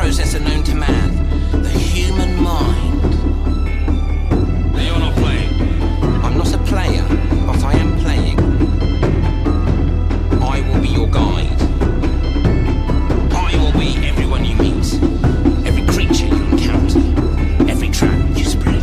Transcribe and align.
processor 0.00 0.40
known 0.40 0.62
to 0.64 0.74
man, 0.74 1.10
the 1.62 1.68
human 1.68 2.42
mind. 2.42 3.02
Now 4.72 4.80
you're 4.88 4.98
not 4.98 5.14
playing. 5.16 5.52
I'm 6.24 6.38
not 6.38 6.52
a 6.54 6.58
player, 6.58 7.04
but 7.46 7.62
I 7.62 7.72
am 7.74 7.98
playing. 7.98 8.38
I 10.42 10.60
will 10.66 10.80
be 10.80 10.88
your 10.88 11.06
guide. 11.06 11.60
I 13.32 13.50
will 13.60 13.72
be 13.78 13.88
everyone 14.08 14.44
you 14.46 14.56
meet, 14.56 14.88
every 15.68 15.84
creature 15.92 16.26
you 16.26 16.44
encounter, 16.52 17.00
every 17.70 17.90
trap 17.90 18.18
you 18.38 18.44
spread. 18.46 18.80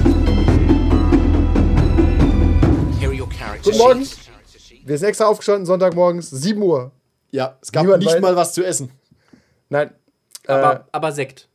Here 3.00 3.10
are 3.10 3.14
your 3.14 3.28
character 3.30 3.72
Guten 3.72 3.78
Morgen. 3.80 4.08
Wir 4.86 4.98
sind 5.00 5.08
extra 5.10 5.26
aufgestanden, 5.26 5.66
Sonntagmorgens, 5.66 6.30
7 6.30 6.62
Uhr. 6.62 6.92
Ja, 7.32 7.58
es 7.60 7.72
gab 7.72 7.84
Niemand 7.84 8.04
nicht 8.04 8.16
weiß- 8.16 8.22
mal 8.22 8.36
was 8.36 8.54
zu 8.54 8.64
essen. 8.64 8.92
Nein. 9.70 9.90
Aber, 10.48 10.88
aber 10.92 11.12
Sekt. 11.12 11.48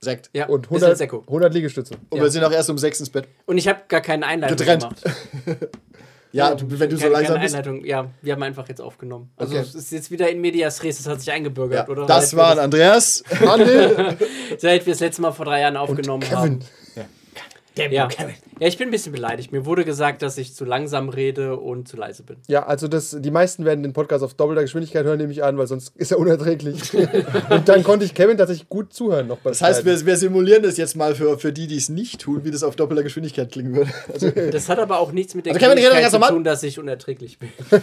Sekt. 0.00 0.28
Ja, 0.34 0.46
Und 0.46 0.62
bisschen 0.62 0.76
100, 0.82 0.98
Sekko. 0.98 1.22
100 1.26 1.54
Liegestütze. 1.54 1.94
Und 2.10 2.18
Ja. 2.18 2.24
wir 2.24 2.30
sind 2.30 2.44
auch 2.44 2.52
erst 2.52 2.68
um 2.68 2.76
sechs 2.78 3.00
ins 3.00 3.08
Bett. 3.10 3.26
Und 3.46 3.56
ich 3.58 3.66
habe 3.68 3.80
gar 3.88 4.00
keine 4.02 4.26
Einleitung 4.26 4.56
Getrennt. 4.56 4.82
gemacht. 4.82 5.02
Ja, 6.32 6.52
du, 6.56 6.66
wenn 6.80 6.90
du 6.90 6.96
so 6.96 7.02
keine, 7.02 7.12
langsam 7.12 7.34
keine 7.36 7.44
bist. 7.44 7.54
Einleitung. 7.54 7.84
Ja, 7.84 8.10
wir 8.20 8.32
haben 8.32 8.42
einfach 8.42 8.68
jetzt 8.68 8.80
aufgenommen. 8.80 9.30
Also 9.36 9.54
Okay. 9.54 9.62
es 9.68 9.72
ist 9.76 9.92
jetzt 9.92 10.10
wieder 10.10 10.28
in 10.28 10.40
Medias 10.40 10.82
Res, 10.82 10.96
das 10.96 11.06
hat 11.06 11.20
sich 11.20 11.30
eingebürgert, 11.30 11.86
Ja, 11.86 11.92
oder? 11.92 12.06
das 12.06 12.34
waren 12.34 12.58
Andreas. 12.58 13.22
Seit 14.58 14.84
wir 14.84 14.92
das 14.94 14.98
letzte 15.00 15.22
Mal 15.22 15.30
vor 15.30 15.44
drei 15.46 15.60
Jahren 15.60 15.76
aufgenommen 15.76 16.24
Kevin. 16.24 16.64
Haben. 17.78 17.92
Ja. 17.92 18.08
ja, 18.60 18.66
ich 18.68 18.78
bin 18.78 18.88
ein 18.88 18.90
bisschen 18.90 19.12
beleidigt. 19.12 19.52
Mir 19.52 19.66
wurde 19.66 19.84
gesagt, 19.84 20.22
dass 20.22 20.38
ich 20.38 20.54
zu 20.54 20.64
langsam 20.64 21.08
rede 21.08 21.56
und 21.56 21.88
zu 21.88 21.96
leise 21.96 22.22
bin. 22.22 22.36
Ja, 22.46 22.66
also 22.66 22.88
das, 22.88 23.16
die 23.18 23.30
meisten 23.30 23.64
werden 23.64 23.82
den 23.82 23.92
Podcast 23.92 24.24
auf 24.24 24.34
doppelter 24.34 24.62
Geschwindigkeit 24.62 25.04
hören, 25.04 25.18
nehme 25.18 25.32
ich 25.32 25.42
an, 25.42 25.58
weil 25.58 25.66
sonst 25.66 25.92
ist 25.96 26.12
er 26.12 26.18
unerträglich. 26.18 26.94
Und 27.50 27.68
dann 27.68 27.82
konnte 27.82 28.04
ich 28.04 28.14
Kevin 28.14 28.36
tatsächlich 28.36 28.68
gut 28.68 28.92
zuhören 28.92 29.26
noch 29.26 29.38
beim 29.38 29.52
Das 29.52 29.62
heißt, 29.62 29.84
wir, 29.84 30.06
wir 30.06 30.16
simulieren 30.16 30.62
das 30.62 30.76
jetzt 30.76 30.96
mal 30.96 31.14
für, 31.14 31.38
für 31.38 31.52
die, 31.52 31.66
die 31.66 31.76
es 31.76 31.88
nicht 31.88 32.20
tun, 32.20 32.44
wie 32.44 32.50
das 32.50 32.62
auf 32.62 32.76
doppelter 32.76 33.02
Geschwindigkeit 33.02 33.50
klingen 33.50 33.74
würde. 33.74 33.90
Also, 34.12 34.30
Das 34.30 34.68
hat 34.68 34.78
aber 34.78 34.98
auch 34.98 35.12
nichts 35.12 35.34
mit 35.34 35.46
der 35.46 35.54
Also 35.54 35.64
Kevin, 35.64 35.76
Geschwindigkeit 35.76 36.10
zu 36.10 36.32
tun, 36.32 36.44
dass 36.44 36.62
ich 36.62 36.78
unerträglich 36.78 37.38
bin. 37.38 37.48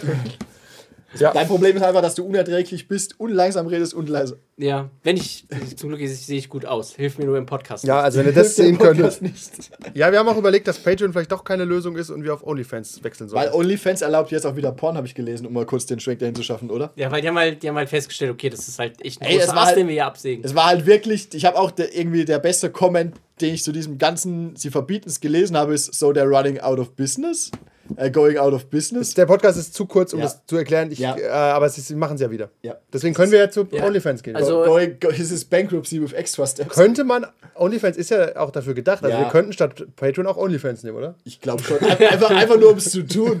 ja. 1.18 1.32
dein 1.32 1.46
Problem 1.46 1.76
ist 1.76 1.82
einfach, 1.82 2.02
dass 2.02 2.14
du 2.14 2.24
unerträglich 2.24 2.88
bist 2.88 3.18
und 3.18 3.30
langsam 3.30 3.66
redest 3.66 3.94
und 3.94 4.08
leise. 4.08 4.38
Ja, 4.56 4.90
wenn 5.02 5.16
ich, 5.16 5.46
zum 5.76 5.88
Glück 5.88 6.06
sehe 6.06 6.38
ich 6.38 6.48
gut 6.48 6.66
aus. 6.66 6.94
Hilft 6.94 7.18
mir 7.18 7.24
nur 7.24 7.36
im 7.38 7.46
Podcast. 7.46 7.84
ja, 7.84 8.00
also 8.00 8.18
wenn 8.18 8.26
ihr 8.26 8.32
das 8.32 8.56
sehen 8.56 8.78
könntet. 8.78 9.22
nicht. 9.22 9.70
Ja, 9.94 10.12
wir 10.12 10.18
haben 10.18 10.28
auch 10.28 10.36
überlegt, 10.36 10.68
dass 10.68 10.78
Patreon 10.78 11.12
vielleicht 11.12 11.32
doch 11.32 11.44
keine 11.44 11.64
Lösung 11.64 11.96
ist 11.96 12.10
und 12.10 12.22
wir 12.24 12.32
auf 12.34 12.46
OnlyFans 12.46 13.02
wechseln 13.02 13.28
sollen. 13.28 13.42
Weil 13.42 13.52
OnlyFans 13.52 14.02
erlaubt 14.02 14.30
jetzt 14.30 14.46
auch 14.46 14.56
wieder 14.56 14.72
Porn, 14.72 14.96
habe 14.96 15.06
ich 15.06 15.14
gelesen, 15.14 15.46
um 15.46 15.52
mal 15.52 15.66
kurz 15.66 15.86
den 15.86 16.00
Schwenk 16.00 16.20
dahin 16.20 16.34
zu 16.34 16.42
schaffen, 16.42 16.70
oder? 16.70 16.92
Ja, 16.96 17.10
weil 17.10 17.22
die 17.22 17.28
haben, 17.28 17.38
halt, 17.38 17.62
die 17.62 17.68
haben 17.68 17.76
halt 17.76 17.88
festgestellt, 17.88 18.30
okay, 18.30 18.50
das 18.50 18.68
ist 18.68 18.78
halt 18.78 19.04
echt 19.04 19.20
ein 19.20 19.28
Ey, 19.28 19.34
großer 19.36 19.48
es 19.48 19.54
war 19.54 19.58
Ast, 19.58 19.66
halt- 19.68 19.78
den 19.78 19.86
wir 19.88 19.94
hier 19.94 20.06
absägen. 20.06 20.44
Es 20.44 20.54
war 20.54 20.66
halt 20.66 20.86
wirklich, 20.86 21.32
ich 21.34 21.44
habe 21.44 21.58
auch 21.58 21.70
der, 21.70 21.96
irgendwie 21.96 22.24
der 22.24 22.38
beste 22.38 22.70
Comment, 22.70 23.14
den 23.40 23.54
ich 23.54 23.64
zu 23.64 23.72
diesem 23.72 23.98
ganzen, 23.98 24.54
sie 24.56 24.70
verbieten 24.70 25.08
es 25.08 25.20
gelesen 25.20 25.56
habe, 25.56 25.74
ist 25.74 25.94
so 25.94 26.10
they're 26.10 26.24
running 26.28 26.60
out 26.60 26.78
of 26.78 26.94
business, 26.94 27.50
äh, 27.96 28.10
going 28.10 28.38
out 28.38 28.52
of 28.52 28.66
business. 28.66 29.14
Der 29.14 29.26
Podcast 29.26 29.58
ist 29.58 29.74
zu 29.74 29.86
kurz, 29.86 30.12
um 30.12 30.18
Ja. 30.20 30.26
das 30.26 30.44
zu 30.46 30.56
erklären. 30.56 30.90
Ich, 30.90 30.98
Ja. 30.98 31.16
äh, 31.16 31.28
aber 31.28 31.68
sie, 31.68 31.94
machen 31.94 32.14
es 32.14 32.20
ja 32.20 32.30
wieder. 32.30 32.50
Ja. 32.62 32.76
Deswegen 32.92 33.14
können 33.14 33.32
wir 33.32 33.38
ja 33.38 33.50
zu 33.50 33.66
Ja. 33.70 33.84
OnlyFans 33.84 34.22
gehen. 34.22 34.36
Also- 34.36 34.64
going, 34.64 34.96
go, 35.00 35.08
this 35.08 35.30
is 35.30 35.44
bankruptcy 35.44 36.00
with 36.02 36.12
extra 36.12 36.46
steps. 36.46 36.74
könnte 36.74 37.04
man, 37.04 37.26
OnlyFans 37.54 37.96
ist 37.96 38.10
ja 38.10 38.36
auch 38.36 38.50
dafür 38.50 38.74
gedacht, 38.74 39.04
also 39.04 39.16
Ja. 39.16 39.24
wir 39.24 39.30
könnten 39.30 39.52
statt 39.52 39.84
Patreon 39.96 40.26
auch 40.26 40.36
OnlyFans 40.36 40.82
nehmen, 40.82 40.96
oder? 40.96 41.14
Ich 41.24 41.40
glaube 41.40 41.62
schon. 41.62 41.78
Einfach, 41.80 42.30
einfach 42.30 42.58
nur, 42.58 42.70
um 42.70 42.78
es 42.78 42.90
zu 42.90 43.02
tun. 43.06 43.40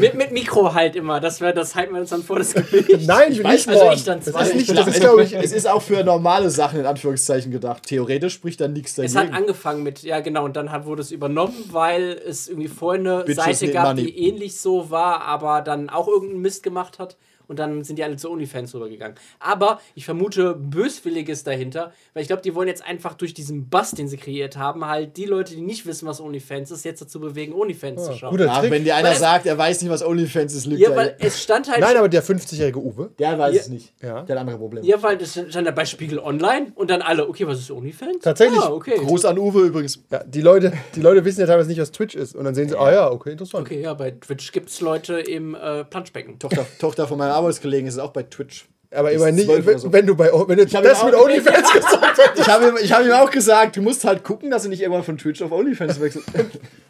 Mit, 0.00 0.14
mit 0.14 0.32
Mikro 0.32 0.74
halt 0.74 0.96
immer. 0.96 1.20
Das, 1.20 1.40
wär, 1.40 1.52
das 1.52 1.74
halten 1.74 1.94
wir 1.94 2.00
uns 2.00 2.10
dann 2.10 2.22
vor 2.22 2.38
das 2.38 2.54
Gesicht. 2.54 2.88
Nein, 3.06 3.32
Ich 3.32 3.42
weiß, 3.44 3.66
nicht 3.66 3.80
also 3.80 3.92
ich 3.92 4.04
dann 4.04 4.18
Das 4.20 4.32
zwei. 4.32 4.42
ist 4.42 4.48
Ich 4.50 4.54
nicht, 4.56 4.70
das 4.70 4.76
Das 4.78 4.86
ist, 4.88 4.94
ist, 4.94 5.00
glaube 5.00 5.22
ich, 5.22 5.34
es 5.34 5.52
ist 5.52 5.68
auch 5.68 5.82
für 5.82 6.02
normale 6.04 6.50
Sachen 6.50 6.80
in 6.80 6.86
Anführungszeichen 6.86 7.50
gedacht. 7.52 7.84
Theoretisch 7.86 8.34
spricht 8.34 8.60
da 8.60 8.68
nichts 8.68 8.98
Es 8.98 9.12
dagegen. 9.12 9.32
hat 9.34 9.40
angefangen 9.40 9.82
mit, 9.82 10.02
ja 10.02 10.20
genau, 10.20 10.44
und 10.44 10.56
dann 10.56 10.70
hat, 10.72 10.86
wurde 10.86 11.02
es 11.02 11.10
übernommen, 11.10 11.54
weil 11.70 12.18
es 12.26 12.48
irgendwie 12.48 12.68
vorher 12.68 13.00
eine 13.00 13.24
Bitches 13.24 13.44
Seite 13.60 13.72
gab. 13.72 13.89
Die 13.94 14.16
ähnlich 14.18 14.60
so 14.60 14.90
war, 14.90 15.22
aber 15.22 15.62
dann 15.62 15.90
auch 15.90 16.08
irgendeinen 16.08 16.42
Mist 16.42 16.62
gemacht 16.62 16.98
hat. 16.98 17.16
Und 17.50 17.58
dann 17.58 17.82
sind 17.82 17.96
die 17.98 18.04
alle 18.04 18.16
zu 18.16 18.30
OnlyFans 18.30 18.72
rübergegangen. 18.76 19.16
Aber 19.40 19.80
ich 19.96 20.04
vermute 20.04 20.54
Böswilliges 20.54 21.42
dahinter, 21.44 21.92
weil 22.14 22.22
ich 22.22 22.28
glaube, 22.28 22.42
die 22.42 22.54
wollen 22.54 22.68
jetzt 22.68 22.84
einfach 22.86 23.14
durch 23.14 23.34
diesen 23.34 23.68
Bass, 23.68 23.90
den 23.90 24.06
sie 24.08 24.16
kreiert 24.16 24.56
haben, 24.56 24.86
halt 24.86 25.16
die 25.16 25.24
Leute, 25.26 25.54
die 25.56 25.60
nicht 25.60 25.84
wissen, 25.84 26.06
was 26.06 26.20
OnlyFans 26.20 26.70
ist, 26.70 26.84
jetzt 26.84 27.02
dazu 27.02 27.18
bewegen, 27.18 27.52
OnlyFans 27.52 28.04
zu 28.06 28.12
schauen. 28.14 28.30
guter 28.30 28.46
ja, 28.46 28.60
Trick. 28.60 28.70
wenn 28.70 28.84
dir 28.84 28.94
einer 28.94 29.08
Weil 29.10 29.16
sagt, 29.16 29.46
er 29.46 29.58
weiß 29.58 29.82
nicht, 29.82 29.90
was 29.90 30.02
OnlyFans 30.04 30.54
ist, 30.54 30.66
lügt 30.66 30.80
Ja, 30.80 30.90
er. 30.90 30.96
weil 30.96 31.16
es 31.18 31.42
stand 31.42 31.68
halt. 31.68 31.80
Nein, 31.80 31.96
aber 31.96 32.08
der 32.08 32.22
50-jährige 32.22 32.78
Uwe. 32.78 33.10
Der 33.18 33.36
weiß 33.38 33.54
Ja. 33.56 33.60
es 33.62 33.68
nicht. 33.68 33.92
Ja. 34.00 34.22
Der 34.22 34.36
hat 34.36 34.40
andere 34.42 34.58
Probleme. 34.58 34.86
ja, 34.86 35.02
weil 35.02 35.18
das 35.18 35.32
stand 35.32 35.66
da 35.66 35.72
bei 35.72 35.84
Spiegel 35.84 36.20
Online 36.20 36.72
und 36.76 36.88
dann 36.88 37.02
alle, 37.02 37.28
okay, 37.28 37.46
was 37.48 37.58
ist 37.58 37.70
OnlyFans? 37.70 38.18
Tatsächlich. 38.22 38.60
Ah, 38.60 38.70
okay. 38.70 38.94
Gruß 38.96 39.24
an 39.24 39.38
Uwe 39.38 39.62
übrigens. 39.66 40.00
Ja, 40.10 40.22
die 40.22 40.40
Leute, 40.40 40.72
die 40.94 41.00
Leute 41.00 41.24
wissen 41.24 41.40
ja 41.40 41.46
teilweise 41.46 41.68
nicht, 41.68 41.80
was 41.80 41.90
Twitch 41.90 42.14
ist. 42.14 42.36
Und 42.36 42.44
dann 42.44 42.54
sehen 42.54 42.68
sie, 42.68 42.78
ah 42.78 42.92
ja, 42.92 43.10
okay, 43.10 43.32
interessant. 43.32 43.66
Okay, 43.66 43.80
ja, 43.82 43.94
bei 43.94 44.12
Twitch 44.12 44.52
gibt 44.52 44.68
es 44.70 44.80
Leute 44.80 45.18
im 45.18 45.56
äh, 45.56 45.84
Planschbecken. 45.84 46.38
Tochter, 46.38 46.64
Tochter 46.78 47.08
von 47.08 47.18
meinem 47.18 47.32
Arbeitskollegen 47.40 47.86
ist 47.86 47.98
auch 47.98 48.12
bei 48.12 48.22
Twitch. 48.22 48.66
Aber 48.92 49.12
immerhin 49.12 49.36
nicht, 49.36 49.46
so. 49.78 49.92
wenn 49.92 50.04
du 50.06 50.16
bei 50.16 50.32
wenn 50.32 50.58
du 50.58 50.66
das 50.66 51.04
mit 51.04 51.14
OnlyFans 51.24 51.72
gesagt 51.72 52.18
hast. 52.18 52.38
Ich 52.40 52.48
habe 52.48 52.68
ihm, 52.68 52.74
ich 52.82 52.92
hab 52.92 53.04
ihm 53.04 53.12
auch 53.12 53.30
gesagt, 53.30 53.76
du 53.76 53.82
musst 53.82 54.04
halt 54.04 54.24
gucken, 54.24 54.50
dass 54.50 54.64
du 54.64 54.68
nicht 54.68 54.80
irgendwann 54.80 55.04
von 55.04 55.16
Twitch 55.16 55.40
auf 55.42 55.52
OnlyFans 55.52 56.00
wechselst. 56.00 56.28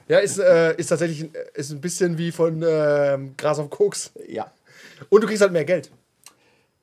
Ja, 0.08 0.18
ist, 0.18 0.38
äh, 0.38 0.74
ist 0.76 0.86
tatsächlich 0.86 1.24
ein- 1.24 1.32
ist 1.54 1.70
ein 1.70 1.80
bisschen 1.80 2.16
wie 2.16 2.32
von 2.32 2.64
ähm, 2.66 3.34
Gras 3.36 3.58
auf 3.58 3.68
Koks. 3.70 4.12
ja. 4.28 4.50
Und 5.10 5.22
du 5.22 5.26
kriegst 5.26 5.40
halt 5.42 5.52
mehr 5.52 5.64
Geld. 5.64 5.90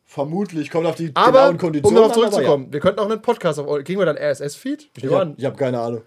Vermutlich, 0.05 0.71
kommt 0.71 0.87
auf 0.87 0.95
die 0.95 1.11
Aber, 1.13 1.31
genauen 1.31 1.51
um 1.51 1.57
Konditionen 1.57 1.95
darauf 1.95 2.11
an, 2.11 2.21
aber 2.23 2.31
zurückzukommen, 2.31 2.73
wir 2.73 2.79
könnten 2.79 2.99
auch 2.99 3.09
einen 3.09 3.21
Podcast 3.21 3.59
auf 3.59 3.83
Kriegen 3.83 3.99
wir 3.99 4.05
dann 4.05 4.17
RSS-Feed? 4.17 4.89
Ich 4.97 5.03
Ja. 5.03 5.09
Ich 5.09 5.43
habe 5.45 5.53
hab 5.53 5.57
keine 5.57 5.79
Ahnung. 5.79 6.01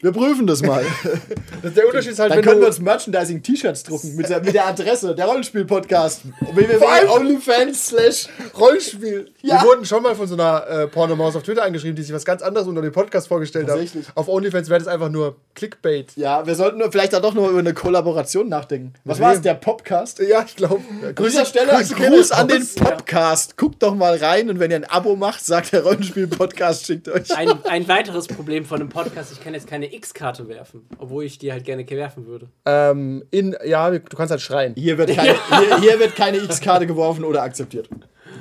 Wir 0.00 0.12
prüfen 0.12 0.46
das 0.46 0.62
mal. 0.62 0.84
Das- 1.62 1.72
Der 1.74 1.86
Unterschied 1.86 2.12
ist 2.12 2.18
halt, 2.18 2.30
Dann 2.30 2.38
wenn 2.38 2.44
können 2.44 2.56
du, 2.56 2.62
wir 2.62 2.68
uns 2.68 2.80
Merchandising-T-Shirts 2.80 3.82
drucken 3.84 4.14
mit 4.14 4.28
der, 4.28 4.42
mit 4.42 4.54
der 4.54 4.66
Adresse, 4.66 5.14
der 5.14 5.24
Rollenspiel-Podcast. 5.26 6.22
www.onlyfans 6.52 7.86
slash 7.88 8.26
Rollenspiel. 8.58 9.30
Ja. 9.42 9.62
Wir 9.62 9.68
wurden 9.68 9.84
schon 9.84 10.02
mal 10.02 10.14
von 10.14 10.26
so 10.26 10.34
einer 10.34 10.66
äh, 10.68 10.86
Pornomaus 10.86 11.34
auf 11.36 11.42
Twitter 11.42 11.62
angeschrieben, 11.64 11.96
die 11.96 12.02
sich 12.02 12.12
was 12.14 12.24
ganz 12.24 12.42
anderes 12.42 12.66
unter 12.68 12.82
dem 12.82 12.92
Podcast 12.92 13.28
vorgestellt 13.28 13.66
hat. 13.68 13.76
Tatsächlich. 13.76 14.06
Auf 14.14 14.28
OnlyFans 14.28 14.68
wäre 14.68 14.78
das 14.78 14.88
einfach 14.88 15.08
nur 15.08 15.36
Clickbait. 15.54 16.12
Ja, 16.16 16.46
wir 16.46 16.54
sollten 16.54 16.78
nur 16.78 16.92
vielleicht 16.92 17.14
auch 17.14 17.22
doch 17.22 17.34
noch 17.34 17.48
über 17.48 17.58
eine 17.58 17.74
Kollaboration 17.74 18.48
nachdenken. 18.48 18.92
Was 19.04 19.18
war 19.20 19.32
es, 19.32 19.40
der 19.40 19.54
Podcast? 19.54 20.18
Ja, 20.20 20.44
ich 20.46 20.56
glaube. 20.56 20.82
An 21.04 21.14
dieser 21.24 21.46
Stelle 21.46 21.72
gehen 21.84 22.12
Gruß 22.12 22.32
an 22.32 22.48
den. 22.48 22.66
Podcast. 22.76 23.56
Guckt 23.56 23.82
doch 23.82 23.94
mal 23.94 24.16
rein 24.16 24.50
und 24.50 24.58
wenn 24.60 24.70
ihr 24.70 24.76
ein 24.76 24.84
Abo 24.84 25.16
macht, 25.16 25.44
sagt 25.44 25.72
der 25.72 25.82
Rollenspiel-Podcast, 25.84 26.86
schickt 26.86 27.08
euch. 27.08 27.34
Ein, 27.36 27.50
ein 27.64 27.88
weiteres 27.88 28.26
Problem 28.26 28.64
von 28.64 28.80
einem 28.80 28.88
Podcast, 28.90 29.32
ich 29.32 29.42
kann 29.42 29.54
jetzt 29.54 29.66
keine 29.66 29.85
X-Karte 29.94 30.48
werfen, 30.48 30.86
obwohl 30.98 31.24
ich 31.24 31.38
die 31.38 31.52
halt 31.52 31.64
gerne 31.64 31.88
werfen 31.88 32.26
würde. 32.26 32.48
Ähm, 32.64 33.24
in, 33.30 33.56
ja, 33.64 33.90
du 33.90 34.00
kannst 34.00 34.30
halt 34.30 34.40
schreien. 34.40 34.74
Hier 34.76 34.98
wird 34.98 35.14
keine, 35.14 35.34
hier, 35.48 35.80
hier 35.80 35.98
wird 35.98 36.14
keine 36.16 36.38
X-Karte 36.38 36.86
geworfen 36.86 37.24
oder 37.24 37.42
akzeptiert. 37.42 37.88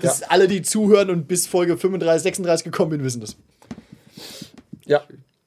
Das 0.02 0.22
Ja. 0.22 0.28
Alle, 0.30 0.48
die 0.48 0.62
zuhören 0.62 1.10
und 1.10 1.28
bis 1.28 1.48
Folge 1.48 1.78
35, 1.78 2.24
36 2.24 2.66
gekommen 2.66 2.92
sind, 2.92 3.04
wissen 3.04 3.22
das. 3.22 3.36
Ja. 4.86 5.02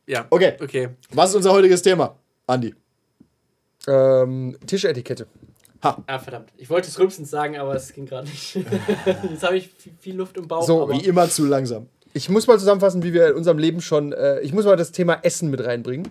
Ja. 0.06 0.26
Okay. 0.30 0.54
Okay. 0.60 0.88
Was 1.10 1.30
ist 1.30 1.36
unser 1.36 1.52
heutiges 1.52 1.82
Thema, 1.82 2.16
Andi? 2.46 2.74
Ähm, 3.86 4.56
Tischetikette. 4.66 5.26
Ha. 5.82 6.02
Ah, 6.06 6.18
verdammt. 6.18 6.50
Ich 6.56 6.68
wollte 6.70 6.88
es 6.88 6.98
rülpsend 6.98 7.28
sagen, 7.28 7.56
aber 7.56 7.74
es 7.74 7.92
ging 7.92 8.04
gerade 8.04 8.26
nicht. 8.26 8.54
Jetzt 9.30 9.44
habe 9.44 9.56
ich 9.56 9.68
viel, 9.68 9.92
viel 10.00 10.16
Luft 10.16 10.36
im 10.36 10.48
Bauch. 10.48 10.62
So, 10.62 10.82
aber 10.82 10.94
Wie 10.94 11.04
immer 11.04 11.28
zu 11.28 11.46
langsam. 11.46 11.86
Ich 12.18 12.28
muss 12.28 12.48
mal 12.48 12.58
zusammenfassen, 12.58 13.04
wie 13.04 13.12
wir 13.12 13.28
in 13.28 13.34
unserem 13.36 13.58
Leben 13.58 13.80
schon. 13.80 14.12
Äh, 14.12 14.40
ich 14.40 14.52
muss 14.52 14.64
mal 14.64 14.74
das 14.74 14.90
Thema 14.90 15.20
Essen 15.22 15.50
mit 15.50 15.64
reinbringen. 15.64 16.08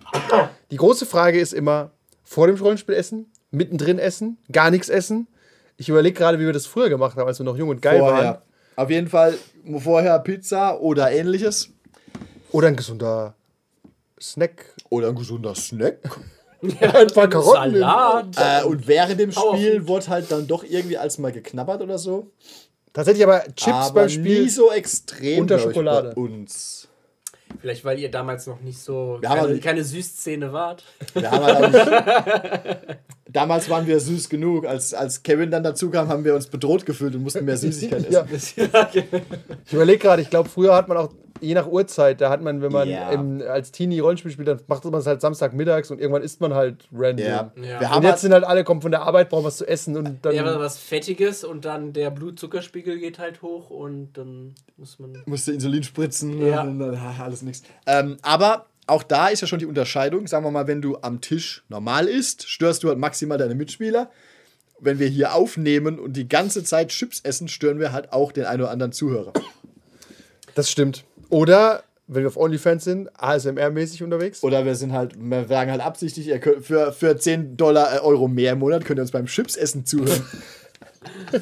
Die 0.71 0.77
große 0.77 1.05
Frage 1.05 1.37
ist 1.37 1.51
immer: 1.51 1.91
vor 2.23 2.47
dem 2.47 2.55
Rollenspiel 2.55 2.95
essen, 2.95 3.29
mittendrin 3.51 3.99
essen, 3.99 4.37
gar 4.49 4.71
nichts 4.71 4.87
essen. 4.87 5.27
Ich 5.75 5.89
überlege 5.89 6.17
gerade, 6.17 6.39
wie 6.39 6.45
wir 6.45 6.53
das 6.53 6.65
früher 6.65 6.87
gemacht 6.87 7.17
haben, 7.17 7.27
als 7.27 7.39
wir 7.39 7.43
noch 7.43 7.57
jung 7.57 7.67
und 7.67 7.81
geil 7.81 7.99
waren. 7.99 8.15
Vorher. 8.15 8.41
Auf 8.77 8.89
jeden 8.89 9.09
Fall 9.09 9.37
vorher 9.79 10.17
Pizza 10.19 10.79
oder 10.79 11.11
ähnliches. 11.11 11.71
Oder 12.53 12.69
ein 12.69 12.77
gesunder 12.77 13.35
Snack. 14.17 14.63
Oder 14.89 15.09
ein 15.09 15.15
gesunder 15.15 15.55
Snack. 15.55 15.97
ein 16.61 17.07
paar 17.07 17.27
Karotten. 17.27 17.79
Salat. 17.79 18.27
Äh, 18.37 18.63
und 18.63 18.87
während 18.87 19.19
dem. 19.19 19.33
Spiel 19.33 19.85
wurde 19.85 20.07
halt 20.07 20.31
dann 20.31 20.47
doch 20.47 20.63
irgendwie 20.63 20.97
als 20.97 21.17
mal 21.17 21.33
geknabbert 21.33 21.81
oder 21.81 21.97
so. 21.97 22.31
Tatsächlich 22.97 23.23
aber 23.27 23.43
Chips 23.55 23.67
aber 23.67 23.93
beim 24.01 24.09
Spiel. 24.09 24.41
nie 24.41 24.49
so 24.49 24.71
extrem 24.71 25.41
unter 25.41 25.59
Schokolade. 25.59 26.13
bei 26.15 26.19
uns. 26.19 26.87
Vielleicht, 27.61 27.85
weil 27.85 27.99
ihr 27.99 28.09
damals 28.09 28.47
noch 28.47 28.59
nicht 28.61 28.79
so. 28.79 29.19
Keine, 29.21 29.41
halt- 29.41 29.61
keine 29.61 29.83
Süßszene 29.83 30.51
wart. 30.51 30.83
Wir 31.13 31.29
haben 31.29 31.43
halt 31.45 31.75
auch 31.75 32.65
nicht, 32.65 32.97
damals 33.29 33.69
waren 33.69 33.87
wir 33.87 33.99
süß 33.99 34.29
genug. 34.29 34.65
Als, 34.65 34.93
als 34.93 35.23
Kevin 35.23 35.51
dann 35.51 35.63
dazu 35.63 35.89
kam, 35.89 36.07
haben 36.07 36.23
wir 36.23 36.35
uns 36.35 36.47
bedroht 36.47 36.85
gefühlt 36.85 37.15
und 37.15 37.23
mussten 37.23 37.45
mehr 37.45 37.57
Süßigkeit 37.57 38.05
essen. 38.31 38.69
Ja. 38.73 38.87
Ich 39.65 39.73
überlege 39.73 39.99
gerade, 39.99 40.21
ich 40.21 40.29
glaube, 40.29 40.49
früher 40.49 40.75
hat 40.75 40.87
man 40.87 40.97
auch 40.97 41.09
je 41.39 41.53
nach 41.53 41.67
Uhrzeit, 41.67 42.19
da 42.19 42.31
hat 42.31 42.41
man, 42.41 42.63
wenn 42.63 42.71
man 42.71 42.89
Ja. 42.89 43.11
im, 43.11 43.43
als 43.47 43.71
Teenie 43.71 43.99
Rollenspiel 43.99 44.31
spielt, 44.31 44.47
dann 44.47 44.59
macht 44.67 44.83
man 44.85 44.95
es 44.95 45.05
halt 45.05 45.21
Samstagmittags 45.21 45.91
und 45.91 45.99
irgendwann 45.99 46.23
isst 46.23 46.41
man 46.41 46.55
halt 46.55 46.87
random. 46.91 47.25
Ja. 47.27 47.51
Ja. 47.55 47.63
Wir 47.63 47.77
Und 47.79 47.89
haben 47.91 48.01
jetzt 48.03 48.11
halt, 48.13 48.19
sind 48.21 48.33
halt 48.33 48.43
alle, 48.43 48.63
kommen 48.63 48.81
von 48.81 48.89
der 48.89 49.03
Arbeit, 49.03 49.29
brauchen 49.29 49.45
was 49.45 49.57
zu 49.57 49.67
essen 49.67 49.95
und 49.97 50.25
dann. 50.25 50.33
Ja, 50.33 50.41
aber 50.43 50.59
was 50.59 50.79
Fettiges 50.79 51.43
und 51.43 51.65
dann 51.65 51.93
der 51.93 52.09
Blutzuckerspiegel 52.09 52.97
geht 52.97 53.19
halt 53.19 53.43
hoch 53.43 53.69
und 53.69 54.13
dann 54.13 54.55
muss 54.77 54.97
man. 54.97 55.21
musste 55.27 55.51
Insulin 55.53 55.83
spritzen, 55.83 56.43
Ja. 56.43 56.63
und 56.63 56.79
dann, 56.79 56.97
alles 57.21 57.43
nichts. 57.43 57.63
Ähm, 57.85 58.17
aber 58.23 58.65
auch 58.87 59.03
da 59.03 59.27
ist 59.27 59.41
ja 59.41 59.47
schon 59.47 59.59
die 59.59 59.65
Unterscheidung. 59.65 60.27
Sagen 60.27 60.45
wir 60.45 60.51
mal, 60.51 60.67
wenn 60.67 60.81
du 60.81 60.97
am 61.01 61.21
Tisch 61.21 61.63
normal 61.67 62.07
isst, 62.07 62.49
störst 62.49 62.83
du 62.83 62.87
halt 62.87 62.97
maximal 62.97 63.37
deine 63.37 63.55
Mitspieler. 63.55 64.09
Wenn 64.79 64.99
wir 64.99 65.07
hier 65.07 65.33
aufnehmen 65.33 65.99
und 65.99 66.13
die 66.13 66.27
ganze 66.27 66.63
Zeit 66.63 66.89
Chips 66.89 67.19
essen, 67.21 67.47
stören 67.47 67.79
wir 67.79 67.91
halt 67.91 68.13
auch 68.13 68.31
den 68.31 68.45
einen 68.45 68.61
oder 68.61 68.71
anderen 68.71 68.91
Zuhörer. 68.91 69.33
Das 70.55 70.71
stimmt. 70.71 71.03
Oder, 71.29 71.83
wenn 72.07 72.23
wir 72.23 72.29
auf 72.29 72.37
OnlyFans 72.37 72.83
sind, 72.83 73.09
ASMR-mäßig 73.19 74.03
unterwegs. 74.03 74.43
Oder 74.43 74.65
wir 74.65 74.75
sind 74.75 74.93
halt, 74.93 75.15
wir 75.17 75.47
sagen 75.47 75.71
halt 75.71 75.81
absichtlich, 75.81 76.27
ihr 76.27 76.39
könnt, 76.39 76.65
für, 76.65 76.93
für 76.93 77.17
10 77.17 77.57
Dollar, 77.57 77.95
äh, 77.95 77.99
Euro 77.99 78.27
mehr 78.27 78.53
im 78.53 78.59
Monat 78.59 78.85
könnt 78.85 78.99
ihr 78.99 79.01
uns 79.01 79.11
beim 79.11 79.25
Chipsessen 79.25 79.85
zuhören. 79.85 80.25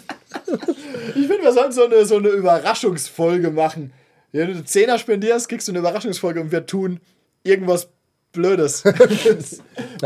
ich 1.09 1.27
finde, 1.27 1.43
wir 1.43 1.53
sollten 1.53 1.73
so 1.73 1.85
eine, 1.85 2.05
so 2.05 2.17
eine 2.17 2.29
Überraschungsfolge 2.29 3.51
machen. 3.51 3.93
Wenn 4.31 4.47
du 4.47 4.53
einen 4.53 4.65
Zehner 4.65 4.97
spendierst, 4.97 5.47
kriegst 5.47 5.67
du 5.67 5.71
eine 5.71 5.79
Überraschungsfolge 5.79 6.41
und 6.41 6.51
wir 6.51 6.65
tun 6.65 6.99
irgendwas 7.45 7.89
Blödes. 8.35 8.81
du 8.83 8.89
Nein, 8.99 8.99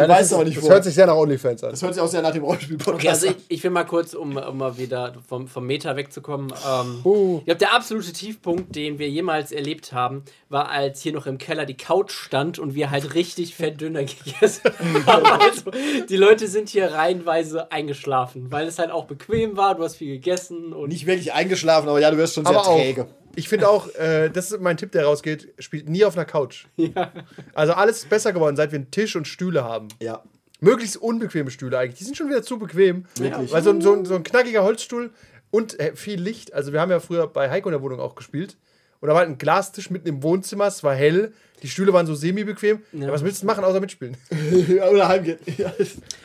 weißt 0.07 0.09
das 0.09 0.21
ist, 0.27 0.33
aber 0.33 0.43
nicht, 0.45 0.57
Das 0.57 0.63
wo. 0.63 0.69
hört 0.69 0.83
sich 0.83 0.93
sehr 0.93 1.07
nach 1.07 1.15
OnlyFans 1.15 1.63
an. 1.63 1.71
Das 1.71 1.81
hört 1.81 1.95
sich 1.95 2.03
auch 2.03 2.07
sehr 2.07 2.21
nach 2.21 2.31
dem 2.31 2.43
Rollenspiel-Podcast 2.43 2.93
Okay, 2.99 3.09
also 3.09 3.27
an. 3.29 3.35
ich, 3.47 3.57
ich 3.57 3.63
will 3.63 3.71
mal 3.71 3.85
kurz, 3.85 4.13
um, 4.13 4.37
um 4.37 4.57
mal 4.57 4.77
wieder 4.77 5.15
vom, 5.27 5.47
vom 5.47 5.65
Meta 5.65 5.95
wegzukommen. 5.95 6.53
Ähm, 6.69 6.99
Uh. 7.03 7.37
Ich 7.39 7.45
glaube, 7.45 7.57
der 7.57 7.73
absolute 7.73 8.13
Tiefpunkt, 8.13 8.75
den 8.75 8.99
wir 8.99 9.09
jemals 9.09 9.51
erlebt 9.51 9.93
haben, 9.93 10.23
war, 10.47 10.69
als 10.69 11.01
hier 11.01 11.11
noch 11.13 11.25
im 11.25 11.39
Keller 11.39 11.65
die 11.65 11.75
Couch 11.75 12.11
stand 12.11 12.59
und 12.59 12.75
wir 12.75 12.91
halt 12.91 13.15
richtig 13.15 13.55
fett 13.55 13.81
dünner 13.81 14.03
gegessen 14.23 14.61
haben. 15.07 15.25
Also, 15.25 15.71
die 16.07 16.17
Leute 16.17 16.47
sind 16.47 16.69
hier 16.69 16.91
reihenweise 16.91 17.71
eingeschlafen, 17.71 18.51
weil 18.51 18.67
es 18.67 18.77
halt 18.77 18.91
auch 18.91 19.05
bequem 19.05 19.57
war, 19.57 19.73
du 19.73 19.81
hast 19.83 19.95
viel 19.95 20.13
gegessen 20.13 20.71
und 20.71 20.89
Nicht 20.89 21.07
wirklich 21.07 21.33
eingeschlafen, 21.33 21.89
aber 21.89 21.99
ja, 21.99 22.11
du 22.11 22.17
wirst 22.17 22.35
schon 22.35 22.45
sehr 22.45 22.55
Aber 22.55 22.67
auch, 22.67 22.75
träge. 22.77 23.07
Ich 23.35 23.47
finde 23.49 23.69
auch, 23.69 23.87
äh, 23.95 24.29
das 24.29 24.51
ist 24.51 24.59
mein 24.61 24.77
Tipp, 24.77 24.91
der 24.91 25.05
rausgeht, 25.05 25.53
spielt 25.59 25.87
nie 25.89 26.03
auf 26.05 26.15
einer 26.15 26.25
Couch. 26.25 26.65
Also 27.53 27.73
alles 27.73 27.99
ist 27.99 28.09
besser 28.09 28.33
geworden, 28.33 28.55
seit 28.55 28.71
wir 28.71 28.77
einen 28.79 28.91
Tisch 28.91 29.15
und 29.15 29.27
Stühle 29.27 29.63
haben. 29.63 29.87
Ja. 30.01 30.23
Möglichst 30.61 30.97
unbequeme 30.97 31.51
Stühle 31.51 31.77
eigentlich. 31.77 31.99
Die 31.99 32.03
sind 32.03 32.17
schon 32.17 32.29
wieder 32.29 32.43
zu 32.43 32.59
bequem. 32.59 33.05
Wirklich? 33.17 33.51
Weil 33.51 33.63
so, 33.63 33.69
ein- 33.69 33.81
so, 33.81 33.93
ein- 33.93 34.05
so 34.05 34.15
ein 34.15 34.23
knackiger 34.23 34.63
Holzstuhl 34.63 35.11
und 35.51 35.79
äh, 35.79 35.95
viel 35.95 36.19
Licht. 36.21 36.53
Also 36.53 36.73
wir 36.73 36.81
haben 36.81 36.91
ja 36.91 36.99
früher 36.99 37.27
bei 37.27 37.49
Heiko 37.49 37.69
in 37.69 37.73
der 37.73 37.81
Wohnung 37.81 37.99
auch 37.99 38.15
gespielt. 38.15 38.57
Und 39.01 39.07
da 39.07 39.13
war 39.13 39.19
halt 39.21 39.29
ein 39.29 39.37
Glastisch 39.37 39.89
mitten 39.89 40.07
im 40.07 40.23
Wohnzimmer, 40.23 40.67
es 40.67 40.83
war 40.83 40.93
hell, 40.93 41.31
die 41.61 41.67
Stühle 41.67 41.91
waren 41.93 42.05
so 42.05 42.15
semi-bequem. 42.15 42.81
Ja. 42.93 43.11
was 43.11 43.23
willst 43.23 43.41
du 43.41 43.45
machen, 43.45 43.63
außer 43.63 43.79
mitspielen? 43.79 44.15
oder 44.91 45.07
heimgehen. 45.07 45.39
Ja. 45.57 45.73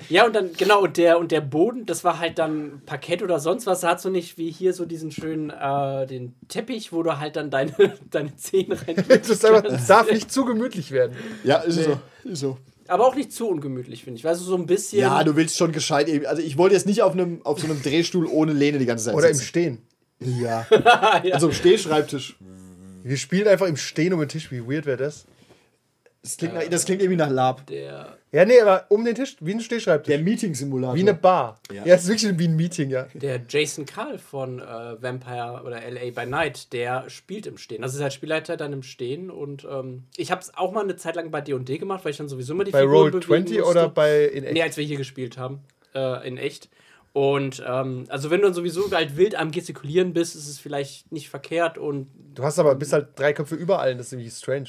Ja, 0.09 0.27
und 0.27 0.35
dann, 0.35 0.53
genau, 0.57 0.83
und 0.83 0.97
der, 0.97 1.19
und 1.19 1.33
der 1.33 1.41
Boden, 1.41 1.87
das 1.87 2.05
war 2.05 2.19
halt 2.19 2.39
dann 2.39 2.83
Parkett 2.87 3.23
oder 3.23 3.41
sonst 3.41 3.67
was. 3.67 3.81
Da 3.81 3.91
hat 3.91 4.01
so 4.01 4.11
nicht 4.11 4.39
wie 4.39 4.51
hier 4.51 4.73
so 4.75 4.85
diesen 4.85 5.11
schönen, 5.11 5.51
äh, 5.51 6.07
den 6.07 6.35
Teppich, 6.49 6.93
wo 6.93 7.03
du 7.03 7.19
halt 7.19 7.37
dann 7.37 7.51
deine, 7.51 7.73
deine 8.11 8.37
Zehen 8.37 8.73
rein. 8.73 9.05
Das, 9.09 9.45
einfach, 9.45 9.87
darf 9.87 10.11
nicht 10.11 10.31
zu 10.31 10.45
gemütlich 10.45 10.91
werden. 10.93 11.17
Ja, 11.43 11.59
ist 11.59 11.83
so. 11.83 11.99
Ist 12.25 12.41
so. 12.41 12.59
Aber 12.87 13.07
auch 13.07 13.15
nicht 13.15 13.33
zu 13.33 13.49
ungemütlich, 13.49 14.05
finde 14.05 14.19
ich. 14.19 14.25
Weißt 14.25 14.41
du, 14.41 14.45
so 14.45 14.57
ein 14.57 14.67
bisschen. 14.67 15.01
Ja, 15.01 15.25
du 15.25 15.37
willst 15.37 15.57
schon 15.57 15.73
gescheit. 15.73 16.07
eben- 16.09 16.27
Also 16.27 16.43
ich 16.43 16.59
wollte 16.59 16.75
jetzt 16.75 16.87
nicht 16.87 17.03
auf, 17.03 17.13
einem, 17.13 17.41
auf 17.45 17.59
so 17.59 17.67
einem 17.67 17.83
Drehstuhl 17.83 18.27
ohne 18.27 18.53
Lehne 18.53 18.79
die 18.79 18.85
ganze 18.87 19.07
Zeit 19.07 19.15
Oder 19.15 19.29
im 19.29 19.35
sitzen. 19.35 19.47
Stehen. 19.49 19.79
Ja. 20.21 20.67
ja. 20.71 21.33
Also 21.33 21.49
im 21.49 21.55
Stehschreibtisch. 21.55 22.37
Wir 23.05 23.19
spielen 23.19 23.47
einfach 23.47 23.67
im 23.67 23.77
Stehen 23.77 24.15
um 24.15 24.21
den 24.21 24.31
Tisch. 24.31 24.51
Wie 24.51 24.67
weird 24.67 24.87
wäre 24.87 24.97
das? 24.97 25.27
Das 26.23 26.39
klingt, 26.39 26.55
nach, 26.55 26.63
das 26.65 26.87
klingt 26.87 27.03
irgendwie 27.03 27.19
nach 27.19 27.29
Lab. 27.29 27.67
der, 27.67 28.17
Ja, 28.33 28.47
nee, 28.47 28.59
aber 28.59 28.87
um 28.89 29.05
den 29.05 29.15
Tisch, 29.15 29.37
wie 29.41 29.53
ein 29.53 29.61
Stehschreibtisch. 29.61 30.11
Der 30.11 30.25
Meeting-Simulator. 30.25 30.97
wie 30.97 31.01
eine 31.01 31.13
Bar. 31.13 31.61
Ja. 31.71 31.85
Ja, 31.85 31.97
es 31.97 32.05
ist 32.05 32.09
wirklich 32.09 32.39
wie 32.39 32.49
ein 32.49 32.57
Meeting, 32.57 32.89
ja. 32.89 33.07
der 33.13 33.43
Jason 33.47 33.85
Karl 33.85 34.17
von 34.17 34.59
äh, 34.59 35.03
Vampire 35.03 35.61
oder 35.67 35.83
LA 35.83 36.13
by 36.19 36.27
Night, 36.27 36.73
der 36.73 37.11
spielt 37.11 37.47
im 37.47 37.59
Stehen. 37.59 37.83
Das 37.83 37.95
ist 37.95 38.01
halt 38.01 38.15
Spielleiter 38.15 38.57
dann 38.57 38.73
im 38.73 38.83
Stehen. 38.83 39.31
Und 39.31 39.67
ähm, 39.71 40.05
ich 40.17 40.31
habe 40.31 40.41
es 40.41 40.57
auch 40.57 40.73
mal 40.73 40.83
eine 40.83 40.97
Zeit 40.97 41.17
lang 41.17 41.31
bei 41.31 41.43
D&D 41.43 41.77
gemacht, 41.77 42.07
weil 42.07 42.13
ich 42.13 42.17
dann 42.17 42.29
sowieso 42.29 42.55
immer 42.55 42.65
die 42.65 42.71
Bei 42.71 42.81
Figuren 42.81 42.97
Roll 42.97 43.11
bewegen 43.11 43.47
20 43.47 43.59
musste. 43.59 43.71
oder 43.71 43.89
bei 43.91 44.25
in 44.25 44.45
echt? 44.45 44.55
Nee, 44.55 44.63
als 44.63 44.79
wir 44.79 44.85
hier 44.85 44.97
gespielt 44.97 45.37
haben. 45.37 45.61
Äh, 45.95 46.27
in 46.27 46.39
echt. 46.39 46.71
Und 47.15 47.63
ähm, 47.65 48.07
also 48.09 48.29
wenn 48.31 48.41
du 48.41 48.49
dann 48.49 48.55
sowieso 48.55 48.91
halt 48.91 49.17
wild 49.17 49.37
am 49.37 49.53
Gestikulieren 49.53 50.13
bist, 50.13 50.35
ist 50.35 50.49
es 50.49 50.59
vielleicht 50.59 51.13
nicht 51.13 51.31
verkehrt 51.31 51.79
und 51.79 52.09
Du 52.35 52.43
hast 52.43 52.59
aber 52.59 52.75
bist 52.75 52.93
halt 52.93 53.11
drei 53.15 53.33
Köpfe 53.33 53.55
über 53.55 53.79
allen, 53.79 53.99
das 53.99 54.09
ist 54.09 54.15
irgendwie 54.15 54.31
strange. 54.31 54.69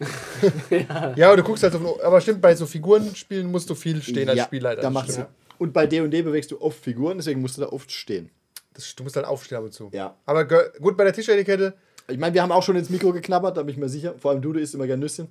ja. 1.16 1.28
aber 1.28 1.36
du 1.36 1.44
guckst 1.44 1.62
halt 1.62 1.76
auf, 1.76 2.02
aber 2.02 2.20
stimmt, 2.20 2.40
bei 2.40 2.56
so 2.56 2.66
Figurenspielen 2.66 3.48
musst 3.48 3.70
du 3.70 3.76
viel 3.76 4.02
stehen 4.02 4.28
als 4.28 4.38
ja, 4.38 4.44
Spielleiter. 4.44 4.82
Da 4.82 4.90
macht's 4.90 5.12
stimmt. 5.14 5.28
Und 5.58 5.72
bei 5.72 5.86
D&D 5.86 6.22
bewegst 6.22 6.50
du 6.50 6.60
oft 6.60 6.82
Figuren, 6.82 7.18
deswegen 7.18 7.40
musst 7.40 7.56
du 7.56 7.60
da 7.60 7.68
oft 7.68 7.92
stehen. 7.92 8.30
Das, 8.72 8.96
du 8.96 9.04
musst 9.04 9.14
halt 9.14 9.26
aufstehen 9.26 9.58
ab 9.58 9.64
und 9.64 9.72
zu. 9.72 9.90
Ja. 9.92 10.16
Aber 10.26 10.44
gut, 10.44 10.96
bei 10.96 11.04
der 11.04 11.12
Tischetikette, 11.12 11.74
Ich 12.08 12.18
meine, 12.18 12.34
wir 12.34 12.42
haben 12.42 12.50
auch 12.50 12.64
schon 12.64 12.74
ins 12.74 12.90
Mikro 12.90 13.12
geknabbert, 13.12 13.56
da 13.56 13.62
bin 13.62 13.72
ich 13.72 13.78
mir 13.78 13.88
sicher. 13.88 14.14
Vor 14.18 14.32
allem 14.32 14.42
du, 14.42 14.52
du 14.52 14.58
isst 14.58 14.74
immer 14.74 14.86
gerne 14.88 15.00
Nüsschen. 15.00 15.28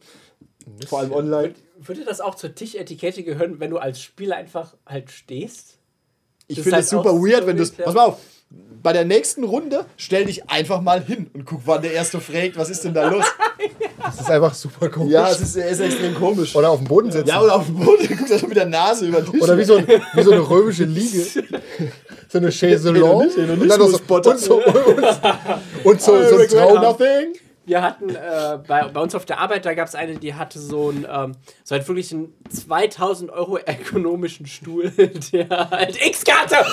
Vor 0.88 1.00
allem 1.00 1.12
online. 1.12 1.56
würde 1.80 2.06
das 2.06 2.22
auch 2.22 2.36
zur 2.36 2.54
Tischetikette 2.56 3.24
gehören, 3.24 3.60
wenn 3.60 3.72
du 3.72 3.78
als 3.78 4.02
Spieler 4.02 4.38
einfach 4.38 4.76
halt 4.86 5.12
stehst? 5.12 5.78
Ich 6.48 6.56
finde 6.58 6.70
es 6.70 6.76
halt 6.76 6.88
super 6.88 7.14
weird, 7.16 7.42
so 7.42 7.48
wenn 7.48 7.58
du 7.58 7.70
Pass 7.70 7.94
mal 7.94 8.06
auf. 8.08 8.18
Bei 8.84 8.94
der 8.94 9.06
nächsten 9.06 9.46
Runde 9.46 9.86
stell 9.98 10.26
dich 10.26 10.50
einfach 10.50 10.82
mal 10.82 11.02
hin 11.02 11.28
und 11.34 11.46
guck, 11.46 11.62
wann 11.66 11.82
der 11.82 11.94
Erste 11.94 12.20
fragt, 12.20 12.58
was 12.58 12.70
ist 12.70 12.84
denn 12.84 12.94
da 12.94 13.10
los? 13.10 13.26
das 14.04 14.20
ist 14.20 14.30
einfach 14.30 14.54
super 14.54 14.90
komisch. 14.90 15.14
ja, 15.14 15.32
es 15.32 15.40
ist, 15.40 15.56
ist 15.56 15.80
extrem 15.80 16.14
komisch. 16.14 16.56
oder 16.56 16.70
auf 16.70 16.80
dem 16.80 16.88
Boden 16.88 17.12
sitzen. 17.12 17.30
ja, 17.30 17.42
oder 17.42 17.56
auf 17.56 17.66
dem 17.66 17.80
Boden, 17.80 18.06
guckst 18.08 18.32
du 18.32 18.38
schon 18.38 18.50
mit 18.50 18.58
der 18.58 18.66
Nase 18.66 19.08
über 19.08 19.22
den 19.22 19.32
Tisch. 19.32 19.42
Oder 19.42 19.58
wie 19.58 19.64
so, 19.64 19.78
ein, 19.78 19.88
wie 19.88 20.22
so 20.22 20.32
eine 20.32 20.48
römische 20.48 20.84
Liege. 20.86 21.26
So 22.34 22.40
eine 22.40 22.50
Chaiselon. 22.50 23.28
Und 23.28 23.70
dann 23.70 23.80
noch 23.80 23.90
so, 23.90 24.00
und 24.16 24.40
so, 24.40 24.56
und, 24.56 25.86
und 25.86 26.02
so, 26.02 26.30
so 26.30 26.38
ein 26.40 26.48
Traum. 26.48 26.82
nothing. 26.82 27.36
Wir 27.66 27.82
hatten 27.82 28.10
äh, 28.10 28.60
bei, 28.68 28.84
bei 28.90 29.00
uns 29.00 29.16
auf 29.16 29.26
der 29.26 29.40
Arbeit, 29.40 29.66
da 29.66 29.74
gab 29.74 29.88
es 29.88 29.96
eine, 29.96 30.16
die 30.16 30.34
hatte 30.34 30.60
so 30.60 30.90
einen, 30.90 31.08
ähm, 31.10 31.32
so 31.64 31.76
halt 31.76 31.88
wirklich 31.88 32.12
einen 32.14 32.34
2000 32.50 33.32
Euro 33.32 33.58
ergonomischen 33.58 34.46
Stuhl, 34.48 34.92
der 35.32 35.70
halt 35.72 35.98
X-Karte! 36.06 36.58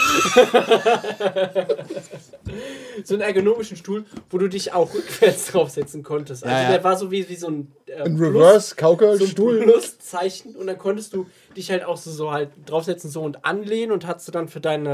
so 3.05 3.15
einen 3.15 3.23
ergonomischen 3.23 3.77
Stuhl, 3.77 4.05
wo 4.31 4.39
du 4.39 4.49
dich 4.49 4.73
auch 4.73 4.93
rückwärts 4.93 5.47
draufsetzen 5.53 6.03
konntest. 6.03 6.45
Also 6.45 6.55
Ja, 6.55 6.63
ja. 6.63 6.71
der 6.71 6.85
war 6.85 6.97
so 6.97 7.11
wie, 7.11 7.29
wie 7.29 7.37
so 7.37 7.49
ein, 7.49 7.73
äh, 7.87 8.03
Ein 8.03 8.17
Plus- 8.17 8.35
Reverse 8.35 8.69
so 8.69 8.75
ein 8.75 8.77
Cowgirl-Stuhl. 8.77 9.63
Pluszeichen 9.63 10.57
und 10.57 10.67
dann 10.67 10.79
konntest 10.79 11.15
du 11.15 11.27
dich 11.57 11.71
halt 11.71 11.85
auch 11.85 11.97
so, 11.97 12.11
so 12.11 12.31
halt 12.33 12.51
draufsetzen 12.67 13.11
so 13.11 13.23
und 13.23 13.45
anlehnen 13.45 13.93
und 13.93 14.07
hast 14.07 14.27
du 14.29 14.33
dann 14.33 14.49
für 14.49 14.61
deine 14.61 14.89
äh, 14.89 14.93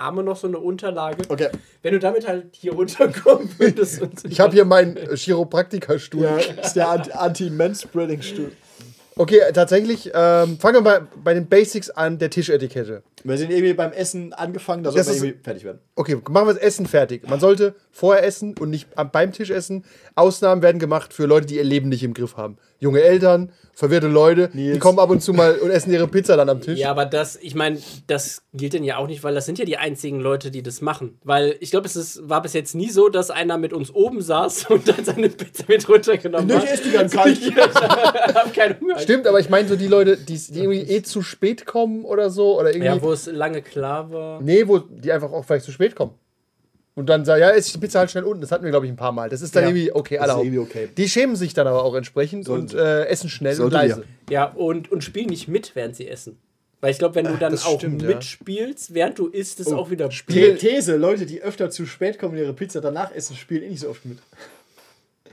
Arme 0.00 0.22
noch 0.22 0.36
so 0.36 0.46
eine 0.46 0.58
Unterlage. 0.58 1.22
Okay. 1.28 1.48
Wenn 1.82 1.92
du 1.92 1.98
damit 1.98 2.26
halt 2.26 2.46
hier 2.52 2.72
runterkommen 2.74 3.50
würdest 3.58 4.00
und 4.02 4.24
Ich 4.24 4.40
habe 4.40 4.52
hier 4.52 4.64
meinen 4.64 4.96
äh, 4.96 5.16
Chiropraktikerstuhl. 5.16 6.22
Ja, 6.22 6.36
das 6.56 6.68
ist 6.68 6.76
der 6.76 6.88
Ant- 6.88 7.10
Anti-Man-Spreading-Stuhl. 7.12 8.52
Okay, 9.16 9.40
tatsächlich, 9.52 10.12
ähm, 10.14 10.58
fangen 10.60 10.76
wir 10.76 10.80
mal 10.80 11.08
bei 11.24 11.34
den 11.34 11.48
Basics 11.48 11.90
an 11.90 12.18
der 12.18 12.30
Tischetikette. 12.30 13.02
Wir 13.24 13.36
sind 13.36 13.50
irgendwie 13.50 13.74
beim 13.74 13.90
Essen 13.90 14.32
angefangen, 14.32 14.84
da 14.84 14.90
Das 14.92 15.06
sollten 15.06 15.08
wir 15.08 15.16
ist- 15.16 15.22
irgendwie 15.24 15.42
fertig 15.44 15.64
werden. 15.64 15.80
Okay, 15.98 16.16
machen 16.30 16.46
wir 16.46 16.54
das 16.54 16.62
Essen 16.62 16.86
fertig. 16.86 17.28
Man 17.28 17.40
sollte 17.40 17.74
vorher 17.90 18.24
essen 18.24 18.54
und 18.60 18.70
nicht 18.70 18.86
beim 19.10 19.32
Tisch 19.32 19.50
essen. 19.50 19.84
Ausnahmen 20.14 20.62
werden 20.62 20.78
gemacht 20.78 21.12
für 21.12 21.26
Leute, 21.26 21.46
die 21.46 21.56
ihr 21.56 21.64
Leben 21.64 21.88
nicht 21.88 22.04
im 22.04 22.14
Griff 22.14 22.36
haben. 22.36 22.56
Junge 22.78 23.02
Eltern, 23.02 23.50
verwirrte 23.74 24.06
Leute, 24.06 24.50
die 24.52 24.68
Nils. 24.68 24.78
kommen 24.78 25.00
ab 25.00 25.10
und 25.10 25.20
zu 25.20 25.32
mal 25.32 25.56
und 25.58 25.70
essen 25.70 25.92
ihre 25.92 26.06
Pizza 26.06 26.36
dann 26.36 26.48
am 26.48 26.60
Tisch. 26.60 26.78
Ja, 26.78 26.92
aber 26.92 27.04
das, 27.06 27.34
ich 27.34 27.56
meine, 27.56 27.78
das 28.06 28.42
gilt 28.54 28.74
denn 28.74 28.84
ja 28.84 28.98
auch 28.98 29.08
nicht, 29.08 29.24
weil 29.24 29.34
das 29.34 29.46
sind 29.46 29.58
ja 29.58 29.64
die 29.64 29.76
einzigen 29.76 30.20
Leute, 30.20 30.52
die 30.52 30.62
das 30.62 30.80
machen. 30.80 31.18
Weil 31.24 31.56
ich 31.58 31.72
glaube, 31.72 31.86
es 31.86 31.96
ist, 31.96 32.28
war 32.28 32.40
bis 32.42 32.52
jetzt 32.52 32.76
nie 32.76 32.90
so, 32.90 33.08
dass 33.08 33.30
einer 33.32 33.58
mit 33.58 33.72
uns 33.72 33.92
oben 33.92 34.20
saß 34.20 34.66
und 34.70 34.86
dann 34.86 35.04
seine 35.04 35.28
Pizza 35.28 35.64
mit 35.66 35.88
runtergenommen 35.88 36.52
hat. 36.54 36.70
ist 36.70 36.84
die 36.84 36.92
ganz 36.92 37.12
kalt. 37.12 37.38
Ich 37.48 38.34
hab 38.34 38.54
keinen 38.54 38.80
Hunger. 38.80 38.98
Stimmt, 39.00 39.26
aber 39.26 39.40
ich 39.40 39.48
meine 39.48 39.66
so 39.68 39.74
die 39.74 39.88
Leute, 39.88 40.16
die, 40.16 40.38
die 40.38 40.60
irgendwie 40.60 40.80
eh 40.80 41.02
zu 41.02 41.22
spät 41.22 41.66
kommen 41.66 42.04
oder 42.04 42.30
so. 42.30 42.58
Oder 42.60 42.68
irgendwie. 42.70 42.86
Ja, 42.86 43.02
wo 43.02 43.10
es 43.10 43.26
lange 43.26 43.62
klar 43.62 44.12
war. 44.12 44.40
nee, 44.40 44.68
wo 44.68 44.78
die 44.78 45.10
einfach 45.10 45.32
auch 45.32 45.44
vielleicht 45.44 45.64
zu 45.64 45.72
spät 45.72 45.87
kommen. 45.94 46.14
Und 46.94 47.06
dann 47.08 47.24
sagen, 47.24 47.40
ja, 47.40 47.50
esse 47.50 47.68
ich 47.68 47.72
die 47.74 47.78
Pizza 47.78 48.00
halt 48.00 48.10
schnell 48.10 48.24
unten. 48.24 48.40
Das 48.40 48.50
hatten 48.50 48.64
wir, 48.64 48.70
glaube 48.70 48.86
ich, 48.86 48.92
ein 48.92 48.96
paar 48.96 49.12
Mal. 49.12 49.28
Das 49.28 49.40
ist 49.40 49.54
dann 49.54 49.62
Ja. 49.62 49.68
irgendwie 49.68 49.92
okay, 49.92 50.16
Das 50.16 50.26
ist 50.26 50.32
alle 50.32 50.42
irgendwie 50.42 50.58
okay. 50.58 50.88
Die 50.96 51.08
schämen 51.08 51.36
sich 51.36 51.54
dann 51.54 51.68
aber 51.68 51.84
auch 51.84 51.94
entsprechend 51.94 52.44
Sollen 52.44 52.62
und 52.62 52.74
äh, 52.74 53.04
essen 53.04 53.30
schnell 53.30 53.54
Sollte 53.54 53.76
und 53.76 53.82
leise. 53.82 54.04
wir. 54.26 54.34
Ja, 54.34 54.44
und, 54.46 54.90
und 54.90 55.04
spielen 55.04 55.28
nicht 55.28 55.46
mit, 55.46 55.76
während 55.76 55.94
sie 55.94 56.08
essen. 56.08 56.38
Weil 56.80 56.90
ich 56.92 56.98
glaube, 56.98 57.14
wenn 57.16 57.26
du 57.26 57.36
dann 57.36 57.52
das 57.52 57.66
auch 57.66 57.78
stimmt, 57.78 58.02
ja. 58.02 58.08
mitspielst, 58.08 58.94
während 58.94 59.18
du 59.18 59.26
isst, 59.28 59.60
ist 59.60 59.72
auch 59.72 59.90
wieder 59.90 60.10
Spiel- 60.10 60.58
The 60.58 60.68
These, 60.68 60.96
Leute, 60.96 61.26
die 61.26 61.40
öfter 61.42 61.70
zu 61.70 61.86
spät 61.86 62.18
kommen 62.18 62.32
und 62.32 62.38
ihre 62.38 62.52
Pizza 62.52 62.80
danach 62.80 63.12
essen, 63.14 63.36
spielen 63.36 63.62
eh 63.64 63.68
nicht 63.68 63.80
so 63.80 63.90
oft 63.90 64.04
mit. 64.04 64.18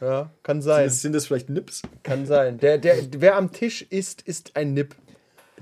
Ja, 0.01 0.29
kann 0.43 0.61
sein. 0.61 0.89
Sind 0.89 1.13
das 1.13 1.25
vielleicht 1.27 1.49
Nips? 1.49 1.81
Kann 2.03 2.25
sein. 2.25 2.57
Der, 2.59 2.77
der, 2.77 2.95
wer 3.17 3.37
am 3.37 3.51
Tisch 3.51 3.83
isst, 3.89 4.21
ist 4.23 4.55
ein 4.55 4.73
Nipp. 4.73 4.95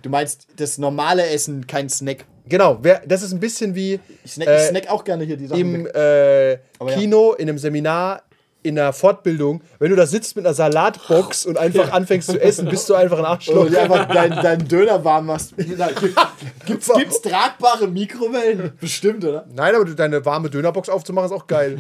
Du 0.02 0.10
meinst 0.10 0.48
das 0.58 0.78
normale 0.78 1.26
Essen, 1.28 1.68
kein 1.68 1.88
Snack. 1.88 2.26
Genau, 2.48 2.78
wer, 2.82 3.02
das 3.06 3.24
ist 3.24 3.32
ein 3.34 3.40
bisschen 3.40 3.74
wie 3.76 4.00
Ich 4.24 4.34
snack, 4.34 4.48
Äh, 4.48 4.58
ich 4.58 4.64
snack 4.70 4.90
auch 4.90 5.04
gerne 5.04 5.24
hier 5.24 5.38
die 5.38 5.48
Sachen. 5.48 5.62
im 5.62 5.86
äh, 5.88 6.58
Aber 6.80 6.92
ja. 6.92 6.98
Kino, 6.98 7.34
in 7.34 7.48
einem 7.50 7.58
Seminar, 7.58 8.24
in 8.63 8.79
einer 8.79 8.93
Fortbildung, 8.93 9.62
wenn 9.79 9.89
du 9.89 9.96
da 9.96 10.05
sitzt 10.08 10.36
mit 10.36 10.46
einer 10.46 10.53
Salatbox 10.53 11.46
und 11.46 11.58
einfach 11.58 11.91
anfängst 11.91 12.32
zu 12.32 12.41
essen, 12.41 12.67
bist 12.70 12.89
du 12.89 12.96
einfach 12.96 13.20
ein 13.20 13.25
Arschloch. 13.25 13.67
Dir 13.67 13.82
einfach 13.82 14.08
deinen 14.08 14.41
deinen 14.41 14.67
Döner 14.67 15.03
warm 15.03 15.27
machst. 15.27 15.53
Gibt's, 16.65 16.89
gibt's 16.96 17.22
tragbare 17.22 17.88
Mikrowellen? 17.88 18.72
Bestimmt, 18.79 19.25
oder? 19.25 19.46
Nein, 19.53 19.75
aber 19.75 19.86
du- 19.86 19.96
deine 19.96 20.24
warme 20.25 20.50
Dönerbox 20.50 20.88
aufzumachen 20.88 21.29
ist 21.29 21.36
auch 21.36 21.48
geil. 21.48 21.77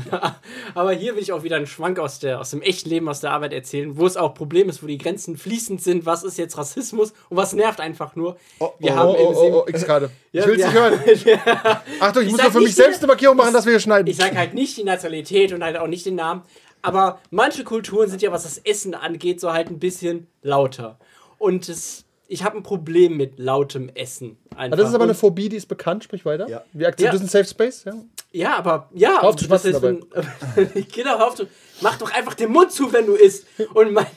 Aber 0.75 0.91
hier 0.91 1.15
will 1.15 1.21
ich 1.21 1.31
auch 1.31 1.43
wieder 1.43 1.55
einen 1.55 1.67
Schwank 1.67 1.99
aus, 1.99 2.19
der, 2.19 2.39
aus 2.39 2.51
dem 2.51 2.61
echten 2.61 2.89
Leben, 2.89 3.07
aus 3.07 3.21
der 3.21 3.31
Arbeit 3.31 3.53
erzählen, 3.53 3.97
wo 3.97 4.05
es 4.05 4.17
auch 4.17 4.33
Problem 4.33 4.67
ist, 4.69 4.83
wo 4.83 4.87
die 4.87 4.97
Grenzen 4.97 5.37
fließend 5.37 5.81
sind. 5.81 6.05
Was 6.05 6.23
ist 6.23 6.37
jetzt 6.37 6.57
Rassismus 6.57 7.13
und 7.29 7.37
was 7.37 7.53
nervt 7.53 7.79
einfach 7.79 8.15
nur? 8.15 8.35
wir 8.79 8.91
oh, 8.91 8.95
haben 8.95 9.09
oh, 9.09 9.15
im 9.15 9.53
oh, 9.53 9.63
oh, 9.65 9.69
X 9.69 9.85
gerade. 9.85 10.09
Ja, 10.31 10.41
ich 10.41 10.47
will's 10.47 10.59
wir- 10.59 10.65
nicht 10.65 11.25
hören. 11.25 11.39
Achtung, 11.99 12.23
ich, 12.23 12.27
Ich 12.27 12.33
muss 12.33 12.43
nur 12.43 12.51
für 12.51 12.59
mich 12.59 12.75
selbst 12.75 12.99
eine 12.99 13.07
Markierung 13.07 13.37
machen, 13.37 13.53
dass 13.53 13.65
wir 13.65 13.71
hier 13.71 13.79
schneiden. 13.79 14.07
Ich 14.07 14.17
sage 14.17 14.37
halt 14.37 14.53
nicht 14.53 14.75
die 14.77 14.83
Nationalität 14.83 15.53
und 15.53 15.63
halt 15.63 15.77
auch 15.77 15.87
nicht 15.87 16.05
den 16.05 16.15
Namen. 16.15 16.41
Aber 16.83 17.19
manche 17.31 17.63
Kulturen 17.63 18.09
sind 18.09 18.21
ja, 18.21 18.31
was 18.31 18.43
das 18.43 18.59
Essen 18.59 18.93
angeht, 18.93 19.39
so 19.39 19.51
halt 19.51 19.69
ein 19.69 19.79
bisschen 19.79 20.27
lauter. 20.43 20.99
Und 21.39 21.67
es, 21.69 22.05
ich 22.27 22.43
habe 22.43 22.57
ein 22.57 22.63
Problem 22.63 23.17
mit 23.17 23.39
lautem 23.39 23.89
Essen. 23.95 24.37
Einfach. 24.55 24.77
Das 24.77 24.89
ist 24.89 24.95
aber 24.95 25.05
eine 25.05 25.15
Phobie, 25.15 25.49
die 25.49 25.55
ist 25.55 25.67
bekannt, 25.67 26.03
sprich 26.03 26.25
weiter. 26.25 26.47
Ja. 26.47 26.63
Wir 26.73 26.89
akzeptieren 26.89 27.07
Ja. 27.07 27.11
das 27.13 27.21
ist 27.21 27.35
ein 27.35 27.45
Safe 27.45 27.49
Space, 27.49 27.83
ja. 27.85 27.93
Ja, 28.35 28.57
aber 28.57 28.89
ja, 28.95 29.21
Hör 29.21 29.23
auf 29.25 29.35
zu 29.35 29.45
schmatzen 29.45 29.79
wenn, 29.81 30.87
Kinder, 30.87 31.19
hör 31.19 31.27
auf 31.27 31.35
zu, 31.35 31.45
mach 31.81 31.97
doch 31.99 32.11
einfach 32.11 32.33
den 32.33 32.51
Mund 32.51 32.71
zu, 32.71 32.91
wenn 32.91 33.05
du 33.05 33.13
isst. 33.13 33.45
Und 33.75 33.93
man, 33.93 34.07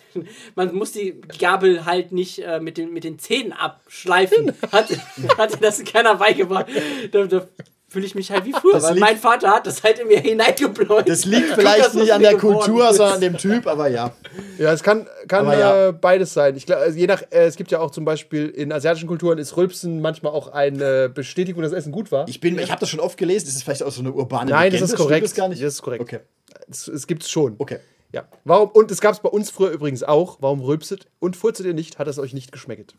man 0.54 0.75
muss 0.75 0.92
die 0.92 1.20
Gabel 1.38 1.85
halt 1.85 2.12
nicht 2.12 2.38
äh, 2.38 2.58
mit, 2.58 2.78
den, 2.78 2.92
mit 2.94 3.04
den 3.04 3.18
Zähnen 3.18 3.52
abschleifen. 3.52 4.54
Hat, 4.73 4.88
hat 5.37 5.52
dir 5.52 5.58
das 5.61 5.85
keiner 5.85 6.14
beigebracht. 6.16 6.66
Da, 7.12 7.26
da 7.26 7.46
fühle 7.88 8.05
ich 8.05 8.14
mich 8.14 8.31
halt 8.33 8.45
wie 8.45 8.52
früher, 8.52 8.83
weil 8.83 8.97
mein 8.97 9.16
Vater 9.16 9.50
hat 9.50 9.66
das 9.66 9.83
halt 9.83 10.00
in 10.00 10.09
mir 10.09 10.19
hineingebläut. 10.19 11.09
Das 11.09 11.25
liegt 11.25 11.55
vielleicht 11.55 11.87
das 11.87 11.95
nicht 11.95 12.12
an 12.12 12.21
der 12.21 12.37
Kultur, 12.37 12.90
ist. 12.90 12.97
sondern 12.97 13.14
an 13.14 13.21
dem 13.21 13.37
Typ, 13.37 13.66
aber 13.66 13.88
ja. 13.88 14.12
Ja, 14.59 14.73
es 14.73 14.83
kann, 14.83 15.07
kann 15.28 15.47
ja. 15.47 15.88
äh, 15.88 15.93
beides 15.93 16.35
sein. 16.35 16.57
Ich 16.57 16.66
glaube, 16.66 16.83
also 16.83 16.99
je 16.99 17.07
nach, 17.07 17.23
äh, 17.31 17.47
es 17.47 17.57
gibt 17.57 17.71
ja 17.71 17.78
auch 17.78 17.93
zum 17.93 18.05
Beispiel 18.05 18.49
in 18.49 18.73
asiatischen 18.73 19.07
Kulturen 19.07 19.38
ist 19.38 19.57
Rülpsen 19.57 20.00
manchmal 20.00 20.33
auch 20.33 20.49
eine 20.49 21.09
Bestätigung, 21.09 21.62
dass 21.62 21.73
Essen 21.73 21.93
gut 21.93 22.11
war. 22.11 22.28
Ich, 22.28 22.40
bin, 22.40 22.59
ich 22.59 22.71
habe 22.71 22.81
das 22.81 22.90
schon 22.90 23.00
oft 23.00 23.16
gelesen, 23.19 23.47
das 23.47 23.55
ist 23.55 23.62
vielleicht 23.62 23.85
auch 23.85 23.93
so 23.93 24.00
eine 24.00 24.12
urbane 24.12 24.50
Nein, 24.50 24.73
das 24.73 24.81
Legende, 24.81 24.85
ist 24.85 24.90
stimmt 24.90 25.09
korrekt. 25.09 25.25
Das 25.25 25.35
gar 25.35 25.49
nicht. 25.49 25.62
Das 25.62 25.75
ist 25.75 25.83
korrekt. 25.83 26.02
Okay. 26.02 26.21
Es, 26.69 26.88
es 26.88 27.07
gibt's 27.07 27.31
schon. 27.31 27.55
Okay. 27.59 27.78
Ja. 28.12 28.26
Warum, 28.45 28.71
und 28.71 28.90
es 28.90 29.00
gab 29.00 29.14
es 29.14 29.21
bei 29.21 29.28
uns 29.28 29.50
früher 29.50 29.71
übrigens 29.71 30.02
auch. 30.02 30.38
Warum 30.40 30.61
rülpset 30.61 31.07
und 31.21 31.37
furzet 31.37 31.66
ihr 31.66 31.75
nicht, 31.75 31.99
hat 31.99 32.09
es 32.09 32.19
euch 32.19 32.35
nicht 32.35 32.50
geschmeckt. 32.50 32.95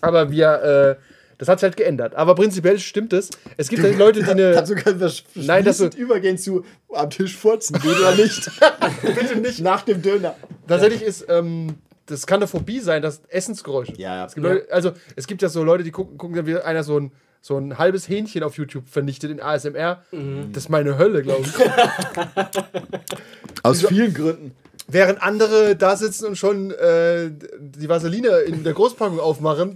Aber 0.00 0.30
wir, 0.30 0.98
äh, 1.00 1.02
das 1.38 1.48
hat 1.48 1.60
sich 1.60 1.64
halt 1.64 1.76
geändert. 1.76 2.14
Aber 2.14 2.34
prinzipiell 2.34 2.78
stimmt 2.78 3.12
es. 3.12 3.30
Es 3.56 3.68
gibt 3.68 3.82
halt 3.82 3.98
Leute, 3.98 4.22
die 4.22 4.30
eine. 4.30 4.52
Kannst 4.52 4.70
du 4.72 4.76
ganz 4.76 5.22
Nein, 5.34 5.64
dass 5.64 5.78
du- 5.78 5.84
fließend 5.84 5.94
übergehen 5.94 6.38
zu 6.38 6.64
am 6.92 7.10
Tisch 7.10 7.36
furzen, 7.36 7.78
geht 7.80 7.98
oder 7.98 8.14
nicht? 8.14 8.50
Bitte 9.02 9.36
nicht. 9.40 9.60
Nach 9.60 9.82
dem 9.82 10.02
Döner. 10.02 10.36
Tatsächlich 10.68 11.02
ist, 11.02 11.26
ähm, 11.28 11.74
das 12.06 12.26
kann 12.26 12.36
eine 12.36 12.46
Phobie 12.46 12.80
sein, 12.80 13.02
das 13.02 13.22
Essensgeräusche. 13.28 13.92
Ja, 13.96 14.16
ja. 14.16 14.26
Es 14.26 14.34
gibt 14.34 14.46
Leute, 14.46 14.72
also 14.72 14.92
es 15.16 15.26
gibt 15.26 15.42
ja 15.42 15.48
so 15.48 15.64
Leute, 15.64 15.84
die 15.84 15.90
gucken, 15.90 16.18
gucken 16.18 16.46
wie 16.46 16.56
einer 16.58 16.84
so 16.84 16.98
ein, 17.00 17.12
so 17.40 17.58
ein 17.58 17.78
halbes 17.78 18.08
Hähnchen 18.08 18.42
auf 18.42 18.56
YouTube 18.56 18.88
vernichtet 18.88 19.30
in 19.30 19.40
ASMR. 19.40 20.02
Das 20.52 20.64
ist 20.64 20.68
meine 20.70 20.96
Hölle, 20.98 21.22
glaube 21.22 21.44
ich. 21.46 21.52
Aus 23.62 23.82
vielen 23.86 24.14
Gründen. 24.14 24.52
Während 24.86 25.22
andere 25.22 25.76
da 25.76 25.96
sitzen 25.96 26.26
und 26.26 26.36
schon 26.36 26.70
äh, 26.70 27.30
die 27.58 27.88
Vaseline 27.88 28.28
in 28.40 28.64
der 28.64 28.74
Großpackung 28.74 29.18
aufmachen. 29.18 29.74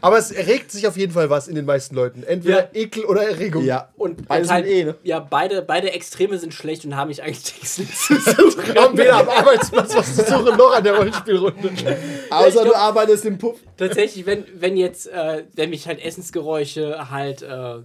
Aber 0.00 0.18
es 0.18 0.32
erregt 0.32 0.72
sich 0.72 0.88
auf 0.88 0.96
jeden 0.96 1.12
Fall 1.12 1.30
was 1.30 1.46
in 1.46 1.54
den 1.54 1.64
meisten 1.66 1.94
Leuten. 1.94 2.24
Entweder 2.24 2.62
Ja. 2.62 2.68
Ekel 2.72 3.04
oder 3.04 3.22
Erregung. 3.28 3.64
Ja. 3.64 3.90
Und 3.96 4.26
Beides 4.26 4.50
halt, 4.50 4.64
mit 4.66 4.74
E, 4.74 4.84
ne? 4.84 4.94
Ja, 5.04 5.20
beide, 5.20 5.62
beide 5.62 5.92
Extreme 5.92 6.36
sind 6.38 6.52
schlecht 6.52 6.84
und 6.84 6.96
haben 6.96 7.08
mich 7.08 7.22
eigentlich 7.22 7.54
nichts 7.60 8.06
zu 8.06 8.14
suchen. 8.18 8.74
Wir 8.74 8.82
haben 8.82 8.98
weder 8.98 9.18
am 9.18 9.28
Arbeitsplatz 9.28 9.94
was 9.94 10.16
zu 10.16 10.24
suchen, 10.24 10.56
noch 10.56 10.74
an 10.74 10.82
der 10.82 10.96
Rollenspielrunde. 10.96 11.96
Außer 12.30 12.64
du 12.64 12.70
glaub- 12.70 12.76
arbeitest 12.76 13.24
im 13.26 13.38
Puff. 13.38 13.58
Tatsächlich, 13.76 14.26
wenn, 14.26 14.44
wenn 14.58 14.76
jetzt, 14.76 15.06
äh, 15.06 15.44
wenn 15.54 15.70
mich 15.70 15.86
halt 15.86 16.04
Essensgeräusche 16.04 17.08
halt 17.10 17.42
äh, 17.42 17.76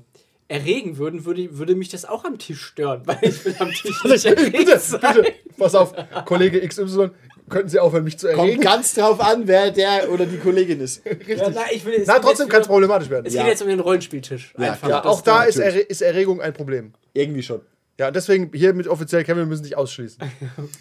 erregen 0.48 0.98
würden, 0.98 1.26
würde, 1.26 1.58
würde 1.58 1.76
mich 1.76 1.90
das 1.90 2.06
auch 2.06 2.24
am 2.26 2.38
Tisch 2.38 2.62
stören, 2.64 3.02
weil 3.06 3.18
ich 3.22 3.44
will 3.46 3.56
am 3.60 3.70
Tisch 3.72 4.04
nicht 4.04 4.24
bitte, 4.24 4.36
erregt 4.36 4.82
sein. 4.82 5.02
bitte, 5.16 5.34
pass 5.58 5.74
auf, 5.76 5.94
Kollege 6.26 6.60
XY, 6.68 7.10
könnten 7.50 7.70
Sie 7.70 7.80
aufhören, 7.80 8.04
mich 8.04 8.18
zu 8.18 8.28
Kommt 8.28 8.40
erregen? 8.50 8.62
ganz 8.62 8.94
drauf 8.96 9.20
an, 9.20 9.48
wer 9.48 9.72
der 9.72 10.12
oder 10.12 10.26
die 10.26 10.38
Kollegin 10.38 10.80
ist. 10.82 11.02
Ja, 11.28 11.50
na, 11.54 11.62
ich 11.72 11.84
will, 11.86 12.04
Na, 12.08 12.20
trotzdem 12.20 12.48
kann 12.50 12.62
es 12.62 12.68
problematisch 12.68 13.10
werden. 13.10 13.26
Es 13.26 13.34
Ja. 13.34 13.42
geht 13.44 13.52
jetzt 13.52 13.62
um 13.62 13.68
den 13.68 13.80
Rollenspieltisch. 13.80 14.54
Ja, 14.58 14.72
einfach. 14.74 14.90
Ja, 14.90 15.06
auch 15.06 15.22
da 15.22 15.44
ist. 15.44 15.58
Erre 15.58 15.80
ist 15.80 16.02
Erregung 16.02 16.42
ein 16.42 16.54
Problem. 16.54 16.94
Irgendwie 17.14 17.44
schon. 17.44 17.62
Ja, 18.00 18.08
und 18.08 18.16
deswegen 18.16 18.52
hiermit 18.54 18.88
offiziell 18.88 19.24
Kevin, 19.24 19.38
wir 19.44 19.46
müssen 19.46 19.64
dich 19.64 19.78
ausschließen. 19.78 20.20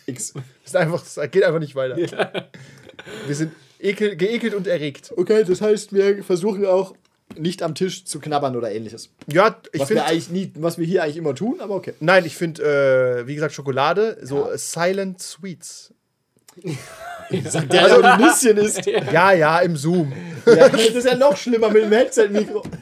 X. 0.06 0.33
Das 0.33 0.42
ist 0.66 0.76
einfach, 0.76 1.02
das 1.02 1.30
geht 1.30 1.44
einfach 1.44 1.61
nicht 1.61 1.75
weiter. 1.76 1.97
Wir 3.26 3.35
sind 3.35 3.52
ekel, 3.78 4.16
geekelt 4.16 4.54
und 4.54 4.66
erregt. 4.66 5.12
Okay, 5.16 5.44
das 5.44 5.61
heißt, 5.61 5.92
wir 5.92 6.25
versuchen 6.25 6.64
auch 6.66 6.94
nicht 7.37 7.62
am 7.62 7.75
Tisch 7.75 8.04
zu 8.04 8.21
knabbern 8.21 8.57
oder 8.57 8.71
ähnliches. 8.71 9.11
Ja, 9.26 9.57
ich 9.73 9.81
Was 9.81 9.88
wir 9.90 9.97
finde. 9.97 10.04
eigentlich 10.04 10.31
nie, 10.31 10.52
was 10.57 10.78
wir 10.78 10.87
hier 10.87 11.02
eigentlich 11.02 11.16
immer 11.16 11.35
tun, 11.35 11.61
aber 11.61 11.75
okay. 11.75 11.95
Nein, 12.00 12.25
ich 12.25 12.37
finde, 12.37 12.62
äh, 13.23 13.26
wie 13.26 13.35
gesagt, 13.35 13.54
Schokolade, 13.54 14.19
so 14.23 14.50
äh, 14.50 14.59
Silent 14.59 15.21
Sweets. 15.21 15.93
Sagt 17.45 17.73
der, 17.73 17.83
also, 17.85 18.02
ein 18.02 18.21
Nüsschen 18.21 18.57
ist. 18.59 18.87
Ja, 18.87 19.33
ja, 19.33 19.59
im 19.61 19.76
Zoom. 19.76 20.12
Ja, 20.47 20.69
das 20.69 20.81
ist 20.83 21.07
ja 21.07 21.16
noch 21.16 21.37
schlimmer 21.37 21.71
mit 21.71 21.85
dem 21.85 21.93
Headset-Mikro. 21.93 22.62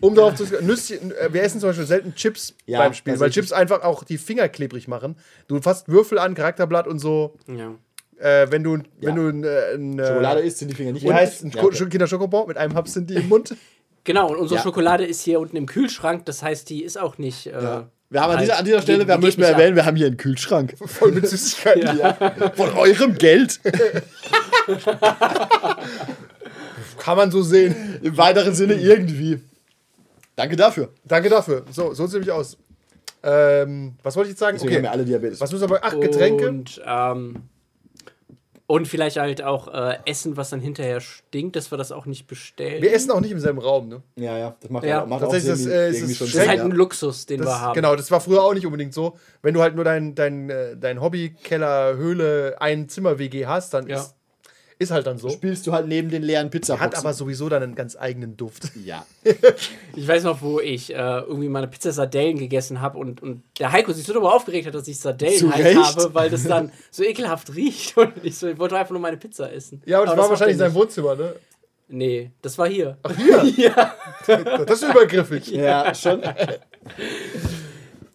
Um 0.00 0.14
darauf 0.14 0.34
zu 0.34 0.44
Nüsschen, 0.62 1.12
äh, 1.12 1.32
wir 1.32 1.42
essen 1.42 1.58
zum 1.58 1.70
Beispiel 1.70 1.86
selten 1.86 2.14
Chips 2.14 2.54
Ja, 2.66 2.80
beim 2.80 2.92
Spielen, 2.92 3.18
weil. 3.18 3.30
Chips 3.30 3.50
einfach 3.50 3.82
auch 3.82 4.04
die 4.04 4.18
Finger 4.18 4.46
klebrig 4.50 4.88
machen. 4.88 5.16
Du 5.48 5.58
fasst 5.62 5.88
Würfel 5.88 6.18
an, 6.18 6.34
Charakterblatt 6.34 6.86
und 6.86 6.98
so. 6.98 7.34
Ja. 7.48 7.74
Äh, 8.18 8.50
wenn 8.50 8.62
du, 8.62 8.76
Ja. 8.76 8.82
wenn 9.00 9.14
du 9.16 9.28
ein, 9.28 9.44
äh, 9.44 9.74
ein 9.74 9.98
äh, 9.98 10.06
Schokolade 10.06 10.40
isst, 10.40 10.58
sind 10.58 10.68
die 10.70 10.74
Finger 10.74 10.92
nicht 10.92 11.04
wie 11.04 11.12
heißt 11.12 11.44
ein 11.44 11.50
ja, 11.50 11.62
okay. 11.62 11.88
Kinder 11.88 12.06
Schokobon 12.06 12.46
mit 12.46 12.58
einem 12.58 12.74
Haps 12.74 12.92
sind 12.92 13.08
die 13.08 13.14
im 13.14 13.28
Mund. 13.28 13.54
Genau, 14.06 14.28
und 14.30 14.36
unsere 14.38 14.56
Ja. 14.58 14.62
Schokolade 14.62 15.04
ist 15.04 15.20
hier 15.22 15.38
unten 15.40 15.56
im 15.56 15.66
Kühlschrank, 15.66 16.24
das 16.24 16.42
heißt, 16.42 16.70
die 16.70 16.82
ist 16.82 16.98
auch 16.98 17.18
nicht. 17.18 17.46
Äh, 17.48 17.50
Ja. 17.62 17.90
Wir 18.08 18.20
haben 18.22 18.30
an 18.30 18.36
halt- 18.38 18.46
dieser, 18.48 18.58
an 18.58 18.64
dieser 18.64 18.80
Stelle, 18.82 19.00
die- 19.00 19.08
wir 19.08 19.18
müssen 19.18 19.40
geht 19.40 19.48
wir 19.48 19.54
erwähnen, 19.54 19.74
wir 19.76 19.84
haben 19.84 19.96
hier 19.96 20.06
einen 20.06 20.16
Kühlschrank. 20.16 20.74
Voll 20.86 21.10
mit 21.12 21.26
Süßigkeiten. 21.28 21.98
Von 22.54 22.70
eurem 22.74 23.18
Geld. 23.18 23.60
Kann 26.98 27.16
man 27.16 27.30
so 27.30 27.42
sehen. 27.42 27.98
Im 28.02 28.16
weiteren 28.16 28.54
Sinne 28.54 28.74
irgendwie. 28.74 29.40
Danke 30.34 30.56
dafür. 30.56 30.90
Danke 31.04 31.28
dafür. 31.28 31.64
So, 31.70 31.94
so 31.94 32.06
sieht 32.06 32.14
nämlich 32.14 32.30
aus. 32.32 32.56
Ähm, 33.22 33.94
was 34.02 34.14
wollte 34.16 34.28
ich 34.28 34.32
jetzt 34.32 34.40
sagen? 34.40 34.56
Deswegen 34.56 34.76
haben 34.76 34.82
wir 34.84 34.88
Okay. 34.90 34.98
alle 34.98 35.04
Diabetes. 35.04 35.40
Was 35.40 35.50
müssen 35.50 35.68
wir 35.68 35.76
aber? 35.76 35.80
Ach, 35.86 35.98
Getränke. 36.00 36.48
Und, 36.48 36.80
ähm, 36.86 37.36
und 38.68 38.88
vielleicht 38.88 39.16
halt 39.16 39.42
auch 39.42 39.68
äh, 39.72 39.98
Essen, 40.06 40.36
was 40.36 40.50
dann 40.50 40.60
hinterher 40.60 41.00
stinkt, 41.00 41.54
dass 41.56 41.70
wir 41.70 41.78
das 41.78 41.92
auch 41.92 42.06
nicht 42.06 42.26
bestellen. 42.26 42.82
Wir 42.82 42.92
essen 42.92 43.10
auch 43.12 43.20
nicht 43.20 43.30
im 43.30 43.38
selben 43.38 43.58
Raum, 43.60 43.88
ne? 43.88 44.02
Ja, 44.16 44.36
ja, 44.36 44.56
das 44.60 44.70
macht, 44.70 44.84
Ja. 44.84 45.02
auch, 45.02 45.06
macht 45.06 45.20
Tatsächlich, 45.20 45.50
auch 45.50 45.54
das, 45.54 45.62
Sinn, 45.62 45.72
äh, 45.72 45.86
es 45.88 45.96
irgendwie 45.96 46.12
ist 46.12 46.18
schon 46.18 46.26
das 46.26 46.34
ist 46.34 46.48
halt 46.48 46.60
ein 46.60 46.70
Luxus, 46.72 47.26
den 47.26 47.38
Das, 47.38 47.48
wir 47.48 47.60
haben. 47.60 47.74
Genau, 47.74 47.94
das 47.94 48.10
war 48.10 48.20
früher 48.20 48.42
auch 48.42 48.54
nicht 48.54 48.66
unbedingt 48.66 48.92
so. 48.92 49.16
Wenn 49.42 49.54
du 49.54 49.62
halt 49.62 49.76
nur 49.76 49.84
dein, 49.84 50.14
dein, 50.14 50.50
äh, 50.50 50.76
dein 50.76 51.00
Hobby-Keller, 51.00 51.96
Höhle, 51.96 52.56
ein 52.60 52.88
Zimmer-WG 52.88 53.46
hast, 53.46 53.72
dann 53.74 53.86
Ja. 53.88 54.00
ist, 54.00 54.14
ist 54.78 54.90
halt 54.90 55.06
dann 55.06 55.16
so. 55.18 55.30
Spielst 55.30 55.66
du 55.66 55.72
halt 55.72 55.88
neben 55.88 56.10
den 56.10 56.22
leeren 56.22 56.50
Pizzaboxen. 56.50 56.86
Hat 56.86 56.96
aber 56.98 57.14
sowieso 57.14 57.48
dann 57.48 57.62
einen 57.62 57.74
ganz 57.74 57.96
eigenen 57.96 58.36
Duft. 58.36 58.70
Ja. 58.84 59.06
Ich 59.96 60.06
weiß 60.06 60.24
noch, 60.24 60.42
wo 60.42 60.60
ich 60.60 60.92
äh, 60.92 60.96
irgendwie 60.96 61.48
meine 61.48 61.66
Pizza 61.68 61.90
Sardellen 61.92 62.38
gegessen 62.38 62.82
habe 62.82 62.98
und, 62.98 63.22
und 63.22 63.42
der 63.58 63.72
Heiko 63.72 63.92
sich 63.92 64.04
so 64.04 64.12
darüber 64.12 64.34
aufgeregt 64.34 64.66
hat, 64.66 64.74
dass 64.74 64.86
ich 64.86 64.98
Sardellen 65.00 65.38
Zu 65.38 65.50
halt 65.54 65.64
Recht. 65.64 65.78
habe, 65.78 66.12
weil 66.14 66.28
das 66.28 66.44
dann 66.44 66.70
so 66.90 67.02
ekelhaft 67.02 67.54
riecht. 67.54 67.96
Und 67.96 68.12
ich, 68.22 68.36
so, 68.36 68.46
ich 68.48 68.58
wollte 68.58 68.76
einfach 68.76 68.90
nur 68.92 69.00
meine 69.00 69.16
Pizza 69.16 69.50
essen. 69.50 69.82
Ja, 69.86 69.96
aber 69.98 70.06
das 70.08 70.16
war 70.18 70.28
wahrscheinlich 70.28 70.58
sein 70.58 70.74
Wohnzimmer, 70.74 71.14
ne? 71.16 71.34
Nee, 71.88 72.30
das 72.42 72.58
war 72.58 72.68
hier. 72.68 72.98
Das 74.26 74.82
ist 74.82 74.90
übergriffig. 74.90 75.46
Ja, 75.48 75.94
schon. 75.94 76.20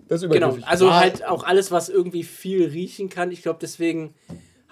Das 0.07 0.21
ist 0.21 0.29
Genau, 0.29 0.35
übergriffig. 0.49 0.67
also 0.67 0.89
Ah. 0.89 0.99
halt 0.99 1.25
auch 1.25 1.43
alles, 1.43 1.71
was 1.71 1.89
irgendwie 1.89 2.23
viel 2.23 2.67
riechen 2.67 3.09
kann. 3.09 3.31
Ich 3.31 3.41
glaube, 3.41 3.59
deswegen 3.61 4.13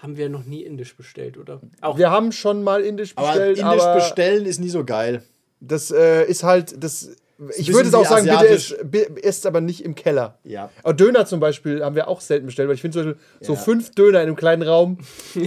haben 0.02 0.16
wir 0.16 0.28
noch 0.28 0.44
nie 0.44 0.62
Indisch 0.62 0.96
bestellt, 0.96 1.38
oder? 1.38 1.60
Auch 1.80 1.98
Wir 1.98 2.10
haben 2.10 2.32
schon 2.32 2.62
mal 2.62 2.82
Indisch 2.82 3.12
Aber 3.16 3.28
bestellt, 3.28 3.58
indisch 3.58 3.82
aber 3.82 3.94
bestellen 3.94 4.46
ist 4.46 4.58
nie 4.60 4.68
so 4.70 4.84
geil. 4.84 5.22
das 5.60 5.90
äh, 5.90 6.24
ist 6.24 6.42
halt, 6.42 6.82
das, 6.82 7.10
ich 7.56 7.72
würde 7.72 7.88
es 7.88 7.94
auch 7.94 8.04
sagen, 8.06 8.24
bitte 8.24 8.36
asiatisch. 8.38 8.72
esst, 8.72 8.90
bi- 8.90 9.06
esst 9.22 9.46
aber 9.46 9.60
nicht 9.60 9.84
im 9.84 9.94
Keller. 9.94 10.38
Ja. 10.44 10.70
Aber 10.82 10.92
Döner 10.94 11.24
zum 11.26 11.40
Beispiel 11.40 11.84
haben 11.84 11.94
wir 11.96 12.08
auch 12.08 12.20
selten 12.20 12.46
bestellt, 12.46 12.68
weil 12.68 12.74
ich 12.76 12.80
finde 12.82 12.98
zum 12.98 13.04
Beispiel 13.12 13.22
so 13.46 13.52
Ja. 13.54 13.58
fünf 13.58 13.90
Döner 13.94 14.20
in 14.20 14.26
einem 14.28 14.36
kleinen 14.36 14.62
Raum, 14.62 14.98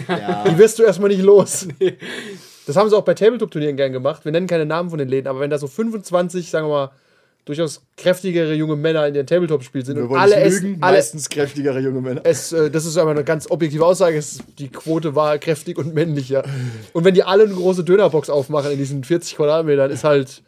ja. 0.07 0.43
die 0.48 0.57
wirst 0.57 0.79
du 0.79 0.83
erstmal 0.83 1.10
nicht 1.10 1.22
los. 1.24 1.67
Das 2.65 2.77
haben 2.77 2.89
sie 2.89 2.95
auch 2.95 3.03
bei 3.03 3.13
Tabletop-Turnieren 3.13 3.75
gern 3.75 3.91
gemacht. 3.91 4.24
Wir 4.24 4.31
nennen 4.31 4.48
keine 4.48 4.65
Namen 4.65 4.89
von 4.89 4.98
den 4.98 5.10
Läden, 5.10 5.27
aber 5.27 5.41
wenn 5.41 5.50
da 5.50 5.57
so 5.57 5.67
25, 5.67 6.50
sagen 6.50 6.67
wir 6.67 6.69
mal, 6.69 6.91
durchaus 7.45 7.81
kräftigere 7.97 8.53
junge 8.53 8.75
Männer 8.75 9.07
in 9.07 9.13
den 9.13 9.27
Tabletop-Spielen 9.27 9.85
sind 9.85 9.97
Wir 9.97 10.09
und 10.09 10.17
alle 10.17 10.35
essen, 10.35 10.67
lügen, 10.67 10.83
alle, 10.83 10.97
meistens 10.97 11.29
kräftigere 11.29 11.79
junge 11.79 12.01
Männer. 12.01 12.21
es, 12.23 12.51
äh, 12.51 12.69
das 12.71 12.85
ist 12.85 12.97
aber 12.97 13.12
eine 13.12 13.23
ganz 13.23 13.50
objektive 13.50 13.85
Aussage, 13.85 14.17
es, 14.17 14.39
die 14.59 14.69
Quote 14.69 15.15
war 15.15 15.38
kräftig 15.38 15.77
und 15.77 15.93
männlicher. 15.93 16.43
Und 16.93 17.03
wenn 17.03 17.13
die 17.13 17.23
alle 17.23 17.43
eine 17.43 17.53
große 17.53 17.83
Dönerbox 17.83 18.29
aufmachen 18.29 18.71
in 18.71 18.77
diesen 18.77 19.03
40 19.03 19.35
Quadratmetern, 19.35 19.91
ist 19.91 20.03
halt, 20.03 20.41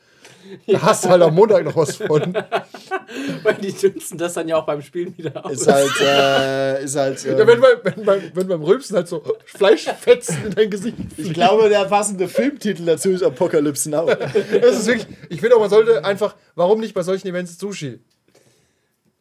Da 0.67 0.81
hast 0.81 1.05
du 1.05 1.09
halt 1.09 1.21
am 1.21 1.33
Montag 1.33 1.63
noch 1.65 1.75
was 1.75 1.97
von. 1.97 2.33
Weil 3.43 3.53
die 3.55 3.71
dünsten 3.71 4.17
das 4.17 4.33
dann 4.33 4.47
ja 4.47 4.57
auch 4.57 4.65
beim 4.65 4.81
Spielen 4.81 5.17
wieder 5.17 5.45
aus. 5.45 5.53
Ist 5.53 5.67
halt, 5.67 6.01
äh, 6.01 6.83
ist 6.83 6.95
halt. 6.95 7.23
Ja, 7.23 7.31
ähm, 7.31 7.47
wenn, 7.47 7.61
beim, 7.61 7.77
wenn, 7.83 8.05
beim, 8.05 8.21
wenn 8.33 8.47
beim 8.47 8.63
Rülpsen 8.63 8.95
halt 8.95 9.07
so 9.07 9.23
Fleischfetzen 9.45 10.45
in 10.45 10.55
dein 10.55 10.69
Gesicht 10.69 10.97
ich 11.17 11.33
glaube, 11.33 11.69
der 11.69 11.85
passende 11.85 12.27
Filmtitel 12.27 12.85
dazu 12.85 13.09
ist 13.09 13.23
Apokalypse 13.23 13.89
Now. 13.89 14.05
Das 14.61 14.79
ist 14.79 14.87
wirklich, 14.87 15.07
ich 15.29 15.41
finde 15.41 15.55
auch, 15.55 15.59
man 15.59 15.69
sollte 15.69 16.03
einfach, 16.03 16.35
warum 16.55 16.79
nicht 16.79 16.93
bei 16.93 17.03
solchen 17.03 17.27
Events 17.27 17.57
Sushi? 17.57 17.99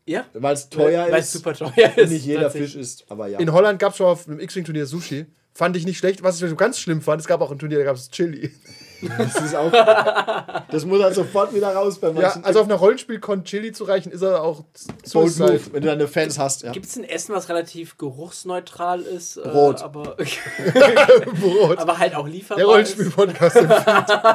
ja, 0.06 0.26
Weil 0.34 0.54
es 0.54 0.68
teuer 0.68 1.06
weil 1.10 1.20
es 1.20 1.26
ist. 1.26 1.32
super 1.32 1.54
teuer 1.54 1.96
ist. 1.96 2.10
nicht 2.10 2.26
jeder. 2.26 2.50
Fisch 2.50 2.76
ist. 2.76 3.04
Aber 3.08 3.26
ja. 3.28 3.38
In 3.38 3.52
Holland 3.52 3.78
gab 3.78 3.92
es 3.92 3.98
schon 3.98 4.06
auf 4.06 4.28
einem 4.28 4.40
X-Wing-Turnier 4.40 4.86
Sushi. 4.86 5.26
Fand 5.52 5.76
ich 5.76 5.86
nicht 5.86 5.98
schlecht. 5.98 6.22
Was 6.22 6.42
ich 6.42 6.48
so 6.48 6.56
ganz 6.56 6.78
schlimm 6.78 7.00
fand, 7.00 7.20
es 7.20 7.26
gab 7.26 7.40
auch 7.40 7.50
ein 7.50 7.58
Turnier, 7.58 7.78
da 7.78 7.84
gab 7.84 7.96
es 7.96 8.10
Chili. 8.10 8.50
Das 9.18 9.36
ist 9.36 9.54
auch. 9.54 9.72
Das 10.70 10.84
muss 10.84 11.02
halt 11.02 11.14
sofort 11.14 11.54
wieder 11.54 11.72
raus 11.72 11.98
bei 11.98 12.10
Ja, 12.10 12.34
also 12.42 12.60
auf 12.60 12.66
einer 12.66 12.74
Rollenspielkon 12.74 13.44
Chili 13.44 13.72
zu 13.72 13.84
reichen, 13.84 14.10
ist 14.10 14.22
er 14.22 14.42
auch 14.42 14.64
so 15.04 15.20
Bold. 15.20 15.38
Move, 15.38 15.60
wenn 15.72 15.82
du 15.82 15.88
deine 15.88 16.08
Fans 16.08 16.38
hast. 16.38 16.62
Ja. 16.62 16.72
Gibt 16.72 16.86
es 16.86 16.96
ein 16.96 17.04
Essen, 17.04 17.34
was 17.34 17.48
relativ 17.48 17.96
geruchsneutral 17.96 19.02
ist? 19.02 19.40
Brot. 19.42 19.80
Äh, 19.80 19.84
aber, 19.84 20.16
Brot. 21.40 21.78
aber 21.78 21.98
halt 21.98 22.14
auch 22.16 22.26
lieferbar 22.26 22.56
Der 22.58 22.66
Rollenspiel-Podcast. 22.66 23.56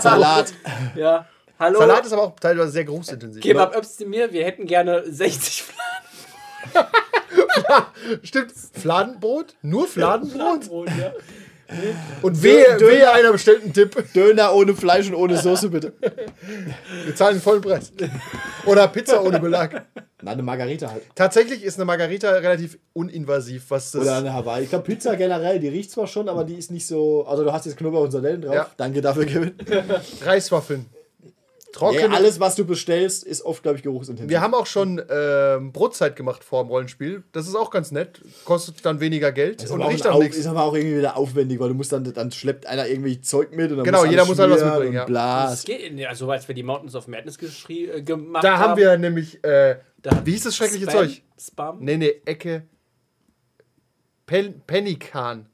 Salat. 0.01 0.45
ist. 0.45 0.55
Ja. 0.95 1.25
Hallo? 1.59 1.79
Salat 1.79 2.05
ist 2.05 2.13
aber 2.13 2.23
auch 2.23 2.39
teilweise 2.39 2.71
sehr 2.71 2.85
geruchsintensiv. 2.85 3.43
Kebab 3.43 3.75
Özdemir, 3.75 4.31
wir 4.31 4.45
hätten 4.45 4.65
gerne 4.65 5.03
60 5.05 5.65
Stimmt. 8.23 8.53
Fladenbrot? 8.73 9.55
Nur 9.61 9.87
Fladenbrot? 9.87 10.65
Fladenbrot, 10.65 10.89
ja. 10.97 11.13
Und 12.21 12.41
wehe, 12.41 12.77
Döner. 12.77 12.91
wehe 12.91 13.11
einer 13.11 13.31
bestellt 13.31 13.63
einen 13.63 13.73
Tipp. 13.73 14.03
Döner 14.13 14.53
ohne 14.53 14.73
Fleisch 14.75 15.07
und 15.07 15.15
ohne 15.15 15.37
Soße, 15.37 15.69
bitte. 15.69 15.93
Wir 17.05 17.15
zahlen 17.15 17.35
den 17.35 17.41
vollen 17.41 17.61
Preis. 17.61 17.91
Oder 18.65 18.87
Pizza 18.87 19.23
ohne 19.23 19.39
Belag. 19.39 19.85
Na, 20.21 20.31
eine 20.31 20.43
Margarita 20.43 20.89
halt. 20.91 21.03
Tatsächlich 21.15 21.63
ist 21.63 21.77
eine 21.77 21.85
Margarita 21.85 22.29
relativ 22.31 22.77
uninvasiv, 22.93 23.65
was 23.69 23.91
das. 23.91 24.01
Oder 24.01 24.17
eine 24.17 24.33
Hawaii. 24.33 24.63
Ich 24.63 24.69
glaube, 24.69 24.83
Pizza 24.83 25.15
generell, 25.15 25.59
die 25.59 25.69
riecht 25.69 25.91
zwar 25.91 26.07
schon, 26.07 26.27
aber 26.27 26.43
die 26.43 26.55
ist 26.55 26.71
nicht 26.71 26.85
so. 26.85 27.25
Also, 27.25 27.43
du 27.43 27.53
hast 27.53 27.65
jetzt 27.65 27.77
Knoblauch 27.77 28.03
und 28.03 28.11
Sardellen 28.11 28.41
drauf. 28.41 28.55
Ja. 28.55 28.69
Danke 28.75 29.01
dafür, 29.01 29.25
Kevin. 29.25 29.53
Reiswaffeln. 30.25 30.87
Trockene. 31.71 32.01
Ja, 32.01 32.09
alles, 32.09 32.39
was 32.39 32.55
du 32.55 32.65
bestellst, 32.65 33.23
ist 33.23 33.43
oft, 33.43 33.61
glaube 33.61 33.77
ich, 33.77 33.83
geruchsintensiv. 33.83 34.29
Wir 34.29 34.41
haben 34.41 34.53
auch 34.55 34.65
schon 34.65 35.01
ähm, 35.09 35.71
Brotzeit 35.71 36.15
gemacht 36.15 36.43
vor 36.43 36.63
dem 36.63 36.69
Rollenspiel. 36.69 37.23
Das 37.31 37.47
ist 37.47 37.55
auch 37.55 37.69
ganz 37.69 37.91
nett. 37.91 38.21
Kostet 38.43 38.83
dann 38.85 38.99
weniger 38.99 39.31
Geld 39.31 39.61
ist 39.61 39.69
und 39.71 39.81
riecht 39.83 40.07
auch 40.07 40.19
nichts. 40.19 40.35
ist 40.35 40.47
aber 40.47 40.63
auch 40.63 40.73
irgendwie 40.73 40.97
wieder 40.97 41.15
aufwendig, 41.15 41.59
weil 41.59 41.69
du 41.69 41.75
musst 41.75 41.91
dann, 41.91 42.11
dann 42.11 42.31
schleppt 42.31 42.65
einer 42.65 42.87
irgendwie 42.87 43.21
Zeug 43.21 43.55
mit 43.55 43.69
und 43.71 43.77
dann 43.77 43.85
Genau, 43.85 44.01
muss 44.01 44.09
jeder 44.09 44.25
muss 44.25 44.39
halt 44.39 44.51
was 44.51 44.63
mitbringen, 44.63 44.93
ja. 44.93 45.05
Bla. 45.05 45.49
Das 45.51 45.63
geht, 45.63 45.93
ja, 45.97 46.15
so 46.15 46.29
als 46.31 46.47
wir 46.47 46.55
die 46.55 46.63
Mountains 46.63 46.95
of 46.95 47.07
Madness 47.07 47.37
geschrie, 47.37 47.85
äh, 47.87 48.01
gemacht 48.01 48.43
Da 48.43 48.57
haben 48.57 48.75
wir 48.77 48.97
nämlich. 48.97 49.43
Äh, 49.43 49.77
Da- 50.01 50.21
wie 50.25 50.31
hieß 50.31 50.45
das 50.45 50.55
schreckliche 50.55 50.85
Spam- 50.85 50.91
Zeug? 50.91 51.21
Spam? 51.39 51.77
Nee, 51.81 51.97
nee, 51.97 52.13
Ecke. 52.25 52.63
Pen 54.25 54.61
Pemmikan. 54.65 55.47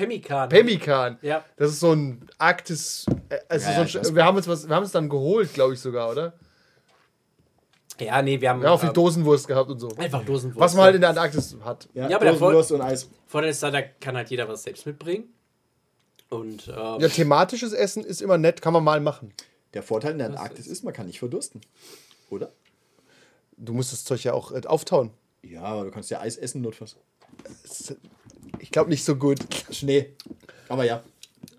Pemmikan. 0.00 0.48
Pemmikan. 0.48 1.18
Ja. 1.22 1.44
Das 1.56 1.70
ist 1.70 1.80
so 1.80 1.92
ein 1.92 2.26
Arktis. 2.38 3.04
Äh, 3.28 3.38
also 3.48 3.68
Ja, 3.68 3.86
so 3.86 3.98
ein, 3.98 4.04
ja, 4.04 4.14
wir 4.14 4.24
haben 4.24 4.36
uns 4.36 4.48
was, 4.48 4.68
wir 4.68 4.74
haben 4.74 4.84
es 4.84 4.92
dann 4.92 5.08
geholt, 5.08 5.52
glaube 5.52 5.74
ich 5.74 5.80
sogar, 5.80 6.10
oder? 6.10 6.32
Ja, 7.98 8.22
nee, 8.22 8.40
wir 8.40 8.48
haben 8.48 8.62
Wir 8.62 8.68
haben 8.68 8.74
auch 8.76 8.80
viel 8.80 8.88
ähm, 8.88 8.94
Dosenwurst 8.94 9.46
gehabt 9.46 9.68
und 9.70 9.78
so. 9.78 9.88
einfach 9.96 10.24
Dosenwurst. 10.24 10.58
Was 10.58 10.74
man 10.74 10.84
halt 10.84 10.94
in 10.94 11.02
der 11.02 11.10
Antarktis 11.10 11.54
hat. 11.62 11.88
Ja, 11.92 12.08
Ja, 12.08 12.16
aber 12.16 12.30
Dosenwurst 12.30 12.72
und 12.72 12.80
Eis. 12.80 13.10
Vorteil 13.26 13.50
ist 13.50 13.62
da, 13.62 13.70
da 13.70 13.82
kann 13.82 14.16
halt 14.16 14.30
jeder 14.30 14.48
was 14.48 14.62
selbst 14.62 14.86
mitbringen. 14.86 15.24
Und 16.30 16.68
ähm, 16.68 17.00
Ja, 17.00 17.08
thematisches 17.08 17.72
Essen 17.72 18.04
ist 18.04 18.22
immer 18.22 18.38
nett, 18.38 18.62
kann 18.62 18.72
man 18.72 18.84
mal 18.84 19.00
machen. 19.00 19.34
Der 19.74 19.82
Vorteil 19.82 20.12
in 20.12 20.18
der 20.18 20.28
Antarktis 20.28 20.66
ist, 20.66 20.82
man 20.82 20.94
kann 20.94 21.06
nicht 21.06 21.18
verdursten. 21.18 21.60
Oder? 22.30 22.52
Du 23.56 23.74
musst 23.74 23.92
das 23.92 24.04
Zeug 24.04 24.24
ja 24.24 24.32
auch 24.32 24.52
äh, 24.52 24.62
auftauen. 24.66 25.10
Ja, 25.42 25.62
aber 25.62 25.84
du 25.84 25.90
kannst 25.90 26.10
ja 26.10 26.20
Eis 26.20 26.36
essen, 26.36 26.62
notfalls. 26.62 26.96
Ich 28.58 28.70
glaube 28.70 28.90
nicht 28.90 29.04
so 29.04 29.16
gut. 29.16 29.38
Schnee. 29.70 30.10
Aber 30.68 30.84
ja. 30.84 31.02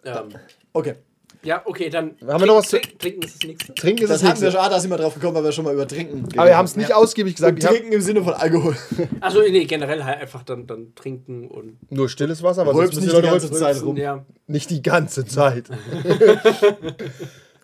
ähm, 0.06 0.30
Okay. 0.74 0.96
ja, 1.44 1.62
okay, 1.66 1.90
dann. 1.90 2.16
Haben 2.26 2.40
wir 2.42 2.48
noch 2.48 2.56
was 2.58 2.70
zu- 2.70 2.80
Trink, 2.80 3.00
Trinken 3.00 3.24
ist 3.24 3.36
das 3.36 3.44
nächste. 3.48 3.74
Trinken 3.76 4.04
ist 4.04 4.10
Das 4.10 4.22
das 4.22 4.30
hatten 4.30 4.42
wir 4.42 4.52
schon, 4.52 4.60
ah, 4.62 4.70
da 4.70 4.80
sind 4.80 4.90
wir 4.90 4.98
drauf 4.98 5.14
gekommen, 5.16 5.36
weil 5.36 5.44
wir 5.44 5.52
schon 5.52 5.66
mal 5.66 5.74
über 5.74 5.88
Trinken 5.88 6.26
Aber 6.38 6.48
wir 6.48 6.58
haben 6.58 6.66
es 6.66 6.76
nicht 6.78 6.94
ausgiebig 6.94 7.36
gesagt. 7.36 7.56
Und 7.56 7.62
Trinken 7.70 7.92
im 7.92 8.02
Sinne 8.02 8.24
von 8.24 8.34
Alkohol. 8.34 8.76
Also 9.20 9.42
nee, 9.42 9.66
generell 9.66 10.04
halt 10.04 10.20
einfach 10.22 10.44
dann, 10.44 10.66
dann 10.68 10.94
trinken 10.96 11.48
und 11.48 11.78
nur 11.92 12.10
stilles 12.10 12.42
Wasser, 12.44 12.62
aber 12.62 12.74
sonst 12.74 12.96
nicht 12.96 13.08
die 13.16 13.22
ganze 13.22 13.32
rülpsen. 13.50 13.54
Zeit 13.56 13.82
rum. 13.84 13.98
ja. 13.98 14.26
Nicht 14.48 14.70
die 14.70 14.82
ganze 14.82 15.26
Zeit. 15.26 15.66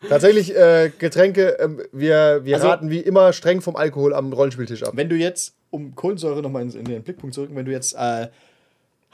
Tatsächlich, 0.09 0.55
äh, 0.55 0.91
Getränke, 0.97 1.57
ähm, 1.59 1.81
wir, 1.91 2.41
wir 2.43 2.55
Also- 2.55 2.67
raten 2.67 2.89
wie 2.91 2.99
immer 2.99 3.33
streng 3.33 3.61
vom 3.61 3.75
Alkohol 3.75 4.13
am 4.13 4.31
Rollenspieltisch 4.31 4.83
ab. 4.83 4.93
Wenn 4.95 5.09
du 5.09 5.15
jetzt, 5.15 5.55
um 5.71 5.95
Kohlensäure 5.95 6.41
nochmal 6.41 6.61
in, 6.63 6.71
in 6.71 6.85
den 6.85 7.03
Blickpunkt 7.03 7.33
zu 7.33 7.41
rücken, 7.41 7.55
wenn 7.55 7.65
du 7.65 7.71
jetzt 7.71 7.95
äh, 7.97 8.27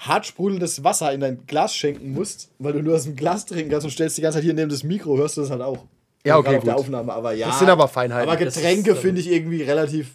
hart 0.07 0.25
sprudelndes 0.25 0.83
Wasser 0.83 1.11
in 1.13 1.21
dein 1.21 1.45
Glas 1.47 1.75
schenken 1.75 2.13
musst, 2.13 2.49
weil 2.59 2.73
du 2.73 2.81
nur 2.81 2.95
aus 2.95 3.03
dem 3.03 3.15
Glas 3.15 3.45
trinken 3.45 3.71
kannst 3.71 3.85
und 3.85 3.91
stellst 3.91 4.17
die 4.17 4.21
ganze 4.21 4.37
Zeit 4.37 4.43
hier 4.43 4.53
neben 4.53 4.69
das 4.69 4.83
Mikro, 4.83 5.17
hörst 5.17 5.37
du 5.37 5.41
das 5.41 5.49
halt 5.49 5.61
auch. 5.61 5.85
Ja, 6.25 6.37
okay, 6.37 6.57
auf 6.57 6.63
der. 6.63 6.75
Aufnahme, 6.77 7.11
aber 7.13 7.33
ja. 7.33 7.47
Das 7.47 7.59
sind 7.59 7.69
aber 7.69 7.87
Feinheiten. 7.87 8.29
Aber 8.29 8.37
Getränke 8.37 8.95
finde 8.95 9.21
ich 9.21 9.29
irgendwie 9.29 9.61
relativ. 9.63 10.11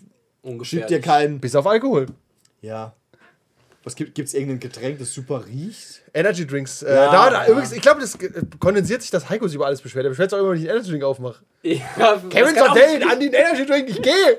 Schiebt 0.62 0.88
dir 0.88 1.00
kein. 1.00 1.40
Bis 1.40 1.54
auf 1.54 1.66
Alkohol. 1.66 2.06
Ja. 2.62 2.94
Was 3.84 3.94
gibt 3.94 4.18
es 4.18 4.34
irgendein 4.34 4.60
Getränk, 4.60 4.98
das 4.98 5.14
super 5.14 5.44
riecht? 5.46 6.02
Energy 6.12 6.46
Drinks. 6.46 6.82
Äh, 6.82 6.94
Ja, 6.94 7.12
da, 7.12 7.30
da, 7.30 7.44
ja. 7.44 7.50
Übrigens, 7.50 7.72
ich 7.72 7.80
glaube, 7.80 8.00
das 8.00 8.16
äh, 8.16 8.42
kondensiert 8.58 9.00
sich, 9.02 9.10
dass 9.10 9.30
Heiko 9.30 9.46
sich 9.46 9.54
über 9.54 9.66
alles 9.66 9.80
beschwert. 9.80 10.04
Er 10.04 10.10
beschwert 10.10 10.30
sich 10.30 10.38
auch 10.38 10.42
immer, 10.42 10.52
wenn 10.52 10.58
ich 10.58 10.68
einen 10.68 10.76
Energy 10.78 10.90
Drink 10.90 11.04
aufmache. 11.04 11.42
Ja, 11.62 12.22
Kevin 12.28 12.54
Sardell, 12.54 13.02
an 13.02 13.20
den 13.20 13.32
Energy 13.32 13.64
Drink, 13.66 13.88
ich 13.88 14.02
gehe! 14.02 14.36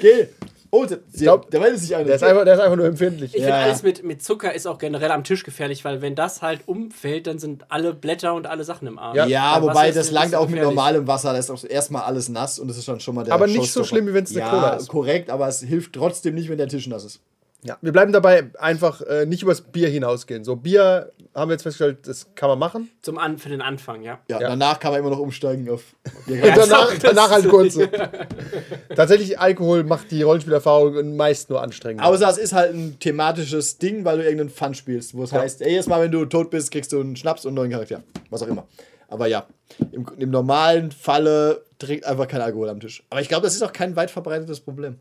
Geh! 0.00 0.28
Oh, 0.74 0.86
der, 0.86 1.00
glaub, 1.18 1.50
der 1.50 1.60
meldet 1.60 1.80
sich 1.80 1.94
einer. 1.94 2.06
Der 2.06 2.14
ist 2.16 2.24
einfach, 2.24 2.44
der 2.44 2.54
ist 2.54 2.60
einfach 2.60 2.76
nur 2.76 2.86
empfindlich. 2.86 3.34
Ich 3.34 3.42
Ja, 3.42 3.48
finde, 3.48 3.60
alles 3.60 3.82
mit, 3.82 4.02
mit 4.04 4.22
Zucker 4.22 4.54
ist 4.54 4.66
auch 4.66 4.78
generell 4.78 5.10
am 5.10 5.22
Tisch 5.22 5.44
gefährlich, 5.44 5.84
weil 5.84 6.00
wenn 6.00 6.14
das 6.14 6.40
halt 6.40 6.62
umfällt, 6.64 7.26
dann 7.26 7.38
sind 7.38 7.70
alle 7.70 7.92
Blätter 7.92 8.32
und 8.32 8.46
alle 8.46 8.64
Sachen 8.64 8.88
im 8.88 8.98
Arm. 8.98 9.14
Ja. 9.14 9.26
ja, 9.26 9.50
Wasser 9.56 9.62
wobei 9.64 9.90
das 9.90 10.10
langt 10.10 10.34
auch 10.34 10.48
mit 10.48 10.62
normalem 10.62 11.06
Wasser. 11.06 11.34
Da 11.34 11.38
ist 11.38 11.50
auch 11.50 11.62
erstmal 11.62 12.04
alles 12.04 12.30
nass 12.30 12.58
und 12.58 12.68
das 12.68 12.78
ist 12.78 12.88
dann 12.88 13.00
schon 13.00 13.14
mal 13.14 13.22
der 13.22 13.34
Aber 13.34 13.46
nicht 13.46 13.70
so 13.70 13.84
schlimm, 13.84 14.06
wie 14.06 14.14
wenn's 14.14 14.30
eine 14.30 14.40
ja, 14.40 14.48
Cola 14.48 14.70
ist. 14.70 14.88
korrekt, 14.88 15.28
aber 15.28 15.46
es 15.46 15.60
hilft 15.60 15.92
trotzdem 15.92 16.34
nicht, 16.34 16.48
wenn 16.48 16.56
der 16.56 16.68
Tisch 16.68 16.86
nass 16.86 17.04
ist. 17.04 17.20
Ja, 17.64 17.76
wir 17.82 17.92
bleiben 17.92 18.12
dabei 18.12 18.50
einfach 18.58 19.02
äh, 19.02 19.26
nicht 19.26 19.42
übers 19.42 19.60
Bier 19.60 19.90
hinausgehen. 19.90 20.42
So, 20.42 20.56
Bier 20.56 21.12
haben 21.34 21.48
wir 21.48 21.54
jetzt 21.54 21.62
festgestellt, 21.62 22.06
das 22.06 22.26
kann 22.34 22.48
man 22.48 22.58
machen. 22.58 22.90
Zum 23.02 23.16
An 23.18 23.38
für 23.38 23.48
den 23.48 23.62
Anfang, 23.62 24.02
ja. 24.02 24.20
Ja, 24.28 24.40
Ja. 24.40 24.48
danach 24.50 24.78
kann 24.80 24.90
man 24.92 25.00
immer 25.00 25.10
noch 25.10 25.18
umsteigen 25.18 25.68
auf. 25.70 25.82
Und 26.26 26.40
danach, 26.42 26.92
danach 27.02 27.30
halt 27.30 27.48
kurze. 27.48 27.88
Tatsächlich, 28.94 29.38
Alkohol 29.38 29.84
macht 29.84 30.10
die 30.10 30.22
Rollenspielerfahrung 30.22 31.16
meist 31.16 31.50
nur 31.50 31.62
anstrengend. 31.62 32.02
Außer 32.04 32.28
es 32.28 32.38
ist 32.38 32.52
halt 32.52 32.74
ein 32.74 32.98
thematisches 32.98 33.78
Ding, 33.78 34.04
weil 34.04 34.18
du 34.18 34.24
irgendeinen 34.24 34.50
Fun 34.50 34.74
spielst, 34.74 35.14
wo 35.16 35.22
es 35.24 35.32
heißt, 35.32 35.62
ey, 35.62 35.70
jedes 35.70 35.86
Mal, 35.86 36.02
wenn 36.02 36.12
du 36.12 36.24
tot 36.26 36.50
bist, 36.50 36.70
kriegst 36.70 36.92
du 36.92 37.00
einen 37.00 37.16
Schnaps 37.16 37.44
und 37.44 37.50
einen 37.50 37.56
neuen 37.56 37.70
Charakter. 37.70 38.02
Was 38.30 38.42
auch 38.42 38.48
immer. 38.48 38.66
Aber 39.08 39.26
ja, 39.26 39.46
im, 39.92 40.06
im 40.18 40.30
normalen 40.30 40.90
Falle 40.90 41.64
trinkt 41.78 42.04
einfach 42.06 42.28
kein 42.28 42.40
Alkohol 42.40 42.68
am 42.68 42.80
Tisch. 42.80 43.02
Aber 43.10 43.20
ich 43.20 43.28
glaube, 43.28 43.44
das 43.44 43.54
ist 43.54 43.62
auch 43.62 43.72
kein 43.72 43.96
weit 43.96 44.10
verbreitetes 44.10 44.60
Problem. 44.60 44.98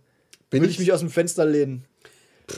Bin 0.49 0.61
Würde 0.61 0.71
ich 0.71 0.79
mich 0.79 0.91
aus 0.91 0.99
dem 0.99 1.09
Fenster 1.09 1.45
lehnen. 1.45 1.85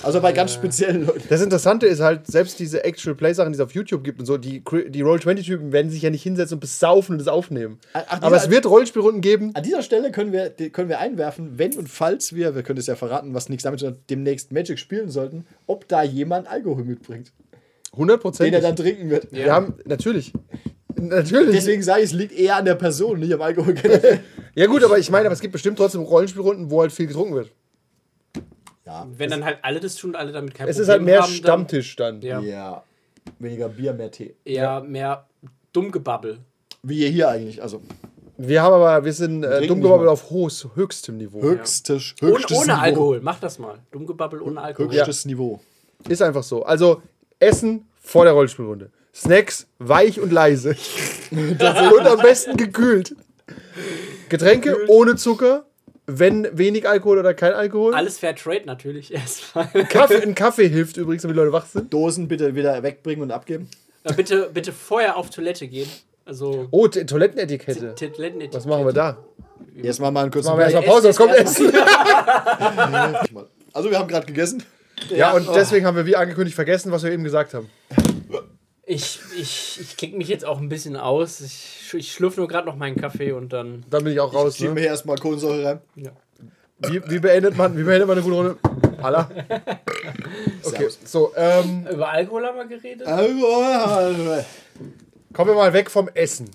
Also 0.01 0.21
bei 0.21 0.31
ganz 0.31 0.53
speziellen 0.53 1.05
Leuten. 1.05 1.21
Das 1.29 1.41
Interessante 1.41 1.85
ist 1.85 1.99
halt, 1.99 2.25
selbst 2.25 2.59
diese 2.59 2.83
Actual 2.83 3.15
Play-Sachen, 3.15 3.51
die 3.53 3.57
es 3.57 3.61
auf 3.61 3.73
YouTube 3.73 4.03
gibt 4.03 4.19
und 4.19 4.25
so, 4.25 4.37
die, 4.37 4.63
die 4.89 5.01
Roll-20-Typen 5.01 5.71
werden 5.71 5.91
sich 5.91 6.01
ja 6.01 6.09
nicht 6.09 6.23
hinsetzen 6.23 6.55
und 6.55 6.59
besaufen 6.61 7.13
und 7.13 7.19
das 7.19 7.27
aufnehmen. 7.27 7.77
Ach, 7.93 8.01
dieser- 8.03 8.23
Aber 8.23 8.35
es 8.37 8.49
wird 8.49 8.65
Rollenspielrunden 8.65 9.21
geben. 9.21 9.51
An 9.53 9.61
dieser 9.63 9.83
Stelle 9.83 10.11
können 10.11 10.31
wir, 10.31 10.49
können 10.71 10.89
wir 10.89 10.99
einwerfen, 10.99 11.57
wenn 11.59 11.77
und 11.77 11.89
falls 11.89 12.33
wir, 12.33 12.55
wir 12.55 12.63
können 12.63 12.79
es 12.79 12.87
ja 12.87 12.95
verraten, 12.95 13.33
was 13.33 13.49
nichts 13.49 13.63
damit 13.63 13.79
zu 13.79 13.85
tun 13.85 13.95
hat, 13.95 14.01
demnächst 14.09 14.51
Magic 14.51 14.79
spielen 14.79 15.09
sollten, 15.09 15.45
ob 15.67 15.87
da 15.87 16.01
jemand 16.03 16.47
Alkohol 16.47 16.83
mitbringt, 16.85 17.31
den 17.95 18.09
100%. 18.09 18.51
er 18.51 18.61
dann 18.61 18.75
trinken 18.75 19.09
wird. 19.11 19.31
Wir 19.31 19.51
haben, 19.53 19.75
natürlich. 19.85 20.33
Natürlich. 20.95 21.55
Deswegen 21.55 21.83
sage 21.83 21.99
ich, 22.01 22.05
es 22.07 22.13
liegt 22.13 22.33
eher 22.37 22.55
an 22.55 22.65
der 22.65 22.75
Person, 22.75 23.19
nicht 23.19 23.33
am 23.33 23.41
Alkohol. 23.41 23.75
Ja, 24.55 24.67
gut, 24.67 24.83
aber 24.83 24.99
ich 24.99 25.09
meine, 25.09 25.25
aber 25.25 25.33
es 25.33 25.39
gibt 25.41 25.51
bestimmt 25.51 25.79
trotzdem 25.79 26.01
Rollenspielrunden, 26.01 26.69
wo 26.69 26.81
halt 26.81 26.91
viel 26.91 27.07
getrunken 27.07 27.33
wird. 27.33 27.49
Ja, 28.85 29.07
Wenn 29.17 29.29
dann 29.29 29.45
halt 29.45 29.59
alle 29.61 29.79
das 29.79 29.95
tun 29.95 30.11
und 30.11 30.15
alle 30.17 30.31
damit 30.31 30.53
kein 30.53 30.67
Es 30.67 30.75
Problem 30.75 30.83
ist 30.83 30.89
halt 30.89 31.01
mehr 31.03 31.21
haben, 31.21 31.31
Stammtisch 31.31 31.95
dann. 31.95 32.21
Ja. 32.21 32.39
ja. 32.41 32.83
Weniger 33.39 33.69
Bier, 33.69 33.93
mehr 33.93 34.11
Tee. 34.11 34.35
eher 34.43 34.81
mehr 34.81 35.25
Dummgebabbel. 35.71 36.39
Wie 36.83 36.99
ihr 36.99 37.09
hier 37.09 37.29
eigentlich. 37.29 37.61
Also 37.61 37.81
Wir 38.37 38.61
haben 38.61 38.73
aber, 38.73 39.05
wir 39.05 39.13
sind 39.13 39.43
äh, 39.43 39.47
trinken 39.47 39.67
dumm 39.67 39.77
nicht 39.77 39.83
gebabbelt 39.85 40.07
mal. 40.07 40.11
auf 40.11 40.29
hohes, 40.29 40.67
höchstem 40.75 41.17
Niveau. 41.17 41.41
höchstes, 41.41 42.15
Ohne, 42.21 42.31
höchstes 42.33 42.57
ohne 42.57 42.67
Niveau. 42.73 42.81
Alkohol, 42.81 43.21
mach 43.21 43.39
das 43.39 43.59
mal. 43.59 43.79
Dummgebabbel 43.91 44.41
ohne 44.41 44.61
Alkohol. 44.61 44.93
Höchstes 44.93 45.25
Niveau. 45.25 45.61
Ist 46.09 46.21
einfach 46.21 46.43
so. 46.43 46.63
Also, 46.63 47.01
Essen 47.39 47.87
vor 48.01 48.25
der 48.25 48.33
Rollenspielrunde. 48.33 48.91
Snacks 49.15 49.67
weich 49.79 50.19
und 50.19 50.33
leise. 50.33 50.75
und 51.31 51.61
am 51.61 52.19
besten 52.19 52.57
gekühlt. 52.57 53.15
Getränke 54.29 54.89
ohne 54.89 55.15
Zucker, 55.15 55.65
wenn 56.05 56.47
wenig 56.57 56.87
Alkohol 56.87 57.19
oder 57.19 57.33
kein 57.33 57.53
Alkohol. 57.53 57.93
Alles 57.93 58.19
Fair 58.19 58.35
Trade 58.35 58.63
natürlich 58.65 59.13
erstmal. 59.13 59.67
Kaffee, 59.89 60.21
ein 60.21 60.35
Kaffee 60.35 60.67
hilft 60.67 60.97
übrigens, 60.97 61.21
damit 61.23 61.35
die 61.35 61.39
Leute 61.39 61.53
wach 61.53 61.65
sind. 61.65 61.93
Dosen 61.93 62.27
bitte 62.27 62.55
wieder 62.55 62.81
wegbringen 62.83 63.23
und 63.23 63.31
abgeben. 63.31 63.69
Äh, 64.03 64.13
bitte, 64.13 64.49
bitte 64.53 64.73
vorher 64.73 65.15
auf 65.17 65.29
Toilette 65.29 65.67
gehen. 65.67 65.87
Also 66.25 66.67
Oh, 66.71 66.87
T- 66.87 67.05
Toilettenetikette. 67.05 67.95
Toilettenetikette. 67.95 68.57
Was 68.57 68.65
machen 68.65 68.85
wir 68.85 68.93
da? 68.93 69.17
Jetzt 69.75 69.99
machen 69.99 70.13
wir 70.13 70.19
einen 70.21 70.31
kurzen 70.31 70.47
Machen 70.49 70.59
wir 70.59 70.63
erstmal 70.65 70.83
Pause, 70.83 71.07
das 71.07 71.17
kommt 71.17 71.33
Essen, 71.35 71.67
Essen. 71.73 71.77
Also 73.73 73.89
wir 73.89 73.97
haben 73.97 74.07
gerade 74.07 74.25
gegessen. 74.27 74.61
Ja, 75.09 75.31
und 75.33 75.47
deswegen 75.55 75.85
haben 75.85 75.97
wir 75.97 76.05
wie 76.05 76.15
angekündigt 76.15 76.53
vergessen, 76.55 76.91
was 76.91 77.03
wir 77.03 77.11
eben 77.11 77.23
gesagt 77.23 77.53
haben. 77.55 77.69
Ich, 78.93 79.19
ich, 79.37 79.79
ich 79.81 79.97
klicke 79.97 80.15
mich 80.17 80.27
jetzt 80.27 80.45
auch 80.45 80.59
ein 80.59 80.69
bisschen 80.69 80.95
aus. 80.95 81.41
Ich, 81.41 81.91
ich 81.93 82.11
schlürfe 82.11 82.39
nur 82.39 82.47
gerade 82.47 82.67
noch 82.67 82.75
meinen 82.75 82.95
Kaffee 82.95 83.31
und 83.31 83.51
dann. 83.51 83.83
Dann 83.89 84.03
bin 84.03 84.13
ich 84.13 84.19
auch 84.19 84.33
raus. 84.33 84.55
Schieben 84.57 84.75
wir 84.75 84.75
Ne? 84.75 84.81
hier 84.81 84.89
erstmal 84.91 85.17
Kohlensäure 85.17 85.65
rein. 85.65 85.81
Ja. 85.95 86.11
Wie, 86.79 87.01
wie, 87.09 87.19
beendet 87.19 87.57
man, 87.57 87.77
wie 87.77 87.83
beendet 87.83 88.07
man 88.07 88.17
eine 88.17 88.23
gute 88.25 88.35
Runde? 88.35 88.57
Allah. 89.01 89.29
Okay, 90.65 90.87
so, 91.03 91.33
ähm, 91.35 91.85
Über 91.91 92.09
Alkohol 92.09 92.45
haben 92.45 92.57
wir 92.57 92.65
geredet? 92.65 93.05
Also, 93.05 94.43
kommen 95.33 95.51
wir 95.51 95.55
mal 95.55 95.73
weg 95.73 95.91
vom 95.91 96.07
Essen. 96.13 96.49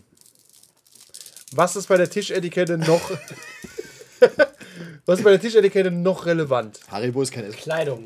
Was 1.52 1.76
ist 1.76 1.88
bei 1.88 1.96
der 1.98 2.08
Tischetikette 2.08 2.78
noch. 2.78 3.10
was 5.06 5.18
ist 5.18 5.24
bei 5.24 5.30
der 5.30 5.40
Tischetikette 5.40 5.90
noch 5.90 6.26
relevant? 6.26 6.80
Haribo 6.90 7.22
ist 7.22 7.32
kein 7.32 7.44
Essen. 7.44 7.58
Kleidung. 7.58 8.04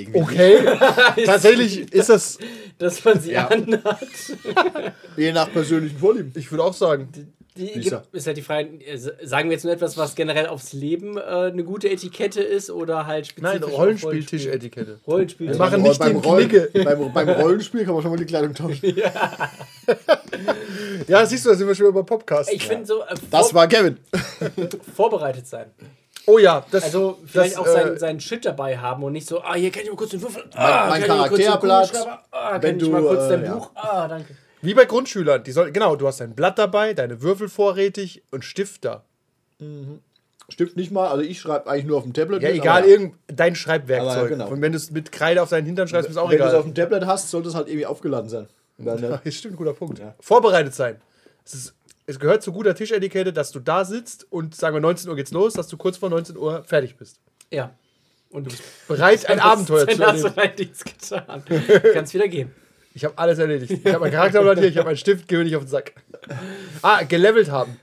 Irgendwie 0.00 0.20
Okay, 0.20 0.58
tatsächlich 1.24 1.92
ist 1.92 2.08
das, 2.08 2.38
Dass 2.78 3.04
man 3.04 3.20
sie 3.20 3.32
Ja. 3.32 3.48
anhat. 3.48 3.98
Je 5.16 5.32
nach 5.32 5.52
persönlichen 5.52 5.98
Vorlieben. 5.98 6.32
ich 6.36 6.50
würde 6.50 6.64
auch 6.64 6.74
sagen, 6.74 7.08
Die 7.56 7.66
gibt, 7.80 8.00
ist 8.12 8.26
halt 8.26 8.36
die 8.36 8.42
Frage, 8.42 8.68
äh, 8.86 8.96
sagen 8.96 9.50
wir 9.50 9.54
jetzt 9.56 9.64
nur 9.64 9.72
etwas, 9.74 9.96
was 9.98 10.14
generell 10.14 10.46
aufs 10.46 10.72
Leben 10.72 11.16
äh, 11.18 11.20
eine 11.20 11.64
gute 11.64 11.90
Etikette 11.90 12.40
ist 12.40 12.70
oder 12.70 13.06
halt 13.06 13.26
spezifisch 13.26 13.60
nein, 13.60 13.70
Rollenspiel-Tischetikette. 13.70 15.00
Rollenspiel. 15.06 15.48
Wir 15.48 15.56
machen 15.56 15.72
Beim- 15.72 15.82
nicht 15.82 15.98
beim 15.98 16.12
den 16.14 16.20
Rollen- 16.24 16.48
Knicke. 16.48 16.84
Beim, 16.84 17.12
beim 17.12 17.28
Rollenspiel 17.28 17.84
kann 17.84 17.94
man 17.94 18.02
schon 18.02 18.10
mal 18.12 18.16
die 18.16 18.24
Kleidung 18.24 18.54
tauschen. 18.54 18.94
Ja, 21.08 21.26
siehst 21.26 21.44
du, 21.44 21.50
da 21.50 21.56
sind 21.56 21.66
wir 21.66 21.74
schon 21.74 21.86
über 21.86 22.04
Podcast. 22.04 22.52
Ich 22.52 22.66
finde 22.66 22.86
so, 22.86 23.02
äh, 23.02 23.14
Das 23.30 23.52
war 23.52 23.66
Kevin. 23.68 23.98
vorbereitet 24.94 25.46
sein. 25.46 25.66
Oh 26.30 26.38
ja, 26.38 26.64
das. 26.70 26.84
Also 26.84 27.18
vielleicht 27.26 27.52
das, 27.52 27.58
auch 27.58 27.66
seinen, 27.66 27.96
äh, 27.96 27.98
seinen 27.98 28.20
Shit 28.20 28.44
dabei 28.44 28.78
haben 28.78 29.02
und 29.02 29.12
nicht 29.12 29.26
so, 29.26 29.42
ah, 29.42 29.54
hier 29.54 29.70
kann 29.70 29.82
ich 29.82 29.90
mal 29.90 29.96
kurz 29.96 30.10
den 30.10 30.22
Würfel. 30.22 30.44
Ah, 30.54 30.86
mein 30.88 31.00
den 31.00 31.08
Charakterblatt? 31.08 31.92
Ah, 32.30 32.52
kann 32.52 32.62
wenn 32.62 32.78
ich 32.78 32.88
mal 32.88 33.00
du, 33.02 33.08
kurz 33.08 33.24
äh, 33.24 33.28
dein 33.30 33.44
ja. 33.44 33.54
Buch? 33.54 33.70
Ah, 33.74 34.08
danke. 34.08 34.36
Wie 34.62 34.74
bei 34.74 34.84
Grundschülern. 34.84 35.42
Die 35.42 35.52
soll, 35.52 35.72
genau, 35.72 35.96
du 35.96 36.06
hast 36.06 36.20
dein 36.20 36.34
Blatt 36.34 36.58
dabei, 36.58 36.94
deine 36.94 37.22
Würfel 37.22 37.48
vorrätig 37.48 38.22
und 38.30 38.44
Stift 38.44 38.84
da. 38.84 39.02
Stimmt 40.48 40.76
nicht 40.76 40.90
mal, 40.90 41.08
also 41.08 41.22
ich 41.22 41.40
schreibe 41.40 41.68
eigentlich 41.68 41.86
nur 41.86 41.98
auf 41.98 42.04
dem 42.04 42.12
Tablet. 42.12 42.42
Ja, 42.42 42.50
mit, 42.50 42.58
egal, 42.58 42.82
aber 42.82 42.88
irgend, 42.88 43.14
dein 43.26 43.54
Schreibwerkzeug. 43.54 44.18
Aber 44.18 44.28
genau. 44.28 44.48
Und 44.48 44.60
wenn 44.60 44.72
du 44.72 44.76
es 44.76 44.90
mit 44.90 45.12
Kreide 45.12 45.42
auf 45.42 45.48
deinen 45.50 45.66
Hintern 45.66 45.88
schreibst, 45.88 46.08
ist 46.08 46.16
es 46.16 46.22
auch 46.22 46.30
Wenn 46.30 46.38
du 46.38 46.44
es 46.44 46.54
auf 46.54 46.66
egal. 46.66 46.72
dem 46.72 46.74
Tablet 46.74 47.06
hast, 47.06 47.30
sollte 47.30 47.48
es 47.48 47.54
halt 47.54 47.68
irgendwie 47.68 47.86
aufgeladen 47.86 48.28
sein. 48.28 48.46
Weil, 48.78 49.00
ne? 49.00 49.20
Das 49.22 49.34
stimmt, 49.34 49.56
guter 49.56 49.74
Punkt. 49.74 50.00
Vorbereitet 50.20 50.74
sein. 50.74 51.00
Es, 51.44 51.54
ist, 51.54 51.74
es 52.06 52.18
gehört 52.18 52.42
zu 52.42 52.52
guter 52.52 52.74
Tischetikette, 52.74 53.32
dass 53.32 53.52
du 53.52 53.60
da 53.60 53.84
sitzt 53.84 54.26
und 54.30 54.54
sagen 54.54 54.74
wir 54.74 54.80
19 54.80 55.08
Uhr 55.10 55.16
geht's 55.16 55.30
los, 55.32 55.52
dass 55.54 55.68
du 55.68 55.76
kurz 55.76 55.96
vor 55.96 56.10
19 56.10 56.36
Uhr 56.36 56.64
fertig 56.64 56.96
bist. 56.96 57.20
Ja. 57.50 57.70
Und 58.30 58.44
du 58.46 58.50
bist 58.50 58.62
Bereit, 58.88 59.26
ein 59.28 59.40
Abenteuer 59.40 59.86
zu 59.88 59.96
Dann 59.98 60.12
hast 60.12 60.22
du 60.24 60.28
erleben. 60.28 60.56
Dienst 60.56 60.84
getan. 60.84 61.42
Kannst 61.92 62.14
wieder 62.14 62.28
gehen. 62.28 62.52
Ich 62.94 63.04
habe 63.04 63.16
alles 63.16 63.38
erledigt. 63.38 63.70
Ich 63.72 63.86
habe 63.86 64.00
mein 64.00 64.10
Charakterblatt 64.12 64.58
hier, 64.58 64.68
ich 64.68 64.76
habe 64.76 64.86
meinen 64.86 64.96
Stift, 64.96 65.28
geh 65.28 65.36
mir 65.36 65.44
nicht 65.44 65.54
auf 65.56 65.62
den 65.64 65.68
Sack. 65.68 65.92
Ah, 66.82 67.02
gelevelt 67.04 67.50
haben. 67.50 67.78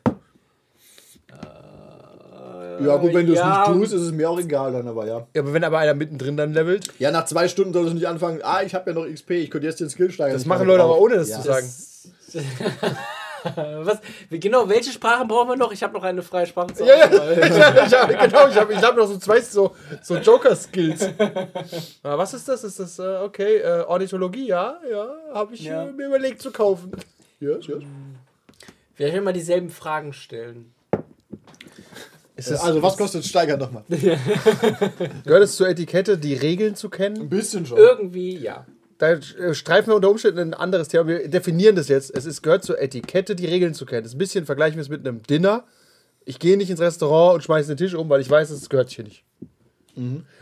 ja, 2.80 2.98
gut, 2.98 3.14
wenn 3.14 3.26
du 3.26 3.34
es 3.34 3.40
Ja. 3.40 3.70
nicht 3.70 3.80
tust, 3.80 3.94
ist 3.94 4.02
es 4.02 4.12
mir 4.12 4.30
auch 4.30 4.40
egal 4.40 4.72
dann, 4.74 4.88
aber 4.88 5.06
ja. 5.08 5.26
Ja, 5.34 5.42
aber 5.42 5.54
wenn 5.54 5.64
aber 5.64 5.80
einer 5.80 5.94
mittendrin 5.94 6.36
dann 6.38 6.54
levelt, 6.54 6.88
Ja, 7.00 7.12
nach 7.12 7.26
zwei 7.26 7.48
Stunden 7.48 7.74
solltest 7.74 7.94
du 7.94 7.98
nicht 8.00 8.08
anfangen, 8.08 8.42
ah, 8.44 8.62
ich 8.64 8.76
habe 8.76 8.92
ja 8.92 8.96
noch 8.96 9.06
XP, 9.08 9.32
ich 9.32 9.50
könnte 9.50 9.68
jetzt 9.68 9.80
den 9.80 9.90
Skill 9.90 10.12
steigern. 10.12 10.34
das 10.38 10.46
machen 10.46 10.68
Leute 10.68 10.84
aber 10.84 11.00
ohne 11.00 11.16
das 11.16 11.30
Ja. 11.30 11.42
zu 11.42 11.48
sagen. 11.48 11.68
Was? 13.84 14.00
Genau, 14.30 14.68
welche 14.70 14.92
Sprachen 14.92 15.28
brauchen 15.28 15.50
wir 15.50 15.56
noch? 15.56 15.72
Ich 15.72 15.84
habe 15.84 15.94
noch 15.94 16.04
eine 16.04 16.22
freie 16.24 16.46
Sprache 16.48 16.74
zu 16.74 16.86
Ja, 16.86 16.96
ja. 16.96 17.06
Ich 17.08 17.62
hab, 17.62 17.88
ich 17.88 17.94
hab, 17.94 18.10
genau, 18.10 18.48
ich 18.48 18.56
habe 18.56 18.74
ich 18.74 18.82
hab 18.82 18.96
noch 18.98 19.08
so 19.08 19.18
zwei 19.18 19.40
so, 19.42 19.76
so 20.02 20.16
Joker-Skills. 20.18 21.10
Ah, 22.04 22.18
was 22.18 22.34
ist 22.34 22.48
das? 22.48 22.64
Ist 22.64 22.80
das, 22.80 23.00
äh, 23.00 23.18
okay, 23.24 23.58
äh, 23.58 23.84
Ornithologie? 23.88 24.48
Ja, 24.48 24.80
ja, 24.90 25.08
habe 25.34 25.54
ich 25.54 25.62
Ja. 25.62 25.84
Äh, 25.86 25.92
mir 25.92 26.08
überlegt 26.08 26.42
zu 26.42 26.52
kaufen. 26.52 26.92
Yes, 27.40 27.68
yes. 27.68 27.84
Vielleicht 28.96 29.16
immer 29.16 29.34
dieselben 29.34 29.70
Fragen 29.70 30.14
stellen. 30.14 30.74
Ist 32.36 32.52
es, 32.52 32.60
Also, 32.62 32.82
was 32.82 32.98
kostet 32.98 33.26
Steigern 33.26 33.60
nochmal? 33.60 33.84
gehört 33.90 35.44
es 35.44 35.56
zur 35.56 35.68
Etikette, 35.70 36.18
die 36.18 36.36
Regeln 36.36 36.76
zu 36.76 36.88
Ein 36.88 36.92
kennen? 36.92 37.30
bisschen 37.30 37.66
schon. 37.66 37.78
Irgendwie, 37.78 38.38
ja. 38.38 38.66
Da 38.98 39.12
äh, 39.12 39.54
streifen 39.54 39.92
wir 39.92 39.96
unter 39.96 40.10
Umständen 40.10 40.40
ein 40.40 40.54
anderes 40.54 40.88
Thema. 40.88 41.08
Wir 41.08 41.28
definieren 41.28 41.76
das 41.76 41.88
jetzt. 41.88 42.16
Es 42.16 42.26
ist, 42.26 42.42
gehört 42.42 42.64
zur 42.64 42.82
Etikette, 42.82 43.36
die 43.36 43.46
Regeln 43.46 43.74
zu 43.74 43.86
kennen. 43.86 44.04
Das 44.04 44.12
ist 44.12 44.16
ein 44.16 44.20
bisschen 44.20 44.46
vergleichen 44.46 44.78
wir 44.78 44.82
es 44.82 44.90
mit 44.90 45.08
einem 45.08 45.22
Dinner. 45.24 45.66
Ich 46.26 46.40
gehe 46.40 46.58
nicht 46.58 46.70
ins 46.70 46.80
Restaurant 46.82 47.36
und 47.36 47.44
schmeiße 47.44 47.70
den 47.70 47.78
Tisch 47.78 47.94
um, 47.94 48.10
weil 48.10 48.22
ich 48.22 48.30
weiß, 48.30 48.50
es 48.50 48.70
gehört 48.70 48.90
hier 48.90 49.06
nicht. 49.06 49.24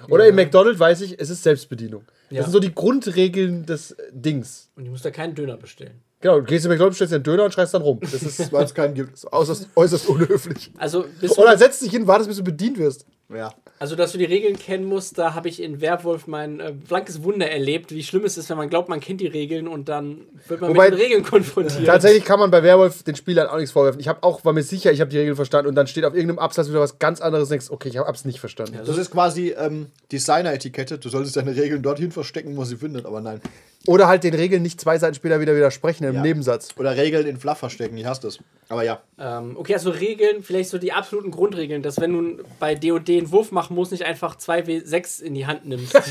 Oder 0.09 0.27
im 0.27 0.35
McDonald's 0.35 0.79
weiß 0.79 1.01
ich, 1.01 1.19
es 1.19 1.29
ist 1.29 1.43
Selbstbedienung. 1.43 2.03
Ja. 2.29 2.37
Das 2.37 2.47
sind 2.47 2.53
so 2.53 2.59
die 2.59 2.73
Grundregeln 2.73 3.65
des 3.65 3.91
äh, 3.91 4.03
Dings. 4.11 4.69
Und 4.75 4.85
ich 4.85 4.91
muss 4.91 5.01
da 5.01 5.11
keinen 5.11 5.35
Döner 5.35 5.57
bestellen. 5.57 6.01
Genau, 6.19 6.39
du 6.39 6.45
gehst 6.45 6.65
in 6.65 6.71
McDonald's, 6.71 6.97
stellst 6.97 7.11
dir 7.11 7.17
einen 7.17 7.23
Döner 7.23 7.45
und 7.45 7.53
schreist 7.53 7.73
dann 7.73 7.83
rum. 7.83 7.99
Das 8.01 8.13
ist 8.13 8.51
Weil 8.51 8.65
es 8.65 8.73
keinen 8.73 8.95
gibt. 8.95 9.31
äußerst, 9.31 9.69
äußerst 9.75 10.09
unhöflich. 10.09 10.71
Also, 10.77 11.05
bist 11.21 11.37
du, 11.37 11.41
Oder 11.41 11.57
setzt 11.57 11.81
dich 11.83 11.91
hin, 11.91 12.07
wartest, 12.07 12.29
bis 12.29 12.37
du 12.37 12.43
bedient 12.43 12.77
wirst. 12.79 13.05
Ja. 13.33 13.53
also, 13.79 13.95
dass 13.95 14.11
du 14.11 14.19
die 14.19 14.25
Regeln 14.25 14.55
kennen 14.57 14.85
musst, 14.85 15.17
da 15.17 15.33
habe 15.33 15.49
ich 15.49 15.61
in 15.61 15.81
Werwolf 15.81 16.27
mein 16.27 16.59
äh, 16.59 16.73
blankes 16.73 17.23
Wunder 17.23 17.49
erlebt, 17.49 17.91
wie 17.91 18.03
schlimm 18.03 18.23
es 18.23 18.37
ist, 18.37 18.49
wenn 18.51 18.57
man 18.57 18.69
glaubt, 18.69 18.87
man 18.87 18.99
kennt 18.99 19.19
die 19.19 19.25
Regeln 19.27 19.67
und 19.67 19.89
dann 19.89 20.21
wird 20.47 20.61
man 20.61 20.69
Wobei- 20.69 20.91
mit 20.91 20.99
den 20.99 21.01
Regeln 21.05 21.23
konfrontiert. 21.23 21.87
Tatsächlich 21.87 22.23
kann 22.23 22.39
man 22.39 22.51
bei 22.51 22.61
Werwolf 22.61 23.01
den 23.01 23.15
Spielern 23.15 23.47
auch 23.47 23.55
nichts 23.57 23.71
vorwerfen. 23.71 23.99
Ich 23.99 24.07
habe 24.07 24.21
auch, 24.21 24.45
war 24.45 24.53
mir 24.53 24.61
sicher, 24.61 24.91
ich 24.91 25.01
habe 25.01 25.09
die 25.09 25.17
Regeln 25.17 25.35
verstanden 25.35 25.69
und 25.69 25.75
dann 25.75 25.87
steht 25.87 26.05
auf 26.05 26.13
irgendeinem 26.13 26.37
Absatz 26.39 26.69
wieder 26.69 26.79
was 26.81 26.99
ganz 26.99 27.19
anderes 27.19 27.45
und 27.45 27.51
denkst, 27.51 27.71
okay, 27.71 27.89
ich 27.89 27.97
habe 27.97 28.11
es 28.11 28.25
nicht 28.25 28.39
verstanden. 28.39 28.79
Das 28.85 28.97
ist 28.97 29.09
quasi 29.09 29.55
ähm, 29.57 29.87
Designer-Etikette. 30.11 30.97
Du 30.99 31.09
solltest 31.09 31.35
deine 31.35 31.55
Regeln 31.55 31.81
dorthin 31.81 32.11
verstecken, 32.11 32.55
wo 32.57 32.63
sie 32.63 32.75
findet, 32.77 33.05
aber 33.05 33.21
nein. 33.21 33.41
Oder 33.87 34.07
halt 34.07 34.23
den 34.23 34.33
Regeln 34.33 34.63
nicht 34.63 34.81
zwei 34.81 34.97
Seiten 34.97 35.13
später 35.13 35.39
wieder 35.39 35.55
widersprechen 35.55 36.05
im 36.05 36.15
Ja. 36.15 36.21
Nebensatz. 36.21 36.69
Oder 36.77 36.97
Regeln 36.97 37.27
in 37.27 37.37
Fluff 37.37 37.59
verstecken, 37.59 37.95
ich 37.97 38.05
hasse 38.05 38.21
das. 38.23 38.39
Aber 38.67 38.83
ja. 38.83 38.99
Ähm, 39.19 39.55
okay, 39.57 39.75
also 39.75 39.91
Regeln, 39.91 40.41
vielleicht 40.41 40.69
so 40.71 40.79
die 40.79 40.91
absoluten 40.91 41.29
Grundregeln, 41.29 41.83
dass 41.83 41.99
wenn 42.01 42.13
du 42.37 42.43
bei 42.59 42.73
D&D 42.73 43.14
einen 43.17 43.31
Wurf 43.31 43.51
machen 43.51 43.75
musst, 43.75 43.91
nicht 43.91 44.05
einfach 44.05 44.37
2W6 44.37 45.21
in 45.21 45.33
die 45.33 45.45
Hand 45.45 45.65
nimmst. 45.65 45.95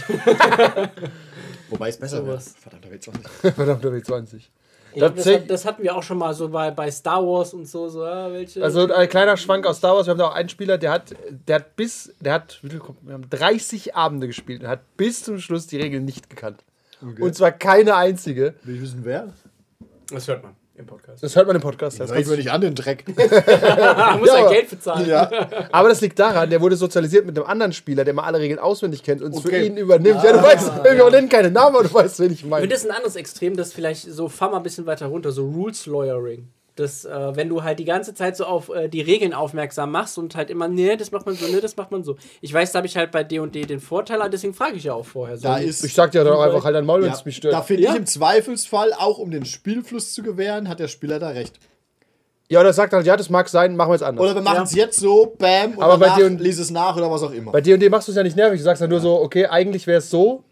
Wobei 1.71 1.89
es 1.89 1.97
besser 1.97 2.25
wäre. 2.25 2.41
Sowas. 2.41 2.55
Verdammt, 2.61 2.85
da 2.85 2.91
wird's 2.91 3.09
auch 3.09 3.13
nicht. 3.13 3.29
Verdammt, 3.55 3.85
W20. 3.85 4.37
Ich 4.37 5.01
glaub, 5.01 5.17
das, 5.17 5.27
hat, 5.27 5.51
das 5.51 5.65
hatten 5.65 5.83
wir 5.83 5.97
auch 5.97 6.05
schon 6.05 6.19
mal 6.19 6.35
so 6.35 6.49
bei, 6.49 6.71
bei 6.71 6.89
Star 6.91 7.21
Wars 7.27 7.53
und 7.53 7.67
so, 7.67 7.89
so 7.89 8.05
ja, 8.05 8.33
welche. 8.33 8.63
Also 8.63 8.93
ein 8.93 9.09
kleiner 9.09 9.37
Schwank 9.37 9.67
aus 9.67 9.79
Star 9.79 9.97
Wars. 9.97 10.07
Wir 10.07 10.13
haben 10.13 10.19
da 10.19 10.29
auch 10.29 10.35
einen 10.35 10.49
Spieler, 10.49 10.79
der 10.79 10.93
hat, 10.93 11.17
der 11.49 11.57
hat 11.57 11.75
bis, 11.75 12.15
der 12.21 12.35
hat, 12.35 12.61
wir 12.63 13.13
haben 13.13 13.29
30 13.29 13.97
Abende 13.97 14.29
gespielt 14.29 14.63
und 14.63 14.69
hat 14.69 14.97
bis 14.97 15.25
zum 15.25 15.41
Schluss 15.41 15.67
die 15.67 15.79
Regeln 15.79 16.05
nicht 16.05 16.31
gekannt. 16.31 16.65
Und 17.01 17.35
zwar 17.35 17.51
keine 17.51 17.97
einzige. 17.97 18.55
Will 18.63 18.77
ich 18.77 18.83
wissen, 18.83 19.01
wer? 19.03 19.33
das 20.11 20.29
hört 20.29 20.43
man 20.45 20.55
im 20.77 20.87
Podcast. 20.87 21.23
Das 21.23 21.37
hört 21.37 21.47
man 21.47 21.55
im 21.57 21.63
Podcast. 21.63 22.01
Das 22.01 22.11
reicht 22.11 22.29
mir 22.29 22.37
nicht 22.37 22.51
an, 22.51 22.61
den 22.61 22.75
Dreck. 22.75 23.05
Da 23.07 24.17
muss 24.19 24.29
Ja, 24.29 24.39
aber- 24.39 24.51
Geld 24.51 24.71
bezahlen. 24.71 25.09
ja. 25.09 25.31
Aber 25.71 25.89
das 25.89 26.01
liegt 26.01 26.19
daran, 26.19 26.51
der 26.51 26.61
wurde 26.61 26.77
sozialisiert 26.77 27.27
mit 27.27 27.37
einem 27.39 27.47
anderen 27.47 27.73
Spieler, 27.73 28.05
der 28.05 28.13
mal 28.15 28.25
alle 28.25 28.41
Regeln 28.41 28.59
auswendig 28.59 29.03
kennt 29.03 29.23
und 29.23 29.35
es 29.35 29.41
für 29.41 29.49
Okay. 29.49 29.67
ihn 29.67 29.77
übernimmt. 29.77 30.23
ja, 30.25 30.33
du 30.33 30.43
weißt, 30.43 30.85
wir 30.85 31.11
nennen 31.11 31.29
keine 31.29 31.51
Namen, 31.51 31.77
aber 31.77 31.85
du 31.87 31.95
weißt, 31.95 32.19
wen 32.21 32.33
ich 32.33 32.45
meine. 32.45 32.63
finde 32.63 32.75
das 32.75 32.85
ein 32.85 32.91
anderes 32.91 33.15
Extrem, 33.17 33.57
das 33.57 33.73
vielleicht 33.73 34.03
so, 34.03 34.29
fahr 34.29 34.51
mal 34.51 34.57
ein 34.57 34.63
bisschen 34.65 34.87
weiter 34.87 35.07
runter, 35.07 35.31
so 35.33 35.45
Rules 35.47 35.87
Lawyering. 35.87 36.49
Das, 36.77 37.05
äh, 37.05 37.37
wenn 37.37 37.49
du 37.49 37.63
halt 37.63 37.79
die 37.79 37.85
ganze 37.85 38.15
Zeit 38.15 38.37
so 38.37 38.47
auf 38.47 38.69
äh, 38.69 38.89
die 38.89 39.01
Regeln 39.01 39.33
aufmerksam 39.33 39.93
machst 39.93 40.19
und 40.19 40.35
halt 40.35 40.51
immer, 40.51 40.67
nee, 40.67 40.97
das 40.97 41.13
macht 41.13 41.25
man 41.25 41.37
so, 41.37 41.47
nee, 41.47 41.61
das 41.61 41.77
macht 41.77 41.93
man 41.93 42.03
so. 42.03 42.17
Ich 42.41 42.53
weiß, 42.53 42.73
da 42.73 42.79
habe 42.79 42.89
ich 42.89 42.97
halt 42.97 43.13
bei 43.13 43.23
D&D 43.23 43.63
den 43.67 43.79
Vorteil, 43.79 44.21
aber 44.21 44.29
deswegen 44.29 44.55
frage 44.55 44.75
ich 44.77 44.83
ja 44.85 44.95
auch 44.95 45.05
vorher. 45.07 45.37
So, 45.37 45.45
Da 45.45 45.59
ist. 45.59 45.85
Ich 45.85 45.95
sag 45.95 46.11
dir 46.11 46.25
doch 46.25 46.41
einfach 46.41 46.65
halt 46.65 46.75
dein 46.75 46.85
Maul, 46.85 47.03
wenn 47.03 47.11
ja, 47.11 47.15
es 47.15 47.25
mich 47.25 47.37
stört. 47.37 47.55
da 47.55 47.63
finde 47.63 47.85
Ja. 47.85 47.91
ich 47.93 47.97
im 47.97 48.07
Zweifelsfall, 48.07 48.93
auch 48.93 49.19
um 49.19 49.31
den 49.31 49.45
Spielfluss 49.45 50.13
zu 50.15 50.25
gewähren, 50.25 50.69
hat 50.69 50.81
der 50.81 50.89
Spieler 50.89 51.21
da 51.21 51.29
recht. 51.29 51.61
Ja, 52.49 52.59
oder 52.61 52.73
sagt 52.73 52.93
halt, 52.93 53.07
ja, 53.07 53.17
das 53.17 53.31
mag 53.31 53.49
sein, 53.49 53.77
machen 53.77 53.91
wir 53.91 53.95
jetzt 53.95 54.03
anders. 54.03 54.25
Oder 54.25 54.35
wir 54.35 54.43
machen 54.43 54.57
Ja. 54.57 54.63
es 54.65 54.75
jetzt 54.75 54.99
so, 54.99 55.33
bam, 55.39 55.75
und 55.77 55.83
Aber 55.83 55.97
bei 55.97 56.11
dir 56.17 56.27
und- 56.27 56.41
lies 56.41 56.59
es 56.59 56.71
nach 56.73 56.97
oder 56.97 57.09
was 57.09 57.23
auch 57.23 57.33
immer. 57.33 57.53
Bei 57.53 57.61
D&D 57.61 57.89
machst 57.89 58.09
du 58.09 58.13
es 58.13 58.17
ja 58.17 58.23
nicht 58.25 58.37
nervig. 58.37 58.59
Du 58.59 58.65
sagst 58.65 58.83
ja 58.83 58.89
nur 58.89 58.99
so, 59.01 59.15
okay, 59.21 59.47
eigentlich 59.47 59.87
wäre 59.87 59.99
es 59.99 60.11
so. 60.11 60.43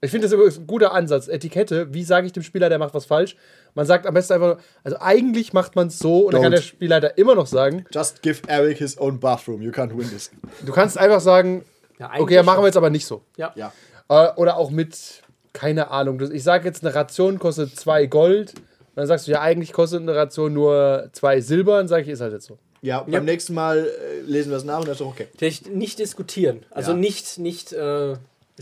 Ich 0.00 0.10
finde 0.10 0.26
das 0.26 0.32
übrigens 0.34 0.58
ein 0.58 0.66
guter 0.66 0.92
Ansatz. 0.92 1.28
Etikette, 1.28 1.94
wie 1.94 2.04
sage 2.04 2.26
ich 2.26 2.32
dem 2.34 2.42
Spieler, 2.42 2.68
der 2.68 2.78
macht 2.78 2.92
was 2.92 3.06
falsch? 3.06 3.36
Man 3.74 3.86
sagt 3.86 4.06
am 4.06 4.14
besten 4.14 4.34
einfach, 4.34 4.58
also 4.84 4.96
eigentlich 5.00 5.52
macht 5.52 5.74
man 5.74 5.88
es 5.88 5.98
so 5.98 6.26
und 6.26 6.34
dann 6.34 6.42
kann 6.42 6.52
Don't. 6.52 6.56
der 6.56 6.62
Spielleiter 6.62 7.18
immer 7.18 7.34
noch 7.34 7.46
sagen, 7.46 7.84
Just 7.92 8.22
give 8.22 8.42
Eric 8.46 8.78
his 8.78 8.98
own 8.98 9.18
bathroom, 9.18 9.62
you 9.62 9.70
can't 9.72 9.90
win 9.96 10.08
this. 10.08 10.30
du 10.64 10.72
kannst 10.72 10.96
einfach 10.96 11.20
sagen, 11.20 11.64
Ja, 11.98 12.10
okay, 12.18 12.34
ja, 12.36 12.42
machen 12.42 12.62
wir 12.62 12.66
jetzt 12.66 12.76
aber 12.76 12.90
nicht 12.90 13.06
so. 13.06 13.22
Ja. 13.36 13.52
Ja. 13.56 13.72
Äh, 14.08 14.32
Oder 14.36 14.56
auch 14.56 14.70
mit, 14.70 15.22
keine 15.52 15.90
Ahnung, 15.90 16.20
ich 16.32 16.42
sage 16.44 16.66
jetzt, 16.66 16.84
eine 16.84 16.94
Ration 16.94 17.38
kostet 17.38 17.74
zwei 17.78 18.06
Gold. 18.06 18.54
Und 18.54 19.00
dann 19.00 19.06
sagst 19.08 19.26
du, 19.26 19.32
ja, 19.32 19.40
eigentlich 19.40 19.72
kostet 19.72 20.02
eine 20.02 20.14
Ration 20.14 20.52
nur 20.52 21.08
zwei 21.12 21.40
Silber. 21.40 21.78
Dann 21.78 21.88
sage 21.88 22.02
ich, 22.02 22.08
ist 22.08 22.20
halt 22.20 22.32
jetzt 22.32 22.46
so. 22.46 22.58
Ja, 22.80 23.00
beim 23.00 23.24
nächsten 23.24 23.54
Mal 23.54 23.78
äh, 23.88 24.20
lesen 24.20 24.50
wir 24.50 24.58
es 24.58 24.64
nach 24.64 24.78
und 24.80 24.86
das 24.86 24.96
ist 24.96 25.00
doch 25.00 25.08
okay. 25.08 25.26
Vielleicht 25.36 25.68
nicht 25.74 25.98
diskutieren. 25.98 26.64
Also 26.70 26.92
Ja. 26.92 26.98
nicht, 26.98 27.38
nicht 27.38 27.72
äh, 27.72 28.14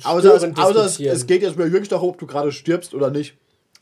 Außer, 0.04 0.34
es, 0.36 0.56
außer 0.56 0.84
es, 0.86 1.26
geht 1.26 1.42
jetzt 1.42 1.58
wirklich 1.58 1.88
darum, 1.88 2.10
ob 2.10 2.18
du 2.18 2.26
gerade 2.26 2.50
stirbst 2.50 2.94
oder 2.94 3.10
nicht. 3.10 3.34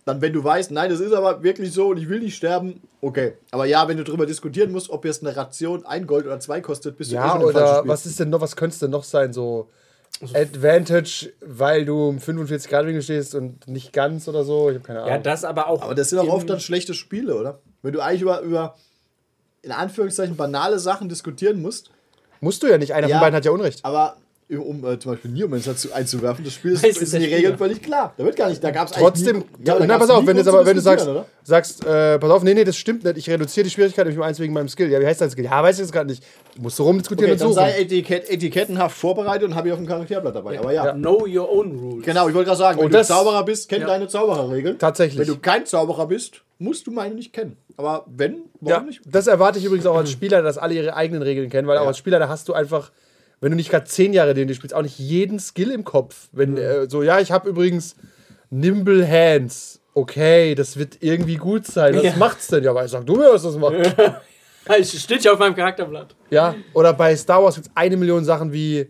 Dann 0.05 0.21
wenn 0.21 0.33
du 0.33 0.43
weißt, 0.43 0.71
nein, 0.71 0.91
das 0.91 1.01
ist 1.01 1.13
aber 1.13 1.43
wirklich 1.43 1.73
so 1.73 1.89
und 1.89 1.97
ich 1.99 2.09
will 2.09 2.21
nicht 2.21 2.37
sterben, 2.37 2.81
okay. 3.01 3.35
Aber 3.51 3.67
ja, 3.67 3.87
wenn 3.89 3.97
du 3.97 4.05
darüber 4.05 4.27
diskutieren 4.27 4.73
musst, 4.73 4.91
ob 4.91 5.05
jetzt 5.05 5.23
eine 5.25 5.37
Ration 5.37 5.85
ein 5.87 6.07
Gold 6.07 6.27
oder 6.27 6.41
zwei 6.41 6.61
kostet, 6.61 6.97
bist 6.97 7.11
du 7.11 7.17
eh 7.17 7.19
Ja, 7.19 7.33
schon 7.33 7.43
im 7.43 7.51
falschen 7.51 7.59
oder 7.69 7.79
Spiel. 7.81 7.89
was 7.91 8.07
ist 8.07 8.19
denn 8.21 8.31
noch, 8.31 8.41
was 8.41 8.57
könnte 8.57 8.75
es 8.75 8.79
denn 8.81 8.91
noch 8.91 9.05
sein? 9.05 9.33
So 9.33 9.69
Advantage, 10.35 11.33
weil 11.41 11.85
du 11.85 12.09
um 12.09 12.19
45 12.19 12.71
Grad 12.71 12.87
Winkel 12.87 13.03
stehst 13.03 13.35
und 13.35 13.67
nicht 13.69 13.93
ganz 13.93 14.29
oder 14.29 14.45
so. 14.45 14.69
Ich 14.71 14.77
habe 14.77 14.85
keine 14.87 15.01
Ahnung. 15.01 15.13
Ja, 15.13 15.19
das 15.19 15.45
aber 15.45 15.69
auch. 15.69 15.83
Aber 15.83 15.95
das 15.95 16.11
sind 16.11 16.19
auch 16.19 16.25
im- 16.25 16.31
oft 16.31 16.49
dann 16.51 16.61
schlechte 16.61 16.95
Spiele, 16.95 17.35
oder? 17.37 17.61
Wenn 17.83 17.93
du 17.93 18.01
eigentlich 18.01 18.23
über, 18.23 18.41
über 18.41 18.77
in 19.63 19.73
Anführungszeichen 19.73 20.37
banale 20.37 20.79
Sachen 20.79 21.09
diskutieren 21.09 21.61
musst, 21.61 21.91
Musst 22.43 22.63
du 22.63 22.69
ja 22.69 22.79
nicht. 22.79 22.95
Einer 22.95 23.07
Ja. 23.07 23.17
von 23.19 23.21
beiden 23.27 23.37
hat 23.37 23.45
ja 23.45 23.51
Unrecht. 23.51 23.85
aber 23.85 24.17
um 24.59 24.85
äh, 24.85 24.99
zum 24.99 25.13
Beispiel 25.13 25.31
Neomancer 25.31 25.77
zu, 25.77 25.93
einzuwerfen, 25.93 26.45
das 26.45 26.55
Spiel 26.55 26.73
ist, 26.73 26.85
ist 26.87 27.01
ist 27.01 27.15
in 27.15 27.21
der 27.21 27.29
die 27.29 27.35
Regeln 27.37 27.57
völlig 27.59 27.83
klar. 27.83 28.15
Da 28.17 28.25
wird 28.25 28.37
gar 28.37 28.49
nicht, 28.49 28.63
da 28.65 28.71
gab 28.71 28.89
es 28.89 28.93
Trotzdem, 28.95 29.45
ja, 29.65 29.77
na, 29.85 29.99
pass 29.99 30.11
auf, 30.11 30.27
wenn, 30.27 30.37
jetzt 30.37 30.49
aber, 30.49 30.67
wenn 30.67 30.75
du 30.77 30.81
sagst, 30.83 31.07
diskutieren, 31.07 31.27
sagst 31.43 31.85
äh, 31.87 32.19
pass 32.19 32.31
auf, 32.31 32.43
nee, 32.43 32.55
nee, 32.55 32.65
das 32.65 32.77
stimmt 32.77 33.05
nicht, 33.05 33.17
ich 33.17 33.31
reduziere 33.31 33.65
die 33.65 33.71
Schwierigkeit 33.71 34.05
nämlich 34.07 34.19
um 34.19 34.25
eins 34.25 34.39
wegen 34.41 34.53
meinem 34.53 34.69
Skill. 34.69 34.91
Ja, 34.91 35.01
wie 35.01 35.07
heißt 35.07 35.21
dein 35.21 35.31
Skill? 35.31 35.45
Ja, 35.45 35.63
weiß 35.63 35.77
ich 35.77 35.81
jetzt 35.83 35.93
gerade 35.93 36.09
nicht. 36.11 36.25
Musst 36.59 36.79
du 36.79 36.83
rumdiskutieren 36.83 37.33
Okay, 37.33 37.43
und 37.45 37.57
dann 37.57 37.65
suchen. 37.67 37.73
sei 37.75 37.81
Etikett, 37.83 38.29
etikettenhaft 38.31 38.97
vorbereitet 38.97 39.49
und 39.49 39.55
habe 39.55 39.69
ich 39.69 39.73
auf 39.73 39.79
dem 39.79 39.87
Charakterblatt 39.87 40.35
dabei. 40.35 40.59
Aber 40.59 40.73
ja. 40.73 40.93
Know 40.93 41.27
your 41.27 41.51
own 41.51 41.79
rules. 41.79 42.05
Genau, 42.05 42.29
ich 42.29 42.35
wollte 42.35 42.47
gerade 42.49 42.59
sagen, 42.59 42.79
wenn 42.79 42.87
Und 42.87 42.93
du 42.95 42.99
das- 42.99 43.09
Zauberer 43.09 43.45
bist, 43.45 43.69
kenn 43.69 43.83
Ja. 43.83 43.87
deine 43.87 44.09
Zaubererregeln. 44.09 44.79
Tatsächlich. 44.79 45.19
Wenn 45.19 45.27
du 45.35 45.39
kein 45.39 45.67
Zauberer 45.67 46.07
bist, 46.07 46.43
musst 46.59 46.87
du 46.87 46.91
meine 46.91 47.15
nicht 47.15 47.33
kennen. 47.33 47.57
Aber 47.77 48.05
wenn, 48.09 48.43
warum 48.61 48.83
Ja, 48.83 48.87
nicht? 48.87 49.01
das 49.07 49.27
erwarte 49.27 49.59
ich 49.59 49.65
übrigens 49.65 49.87
auch 49.87 49.97
als 49.97 50.11
Spieler, 50.11 50.43
dass 50.43 50.59
alle 50.59 50.75
ihre 50.75 50.95
eigenen 50.95 51.23
Regeln 51.23 51.49
kennen, 51.49 51.67
weil 51.67 51.79
auch 51.79 51.83
Ja. 51.83 51.89
als 51.89 51.99
Spieler, 51.99 52.19
da 52.19 52.29
hast 52.29 52.49
du 52.49 52.53
einfach, 52.53 52.91
wenn 53.41 53.51
du 53.53 53.57
nicht 53.57 53.71
gerade 53.71 53.87
zehn 53.87 54.13
Jahre 54.13 54.35
D&D 54.35 54.55
spielst, 54.55 54.75
auch 54.75 54.83
nicht 54.83 54.99
jeden 54.99 55.39
Skill 55.39 55.71
im 55.71 55.85
Kopf. 55.85 56.29
Wenn 56.33 56.57
äh, 56.57 56.89
so, 56.89 57.03
ja, 57.03 57.21
ich 57.21 57.33
habe 57.33 57.49
übrigens 57.49 57.97
Nimble 58.51 59.07
Hands. 59.09 59.81
Okay, 59.95 60.55
das 60.55 60.77
wird 60.77 60.99
irgendwie 61.01 61.37
gut 61.37 61.67
sein. 61.67 61.97
Was 61.97 62.03
Ja. 62.03 62.17
macht's 62.17 62.47
denn? 62.49 62.63
Ja, 62.65 62.75
weil 62.75 62.89
sag 62.89 63.05
du 63.07 63.17
mir, 63.17 63.33
was 63.33 63.43
das 63.43 63.57
macht. 63.57 63.75
Es 64.67 65.03
steht 65.03 65.25
ja 65.25 65.33
auf 65.33 65.39
meinem 65.39 65.55
Charakterblatt. 65.57 66.15
Ja, 66.31 66.55
oder 66.75 66.93
bei 66.93 67.17
Star 67.17 67.43
Wars 67.43 67.57
gibt 67.57 67.67
es 67.69 67.73
eine 67.75 67.97
Million 67.97 68.25
Sachen 68.25 68.53
wie 68.53 68.89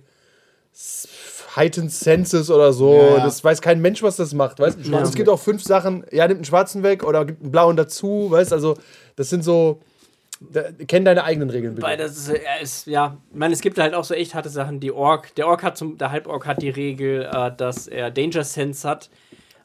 Heightened 1.57 1.91
Senses 1.91 2.51
oder 2.51 2.73
so. 2.73 2.95
Ja, 2.95 3.17
ja. 3.17 3.25
Das 3.25 3.43
weiß 3.43 3.61
kein 3.61 3.81
Mensch, 3.81 4.03
was 4.03 4.17
das 4.17 4.35
macht. 4.35 4.61
Weißt? 4.61 4.79
Es 4.81 5.15
gibt 5.15 5.29
auch 5.29 5.41
fünf 5.41 5.63
Sachen, 5.63 6.05
ja, 6.13 6.27
nimmt 6.29 6.39
einen 6.39 6.45
schwarzen 6.45 6.83
weg 6.83 7.03
oder 7.03 7.25
gibt 7.25 7.43
einen 7.43 7.51
blauen 7.51 7.77
dazu. 7.77 8.27
Weißt 8.31 8.53
also, 8.53 8.77
das 9.17 9.31
sind 9.31 9.43
so. 9.43 9.81
Kenn 10.89 11.05
deine 11.05 11.25
eigenen 11.25 11.51
Regeln 11.51 11.75
bitte. 11.75 11.87
Weil 11.87 11.99
das 11.99 12.17
ist, 12.17 12.31
äh, 12.31 12.41
ist, 12.63 12.87
ja, 12.87 13.19
ich 13.31 13.37
meine, 13.37 13.53
es 13.53 13.61
gibt 13.61 13.79
halt 13.79 13.95
auch 13.95 14.05
so 14.05 14.15
echt 14.15 14.35
harte 14.35 14.49
Sachen. 14.49 14.81
Die 14.81 14.91
Ork, 14.91 15.35
der 15.35 15.47
Ork 15.47 15.63
hat 15.63 15.77
zum, 15.77 15.99
der 15.99 16.13
Halborg 16.13 16.47
hat 16.47 16.63
die 16.63 16.71
Regel, 16.71 17.29
äh, 17.31 17.51
dass 17.55 17.87
er 17.87 18.11
Danger 18.11 18.45
Sense 18.45 18.89
hat 18.89 19.11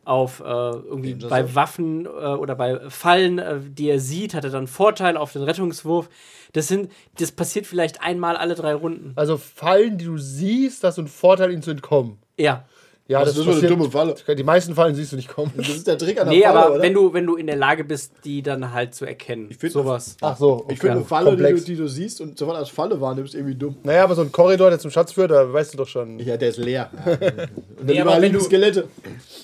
auf 0.04 0.42
äh, 0.42 0.44
irgendwie 0.44 1.14
Danger 1.14 1.30
bei 1.30 1.42
Sense. 1.44 1.56
Waffen 1.56 2.06
äh, 2.06 2.10
oder 2.10 2.56
bei 2.56 2.90
Fallen, 2.90 3.40
äh, 3.40 3.60
die 3.62 3.90
er 3.90 4.02
sieht, 4.02 4.34
hat 4.34 4.44
er 4.44 4.50
dann 4.50 4.68
Vorteil 4.68 5.16
auf 5.16 5.32
den 5.32 5.44
Rettungswurf. 5.44 6.10
Das 6.52 6.68
sind, 6.68 6.92
das 7.20 7.32
passiert 7.32 7.66
vielleicht 7.66 8.02
einmal 8.02 8.36
alle 8.36 8.56
drei 8.56 8.74
Runden. 8.74 9.14
Also 9.16 9.38
Fallen, 9.38 9.98
die 9.98 10.06
du 10.06 10.18
siehst, 10.18 10.84
hast 10.84 10.98
du 10.98 11.02
einen 11.02 11.08
Vorteil, 11.08 11.52
ihnen 11.52 11.62
zu 11.62 11.72
entkommen. 11.72 12.18
Ja. 12.38 12.66
Ja, 13.08 13.24
Das 13.24 13.38
ist 13.38 13.46
nur 13.46 13.56
eine 13.56 13.68
dumme 13.68 13.92
Falle. 13.92 14.16
Die 14.36 14.44
meisten 14.44 14.74
Fallen 14.74 14.96
siehst 14.96 15.12
du 15.12 15.16
nicht 15.16 15.28
kommen. 15.30 15.52
Das 15.56 15.70
ist 15.70 15.86
der 15.86 15.96
Trick 15.96 16.20
an 16.20 16.28
der 16.28 16.36
Nee, 16.36 16.42
Falle, 16.44 16.60
aber 16.60 16.74
oder? 16.74 16.82
wenn 16.82 16.94
du, 16.94 17.14
wenn 17.14 17.26
du 17.28 17.36
in 17.36 17.46
der 17.46 17.56
Lage 17.56 17.84
bist, 17.84 18.12
die 18.24 18.42
dann 18.42 18.74
halt 18.74 18.96
zu 18.96 19.06
erkennen. 19.06 19.52
find- 19.52 19.74
sowas. 19.74 20.18
Ach 20.22 20.36
so, 20.36 20.54
okay. 20.54 20.74
ich 20.74 20.80
finde 20.80 20.96
eine 20.96 21.06
Falle, 21.06 21.38
die 21.38 21.44
du, 21.44 21.62
die 21.62 21.76
du 21.76 21.88
siehst 21.88 22.20
und 22.22 22.36
sofort 22.40 22.58
als 22.58 22.70
Falle 22.70 23.00
wahrnimmst, 23.00 23.36
irgendwie 23.36 23.54
dumm. 23.54 23.76
Naja, 23.84 24.06
aber 24.06 24.16
so 24.16 24.24
ein 24.24 24.32
Korridor, 24.32 24.72
der 24.72 24.80
zum 24.80 24.90
Schatz 24.90 25.12
führt, 25.12 25.30
da 25.30 25.54
weißt 25.54 25.74
du 25.74 25.78
doch 25.78 25.88
schon. 25.88 26.18
Ja, 26.18 26.36
der 26.36 26.50
ist 26.50 26.58
leer. 26.58 26.90
und 27.06 27.16
Nee, 27.16 27.20
dann 27.20 27.28
aber 27.30 28.02
überall 28.02 28.22
wenn 28.24 28.32
liegen 28.32 28.40
du- 28.40 28.44
Skelette. 28.46 28.88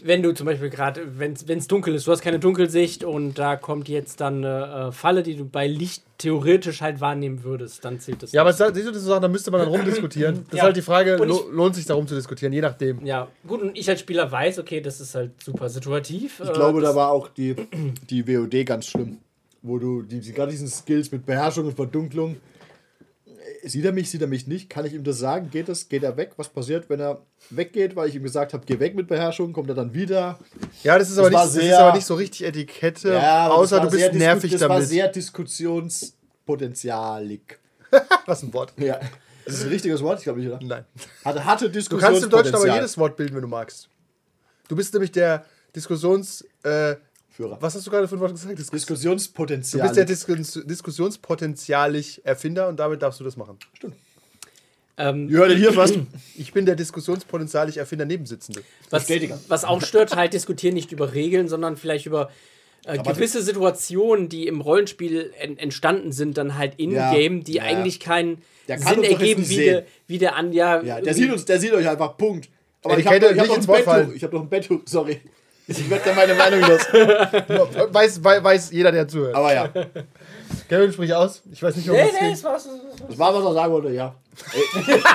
Wenn 0.04 0.24
du 0.24 0.34
zum 0.34 0.46
Beispiel 0.46 0.70
gerade, 0.70 1.18
wenn 1.20 1.34
es 1.34 1.68
dunkel 1.68 1.96
ist, 1.96 2.08
du 2.08 2.12
hast 2.12 2.22
keine 2.22 2.40
Dunkelsicht 2.40 3.04
und 3.04 3.38
da 3.38 3.56
kommt 3.56 3.90
jetzt 3.90 4.22
dann 4.22 4.44
eine 4.46 4.88
äh, 4.88 4.92
Falle, 4.92 5.24
die 5.24 5.36
du 5.36 5.46
bei 5.46 5.68
Licht 5.68 6.04
theoretisch 6.18 6.82
halt 6.82 7.02
wahrnehmen 7.02 7.44
würdest, 7.44 7.84
dann 7.84 8.00
zählt 8.00 8.22
das. 8.24 8.32
Ja, 8.32 8.42
aber 8.42 8.52
nicht. 8.52 8.76
siehst 8.76 8.88
du, 8.88 8.92
das 8.92 9.04
so 9.04 9.20
da 9.20 9.28
müsste 9.28 9.52
man 9.52 9.62
dann 9.62 9.70
rumdiskutieren. 9.70 10.46
Das 10.50 10.52
Ja. 10.52 10.58
ist 10.58 10.64
halt 10.64 10.78
die 10.78 10.82
Frage, 10.82 11.16
lo 11.16 11.50
lohnt 11.52 11.76
sich 11.76 11.86
darum 11.86 12.08
zu 12.08 12.16
diskutieren, 12.16 12.54
je 12.54 12.62
nachdem. 12.62 13.06
ja, 13.06 13.28
gut, 13.48 13.62
und 13.62 13.78
ich 13.78 13.90
als 13.90 14.00
Spieler 14.00 14.32
weiß, 14.32 14.60
okay, 14.60 14.82
das 14.82 15.02
ist 15.02 15.16
halt 15.16 15.32
super 15.44 15.70
situativ. 15.70 16.42
Ich 16.44 16.54
glaube, 16.54 16.82
das, 16.82 16.92
da 16.92 16.96
war 16.96 17.12
auch 17.12 17.28
die, 17.30 17.56
die 18.10 18.28
WOD 18.28 18.66
ganz 18.66 18.88
schlimm. 18.88 19.18
Wo 19.64 19.78
du 19.78 20.02
die, 20.02 20.20
die, 20.20 20.32
gerade 20.34 20.52
diesen 20.52 20.68
Skills 20.68 21.12
mit 21.12 21.26
Beherrschung 21.26 21.66
und 21.68 21.76
Verdunklung. 21.76 22.38
Sieht 23.64 23.86
er 23.86 23.92
mich, 23.92 24.10
sieht 24.10 24.22
er 24.22 24.28
mich 24.28 24.48
nicht? 24.48 24.70
Kann 24.70 24.86
ich 24.86 24.94
ihm 24.94 25.04
das 25.04 25.20
sagen? 25.20 25.50
Geht 25.52 25.70
das? 25.70 25.88
Geht 25.88 26.02
er 26.04 26.18
weg? 26.18 26.32
Was 26.38 26.50
passiert, 26.50 26.90
wenn 26.90 27.00
er 27.00 27.22
weggeht, 27.52 27.96
weil 27.96 28.10
ich 28.10 28.16
ihm 28.16 28.24
gesagt 28.24 28.54
habe, 28.54 28.64
geh 28.66 28.80
weg 28.80 28.96
mit 28.96 29.08
Beherrschung? 29.08 29.54
Kommt 29.54 29.70
er 29.70 29.76
dann 29.76 29.94
wieder? 29.94 30.40
Ja, 30.84 30.98
das 30.98 31.10
ist, 31.12 31.18
aber, 31.20 31.32
war 31.32 31.46
nicht, 31.46 31.56
das 31.56 31.62
ist 31.64 31.70
sehr- 31.70 31.80
aber 31.80 31.96
nicht 31.96 32.06
so 32.08 32.16
richtig 32.16 32.46
Etikette, 32.48 33.22
aber 33.22 33.54
außer 33.56 33.78
das 33.80 33.86
du 33.86 33.92
bist 33.92 34.04
sehr 34.04 34.14
nervig 34.14 34.52
Das 34.52 34.62
damit. 34.62 34.78
war 34.78 34.82
sehr 34.84 35.08
diskussionspotenzialig. 35.10 37.60
Was 38.26 38.42
ein 38.44 38.54
Wort. 38.54 38.74
Ja. 38.78 39.00
Das 39.46 39.56
ist 39.56 39.64
ein 39.64 39.70
richtiges 39.70 40.02
Wort, 40.02 40.20
ich 40.20 40.24
glaube 40.26 40.40
nicht, 40.40 40.50
oder? 40.50 40.60
Nein. 40.64 40.86
Hatte, 41.26 41.44
hatte 41.46 41.70
Du 41.70 41.80
kannst 41.80 41.92
im 41.92 41.94
Deutschen 42.00 42.02
aber 42.02 42.12
Diskussionspotenzial. 42.44 42.76
jedes 42.78 42.98
Wort 42.98 43.18
bilden, 43.18 43.36
wenn 43.36 43.42
du 43.42 43.48
magst. 43.48 43.90
Du 44.68 44.76
bist 44.76 44.94
nämlich 44.94 45.12
der 45.12 45.46
Diskussions... 45.76 46.46
Äh, 46.64 46.96
Führer. 47.32 47.58
was 47.62 47.76
hast 47.76 47.88
du 47.88 47.92
gerade 47.92 48.08
für 48.08 48.16
ein 48.16 48.20
Wort 48.20 48.32
gesagt? 48.32 48.58
Diskus 48.60 48.72
du 48.72 48.76
Diskussionspotenzial. 48.78 49.84
bist 49.84 49.98
der 49.98 50.06
Diskus 50.06 50.60
diskussionspotenzialig 50.66 52.22
Erfinder 52.26 52.68
und 52.68 52.80
damit 52.80 53.02
darfst 53.02 53.20
du 53.20 53.24
das 53.24 53.38
machen. 53.38 53.58
ähm, 54.98 55.30
Ihr 55.30 55.38
hört 55.38 55.52
hier 55.54 55.74
fast. 55.74 55.96
Ich 56.38 56.54
bin 56.54 56.66
der 56.66 56.76
diskussionspotenzialig 56.76 57.78
Erfinder 57.78 58.06
Nebensitzende. 58.06 58.62
was, 58.90 59.08
was 59.48 59.64
auch 59.64 59.82
stört, 59.82 60.16
halt 60.16 60.34
diskutieren 60.34 60.74
nicht 60.74 60.92
über 60.92 61.14
Regeln, 61.14 61.48
sondern 61.48 61.78
vielleicht 61.78 62.06
über 62.06 62.30
äh, 62.86 62.98
gewisse 62.98 63.42
Situationen, 63.42 64.28
die 64.28 64.48
im 64.48 64.60
Rollenspiel 64.60 65.32
en 65.40 65.58
entstanden 65.58 66.12
sind, 66.12 66.38
dann 66.38 66.58
halt 66.58 66.76
in-game, 66.78 67.38
Ja, 67.38 67.44
die 67.44 67.54
ja. 67.54 67.64
eigentlich 67.64 68.00
keinen 68.00 68.42
Der 68.68 68.78
kann 68.78 68.96
Sinn 68.96 69.04
ergeben, 69.04 69.48
wie 69.50 69.56
der, 69.58 69.86
wie 70.08 70.18
der 70.18 70.36
an, 70.36 70.52
ja, 70.52 70.82
Ja, 70.82 71.00
der 71.00 71.14
sieht 71.14 71.32
uns, 71.32 71.46
der 71.46 71.60
sieht 71.60 71.74
euch 71.74 71.88
einfach, 71.88 72.18
Punkt. 72.18 72.50
Aber 72.84 72.96
Ey, 72.96 73.00
ich 73.02 73.06
die 73.06 73.10
habe 73.10 73.26
hab 73.28 73.48
nicht 73.48 73.50
doch 73.70 73.78
ins 73.78 73.88
ein. 73.88 74.16
Ich 74.16 74.24
Betttuch, 74.50 74.82
sorry. 74.86 75.22
Ich 75.80 75.90
werde 75.90 76.04
da 76.06 76.14
meine 76.14 76.34
Meinung 76.36 76.62
los. 76.62 76.82
Weiß, 77.94 78.24
weiß, 78.24 78.44
weiß 78.44 78.72
jeder, 78.72 78.92
der 78.92 79.08
zuhört. 79.08 79.36
Aber 79.36 79.54
ja, 79.54 79.70
Kevin, 80.68 80.92
sprich 80.92 81.14
aus. 81.14 81.42
Ich 81.52 81.62
weiß 81.62 81.76
nicht, 81.76 81.90
ob 81.90 81.96
Nee, 81.96 82.04
das 82.12 82.22
nee, 82.22 82.32
das 82.32 82.44
war's. 82.44 82.68
das 83.08 83.18
war, 83.18 83.34
was 83.34 83.44
er 83.46 83.54
sagen 83.54 83.74
wollte, 83.74 83.90
ja. 83.90 84.16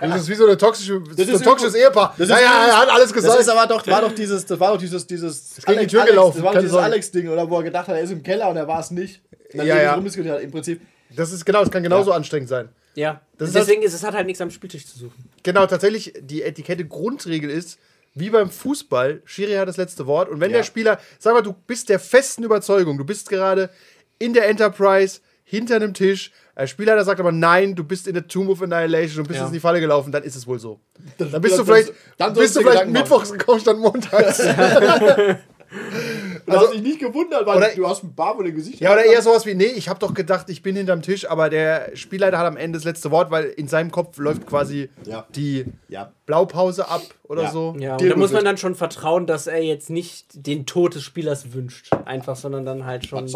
Das 0.00 0.20
ist 0.22 0.28
wie 0.28 0.34
so 0.34 0.46
eine 0.46 0.56
toxische, 0.56 1.00
das 1.00 1.18
ist 1.26 1.28
ist 1.34 1.40
ein 1.40 1.44
toxisches 1.44 1.74
Ehepaar. 1.74 2.14
das 2.16 2.28
ist 2.28 2.34
naja, 2.34 2.66
er 2.68 2.78
hat 2.78 2.88
alles 2.90 3.12
Das 3.12 3.12
gesagt. 3.14 3.40
ist 3.40 3.48
aber 3.48 3.66
doch, 3.66 3.86
war 3.86 4.00
doch 4.02 4.12
dieses, 4.14 4.44
das 4.46 4.58
war 4.58 4.72
doch 4.72 4.78
dieses, 4.78 5.06
dieses 5.06 5.56
gegen 5.64 5.80
die 5.80 5.86
Tür 5.86 6.00
Alex, 6.02 6.10
gelaufen, 6.12 6.42
Das 6.42 6.54
war 6.54 6.60
dieses. 6.60 6.76
Alex-Ding, 6.76 7.28
oder 7.28 7.48
wo 7.48 7.56
er 7.58 7.62
gedacht 7.64 7.88
hat, 7.88 7.96
er 7.96 8.02
ist 8.02 8.10
im 8.10 8.22
Keller 8.22 8.48
und 8.50 8.56
er 8.56 8.66
war 8.66 8.80
es 8.80 8.90
nicht. 8.90 9.20
Und 9.52 9.58
dann 9.58 9.66
Ja, 9.66 9.76
ja, 9.76 9.82
ja. 9.82 9.94
rumdiskutiert 9.94 10.34
hat. 10.36 10.42
Im 10.42 10.50
Prinzip, 10.50 10.80
Das 11.14 11.32
ist 11.32 11.44
genau, 11.44 11.60
das 11.60 11.70
kann 11.70 11.82
genauso 11.82 12.12
anstrengend 12.12 12.48
sein. 12.48 12.68
Ja, 12.94 13.20
Das 13.38 13.48
ist 13.48 13.54
deswegen 13.56 13.82
ist 13.82 13.94
es 13.94 14.02
hat 14.02 14.14
halt 14.14 14.26
nichts 14.26 14.40
am 14.42 14.50
Spieltisch 14.50 14.86
zu 14.86 14.98
suchen. 14.98 15.30
Genau, 15.42 15.66
tatsächlich, 15.66 16.12
die 16.20 16.42
Etikette 16.42 16.84
Grundregel 16.84 17.50
ist, 17.50 17.78
wie 18.14 18.30
beim 18.30 18.50
Fußball, 18.50 19.22
Schiri 19.24 19.54
hat 19.54 19.68
das 19.68 19.76
letzte 19.78 20.06
Wort. 20.06 20.28
Und 20.28 20.40
wenn 20.40 20.50
Ja. 20.50 20.58
der 20.58 20.64
Spieler, 20.64 20.98
sag 21.18 21.34
mal, 21.34 21.42
du 21.42 21.52
bist 21.52 21.88
der 21.88 21.98
festen 21.98 22.44
Überzeugung, 22.44 22.98
du 22.98 23.04
bist 23.04 23.28
gerade 23.30 23.70
in 24.18 24.34
der 24.34 24.48
Enterprise, 24.48 25.20
hinter 25.44 25.76
einem 25.76 25.92
Tisch, 25.94 26.30
der 26.56 26.66
Spielleiter 26.66 27.04
sagt 27.04 27.18
aber 27.18 27.32
nein, 27.32 27.74
du 27.74 27.82
bist 27.82 28.06
in 28.06 28.14
der 28.14 28.28
Tomb 28.28 28.48
of 28.50 28.62
Annihilation 28.62 29.20
und 29.20 29.28
bist 29.28 29.38
Ja. 29.38 29.44
jetzt 29.44 29.48
in 29.50 29.54
die 29.54 29.60
Falle 29.60 29.80
gelaufen, 29.80 30.12
dann 30.12 30.22
ist 30.22 30.36
es 30.36 30.46
wohl 30.46 30.58
so. 30.58 30.80
Dann 31.18 31.28
bist 31.30 31.32
dann- 31.32 31.42
du 31.42 31.48
dann- 31.56 31.66
vielleicht, 31.66 31.92
dann 32.18 32.34
bist 32.34 32.54
du 32.56 32.60
vielleicht 32.60 32.78
Gedanken 32.80 32.92
mittwochs 32.92 33.32
gekommen 33.32 33.60
statt 33.60 33.78
montags. 33.78 34.38
du 36.46 36.52
hast 36.52 36.74
dich 36.74 36.82
nicht 36.82 36.98
gewundert, 37.00 37.46
weil 37.46 37.56
oder- 37.56 37.74
du 37.74 37.88
hast 37.88 38.02
ein 38.04 38.14
Barbo 38.14 38.42
im 38.42 38.54
Gesicht. 38.54 38.80
Ja, 38.80 38.92
oder 38.92 39.04
eher 39.04 39.22
sowas 39.22 39.46
wie, 39.46 39.54
nee, 39.54 39.64
ich 39.64 39.88
habe 39.88 39.98
doch 39.98 40.12
gedacht, 40.14 40.50
ich 40.50 40.62
bin 40.62 40.76
hinterm 40.76 41.02
Tisch, 41.02 41.28
aber 41.30 41.48
der 41.50 41.96
Spielleiter 41.96 42.38
hat 42.38 42.46
am 42.46 42.56
Ende 42.56 42.78
das 42.78 42.84
letzte 42.84 43.10
Wort, 43.10 43.30
weil 43.30 43.44
in 43.46 43.68
seinem 43.68 43.90
Kopf 43.90 44.18
läuft 44.18 44.46
quasi 44.46 44.90
Ja. 45.06 45.26
die 45.34 45.64
Ja. 45.88 46.12
Blaupause 46.26 46.88
ab 46.88 47.02
oder 47.24 47.44
Ja. 47.44 47.50
so. 47.50 47.74
Ja, 47.78 47.96
da 47.96 48.16
muss 48.16 48.32
man 48.32 48.44
dann 48.44 48.58
schon 48.58 48.74
vertrauen, 48.74 49.26
dass 49.26 49.46
er 49.46 49.62
jetzt 49.62 49.88
nicht 49.90 50.26
den 50.34 50.66
Tod 50.66 50.94
des 50.94 51.02
Spielers 51.02 51.52
wünscht. 51.52 51.90
Einfach, 52.04 52.36
sondern 52.36 52.64
dann 52.66 52.84
halt 52.86 53.06
schon 53.06 53.28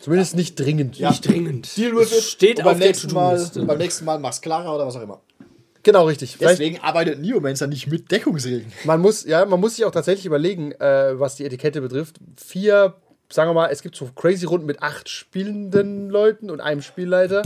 Zumindest 0.00 0.34
nicht 0.36 0.56
dringend. 0.58 0.98
Ja. 0.98 1.10
nicht 1.10 1.26
dringend. 1.28 1.76
Deal 1.76 1.92
with 1.96 2.10
Es 2.10 2.18
it. 2.18 2.24
steht 2.24 2.58
auf 2.60 2.64
beim 2.64 2.78
der 2.80 2.88
nächsten, 2.88 3.14
Mal, 3.14 3.50
beim 3.66 3.78
nächsten 3.78 4.04
Mal 4.04 4.18
mach's 4.18 4.40
klarer 4.40 4.74
oder 4.74 4.86
was 4.86 4.96
auch 4.96 5.02
immer. 5.02 5.20
Genau, 5.82 6.06
richtig. 6.06 6.36
Vielleicht, 6.36 6.58
Deswegen 6.58 6.80
arbeitet 6.80 7.20
Neomancer 7.20 7.66
nicht 7.66 7.86
mit 7.86 8.10
Deckungsregeln. 8.10 8.72
man, 8.84 9.00
muss, 9.00 9.24
ja, 9.24 9.44
man 9.46 9.60
muss 9.60 9.76
sich 9.76 9.84
auch 9.84 9.90
tatsächlich 9.90 10.26
überlegen, 10.26 10.72
äh, 10.72 11.18
was 11.18 11.36
die 11.36 11.44
Etikette 11.44 11.80
betrifft. 11.80 12.16
Vier, 12.36 12.94
sagen 13.30 13.50
wir 13.50 13.54
mal, 13.54 13.68
es 13.70 13.82
gibt 13.82 13.94
so 13.96 14.06
crazy 14.14 14.44
Runden 14.44 14.66
mit 14.66 14.82
acht 14.82 15.08
spielenden 15.08 16.10
Leuten 16.10 16.50
und 16.50 16.60
einem 16.60 16.82
Spielleiter. 16.82 17.42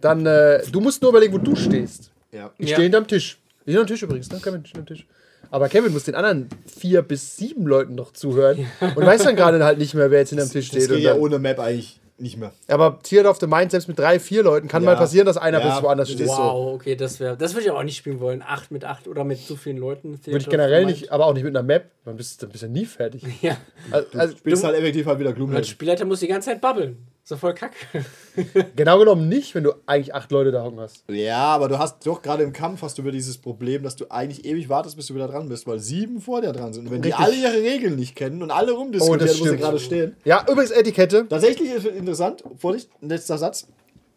Dann, 0.00 0.24
äh, 0.26 0.62
du 0.72 0.80
musst 0.80 1.02
nur 1.02 1.10
überlegen, 1.10 1.32
wo 1.34 1.38
du 1.38 1.54
stehst. 1.56 2.10
Ja. 2.32 2.50
Ich 2.58 2.70
Ja. 2.70 2.76
stehe 2.76 2.84
hinterm 2.84 3.06
Tisch. 3.06 3.38
Ich 3.66 3.72
hinterm 3.72 3.86
Tisch 3.86 4.02
übrigens, 4.02 4.30
ne? 4.30 4.40
Kevin 4.42 4.64
steht 4.66 4.78
am 4.78 4.86
Tisch. 4.86 5.06
Aber 5.50 5.68
Kevin 5.68 5.92
muss 5.92 6.04
den 6.04 6.14
anderen 6.16 6.48
vier 6.66 7.02
bis 7.02 7.36
sieben 7.36 7.66
Leuten 7.66 7.94
noch 7.94 8.12
zuhören 8.12 8.66
und 8.80 9.06
weiß 9.06 9.22
dann 9.22 9.36
gerade 9.36 9.62
halt 9.64 9.78
nicht 9.78 9.94
mehr, 9.94 10.10
wer 10.10 10.20
jetzt 10.20 10.30
hinterm 10.30 10.50
Tisch 10.50 10.70
Das 10.70 10.82
steht. 10.84 10.90
Und 10.90 10.96
geht 10.96 11.04
ja 11.04 11.14
ohne 11.14 11.38
Map 11.38 11.60
eigentlich 11.60 12.00
nicht 12.16 12.36
mehr. 12.36 12.52
Aber 12.68 13.00
Tier 13.02 13.28
of 13.28 13.38
the 13.40 13.46
Mind, 13.46 13.70
selbst 13.72 13.88
mit 13.88 13.98
drei, 13.98 14.20
vier 14.20 14.42
Leuten, 14.42 14.68
kann 14.68 14.82
Ja. 14.84 14.90
mal 14.90 14.96
passieren, 14.96 15.26
dass 15.26 15.36
einer 15.36 15.58
Ja, 15.60 15.74
bis 15.74 15.82
woanders 15.82 16.10
steht. 16.10 16.28
So. 16.28 16.32
Wow, 16.36 16.74
okay, 16.74 16.94
das 16.94 17.18
wäre. 17.18 17.36
Das 17.36 17.54
würde 17.54 17.64
ich 17.64 17.70
aber 17.70 17.80
auch 17.80 17.84
nicht 17.84 17.96
spielen 17.96 18.20
wollen. 18.20 18.42
Acht 18.46 18.70
mit 18.70 18.84
acht 18.84 19.08
oder 19.08 19.24
mit 19.24 19.38
so 19.38 19.56
vielen 19.56 19.78
Leuten. 19.78 20.20
Würde 20.24 20.38
ich 20.38 20.48
generell 20.48 20.86
nicht, 20.86 21.10
aber 21.10 21.26
auch 21.26 21.34
nicht 21.34 21.42
mit 21.44 21.56
einer 21.56 21.64
Map. 21.66 21.90
Dann 22.04 22.16
bist, 22.16 22.42
dann 22.42 22.50
bist 22.50 22.62
du 22.62 22.68
nie 22.68 22.86
fertig. 22.86 23.22
Ja. 23.42 23.56
Also, 23.90 24.18
also, 24.18 24.36
Spielst 24.36 24.62
halt 24.64 24.76
effektiv 24.76 25.06
halt 25.06 25.18
wieder 25.18 25.30
Und 25.30 25.32
als 25.34 25.36
Gloomhaven. 25.38 25.64
Spielleiter 25.64 26.04
muss 26.04 26.20
die 26.20 26.28
ganze 26.28 26.50
Zeit 26.50 26.60
babbeln. 26.60 26.98
So 27.26 27.38
voll 27.38 27.54
kacke. 27.54 28.04
genau 28.76 28.98
genommen 28.98 29.30
nicht, 29.30 29.54
wenn 29.54 29.64
du 29.64 29.72
eigentlich 29.86 30.14
acht 30.14 30.30
Leute 30.30 30.52
da 30.52 30.62
hocken 30.62 30.78
hast. 30.78 31.04
Ja, 31.08 31.38
aber 31.38 31.68
du 31.68 31.78
hast 31.78 32.06
doch 32.06 32.20
gerade 32.20 32.42
im 32.42 32.52
Kampf 32.52 32.82
hast 32.82 32.98
du 32.98 33.02
über 33.02 33.12
dieses 33.12 33.38
Problem, 33.38 33.82
dass 33.82 33.96
du 33.96 34.10
eigentlich 34.10 34.44
ewig 34.44 34.68
wartest, 34.68 34.94
bis 34.96 35.06
du 35.06 35.14
wieder 35.14 35.26
dran 35.26 35.48
bist, 35.48 35.66
weil 35.66 35.78
sieben 35.78 36.20
vor 36.20 36.42
dir 36.42 36.52
dran 36.52 36.74
sind. 36.74 36.84
Und 36.84 36.92
wenn 36.92 37.00
die 37.00 37.08
Richtig. 37.08 37.24
alle 37.24 37.34
ihre 37.34 37.62
Regeln 37.62 37.96
nicht 37.96 38.14
kennen 38.14 38.42
und 38.42 38.50
alle 38.50 38.74
Oh, 38.74 38.76
rumdiskutieren, 38.76 39.26
das 39.26 39.40
wo 39.40 39.44
sie 39.44 39.56
gerade 39.56 39.78
stehen. 39.78 40.16
Ja, 40.26 40.42
übrigens 40.42 40.70
Etikette. 40.70 41.26
Tatsächlich 41.26 41.70
ist 41.70 41.86
es 41.86 41.96
interessant, 41.96 42.44
Vorsicht, 42.58 42.90
letzter 43.00 43.38
Satz. 43.38 43.68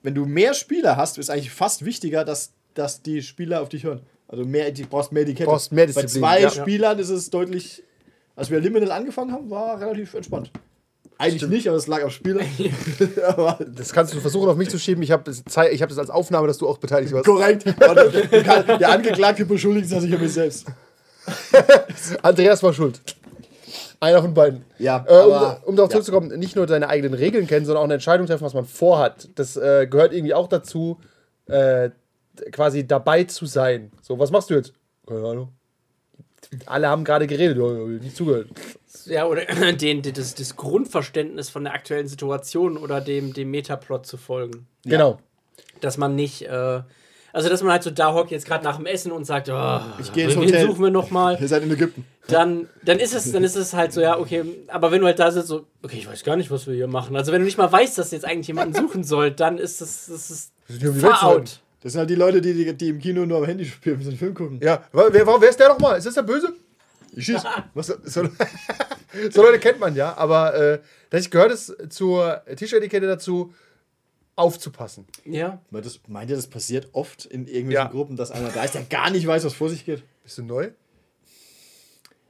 Wenn 0.04 0.14
du 0.14 0.26
mehr 0.26 0.54
Spieler 0.54 0.98
hast, 0.98 1.18
ist 1.18 1.30
eigentlich 1.30 1.52
fast 1.52 1.86
wichtiger, 1.86 2.26
dass, 2.26 2.52
dass 2.74 3.02
die 3.04 3.22
Spieler 3.22 3.62
auf 3.62 3.70
dich 3.70 3.86
hören. 3.86 4.02
Also 4.28 4.44
mehr, 4.44 4.70
du 4.74 4.86
brauchst 4.86 5.14
mehr 5.14 5.24
Etikette. 5.24 5.50
Brauchst 5.50 5.72
mehr 5.72 5.86
Bei 5.86 6.02
Disziplin, 6.02 6.20
zwei 6.20 6.42
ja. 6.42 6.50
Spielern 6.50 7.00
ist 7.00 7.10
es 7.10 7.30
deutlich. 7.30 7.84
Als 8.36 8.52
wir 8.52 8.60
Liminal 8.60 8.92
angefangen 8.92 9.32
haben, 9.32 9.50
war 9.50 9.80
relativ 9.80 10.14
entspannt. 10.14 10.52
Eigentlich 11.20 11.48
nicht, 11.48 11.68
aber 11.68 11.78
es 11.78 11.88
lag 11.88 12.04
am 12.04 12.10
aber 13.28 13.58
Das 13.76 13.92
kannst 13.92 14.14
du 14.14 14.20
versuchen, 14.20 14.50
auf 14.50 14.58
mich 14.58 14.70
zu 14.70 14.78
schieben. 14.78 15.02
Ich 15.04 15.12
habe 15.12 15.32
ich 15.32 15.82
hab 15.82 15.90
das 15.90 15.98
als 15.98 16.10
Aufnahme, 16.10 16.48
dass 16.48 16.58
du 16.60 16.68
auch 16.68 16.78
beteiligt 16.78 17.12
warst. 17.14 17.26
korrekt. 17.26 17.66
Der 17.66 18.90
Angeklagte 18.90 19.46
beschuldigt 19.46 19.90
sich 19.90 19.98
an 20.14 20.22
mich 20.22 20.34
selbst. 20.34 20.66
Andreas 22.22 22.62
war 22.64 22.74
schuld. 22.74 23.02
Einer 24.00 24.22
von 24.22 24.34
beiden. 24.34 24.64
Ja, 24.78 25.04
Äh, 25.08 25.12
um, 25.26 25.34
aber- 25.34 25.62
um 25.66 25.76
darauf 25.76 25.90
ja. 25.90 25.96
zurückzukommen, 25.96 26.38
nicht 26.40 26.56
nur 26.56 26.68
seine 26.68 26.88
eigenen 26.88 27.14
Regeln 27.16 27.48
kennen, 27.48 27.66
sondern 27.66 27.82
auch 27.82 27.86
eine 27.86 27.96
Entscheidung 27.96 28.28
treffen, 28.28 28.44
was 28.46 28.54
man 28.54 28.66
vorhat. 28.66 29.28
Das 29.36 29.58
äh, 29.58 29.88
gehört 29.90 30.14
irgendwie 30.14 30.34
auch 30.36 30.48
dazu, 30.48 31.00
äh, 31.48 31.90
quasi 32.52 32.86
dabei 32.86 33.24
zu 33.24 33.46
sein. 33.48 33.92
So, 34.04 34.20
was 34.20 34.30
machst 34.32 34.50
du 34.52 34.54
jetzt? 34.54 34.74
Keine 35.08 35.26
Ahnung. 35.26 35.50
Alle 36.68 36.88
haben 36.88 37.04
gerade 37.04 37.26
geredet, 37.28 37.58
nicht 38.04 38.16
zugehört. 38.16 38.48
Ja, 39.08 39.26
oder 39.26 39.42
den, 39.74 40.02
das, 40.02 40.36
das 40.36 40.56
Grundverständnis 40.56 41.50
von 41.50 41.64
der 41.64 41.74
aktuellen 41.74 42.08
Situation 42.08 42.78
oder 42.78 43.02
dem, 43.02 43.34
dem 43.34 43.52
Metaplot 43.52 44.06
zu 44.06 44.18
folgen. 44.18 44.68
Genau. 44.86 45.20
Dass 45.82 45.98
man 45.98 46.16
nicht, 46.16 46.44
äh, 46.44 46.82
also 47.34 47.50
dass 47.50 47.62
man 47.62 47.72
halt 47.72 47.84
so 47.84 47.92
da 47.92 48.14
hockt 48.14 48.32
jetzt 48.32 48.46
gerade 48.46 48.64
nach 48.64 48.78
dem 48.78 48.86
Essen 48.86 49.12
und 49.12 49.26
sagt, 49.26 49.50
oh, 49.50 49.80
Ich 50.00 50.12
gehe 50.14 50.26
ins 50.26 50.36
Hotel. 50.36 50.66
suchen 50.66 50.84
wir 50.84 50.92
nochmal? 50.92 51.38
Ihr 51.42 51.48
seid 51.48 51.64
in 51.64 51.72
Ägypten. 51.72 52.06
Dann, 52.28 52.68
dann 52.84 53.00
ist 53.00 53.14
es, 53.14 53.32
dann 53.32 53.44
ist 53.44 53.56
es 53.56 53.74
halt 53.74 53.94
so, 53.94 54.02
ja, 54.02 54.18
okay, 54.20 54.44
aber 54.68 54.92
wenn 54.92 55.00
du 55.00 55.06
halt 55.06 55.20
da 55.20 55.32
sitzt, 55.32 55.48
so, 55.48 55.66
okay, 55.82 55.98
ich 55.98 56.10
weiß 56.10 56.24
gar 56.24 56.36
nicht, 56.36 56.52
was 56.52 56.68
wir 56.68 56.74
hier 56.74 56.88
machen. 56.88 57.16
Also 57.16 57.32
wenn 57.32 57.40
du 57.40 57.46
nicht 57.46 57.58
mal 57.58 57.72
weißt, 57.72 57.98
dass 57.98 58.10
du 58.10 58.16
jetzt 58.16 58.26
eigentlich 58.26 58.48
jemanden 58.48 58.74
suchen 58.82 59.04
soll, 59.04 59.32
dann 59.32 59.58
ist 59.58 59.80
das, 59.82 60.08
das 60.08 60.30
ist 60.32 60.54
far 61.00 61.12
retten. 61.12 61.26
out. 61.42 61.62
Das 61.84 61.94
sind 61.94 62.00
halt 62.00 62.10
die 62.10 62.16
Leute, 62.16 62.42
die, 62.42 62.54
die, 62.54 62.74
die 62.74 62.90
im 62.90 63.00
Kino 63.00 63.26
nur 63.26 63.38
am 63.38 63.46
Handy 63.46 63.64
spielen, 63.66 63.98
müssen 63.98 64.10
den 64.10 64.18
Film 64.20 64.34
gucken. 64.34 64.60
Ja, 64.62 64.84
wer, 64.92 65.14
wer, 65.14 65.26
wer 65.26 65.50
ist 65.50 65.60
der 65.60 65.70
nochmal? 65.70 65.98
Ist 66.00 66.08
das 66.08 66.16
der 66.16 66.24
Böse? 66.24 66.54
Ich 67.18 67.26
schieß. 67.26 67.44
Was, 67.74 67.88
so, 67.88 68.30
so 69.32 69.42
Leute 69.42 69.60
kennt 69.60 69.80
man 69.80 69.96
ja, 69.96 70.16
aber 70.18 70.54
äh, 70.54 70.80
tatsächlich 71.10 71.32
gehört 71.32 71.52
es 71.52 71.76
zur 71.90 72.44
Tischetikette 72.56 73.08
dazu, 73.08 73.54
aufzupassen. 74.36 75.08
Ja. 75.26 75.60
Meint 75.72 75.86
das- 75.86 76.00
Meint 76.08 76.30
ihr, 76.30 76.36
das 76.36 76.46
passiert 76.48 76.90
oft 76.92 77.26
in 77.26 77.48
irgendwelchen 77.48 77.72
Ja. 77.72 77.86
Gruppen, 77.88 78.16
dass 78.18 78.30
einer 78.32 78.50
da 78.50 78.64
ist, 78.64 78.76
der 78.76 78.84
gar 78.84 79.10
nicht 79.10 79.26
weiß, 79.26 79.44
was 79.46 79.54
vor 79.54 79.70
sich 79.70 79.84
geht? 79.84 80.04
Bist 80.24 80.38
du 80.38 80.44
neu? 80.44 80.70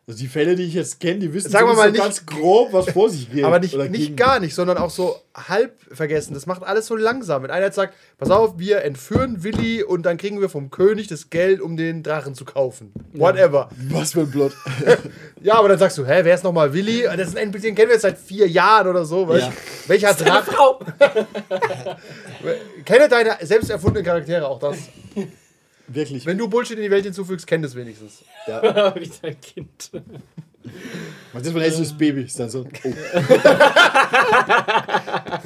Also 0.10 0.20
die 0.20 0.28
Fälle, 0.28 0.56
die 0.56 0.64
ich 0.64 0.74
jetzt 0.74 1.02
kenne, 1.02 1.20
die 1.20 1.34
wissen 1.34 1.52
Sagen 1.52 1.68
wir 1.68 1.74
mal 1.76 1.88
zumindest 1.94 2.22
nicht- 2.22 2.30
so 2.30 2.36
ganz 2.38 2.42
grob, 2.42 2.72
was 2.72 2.90
vor 2.92 3.10
sich 3.10 3.30
geht. 3.30 3.44
Aber 3.44 3.60
nicht, 3.60 3.76
nicht 3.92 4.16
gar 4.16 4.40
nicht, 4.40 4.56
sondern 4.56 4.78
auch 4.78 4.90
so 4.90 5.18
halb 5.36 5.74
vergessen. 5.92 6.34
Das 6.34 6.46
macht 6.46 6.64
alles 6.64 6.88
so 6.88 6.96
langsam. 6.96 7.44
Wenn 7.44 7.52
einer 7.52 7.66
jetzt 7.66 7.76
sagt, 7.76 7.94
pass 8.18 8.30
auf, 8.30 8.58
wir 8.58 8.84
entführen 8.84 9.44
Willi 9.44 9.84
und 9.84 10.04
dann 10.06 10.16
kriegen 10.16 10.40
wir 10.40 10.48
vom 10.48 10.70
König 10.72 11.08
das 11.08 11.30
Geld, 11.30 11.60
um 11.60 11.76
den 11.76 12.04
Drachen 12.04 12.36
zu 12.36 12.46
kaufen. 12.46 12.94
Whatever. 13.16 13.68
Was 13.90 14.14
für 14.14 14.22
ein 14.22 14.32
Plot. 14.32 14.54
Ja, 15.42 15.56
aber 15.56 15.68
dann 15.70 15.78
sagst 15.78 15.98
du, 15.98 16.06
hä, 16.06 16.22
wer 16.24 16.34
ist 16.36 16.44
nochmal 16.44 16.74
Willi? 16.74 17.04
Das 17.04 17.28
ist 17.28 17.38
ein 17.38 17.44
NPC, 17.52 17.62
den 17.64 17.76
kennen 17.76 17.90
wir 17.90 17.96
jetzt 17.96 18.02
seit 18.02 18.18
vier 18.18 18.48
Jahren 18.48 18.88
oder 18.88 19.04
so. 19.06 19.28
Weißt? 19.28 19.48
Ja. 19.48 19.54
Welcher 19.88 20.14
Drache? 20.14 20.52
Frau! 20.52 20.80
Kenne 22.86 23.08
deine 23.10 23.38
selbst 23.42 23.70
erfundenen 23.70 24.06
Charaktere 24.06 24.48
auch 24.48 24.60
das. 24.60 24.78
Wirklich. 25.88 26.26
Wenn 26.26 26.38
du 26.38 26.48
Bullshit 26.48 26.78
in 26.78 26.84
die 26.84 26.92
Welt 26.92 27.06
hinzufügst, 27.06 27.48
kenn 27.48 27.62
das 27.62 27.76
wenigstens. 27.76 28.24
Ja. 28.48 28.94
Wie 29.00 29.10
dein 29.22 29.40
Kind. 29.40 29.92
Was 31.32 31.44
ist, 31.48 31.54
wenn 31.54 31.62
er 31.62 31.68
ist 31.68 31.80
das 31.80 31.98
Baby? 31.98 32.24
Ist 32.24 32.40
dann 32.40 32.50
so. 32.50 32.66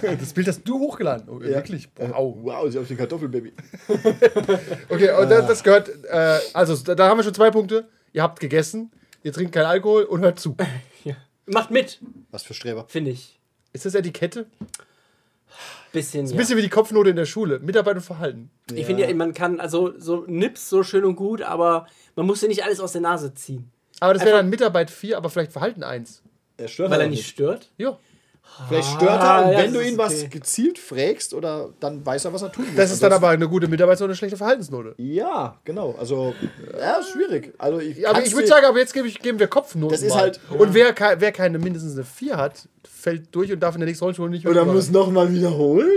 Oh. 0.03 0.15
Das 0.19 0.33
Bild 0.33 0.47
hast 0.47 0.63
du 0.63 0.79
hochgeladen. 0.79 1.27
Oh, 1.29 1.39
Wirklich? 1.39 1.87
Wow. 1.95 2.37
Wow, 2.41 2.71
sie 2.71 2.79
auf 2.79 2.87
den 2.87 2.97
Kartoffelbaby. 2.97 3.53
Okay, 4.89 5.11
und 5.11 5.29
das, 5.29 5.47
das 5.47 5.63
gehört, 5.63 5.89
äh, 6.05 6.39
also 6.53 6.75
da, 6.77 6.95
da 6.95 7.07
haben 7.09 7.17
wir 7.19 7.23
schon 7.23 7.33
zwei 7.33 7.51
Punkte. 7.51 7.87
Ihr 8.13 8.23
habt 8.23 8.39
gegessen, 8.39 8.91
ihr 9.23 9.31
trinkt 9.33 9.53
keinen 9.53 9.65
Alkohol 9.65 10.03
und 10.03 10.21
hört 10.21 10.39
zu. 10.39 10.55
Ja. 11.03 11.15
Macht 11.45 11.71
mit, 11.71 11.99
Was 12.31 12.43
für 12.43 12.53
Streber. 12.53 12.85
finde 12.87 13.11
ich. 13.11 13.39
Ist 13.73 13.85
das 13.85 13.95
Etikette? 13.95 14.47
Bisschen, 15.91 16.25
Ein 16.25 16.31
ja. 16.31 16.37
bisschen 16.37 16.57
wie 16.57 16.61
die 16.61 16.69
Kopfnote 16.69 17.09
in 17.09 17.15
der 17.17 17.25
Schule. 17.25 17.59
Mitarbeit 17.59 17.95
und 17.97 18.01
Verhalten. 18.01 18.49
Ich 18.73 18.85
finde 18.85 19.05
ja, 19.07 19.13
man 19.13 19.33
kann, 19.33 19.59
also 19.59 19.91
so 19.97 20.23
Nips 20.27 20.69
so 20.69 20.83
schön 20.83 21.03
und 21.03 21.15
gut, 21.17 21.41
aber 21.41 21.87
man 22.15 22.25
muss 22.25 22.41
ja 22.41 22.47
nicht 22.47 22.63
alles 22.63 22.79
aus 22.79 22.93
der 22.93 23.01
Nase 23.01 23.33
ziehen. 23.33 23.69
Aber 23.99 24.13
das 24.13 24.23
wäre 24.23 24.37
dann 24.37 24.49
Mitarbeit 24.49 24.89
4, 24.89 25.17
aber 25.17 25.29
vielleicht 25.29 25.51
Verhalten 25.51 25.83
1. 25.83 26.23
Er 26.57 26.67
stört 26.67 26.91
Weil 26.91 27.01
er 27.01 27.07
nicht 27.09 27.27
stört. 27.27 27.69
Ja. 27.77 27.97
Vielleicht 28.67 28.87
stört 28.89 29.03
er 29.11 29.21
Ah, 29.21 29.41
und 29.43 29.53
ja, 29.53 29.59
wenn 29.59 29.73
du 29.73 29.79
ihn 29.81 29.93
ist 29.93 29.97
was 29.97 30.13
okay. 30.19 30.27
gezielt 30.29 30.77
fragst 30.79 31.33
oder 31.33 31.69
dann 31.79 32.05
weiß 32.05 32.25
er, 32.25 32.33
was 32.33 32.41
er 32.41 32.51
tun 32.51 32.65
muss. 32.65 32.75
Das 32.75 32.91
ist 32.91 33.01
dann 33.01 33.07
Ansonsten- 33.11 33.25
aber 33.25 33.33
eine 33.33 33.47
gute 33.47 33.67
Mitarbeits- 33.67 34.01
und 34.01 34.05
eine 34.09 34.15
schlechte 34.15 34.35
Verhaltensnote. 34.35 34.93
Ja, 34.97 35.57
genau. 35.63 35.95
Also, 35.97 36.33
ja, 36.77 36.95
ist 36.97 37.11
schwierig. 37.11 37.53
Also, 37.57 37.79
ich, 37.79 37.97
Ja, 37.97 38.09
aber 38.09 38.23
ich 38.23 38.33
würde 38.33 38.47
sagen, 38.47 38.65
aber 38.65 38.79
jetzt 38.79 38.93
gebe 38.93 39.07
ich, 39.07 39.19
geben 39.19 39.39
wir 39.39 39.47
Kopfnoten. 39.47 39.91
Das 39.93 40.01
ist 40.01 40.13
mal. 40.13 40.21
halt- 40.21 40.39
Und 40.57 40.73
wer, 40.73 40.91
ke- 40.93 41.15
wer 41.19 41.31
keine 41.31 41.59
mindestens 41.59 41.93
eine 41.93 42.03
4 42.03 42.35
hat, 42.37 42.67
fällt 43.01 43.33
durch 43.35 43.51
und 43.51 43.59
darf 43.59 43.75
in 43.75 43.81
der 43.81 43.87
nächsten 43.87 44.03
Rollenschule 44.03 44.29
nicht 44.29 44.43
mehr 44.43 44.51
Oder 44.51 44.65
muss 44.65 44.89
nochmal 44.91 45.33
wiederholen? 45.33 45.89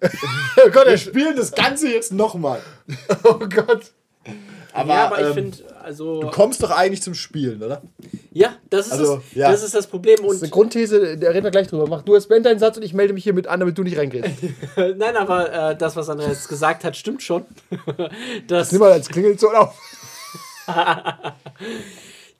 Oh 0.56 0.68
Gott, 0.72 0.86
Wir 0.86 0.92
er 0.92 0.98
spielen 0.98 1.36
das 1.36 1.52
Ganze 1.52 1.88
jetzt 1.88 2.12
nochmal. 2.12 2.60
oh 3.24 3.38
Gott. 3.38 3.92
Aber, 4.72 4.94
ja, 4.94 5.06
aber 5.06 5.20
ich 5.20 5.26
ähm, 5.28 5.34
finde, 5.34 5.58
also. 5.80 6.22
Du 6.22 6.30
kommst 6.30 6.60
doch 6.60 6.72
eigentlich 6.72 7.02
zum 7.02 7.14
Spielen, 7.14 7.62
oder? 7.62 7.82
Ja, 8.32 8.56
das 8.68 8.86
ist, 8.86 8.92
Also, 8.94 9.16
das, 9.16 9.24
ja. 9.34 9.50
das 9.50 9.62
ist 9.62 9.76
das 9.76 9.86
Problem. 9.86 10.16
Das 10.16 10.24
ist 10.24 10.42
eine 10.42 10.46
Und 10.46 10.50
Grundthese, 10.50 11.18
da 11.18 11.30
reden 11.30 11.44
wir 11.44 11.52
gleich 11.52 11.68
drüber. 11.68 11.86
Mach 11.88 12.02
du 12.02 12.14
jetzt 12.14 12.28
beend 12.28 12.46
deinen 12.46 12.58
Satz 12.58 12.76
und 12.78 12.82
ich 12.82 12.94
melde 12.94 13.12
mich 13.12 13.22
hier 13.22 13.32
mit 13.32 13.46
an, 13.46 13.60
damit 13.60 13.78
du 13.78 13.84
nicht 13.84 13.96
reingehst. 13.96 14.28
nein, 14.96 15.16
aber 15.16 15.70
äh, 15.70 15.76
das, 15.76 15.94
was 15.94 16.08
Andreas 16.08 16.48
gesagt 16.48 16.82
hat, 16.82 16.96
stimmt 16.96 17.22
schon. 17.22 17.44
dass, 18.48 18.72
Nimm 18.72 18.80
mal 18.80 18.90
als 18.90 19.08
Klingelton 19.08 19.54
auf. 19.54 19.78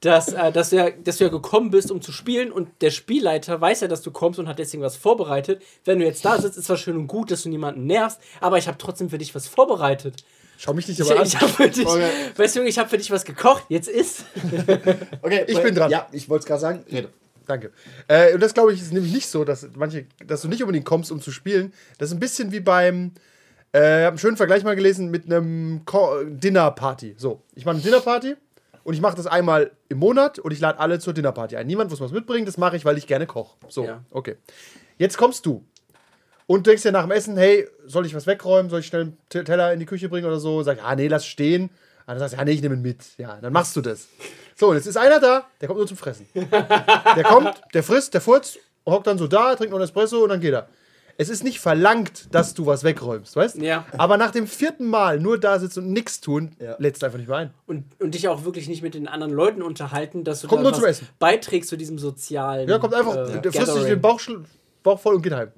Dass, 0.02 0.32
äh, 0.32 0.50
dass, 0.52 0.70
du 0.70 0.76
ja, 0.76 0.90
dass 0.90 1.18
du 1.18 1.24
ja 1.24 1.30
gekommen 1.30 1.70
bist, 1.70 1.90
um 1.90 2.02
zu 2.02 2.12
spielen 2.12 2.52
und 2.52 2.68
der 2.80 2.90
Spielleiter 2.90 3.60
weiß 3.60 3.80
ja, 3.82 3.88
dass 3.88 4.02
du 4.02 4.10
kommst 4.10 4.38
und 4.38 4.48
hat 4.48 4.58
deswegen 4.58 4.82
was 4.82 4.96
vorbereitet. 4.96 5.62
Wenn 5.84 6.00
du 6.00 6.04
jetzt 6.04 6.24
da 6.24 6.40
sitzt, 6.40 6.58
ist 6.58 6.66
zwar 6.66 6.76
schön 6.76 6.96
und 6.96 7.06
gut, 7.06 7.30
dass 7.30 7.44
du 7.44 7.48
niemanden 7.48 7.86
nervst, 7.86 8.20
aber 8.40 8.58
ich 8.58 8.66
habe 8.66 8.78
trotzdem 8.78 9.10
für 9.10 9.18
dich 9.18 9.34
was 9.34 9.46
vorbereitet. 9.46 10.24
Schau 10.58 10.74
mich 10.74 10.88
nicht 10.88 10.98
Ich, 11.00 11.10
aber 11.10 11.20
an. 11.20 11.26
ich 11.26 11.40
habe 11.40 11.48
für 11.52 11.68
dich, 11.68 11.86
Okay. 11.86 12.08
weißt 12.36 12.56
du, 12.56 12.62
ich 12.64 12.78
habe 12.78 12.88
für 12.88 12.98
dich 12.98 13.10
was 13.10 13.24
gekocht. 13.24 13.64
Jetzt 13.68 13.88
isst. 13.88 14.24
Okay, 15.22 15.44
Ich 15.46 15.62
bin 15.62 15.74
dran. 15.74 15.90
Ja, 15.90 16.08
ich 16.12 16.28
wollte 16.28 16.42
es 16.42 16.46
gerade 16.46 16.60
sagen. 16.60 16.84
Rede. 16.90 17.08
Danke. 17.46 17.70
Äh, 18.08 18.34
und 18.34 18.42
das 18.42 18.54
glaube 18.54 18.72
ich 18.72 18.80
ist 18.80 18.92
nämlich 18.92 19.12
nicht 19.12 19.28
so, 19.28 19.44
dass 19.44 19.68
manche, 19.76 20.06
dass 20.26 20.42
du 20.42 20.48
nicht 20.48 20.62
unbedingt 20.62 20.84
kommst, 20.84 21.12
um 21.12 21.20
zu 21.20 21.30
spielen. 21.30 21.72
Das 21.98 22.08
ist 22.08 22.14
ein 22.14 22.20
bisschen 22.20 22.50
wie 22.52 22.60
beim, 22.60 23.12
äh, 23.72 23.78
ich 23.78 23.82
habe 23.82 24.08
einen 24.08 24.18
schönen 24.18 24.36
Vergleich 24.36 24.64
mal 24.64 24.74
gelesen 24.76 25.10
mit 25.10 25.26
einem 25.26 25.82
Dinnerparty. 26.26 27.14
So, 27.18 27.42
ich 27.54 27.64
mache 27.64 27.76
eine 27.76 27.84
Dinnerparty 27.84 28.34
und 28.84 28.94
ich 28.94 29.00
mache 29.00 29.16
das 29.16 29.26
einmal 29.26 29.70
im 29.88 29.98
Monat 29.98 30.38
und 30.38 30.52
ich 30.52 30.60
lade 30.60 30.78
alle 30.78 30.98
zur 30.98 31.12
Dinnerparty 31.12 31.56
ein. 31.56 31.66
Niemand 31.66 31.90
muss 31.90 32.00
was 32.00 32.12
mitbringen, 32.12 32.46
das 32.46 32.56
mache 32.58 32.76
ich, 32.76 32.84
weil 32.84 32.98
ich 32.98 33.06
gerne 33.06 33.26
koche. 33.26 33.56
So, 33.68 33.84
Ja. 33.84 34.02
okay. 34.10 34.36
Jetzt 34.98 35.16
kommst 35.18 35.46
du 35.46 35.64
und 36.46 36.66
denkst 36.66 36.82
dir 36.82 36.92
nach 36.92 37.02
dem 37.02 37.10
Essen, 37.12 37.36
hey, 37.36 37.66
soll 37.86 38.06
ich 38.06 38.14
was 38.14 38.26
wegräumen? 38.26 38.70
Soll 38.70 38.80
ich 38.80 38.86
schnell 38.86 39.02
einen 39.34 39.44
Teller 39.44 39.72
in 39.72 39.80
die 39.80 39.86
Küche 39.86 40.08
bringen 40.08 40.26
oder 40.26 40.38
so? 40.40 40.62
Sag, 40.62 40.78
ah 40.84 40.94
nee, 40.94 41.08
lass 41.08 41.26
stehen. 41.26 41.64
Und 41.64 41.70
dann 42.06 42.18
sagst 42.18 42.34
du, 42.34 42.38
ja 42.38 42.44
nee, 42.44 42.52
ich 42.52 42.62
nehme 42.62 42.74
ihn 42.74 42.82
mit. 42.82 42.98
Ja, 43.18 43.38
dann 43.40 43.52
machst 43.52 43.74
du 43.76 43.80
das. 43.80 44.08
So, 44.56 44.68
und 44.68 44.76
jetzt 44.76 44.86
ist 44.86 44.96
einer 44.96 45.18
da, 45.20 45.46
der 45.60 45.68
kommt 45.68 45.78
nur 45.78 45.86
zum 45.86 45.96
Fressen. 45.96 46.26
Der 46.34 47.24
kommt, 47.24 47.60
der 47.74 47.82
frisst, 47.82 48.12
der 48.14 48.20
furzt, 48.20 48.58
hockt 48.86 49.06
dann 49.06 49.18
so 49.18 49.26
da, 49.26 49.54
trinkt 49.54 49.70
noch 49.70 49.78
einen 49.78 49.84
Espresso 49.84 50.22
und 50.22 50.28
dann 50.28 50.40
geht 50.40 50.52
er. 50.52 50.68
Es 51.18 51.28
ist 51.28 51.44
nicht 51.44 51.60
verlangt, 51.60 52.28
dass 52.34 52.54
du 52.54 52.66
was 52.66 52.84
wegräumst, 52.84 53.36
weißt 53.36 53.56
Ja. 53.62 53.84
Aber 53.98 54.16
nach 54.16 54.30
dem 54.30 54.46
vierten 54.46 54.86
Mal 54.86 55.20
nur 55.20 55.38
da 55.38 55.58
sitzen 55.58 55.80
und 55.84 55.92
nichts 55.92 56.20
tun, 56.20 56.52
Ja. 56.58 56.74
lädst 56.78 57.02
du 57.02 57.06
einfach 57.06 57.18
nicht 57.18 57.28
mehr 57.28 57.38
ein. 57.38 57.50
Und, 57.66 57.84
und 58.00 58.14
dich 58.14 58.28
auch 58.28 58.44
wirklich 58.44 58.68
nicht 58.68 58.82
mit 58.82 58.94
den 58.94 59.06
anderen 59.08 59.32
Leuten 59.32 59.62
unterhalten, 59.62 60.24
dass 60.24 60.40
du 60.40 60.48
Kommt 60.48 60.60
da 60.60 60.62
nur 60.64 60.72
was 60.72 60.78
zum 60.80 60.88
Essen. 60.88 61.08
beiträgst 61.18 61.68
zu 61.68 61.76
diesem 61.76 61.98
sozialen. 61.98 62.68
Ja, 62.68 62.78
kommt 62.78 62.94
einfach, 62.94 63.14
äh, 63.28 63.40
der 63.40 63.52
frisst 63.52 63.74
sich 63.74 63.84
den 63.84 64.00
Bauch, 64.00 64.20
Bauch 64.82 64.98
voll 64.98 65.14
und 65.16 65.22
geht 65.22 65.32
heim. 65.34 65.52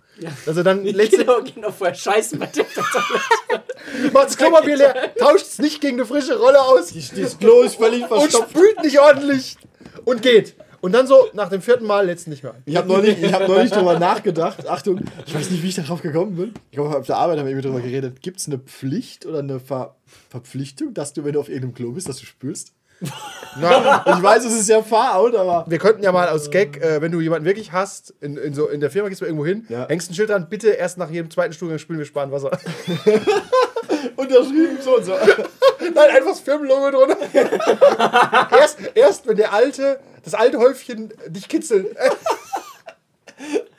Also 0.47 0.63
dann 0.63 0.85
lädst 0.85 1.15
du, 1.15 1.19
Genau, 1.19 1.41
genau, 1.43 1.71
vorher 1.71 1.95
scheißen 1.95 2.39
bei 2.39 2.47
dir. 2.47 2.65
macht 4.13 4.27
das 4.27 4.37
Klopapier 4.37 4.77
leer, 4.77 5.15
tauscht 5.19 5.47
es 5.47 5.59
nicht 5.59 5.81
gegen 5.81 5.99
eine 5.99 6.07
frische 6.07 6.37
Rolle 6.39 6.61
aus 6.61 6.93
Das 7.17 7.39
Klo 7.39 7.63
ist 7.63 7.77
völlig 7.77 8.03
und 8.03 8.09
verstopft. 8.09 8.51
spült 8.51 8.83
nicht 8.83 8.99
ordentlich 9.01 9.57
und 10.05 10.23
geht. 10.23 10.57
Und 10.85 10.93
dann 10.93 11.07
so 11.07 11.29
nach 11.33 11.49
dem 11.49 11.63
vierten 11.63 11.87
Mal 11.87 12.05
letzten 12.05 12.29
nicht 12.29 12.43
mehr 12.43 12.53
ein. 12.53 12.63
Ich 12.67 12.77
habe 12.77 12.87
neulich, 12.89 13.17
ich 13.23 13.33
hab 13.33 13.49
neulich 13.49 13.71
drüber 13.71 13.99
nachgedacht. 13.99 14.69
Achtung, 14.69 15.01
ich 15.25 15.35
weiß 15.35 15.49
nicht, 15.51 15.63
wie 15.63 15.69
ich 15.69 15.75
darauf 15.77 16.03
gekommen 16.03 16.37
bin. 16.37 16.53
Ich 16.71 16.77
glaube, 16.77 16.95
auf 16.95 17.07
der 17.07 17.17
Arbeit 17.17 17.39
haben 17.39 17.47
wir 17.47 17.53
eben 17.53 17.63
drüber 17.63 17.81
geredet. 17.81 18.21
Gibt 18.21 18.41
es 18.41 18.47
eine 18.49 18.59
Pflicht 18.59 19.25
oder 19.25 19.39
eine 19.39 19.61
Ver 19.61 19.95
Verpflichtung, 20.29 20.93
dass 20.93 21.15
du, 21.15 21.25
wenn 21.25 21.33
du 21.33 21.41
auf 21.41 21.49
irgendeinem 21.49 21.73
Klo 21.75 21.93
bist, 21.93 22.07
dass 22.09 22.19
du 22.19 22.27
spülst? 22.27 22.75
Na, 23.59 24.05
Ich 24.07 24.23
weiß, 24.23 24.45
es 24.45 24.53
ist 24.53 24.69
ja 24.69 24.83
far 24.83 25.17
out, 25.17 25.35
aber. 25.35 25.65
wir 25.69 25.79
könnten 25.79 26.03
ja 26.05 26.13
mal 26.13 26.29
aus 26.29 26.51
Gag, 26.51 26.77
äh, 26.83 27.01
wenn 27.01 27.13
du 27.13 27.21
jemanden 27.23 27.47
wirklich 27.47 27.73
hast, 27.73 28.13
in, 28.21 28.37
in, 28.37 28.53
so, 28.53 28.69
in 28.69 28.81
der 28.81 28.91
Firma 28.91 29.09
gehst 29.09 29.23
du 29.23 29.25
irgendwo 29.25 29.47
hin, 29.47 29.65
Ja. 29.71 29.89
hängst 29.89 30.11
ein 30.11 30.15
Schild 30.15 30.29
dran, 30.29 30.49
bitte 30.51 30.69
erst 30.69 30.99
nach 30.99 31.09
jedem 31.11 31.31
zweiten 31.31 31.55
Stuhlgang 31.55 31.79
spülen 31.79 31.99
wir 31.99 32.07
sparen 32.07 32.31
Wasser. 32.31 32.51
Unterschrieben, 34.17 34.79
so 34.81 34.97
und 34.97 35.05
so. 35.05 35.13
Nein, 35.81 36.11
einfach 36.11 36.31
das 36.31 36.41
Firmenlogo 36.41 36.91
drunter. 36.91 37.17
erst, 38.59 38.79
erst, 38.95 39.27
wenn 39.27 39.37
der 39.37 39.53
alte, 39.53 40.01
das 40.23 40.35
alte 40.35 40.59
Häufchen 40.59 41.13
dich 41.27 41.49
kitzelt. 41.49 41.97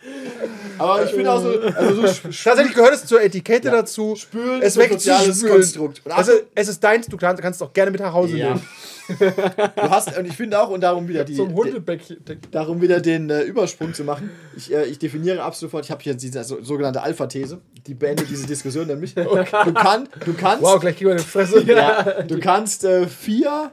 Aber 0.78 1.04
ich 1.06 1.12
finde 1.12 1.32
auch 1.32 1.42
so, 1.42 1.50
also 1.62 2.08
so 2.08 2.30
Tatsächlich 2.44 2.74
gehört 2.76 2.94
es 2.96 3.06
zur 3.06 3.22
Etikette 3.22 3.70
dazu. 3.72 4.16
Spülen 4.16 4.62
es 4.62 4.76
ist 4.76 4.78
ein 4.78 4.82
weckt 4.90 5.02
sich 5.02 5.12
soziales 5.14 5.38
Spülen. 5.38 5.54
Konstrukt. 5.54 6.02
Und 6.06 6.12
Also, 6.12 6.32
es 6.54 6.68
ist 6.68 6.84
deins, 6.84 7.08
du 7.08 7.18
kannst, 7.18 7.42
kannst 7.42 7.62
es 7.62 7.68
auch 7.68 7.74
gerne 7.74 7.92
mit 7.92 8.02
nach 8.02 8.14
Hause 8.14 8.38
Ja. 8.38 8.50
nehmen. 8.50 8.62
Du 9.08 9.84
hast, 9.84 10.18
und 10.18 10.26
ich 10.26 10.36
finde 10.36 10.60
auch, 10.60 10.70
und 10.70 10.82
darum 10.82 11.08
wieder 11.08 11.24
die, 11.24 11.36
Zum 11.36 11.54
Hundebäckchen. 11.54 12.18
darum 12.50 12.82
wieder 12.82 13.00
den 13.00 13.30
äh, 13.30 13.44
Übersprung 13.44 13.94
zu 13.94 14.04
machen. 14.04 14.32
Ich, 14.58 14.74
äh, 14.74 14.86
ich 14.86 14.98
definiere 14.98 15.44
ab 15.44 15.56
sofort, 15.56 15.86
ich 15.86 15.92
habe 15.92 16.02
hier 16.02 16.16
diese 16.16 16.44
so, 16.44 16.64
sogenannte 16.64 17.04
Alpha-These, 17.04 17.62
die 17.86 17.94
beendet 17.94 18.32
diese 18.32 18.48
Diskussion 18.48 18.88
nämlich. 18.88 19.14
Du, 19.66 19.74
kann, 19.76 20.10
du 20.26 20.34
kannst, 20.34 20.64
Wow, 20.64 20.80
gleich 20.80 20.96
kriegen 20.98 21.10
wir 21.12 21.16
eine 21.18 21.22
Fresse. 21.24 21.62
ja, 21.62 22.24
du 22.24 22.40
kannst 22.40 22.84
äh, 22.84 23.06
vier 23.06 23.72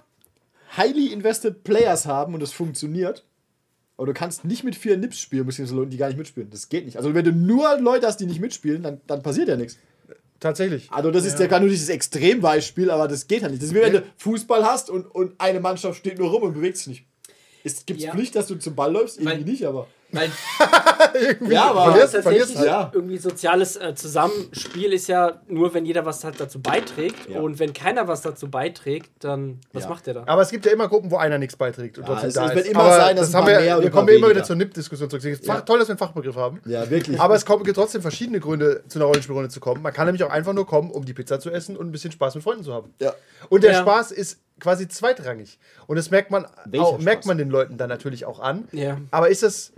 highly 0.76 1.06
invested 1.14 1.64
Players 1.64 2.04
haben 2.04 2.34
und 2.34 2.42
es 2.42 2.52
funktioniert. 2.52 3.24
Aber 3.96 4.06
du 4.06 4.14
kannst 4.14 4.44
nicht 4.44 4.64
mit 4.64 4.74
vier 4.74 4.96
Nips 4.96 5.20
spielen, 5.20 5.46
beziehungsweise 5.46 5.76
Leuten, 5.78 5.90
die 5.90 5.96
gar 5.96 6.08
nicht 6.08 6.16
mitspielen. 6.18 6.50
Das 6.50 6.68
geht 6.68 6.84
nicht. 6.86 6.96
Also 6.96 7.14
wenn 7.14 7.24
du 7.24 7.32
nur 7.32 7.78
Leute 7.78 8.06
hast, 8.06 8.18
die 8.18 8.26
nicht 8.26 8.40
mitspielen, 8.40 8.82
dann, 8.82 9.00
dann 9.06 9.22
passiert 9.22 9.48
ja 9.48 9.56
nichts. 9.56 9.78
Tatsächlich. 10.40 10.90
Also 10.90 11.10
das 11.12 11.24
ist 11.24 11.38
ja 11.38 11.46
gar 11.46 11.60
nur 11.60 11.68
dieses 11.68 11.88
Extrembeispiel, 11.88 12.90
aber 12.90 13.06
das 13.06 13.28
geht 13.28 13.42
halt 13.42 13.52
nicht. 13.52 13.62
Das 13.62 13.68
ist 13.68 13.74
wie 13.76 13.80
wenn 13.80 13.92
du 13.92 14.02
Fußball 14.16 14.64
hast 14.64 14.90
und, 14.90 15.06
und 15.06 15.34
eine 15.40 15.60
Mannschaft 15.60 15.98
steht 15.98 16.18
nur 16.18 16.30
rum 16.30 16.42
und 16.42 16.54
bewegt 16.54 16.78
sich 16.78 16.86
nicht. 16.88 17.06
Gibt 17.86 18.00
es 18.00 18.06
Ja. 18.06 18.12
Pflicht, 18.12 18.34
dass 18.34 18.48
du 18.48 18.56
zum 18.56 18.74
Ball 18.74 18.92
läufst? 18.92 19.18
Irgendwie 19.18 19.36
Weil- 19.44 19.44
nicht, 19.44 19.64
aber... 19.64 19.86
Weil 20.12 20.30
Ja, 21.50 21.70
aber... 21.70 21.84
Verlierst- 21.94 22.12
tatsächlich 22.12 22.22
verlierst 22.22 22.58
du. 22.60 22.64
Ja. 22.66 22.90
irgendwie 22.94 23.18
soziales 23.18 23.76
äh, 23.76 23.94
Zusammenspiel 23.94 24.92
ist 24.92 25.08
ja 25.08 25.40
nur, 25.48 25.72
wenn 25.74 25.84
jeder 25.84 26.04
was 26.06 26.22
halt 26.24 26.38
dazu 26.40 26.60
beiträgt. 26.60 27.28
Ja. 27.28 27.40
Und 27.40 27.58
wenn 27.58 27.72
keiner 27.72 28.08
was 28.08 28.22
dazu 28.22 28.50
beiträgt, 28.50 29.10
dann 29.24 29.60
was 29.72 29.84
Ja. 29.84 29.88
macht 29.90 30.06
der 30.06 30.14
da? 30.14 30.22
Aber 30.26 30.42
es 30.42 30.50
gibt 30.50 30.64
ja 30.66 30.72
immer 30.72 30.88
Gruppen, 30.88 31.10
wo 31.10 31.16
einer 31.16 31.38
nichts 31.38 31.56
beiträgt 31.56 31.98
und 31.98 32.04
Ja, 32.04 32.10
trotzdem 32.10 32.28
es- 32.28 32.34
da 32.34 32.44
es 32.44 32.50
ist. 32.50 32.56
wird 32.56 32.66
immer 32.68 32.80
Aber 32.80 32.96
sein, 32.96 33.16
dass 33.16 33.26
das 33.30 33.34
haben 33.34 33.46
wir, 33.46 33.60
mehr 33.60 33.76
oder 33.76 33.84
wir 33.84 33.90
kommen 33.90 34.08
immer 34.08 34.30
wieder 34.30 34.44
zur 34.44 34.56
NIP-Diskussion 34.56 35.10
zurück. 35.10 35.24
Es 35.24 35.40
ist 35.40 35.46
toll, 35.46 35.78
dass 35.78 35.88
wir 35.88 35.92
einen 35.92 35.98
Fachbegriff 35.98 36.36
haben. 36.36 36.60
Ja, 36.66 36.88
wirklich. 36.90 37.18
Aber 37.20 37.34
es 37.34 37.44
gibt 37.44 37.74
trotzdem 37.76 38.02
verschiedene 38.02 38.40
Gründe, 38.40 38.84
zu 38.88 38.98
einer 38.98 39.06
Rollenspielrunde 39.06 39.48
zu 39.48 39.60
kommen. 39.60 39.82
Man 39.82 39.92
kann 39.92 40.06
nämlich 40.06 40.22
auch 40.24 40.30
einfach 40.30 40.52
nur 40.52 40.66
kommen, 40.66 40.90
um 40.90 41.04
die 41.04 41.14
Pizza 41.14 41.40
zu 41.40 41.50
essen 41.50 41.76
und 41.76 41.86
ein 41.88 41.92
bisschen 41.92 42.12
Spaß 42.12 42.34
mit 42.34 42.44
Freunden 42.44 42.64
zu 42.64 42.72
haben. 42.72 42.92
Ja. 43.00 43.14
Und 43.48 43.64
der 43.64 43.72
Ja. 43.72 43.80
Spaß 43.80 44.12
ist 44.12 44.40
quasi 44.60 44.86
zweitrangig. 44.88 45.58
Und 45.86 45.96
das 45.96 46.10
merkt 46.10 46.30
man, 46.30 46.46
auch, 46.78 46.98
merkt 46.98 47.26
man 47.26 47.36
den 47.38 47.50
Leuten 47.50 47.76
dann 47.78 47.88
natürlich 47.88 48.24
auch 48.26 48.38
an. 48.40 48.68
Ja. 48.72 48.98
Aber 49.10 49.28
ist 49.28 49.42
es. 49.42 49.72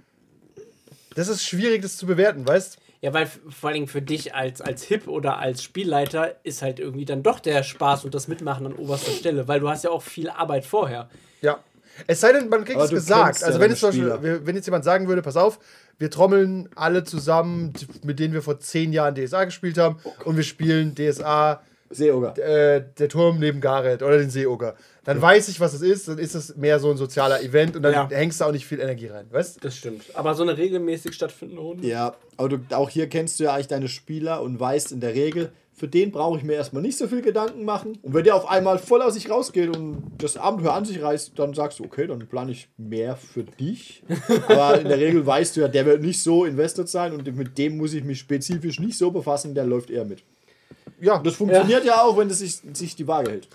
Das 1.14 1.28
ist 1.28 1.44
schwierig, 1.44 1.82
das 1.82 1.96
zu 1.96 2.06
bewerten, 2.06 2.46
weißt 2.46 2.78
Ja, 3.00 3.12
weil 3.12 3.26
vor 3.26 3.70
allem 3.70 3.86
für 3.86 4.02
dich 4.02 4.34
als, 4.34 4.60
als 4.60 4.82
Hip 4.84 5.08
oder 5.08 5.38
als 5.38 5.62
Spielleiter 5.62 6.36
ist 6.42 6.62
halt 6.62 6.80
irgendwie 6.80 7.04
dann 7.04 7.22
doch 7.22 7.40
der 7.40 7.62
Spaß 7.62 8.04
und 8.04 8.14
das 8.14 8.28
Mitmachen 8.28 8.66
an 8.66 8.72
oberster 8.74 9.12
Stelle, 9.12 9.46
weil 9.48 9.60
du 9.60 9.68
hast 9.68 9.84
ja 9.84 9.90
auch 9.90 10.02
viel 10.02 10.28
Arbeit 10.28 10.64
vorher. 10.64 11.08
Ja. 11.40 11.58
Es 12.06 12.20
sei 12.20 12.32
denn, 12.32 12.48
man 12.48 12.64
kriegt 12.64 12.76
Aber 12.76 12.84
es 12.84 12.90
du 12.90 12.96
gesagt. 12.96 13.44
Also, 13.44 13.60
wenn, 13.60 13.70
jetzt 13.70 13.80
zum 13.80 13.90
Beispiel, 13.90 14.40
wenn 14.44 14.56
jetzt 14.56 14.66
jemand 14.66 14.84
sagen 14.84 15.06
würde, 15.06 15.22
pass 15.22 15.36
auf, 15.36 15.60
wir 15.98 16.10
trommeln 16.10 16.68
alle 16.74 17.04
zusammen, 17.04 17.72
mit 18.02 18.18
denen 18.18 18.34
wir 18.34 18.42
vor 18.42 18.58
zehn 18.58 18.92
Jahren 18.92 19.14
DSA 19.14 19.44
gespielt 19.44 19.78
haben, 19.78 19.98
und 20.24 20.36
wir 20.36 20.42
spielen 20.42 20.96
DSA 20.96 21.62
Seeoger. 21.95 22.36
äh, 22.38 22.84
der 22.99 23.09
Turm 23.09 23.38
neben 23.38 23.61
Gareth 23.61 24.03
oder 24.03 24.18
den 24.18 24.30
Seeoger. 24.30 24.74
Dann 25.05 25.20
weiß 25.20 25.49
ich, 25.49 25.61
was 25.61 25.74
es 25.74 25.82
ist, 25.82 26.09
dann 26.09 26.18
ist 26.18 26.34
es 26.34 26.57
mehr 26.57 26.78
so 26.78 26.90
ein 26.90 26.97
sozialer 26.97 27.42
Event 27.42 27.76
und 27.76 27.82
dann 27.82 27.92
Ja. 27.92 28.09
hängst 28.11 28.40
du 28.40 28.45
auch 28.47 28.53
nicht 28.53 28.66
viel 28.66 28.80
Energie 28.80 29.09
rein, 29.09 29.26
weißt 29.30 29.62
Das 29.64 29.76
stimmt. 29.76 30.03
Aber 30.14 30.34
so 30.34 30.42
eine 30.42 30.57
regelmäßig 30.57 31.12
stattfindende 31.14 31.62
Runde. 31.62 31.86
Ja, 31.86 32.14
aber 32.38 32.49
du, 32.51 32.59
auch 32.76 32.88
hier 32.90 33.09
kennst 33.09 33.38
du 33.38 33.45
ja 33.45 33.55
eigentlich 33.55 33.68
deine 33.68 33.88
Spieler 33.88 34.40
und 34.42 34.59
weißt 34.59 34.92
in 34.92 35.01
der 35.01 35.14
Regel, 35.14 35.53
für 35.76 35.88
den 35.88 36.12
brauche 36.12 36.38
ich 36.38 36.45
mir 36.45 36.53
erstmal 36.55 36.82
nicht 36.82 36.97
so 36.97 37.09
viel 37.09 37.20
Gedanken 37.20 37.64
machen. 37.64 37.99
Und 38.01 38.14
wenn 38.14 38.22
der 38.22 38.36
auf 38.36 38.49
einmal 38.49 38.78
voll 38.78 39.03
aus 39.03 39.14
sich 39.14 39.28
rausgeht 39.28 39.76
und 39.76 40.05
das 40.18 40.36
Abenteuer 40.36 40.72
an 40.72 40.84
sich 40.84 41.03
reißt, 41.03 41.32
dann 41.36 41.53
sagst 41.53 41.80
du, 41.80 41.84
okay, 41.84 42.07
dann 42.07 42.20
plane 42.28 42.53
ich 42.53 42.68
mehr 42.76 43.16
für 43.16 43.42
dich. 43.42 44.05
Aber 44.49 44.80
in 44.80 44.86
der 44.88 44.99
Regel 44.99 45.26
weißt 45.26 45.57
du 45.57 45.62
ja, 45.62 45.68
der 45.68 45.84
wird 45.84 46.01
nicht 46.01 46.22
so 46.22 46.45
invested 46.45 46.88
sein 46.88 47.12
und 47.12 47.26
mit 47.36 47.59
dem 47.59 47.76
muss 47.76 47.92
ich 47.92 48.05
mich 48.05 48.20
spezifisch 48.20 48.78
nicht 48.78 48.97
so 48.97 49.11
befassen, 49.11 49.55
der 49.55 49.66
läuft 49.66 49.90
eher 49.90 50.05
mit. 50.05 50.22
Ja, 51.05 51.18
Das 51.18 51.34
funktioniert 51.34 51.84
ja, 51.84 52.02
auch, 52.02 52.16
wenn 52.16 52.30
es 52.30 52.38
sich, 52.38 52.62
sich 52.72 52.96
die 52.96 53.07
Waage 53.07 53.30
hält. 53.30 53.48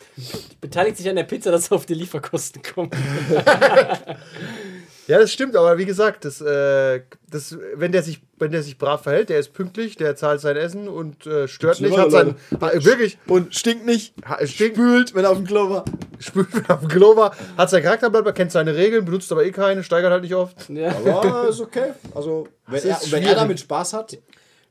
Beteiligt 0.62 0.97
sich 0.97 1.10
an 1.10 1.16
der 1.16 1.24
Pizza, 1.24 1.50
dass 1.50 1.64
es 1.64 1.72
auf 1.72 1.88
die 1.88 1.95
Lieferkosten 1.95 2.62
kommt. 2.62 2.93
ja, 5.08 5.18
das 5.18 5.32
stimmt, 5.32 5.56
aber 5.56 5.80
wie 5.80 5.86
gesagt, 5.86 6.26
das, 6.26 6.41
äh, 6.41 7.02
das, 7.32 7.58
wenn, 7.74 7.91
der 7.91 8.04
sich, 8.04 8.22
wenn 8.38 8.52
der 8.52 8.62
sich 8.62 8.78
brav 8.78 9.02
verhält, 9.02 9.30
der 9.30 9.39
ist 9.39 9.54
pünktlich, 9.54 9.97
der 9.97 10.16
zahlt 10.16 10.41
sein 10.41 10.58
Essen 10.58 10.88
und 10.88 11.26
äh, 11.26 11.47
stört 11.47 11.82
nicht, 11.82 11.97
hat 11.97 12.12
sein. 12.12 12.36
Ha, 12.62 12.72
wirklich, 12.76 13.18
Und 13.26 13.56
stinkt 13.56 13.88
nicht, 13.88 14.14
ha, 14.24 14.45
stinkt, 14.45 14.78
spült, 14.78 15.16
wenn 15.16 15.24
er 15.24 15.32
auf 15.32 15.38
dem 15.38 15.47
Klo 15.47 15.72
war. 15.72 15.86
spült 16.20 16.50
auf 16.70 16.82
dem 16.82 16.89
Klo 16.89 17.16
war, 17.16 17.36
hat 17.58 17.72
sein 17.72 17.82
Charakterblatt, 17.82 18.36
kennt 18.36 18.52
seine 18.52 18.76
Regeln, 18.76 19.06
benutzt 19.06 19.32
aber 19.32 19.43
eh 19.43 19.52
keine, 19.52 19.84
steigert 19.84 20.12
halt 20.12 20.22
nicht 20.22 20.36
oft. 20.36 20.70
Ja. 20.70 20.91
Aber 20.91 21.50
ist 21.50 21.62
okay. 21.62 21.93
Also, 22.14 22.47
wenn, 22.68 22.84
er, 22.84 23.00
wenn 23.10 23.24
er 23.24 23.34
damit 23.34 23.60
Spaß 23.60 23.93
hat, 23.93 24.20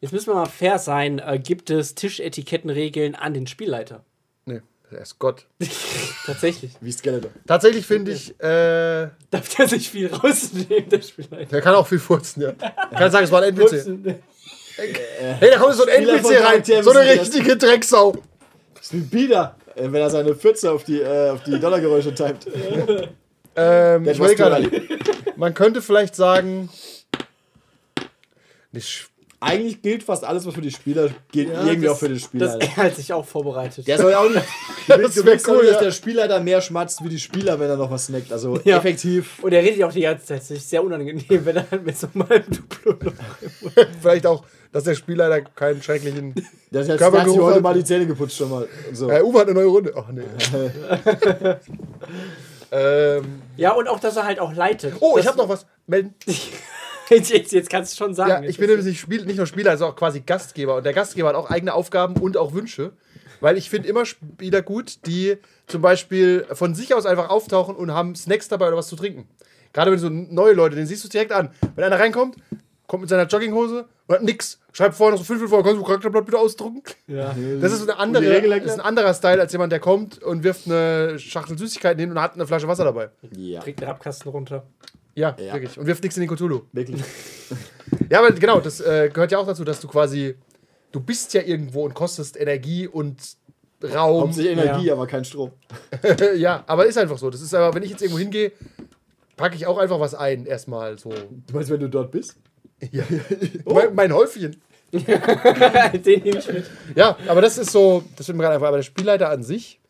Jetzt 0.01 0.13
müssen 0.13 0.29
wir 0.29 0.35
mal 0.35 0.47
fair 0.47 0.79
sein. 0.79 1.19
Äh, 1.19 1.39
gibt 1.39 1.71
es 1.71 1.95
Tischetikettenregeln 1.95 3.15
an 3.15 3.35
den 3.35 3.47
Spielleiter? 3.47 4.05
Nee, 4.45 4.61
er 4.91 5.01
ist 5.01 5.19
Gott. 5.19 5.47
Tatsächlich. 6.27 6.73
wie 6.81 6.93
Skeletor. 6.93 7.31
Tatsächlich 7.47 7.85
finde 7.87 8.13
ich, 8.13 8.31
äh, 8.41 9.09
Darf 9.31 9.55
der 9.57 9.69
sich 9.69 9.91
viel 9.91 10.07
rausnehmen, 10.13 10.89
der 10.89 11.03
Spielleiter? 11.03 11.47
der 11.51 11.61
kann 11.61 11.75
auch 11.75 11.87
viel 11.87 11.99
furzen, 11.99 12.43
ja. 12.43 12.53
Kann 12.93 13.11
sagen, 13.11 13.25
es 13.25 13.33
war 13.33 13.43
ein 13.43 13.49
NPC. 13.51 13.69
Furzen. 13.69 14.23
Hey, 14.77 15.51
da 15.51 15.59
kommt 15.59 15.75
so 15.75 15.85
ein 15.85 15.93
Spieler 15.93 16.15
NPC 16.15 16.45
rein, 16.45 16.83
so 16.85 16.91
eine 16.93 17.21
richtige 17.21 17.57
Drecksau. 17.57 18.13
Das 18.75 18.85
ist 18.85 18.93
wie 18.93 19.01
Bieder, 19.01 19.57
äh, 19.75 19.83
wenn 19.91 19.97
er 19.97 20.11
seine 20.11 20.37
Pfütze 20.37 20.71
auf 20.71 20.85
die, 20.85 21.01
äh, 21.01 21.31
auf 21.31 21.43
die 21.43 21.59
Dollargeräusche 21.59 22.15
timet. 22.15 22.47
Ähm, 23.61 24.05
Der 24.05 24.13
ich 24.13 24.37
gerade, 24.37 24.71
man 25.35 25.53
könnte 25.53 25.83
vielleicht 25.83 26.15
sagen, 26.15 26.69
nicht, 28.71 29.09
Eigentlich 29.41 29.83
gilt 29.83 30.03
fast 30.03 30.25
alles, 30.25 30.45
was 30.47 30.55
für 30.55 30.61
die 30.61 30.73
Spieler 30.73 31.11
gilt, 31.31 31.49
irgendwie 31.51 31.83
das- 31.87 31.95
auch 31.95 31.99
für 31.99 32.09
den 32.09 32.19
Spieler. 32.19 32.59
Das 32.59 32.77
hat 32.77 32.97
sich 32.97 33.13
auch 33.13 33.25
vorbereitet. 33.25 33.87
der 33.87 33.97
soll 33.99 34.11
ja 34.11 34.19
auch 34.19 34.29
nicht. 34.29 34.45
Wär 34.89 34.99
du 34.99 35.25
willst 35.25 35.47
cool, 35.47 35.65
dass 35.65 35.77
ja. 35.77 35.81
der 35.83 35.91
Spieler 35.93 36.27
da 36.27 36.41
mehr 36.41 36.61
schmatzt 36.61 37.05
wie 37.05 37.09
die 37.09 37.21
Spieler, 37.21 37.61
wenn 37.61 37.71
er 37.71 37.77
noch 37.77 37.89
was 37.91 38.07
snackt. 38.07 38.33
Also 38.33 38.59
Ja. 38.65 38.79
effektiv. 38.79 39.39
Und 39.43 39.53
er 39.53 39.63
redet 39.63 39.77
ja 39.79 39.87
auch 39.87 39.93
die 39.93 40.01
ganze 40.01 40.25
Zeit. 40.27 40.41
Das 40.41 40.51
ist 40.51 40.69
sehr 40.69 40.83
unangenehm, 40.83 41.25
wenn 41.45 41.57
er 41.57 41.67
mit 41.85 41.97
so 41.97 42.09
einem 42.13 42.43
Duplo 42.51 42.95
noch. 43.01 43.13
vielleicht 44.03 44.27
auch, 44.27 44.45
dass 44.73 44.83
der 44.85 44.97
Spieler 44.97 45.29
da 45.29 45.41
keinen 45.41 45.83
schrecklichen. 45.83 46.35
Der 46.73 46.81
hat 46.89 46.99
sich 47.29 47.39
heute 47.39 47.61
mal 47.61 47.75
die 47.75 47.85
Zähne 47.85 48.07
geputzt 48.07 48.37
schon 48.37 48.51
mal. 48.51 48.69
So. 48.93 49.09
Äh, 49.09 49.23
Uwe 49.23 49.39
hat 49.39 49.47
eine 49.47 49.55
neue 49.55 49.67
Runde. 49.67 49.93
Ach 49.97 50.09
nee. 50.11 50.23
ähm, 52.73 53.43
Ja, 53.57 53.73
und 53.73 53.89
auch, 53.89 54.01
dass 54.01 54.17
er 54.17 54.25
halt 54.25 54.41
auch 54.41 54.53
leitet. 54.53 54.95
oh, 55.01 55.13
das, 55.15 55.25
ich 55.25 55.29
habe 55.29 55.39
noch 55.39 55.49
was. 55.49 55.65
Melden. 55.87 56.15
Jetzt, 57.11 57.53
jetzt, 57.53 57.71
kannst 57.71 57.93
du 57.93 58.05
schon 58.05 58.15
sagen. 58.15 58.45
Ja, 58.45 58.49
ich 58.49 58.59
bin 58.59 58.69
nämlich 58.69 58.85
nicht, 58.87 59.01
Spiel, 59.01 59.25
nicht 59.25 59.39
nur 59.39 59.47
Spieler, 59.47 59.71
also 59.71 59.87
auch 59.87 59.97
quasi 59.97 60.21
Gastgeber. 60.21 60.77
Und 60.77 60.85
der 60.85 60.93
Gastgeber 60.93 61.29
hat 61.29 61.37
auch 61.37 61.51
eigene 61.51 61.73
Aufgaben 61.73 62.17
und 62.17 62.37
auch 62.37 62.53
Wünsche. 62.53 62.93
Weil 63.41 63.57
ich 63.57 63.71
finde 63.71 63.89
immer 63.89 64.05
Spieler 64.05 64.63
gut, 64.63 65.07
die 65.07 65.37
zum 65.67 65.81
Beispiel 65.81 66.47
von 66.53 66.75
sich 66.75 66.95
aus 66.95 67.07
einfach 67.07 67.31
auftauchen 67.31 67.77
und 67.77 67.93
haben 67.93 68.15
Snacks 68.15 68.49
dabei 68.49 68.69
oder 68.69 68.77
was 68.77 68.89
zu 68.89 68.97
trinken. 68.97 69.29
Gerade 69.73 69.93
wenn 69.93 69.99
so 69.99 70.09
neue 70.09 70.55
Leute, 70.55 70.77
den 70.77 70.87
siehst 70.87 71.05
du 71.05 71.09
direkt 71.09 71.33
an. 71.33 71.51
Wenn 71.77 71.85
einer 71.85 71.99
reinkommt, 71.99 72.37
kommt 72.89 73.03
mit 73.03 73.11
seiner 73.11 73.27
Jogginghose 73.27 73.87
und 74.07 74.15
hat 74.15 74.23
nix. 74.23 74.59
Schreibt 74.73 74.95
vorher 74.95 75.13
noch 75.13 75.19
so 75.19 75.25
fünf 75.25 75.49
vor, 75.49 75.63
kannst 75.63 75.79
du 75.79 75.85
Charakterblatt 75.85 76.25
bitte 76.25 76.39
ausdrucken? 76.39 76.83
Ja. 77.07 77.35
Das 77.61 77.73
ist, 77.73 77.83
eine 77.83 77.99
andere, 77.99 78.23
die 78.23 78.29
Regel 78.29 78.51
das 78.61 78.73
ist 78.73 78.81
ein 78.81 78.85
anderer 78.85 79.15
Style 79.15 79.41
als 79.41 79.53
jemand, 79.53 79.73
der 79.73 79.81
kommt 79.81 80.23
und 80.23 80.43
wirft 80.43 80.67
eine 80.67 81.19
Schachtel 81.19 81.57
Süßigkeiten 81.59 82.01
hin 82.01 82.11
und 82.11 82.21
hat 82.21 82.35
eine 82.35 82.47
Flasche 82.47 82.67
Wasser 82.67 82.85
dabei. 82.85 83.11
Ja, 83.31 83.61
Kriegt 83.61 83.81
den 83.81 83.89
Abkasten 83.89 84.31
runter. 84.31 84.67
Ja, 85.19 85.37
Ja. 85.39 85.55
wirklich. 85.55 85.79
Und 85.79 85.87
wirft 85.87 86.03
nichts 86.03 86.17
in 86.17 86.23
den 86.27 86.35
Cthulhu. 86.35 86.63
wirklich. 86.73 87.03
Ja, 88.11 88.21
aber 88.21 88.33
genau, 88.33 88.61
das 88.61 88.81
äh, 88.81 89.11
gehört 89.13 89.33
ja 89.33 89.39
auch 89.39 89.47
dazu, 89.47 89.65
dass 89.65 89.81
du 89.81 89.89
quasi, 89.89 90.35
du 90.93 91.01
bist 91.01 91.33
ja 91.35 91.43
irgendwo 91.43 91.85
und 91.85 91.95
kostest 91.95 92.39
Energie 92.39 92.87
und 92.87 93.17
Raum. 93.83 94.23
Hauptsächlich 94.25 94.53
Energie, 94.59 94.91
aber 94.91 95.07
kein 95.07 95.25
Strom. 95.25 95.53
ja, 96.37 96.65
aber 96.67 96.87
ist 96.87 96.99
einfach 96.99 97.17
so. 97.19 97.31
Das 97.31 97.41
ist 97.41 97.55
aber, 97.55 97.75
wenn 97.75 97.83
ich 97.83 97.91
jetzt 97.91 98.03
irgendwo 98.03 98.19
hingehe, 98.19 98.53
packe 99.37 99.57
ich 99.57 99.67
auch 99.67 99.79
einfach 99.79 100.01
was 100.01 100.15
ein, 100.15 100.47
erstmal 100.47 100.99
so. 100.99 101.11
Du 101.11 101.55
meinst, 101.55 101.71
wenn 101.71 101.81
du 101.81 101.89
dort 101.89 102.11
bist? 102.11 102.37
Ja. 102.93 103.03
mein, 103.67 103.95
mein 103.95 104.13
Häufchen. 104.15 104.57
den 104.93 106.23
nehme 106.23 106.39
ich 106.39 106.53
mit. 106.53 106.65
Ja, 106.95 107.17
aber 107.27 107.41
das 107.43 107.59
ist 107.59 107.73
so, 107.73 108.05
das 108.17 108.29
wird 108.29 108.37
mir 108.37 108.43
gerade 108.45 108.55
einfach, 108.55 108.69
aber 108.69 108.77
der 108.79 108.85
Spielleiter 108.85 109.29
an 109.31 109.43
sich, 109.43 109.81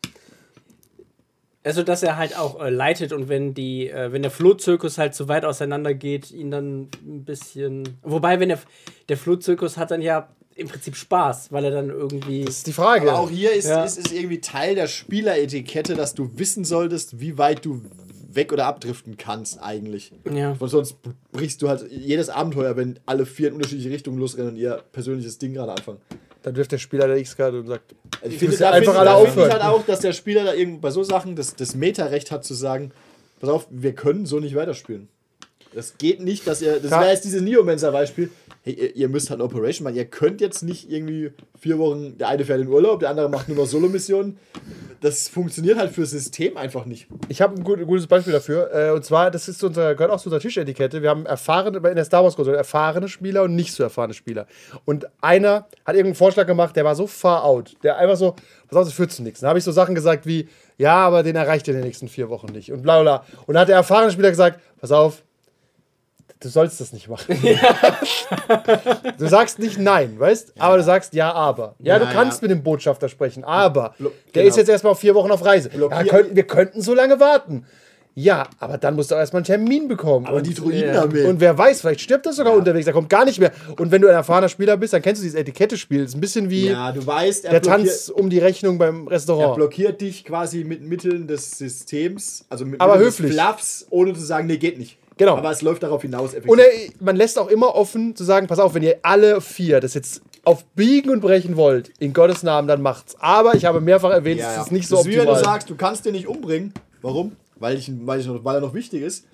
Also, 1.63 1.83
dass 1.83 2.03
er 2.03 2.15
halt 2.17 2.37
auch 2.37 2.61
äh, 2.61 2.69
leitet 2.69 3.11
und 3.11 3.27
wenn 3.27 3.53
die, 3.53 3.89
äh, 3.89 4.11
wenn 4.13 4.21
der 4.21 4.31
Flohzirkus 4.31 4.97
halt 4.97 5.13
zu 5.13 5.27
weit 5.27 5.43
auseinander 5.43 5.93
geht, 5.93 6.31
ihn 6.31 6.51
dann 6.51 6.89
ein 7.05 7.25
bisschen. 7.25 7.97
Wobei, 8.01 8.39
wenn 8.39 8.49
der, 8.49 8.59
der 9.09 9.17
Flohzirkus 9.17 9.75
hat 9.77 9.91
dann 9.91 10.01
ja 10.01 10.29
im 10.55 10.67
Prinzip 10.69 10.95
Spaß, 10.95 11.51
weil 11.51 11.65
er 11.65 11.71
dann 11.71 11.89
irgendwie. 11.89 12.45
Das 12.45 12.57
ist 12.57 12.67
die 12.67 12.73
Frage. 12.73 13.09
Aber 13.11 13.19
auch 13.19 13.29
hier 13.29 13.51
ist, 13.51 13.67
Ja. 13.67 13.83
ist 13.83 13.97
es 13.97 14.11
irgendwie 14.11 14.39
Teil 14.41 14.75
der 14.75 14.87
Spieleretikette, 14.87 15.95
dass 15.95 16.15
du 16.15 16.29
wissen 16.37 16.63
solltest, 16.63 17.19
wie 17.19 17.37
weit 17.37 17.65
du 17.65 17.81
weg 18.31 18.53
oder 18.53 18.65
abdriften 18.67 19.17
kannst 19.17 19.61
eigentlich. 19.61 20.11
Ja. 20.31 20.55
Und 20.59 20.69
sonst 20.69 20.97
brichst 21.31 21.61
du 21.61 21.67
halt 21.67 21.89
jedes 21.91 22.29
Abenteuer, 22.29 22.77
wenn 22.77 22.99
alle 23.05 23.25
vier 23.25 23.49
in 23.49 23.55
unterschiedliche 23.55 23.89
Richtungen 23.89 24.17
losrennen 24.19 24.51
und 24.51 24.57
ihr 24.57 24.81
persönliches 24.91 25.39
Ding 25.39 25.53
gerade 25.53 25.71
anfangen. 25.73 25.99
Dann 26.43 26.55
wirft 26.55 26.71
der 26.71 26.77
Spieler 26.77 27.07
der 27.07 27.17
X-Karte 27.17 27.59
und 27.59 27.67
sagt, 27.67 27.93
Also 28.21 28.33
ich 28.33 28.39
finde, 28.39 28.55
finde 28.55 28.57
da 28.57 28.71
da 28.71 28.77
einfach 28.77 28.93
finde, 28.93 28.99
alle 28.99 29.09
da 29.09 29.15
finde 29.17 29.29
ich 29.31 29.37
aufhören. 29.37 29.51
halt 29.51 29.63
auch, 29.63 29.85
dass 29.85 29.99
der 29.99 30.13
Spieler 30.13 30.43
da 30.45 30.53
irgendwo 30.53 30.79
bei 30.79 30.91
so 30.91 31.03
Sachen 31.03 31.35
das, 31.35 31.55
das 31.55 31.75
Meta-Recht 31.75 32.31
hat 32.31 32.45
zu 32.45 32.53
sagen, 32.53 32.91
pass 33.39 33.49
auf, 33.49 33.67
wir 33.69 33.93
können 33.93 34.25
so 34.25 34.39
nicht 34.39 34.55
weiterspielen. 34.55 35.09
Das 35.73 35.97
geht 35.97 36.21
nicht, 36.21 36.47
dass 36.47 36.61
ihr, 36.61 36.79
das 36.79 36.91
wäre 36.91 37.09
jetzt 37.09 37.25
dieses 37.25 37.41
Neomancer-Beispiel, 37.41 38.29
hey, 38.63 38.73
ihr, 38.73 38.95
ihr 38.95 39.09
müsst 39.09 39.29
halt 39.29 39.41
Operation 39.41 39.83
machen, 39.83 39.95
ihr 39.95 40.05
könnt 40.05 40.41
jetzt 40.41 40.63
nicht 40.63 40.91
irgendwie 40.91 41.31
vier 41.59 41.77
Wochen, 41.77 42.17
der 42.17 42.29
eine 42.29 42.43
fährt 42.45 42.61
in 42.61 42.67
Urlaub, 42.67 42.99
der 43.01 43.09
andere 43.09 43.29
macht 43.29 43.47
nur 43.47 43.57
noch 43.57 43.65
Solo-Missionen. 43.65 44.37
Das 45.01 45.29
funktioniert 45.29 45.77
halt 45.77 45.91
für 45.91 46.01
das 46.01 46.11
System 46.11 46.57
einfach 46.57 46.85
nicht. 46.85 47.07
Ich 47.29 47.41
habe 47.41 47.55
ein 47.55 47.63
gut, 47.63 47.81
gutes 47.85 48.07
Beispiel 48.07 48.33
dafür. 48.33 48.69
Äh, 48.73 48.91
und 48.91 49.05
zwar, 49.05 49.31
das 49.31 49.47
ist 49.47 49.63
unser, 49.63 49.95
gehört 49.95 50.11
auch 50.11 50.19
zu 50.19 50.27
unserer 50.27 50.41
Tischetikette. 50.41 51.01
Wir 51.01 51.09
haben 51.09 51.25
erfahrene, 51.25 51.77
in 51.77 51.95
der 51.95 52.03
Star 52.03 52.23
Wars-Konsole 52.23 52.57
erfahrene 52.57 53.07
Spieler 53.07 53.43
und 53.43 53.55
nicht 53.55 53.73
so 53.73 53.83
erfahrene 53.83 54.13
Spieler. 54.13 54.45
Und 54.83 55.07
einer 55.21 55.67
hat 55.85 55.95
irgendeinen 55.95 56.15
Vorschlag 56.15 56.47
gemacht, 56.47 56.75
der 56.75 56.83
war 56.83 56.95
so 56.95 57.07
far 57.07 57.45
out. 57.45 57.77
Der 57.83 57.97
einfach 57.97 58.17
so, 58.17 58.35
pass 58.67 58.77
auf, 58.77 58.85
das 58.85 58.93
führt 58.93 59.11
zu 59.11 59.23
nichts. 59.23 59.39
Dann 59.39 59.49
habe 59.49 59.59
ich 59.59 59.63
so 59.63 59.71
Sachen 59.71 59.95
gesagt 59.95 60.25
wie, 60.25 60.49
ja, 60.77 60.95
aber 60.95 61.23
den 61.23 61.37
erreicht 61.37 61.67
ihr 61.67 61.73
in 61.73 61.79
den 61.79 61.85
nächsten 61.85 62.09
vier 62.09 62.27
Wochen 62.29 62.47
nicht. 62.47 62.71
Und 62.73 62.81
bla 62.81 63.01
bla. 63.01 63.23
Und 63.45 63.53
dann 63.53 63.61
hat 63.61 63.69
der 63.69 63.77
erfahrene 63.77 64.11
Spieler 64.11 64.31
gesagt, 64.31 64.59
pass 64.81 64.91
auf, 64.91 65.23
du 66.41 66.49
sollst 66.49 66.79
das 66.79 66.93
nicht 66.93 67.09
machen. 67.09 67.37
du 69.17 69.27
sagst 69.27 69.59
nicht 69.59 69.77
nein, 69.77 70.19
weißt? 70.19 70.53
Aber 70.59 70.77
du 70.77 70.83
sagst 70.83 71.13
ja, 71.13 71.31
aber. 71.31 71.75
Ja, 71.79 71.97
Ja, 71.97 71.99
du 71.99 72.11
kannst 72.11 72.41
ja. 72.41 72.47
mit 72.47 72.57
dem 72.57 72.63
Botschafter 72.63 73.09
sprechen, 73.09 73.43
aber 73.43 73.93
der 73.99 74.11
genau. 74.31 74.47
ist 74.47 74.57
jetzt 74.57 74.69
erstmal 74.69 74.91
auf 74.91 74.99
vier 74.99 75.15
Wochen 75.15 75.31
auf 75.31 75.43
Reise. 75.43 75.69
Ja, 75.77 76.03
könnten, 76.03 76.35
wir 76.35 76.43
könnten 76.43 76.81
so 76.81 76.93
lange 76.93 77.19
warten. 77.19 77.65
Ja, 78.15 78.49
aber 78.59 78.77
dann 78.77 78.95
musst 78.95 79.11
du 79.11 79.15
auch 79.15 79.19
erstmal 79.19 79.39
einen 79.39 79.45
Termin 79.45 79.87
bekommen. 79.87 80.25
Aber 80.25 80.37
und, 80.37 80.47
die 80.47 80.53
Druiden 80.53 80.93
ja. 80.93 80.93
damit. 80.93 81.25
und 81.25 81.39
wer 81.39 81.57
weiß, 81.57 81.81
vielleicht 81.81 82.01
stirbt 82.01 82.25
er 82.25 82.33
sogar 82.33 82.53
unterwegs, 82.53 82.85
er 82.85 82.91
kommt 82.91 83.09
gar 83.09 83.23
nicht 83.23 83.39
mehr. 83.39 83.53
Und 83.77 83.91
wenn 83.91 84.01
du 84.01 84.09
ein 84.09 84.13
erfahrener 84.13 84.49
Spieler 84.49 84.75
bist, 84.75 84.91
dann 84.91 85.01
kennst 85.01 85.21
du 85.21 85.23
dieses 85.23 85.39
Etikette-Spiel. 85.39 86.01
Das 86.01 86.09
ist 86.09 86.15
ein 86.15 86.21
bisschen 86.21 86.49
wie 86.49 86.67
ja, 86.67 86.91
du 86.91 87.05
weißt, 87.05 87.45
er 87.45 87.51
der 87.51 87.61
Tanz 87.61 88.09
um 88.09 88.29
die 88.29 88.39
Rechnung 88.39 88.77
beim 88.77 89.05
er 89.05 89.11
Restaurant. 89.11 89.55
blockiert 89.55 90.01
dich 90.01 90.25
quasi 90.25 90.65
mit 90.65 90.81
Mitteln 90.81 91.27
des 91.27 91.51
Systems, 91.51 92.45
also 92.49 92.65
mit 92.65 92.81
Aber 92.81 92.93
Mitteln 92.93 93.07
höflich. 93.07 93.31
des 93.31 93.41
Fluffs, 93.41 93.87
ohne 93.89 94.13
zu 94.13 94.21
sagen, 94.21 94.47
nee, 94.47 94.57
geht 94.57 94.77
nicht. 94.77 94.97
Genau. 95.19 95.37
Aber 95.37 95.51
es 95.51 95.61
läuft 95.61 95.83
darauf 95.83 96.01
hinaus. 96.01 96.31
effektiv. 96.31 96.49
Und 96.49 96.59
er, 96.59 96.65
man 96.99 97.15
lässt 97.15 97.37
auch 97.37 97.49
immer 97.49 97.75
offen 97.75 98.15
zu 98.15 98.23
sagen, 98.23 98.47
pass 98.47 98.57
auf, 98.57 98.73
wenn 98.73 98.81
ihr 98.83 98.97
alle 99.03 99.39
vier 99.41 99.79
das 99.81 99.93
jetzt 99.93 100.21
auf 100.45 100.65
Biegen 100.73 101.11
und 101.11 101.19
Brechen 101.19 101.55
wollt, 101.57 101.91
in 101.99 102.13
Gottes 102.13 102.41
Namen, 102.41 102.67
dann 102.67 102.81
macht's. 102.81 103.15
Aber 103.19 103.53
ich 103.53 103.65
habe 103.65 103.81
mehrfach 103.81 104.09
erwähnt, 104.11 104.39
Ja, 104.39 104.55
es 104.55 104.67
ist 104.67 104.71
nicht 104.71 104.87
so 104.87 104.95
das 104.95 105.05
ist 105.05 105.11
wie 105.11 105.17
wenn 105.17 105.27
optimal. 105.27 105.41
du 105.41 105.45
sagst, 105.45 105.69
du 105.69 105.75
kannst 105.75 106.05
den 106.05 106.13
nicht 106.13 106.27
umbringen. 106.27 106.73
Warum? 107.03 107.35
Weil, 107.57 107.77
ich, 107.77 107.91
weil, 108.05 108.19
ich 108.21 108.27
weil 108.29 108.55
er 108.55 108.61
noch 108.61 108.73
wichtig 108.73 109.01
ist. 109.03 109.25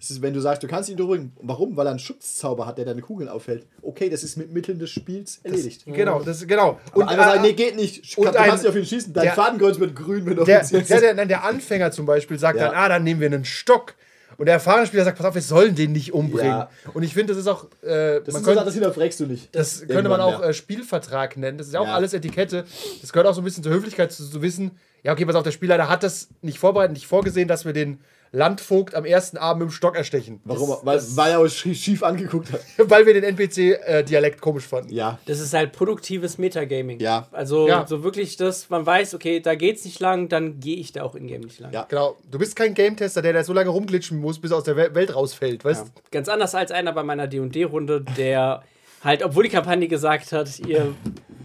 Es 0.00 0.10
ist. 0.10 0.22
Wenn 0.22 0.32
du 0.32 0.40
sagst, 0.40 0.62
du 0.62 0.68
kannst 0.68 0.90
ihn 0.90 1.00
umbringen. 1.00 1.32
Warum? 1.42 1.76
Weil 1.76 1.86
er 1.86 1.90
einen 1.90 1.98
Schutzzauber 1.98 2.66
hat, 2.66 2.78
der 2.78 2.84
deine 2.84 3.00
Kugeln 3.00 3.28
aufhält. 3.28 3.66
Okay, 3.80 4.10
das 4.10 4.22
ist 4.22 4.36
mit 4.36 4.52
Mitteln 4.52 4.78
des 4.78 4.90
Spiels 4.90 5.40
erledigt. 5.42 5.84
genau, 5.86 6.20
das 6.22 6.46
genau. 6.46 6.78
Und 6.94 7.08
andere 7.08 7.26
sagen, 7.26 7.42
äh, 7.44 7.48
nee, 7.48 7.52
geht 7.54 7.74
nicht. 7.76 8.16
und 8.16 8.26
du 8.26 8.38
ein- 8.38 8.48
kannst 8.50 8.62
nicht 8.62 8.70
auf 8.70 8.76
ihn 8.76 8.84
schießen. 8.86 9.12
Dein 9.12 9.24
der- 9.24 9.32
Fadenkreuz 9.34 9.80
wird 9.80 9.96
grün, 9.96 10.24
wenn 10.26 10.36
du 10.36 10.44
der, 10.44 10.60
auf 10.60 10.70
ihn 10.70 10.76
der, 10.78 10.86
ziehst. 10.86 11.02
der, 11.02 11.14
nein, 11.14 11.26
der 11.28 11.42
Anfänger 11.44 11.90
zum 11.90 12.06
Beispiel 12.06 12.38
sagt 12.38 12.58
Ja. 12.60 12.66
dann, 12.66 12.74
ah, 12.76 12.88
dann 12.90 13.02
nehmen 13.02 13.20
wir 13.20 13.26
einen 13.26 13.44
Stock. 13.46 13.94
Und 14.38 14.46
der 14.46 14.54
erfahrene 14.54 14.86
Spieler 14.86 15.04
sagt, 15.04 15.18
pass 15.18 15.26
auf, 15.26 15.34
wir 15.34 15.42
sollen 15.42 15.74
den 15.74 15.92
nicht 15.92 16.12
umbringen. 16.12 16.46
Ja. 16.50 16.70
Und 16.94 17.02
ich 17.02 17.14
finde, 17.14 17.32
das 17.34 17.40
ist 17.42 17.48
auch, 17.48 17.64
äh, 17.82 18.20
Das, 18.24 18.34
man 18.34 18.42
könnte, 18.42 18.60
so, 18.60 18.64
das 18.64 18.74
hinterfragst 18.74 19.20
du 19.20 19.26
nicht. 19.26 19.54
das 19.54 19.86
könnte 19.86 20.08
man 20.08 20.20
auch 20.20 20.42
äh, 20.42 20.52
Spielvertrag 20.54 21.36
nennen. 21.36 21.58
Das 21.58 21.66
ist 21.68 21.72
ja 21.74 21.80
auch 21.80 21.86
Ja. 21.86 21.94
alles 21.94 22.12
Etikette. 22.14 22.64
Das 23.00 23.12
gehört 23.12 23.26
auch 23.28 23.34
so 23.34 23.40
ein 23.40 23.44
bisschen 23.44 23.62
zur 23.62 23.72
Höflichkeit 23.72 24.12
zu, 24.12 24.28
zu 24.28 24.42
wissen, 24.42 24.72
ja, 25.04 25.12
okay, 25.12 25.24
pass 25.26 25.34
auf, 25.34 25.42
der 25.42 25.50
Spieler, 25.50 25.76
der 25.76 25.88
hat 25.88 26.02
das 26.02 26.28
nicht 26.42 26.58
vorbereitet, 26.58 26.92
nicht 26.94 27.06
vorgesehen, 27.08 27.48
dass 27.48 27.64
wir 27.64 27.72
den 27.72 27.98
Landvogt 28.34 28.94
am 28.94 29.04
ersten 29.04 29.36
Abend 29.36 29.62
mit 29.62 29.70
dem 29.70 29.72
Stock 29.74 29.94
erstechen. 29.94 30.40
Warum? 30.44 30.74
Weil, 30.84 31.00
weil 31.16 31.32
er 31.32 31.40
uns 31.40 31.54
schief, 31.54 32.02
angeguckt 32.02 32.50
hat. 32.52 32.60
Weil 32.78 33.04
wir 33.04 33.12
den 33.12 33.24
NPC-Dialekt 33.24 34.40
komisch 34.40 34.64
fanden. 34.66 34.90
Ja. 34.92 35.18
Das 35.26 35.38
ist 35.38 35.52
halt 35.52 35.72
produktives 35.72 36.38
Metagaming. 36.38 36.98
Ja. 36.98 37.28
Also 37.32 37.68
Ja. 37.68 37.86
so 37.86 38.02
wirklich, 38.02 38.36
dass 38.38 38.70
man 38.70 38.86
weiß, 38.86 39.14
okay, 39.14 39.40
da 39.40 39.54
geht's 39.54 39.84
nicht 39.84 40.00
lang, 40.00 40.30
dann 40.30 40.60
gehe 40.60 40.76
ich 40.76 40.92
da 40.92 41.02
auch 41.02 41.14
in-game 41.14 41.42
nicht 41.42 41.60
lang. 41.60 41.72
Ja. 41.72 41.84
Genau. 41.88 42.16
Du 42.30 42.38
bist 42.38 42.56
kein 42.56 42.72
Game-Tester, 42.72 43.20
der 43.20 43.34
da 43.34 43.44
so 43.44 43.52
lange 43.52 43.68
rumglitschen 43.68 44.18
muss, 44.18 44.38
bis 44.40 44.50
er 44.50 44.56
aus 44.56 44.64
der 44.64 44.76
Wel- 44.76 44.94
Welt 44.94 45.14
rausfällt, 45.14 45.62
weißt 45.64 45.86
Ja. 45.88 45.92
Ganz 46.10 46.28
anders 46.30 46.54
als 46.54 46.70
einer 46.72 46.92
bei 46.92 47.02
meiner 47.02 47.26
D&D-Runde, 47.26 48.02
der 48.16 48.62
halt, 49.04 49.22
obwohl 49.22 49.44
die 49.44 49.50
Kampagne 49.50 49.88
gesagt 49.88 50.32
hat, 50.32 50.58
ihr, 50.66 50.94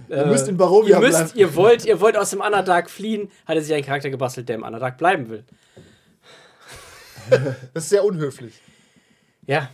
äh, 0.10 0.26
müsst 0.26 0.48
in 0.48 0.56
Barovia 0.56 0.96
ihr, 0.96 1.02
müsst, 1.06 1.18
bleiben. 1.18 1.32
ihr 1.40 1.56
wollt, 1.56 1.86
ihr 1.86 2.00
wollt 2.00 2.16
aus 2.18 2.30
dem 2.30 2.40
Underdark 2.40 2.90
fliehen, 2.90 3.30
hat 3.46 3.56
er 3.58 3.62
sich 3.62 3.74
einen 3.74 3.84
Charakter 3.84 4.10
gebastelt, 4.10 4.48
der 4.48 4.56
im 4.56 4.64
Underdark 4.64 4.98
bleiben 4.98 5.30
will. 5.30 5.44
Das 7.74 7.84
ist 7.84 7.90
sehr 7.90 8.04
unhöflich. 8.04 8.54
Ja, 9.46 9.70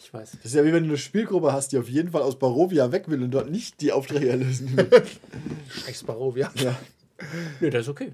ich 0.00 0.12
weiß. 0.12 0.32
Das 0.32 0.44
ist 0.44 0.54
ja 0.54 0.64
wie 0.64 0.72
wenn 0.72 0.84
du 0.84 0.90
eine 0.90 0.98
Spielgruppe 0.98 1.52
hast, 1.52 1.72
die 1.72 1.78
auf 1.78 1.88
jeden 1.88 2.10
Fall 2.10 2.22
aus 2.22 2.38
Barovia 2.38 2.92
weg 2.92 3.08
will 3.08 3.22
und 3.22 3.30
dort 3.30 3.50
nicht 3.50 3.80
die 3.80 3.92
Aufträge 3.92 4.28
erlösen 4.28 4.76
will. 4.76 4.88
Scheiß 5.70 6.04
Barovia. 6.04 6.50
ja. 6.56 6.76
Nö, 7.60 7.70
das 7.70 7.82
ist 7.82 7.88
okay. 7.88 8.12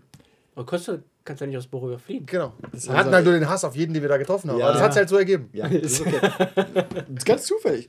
Aber 0.55 0.67
kannst 0.67 0.89
du 0.89 1.03
kannst 1.25 1.41
ja 1.41 1.47
nicht 1.47 1.57
aus 1.57 1.67
Barovia 1.67 1.99
fliehen. 1.99 2.27
Genau. 2.27 2.53
Wir 2.73 2.91
haben 2.91 2.99
hatten 2.99 3.15
halt 3.15 3.25
nur 3.25 3.35
den 3.35 3.49
Hass 3.49 3.65
auf 3.65 3.77
jeden, 3.77 3.95
den 3.95 4.03
wir 4.03 4.09
da 4.09 4.17
getroffen 4.17 4.51
haben. 4.51 4.59
Ja. 4.59 4.67
Aber 4.67 4.75
das 4.75 4.83
hat 4.83 4.93
sich 4.93 4.99
halt 5.01 5.09
so 5.09 5.17
ergeben. 5.17 5.49
Ja, 5.53 5.69
das 5.69 5.93
ist 5.93 6.01
okay. 6.01 6.21
Das 6.85 7.19
ist 7.19 7.27
ganz 7.27 7.45
zufällig. 7.45 7.89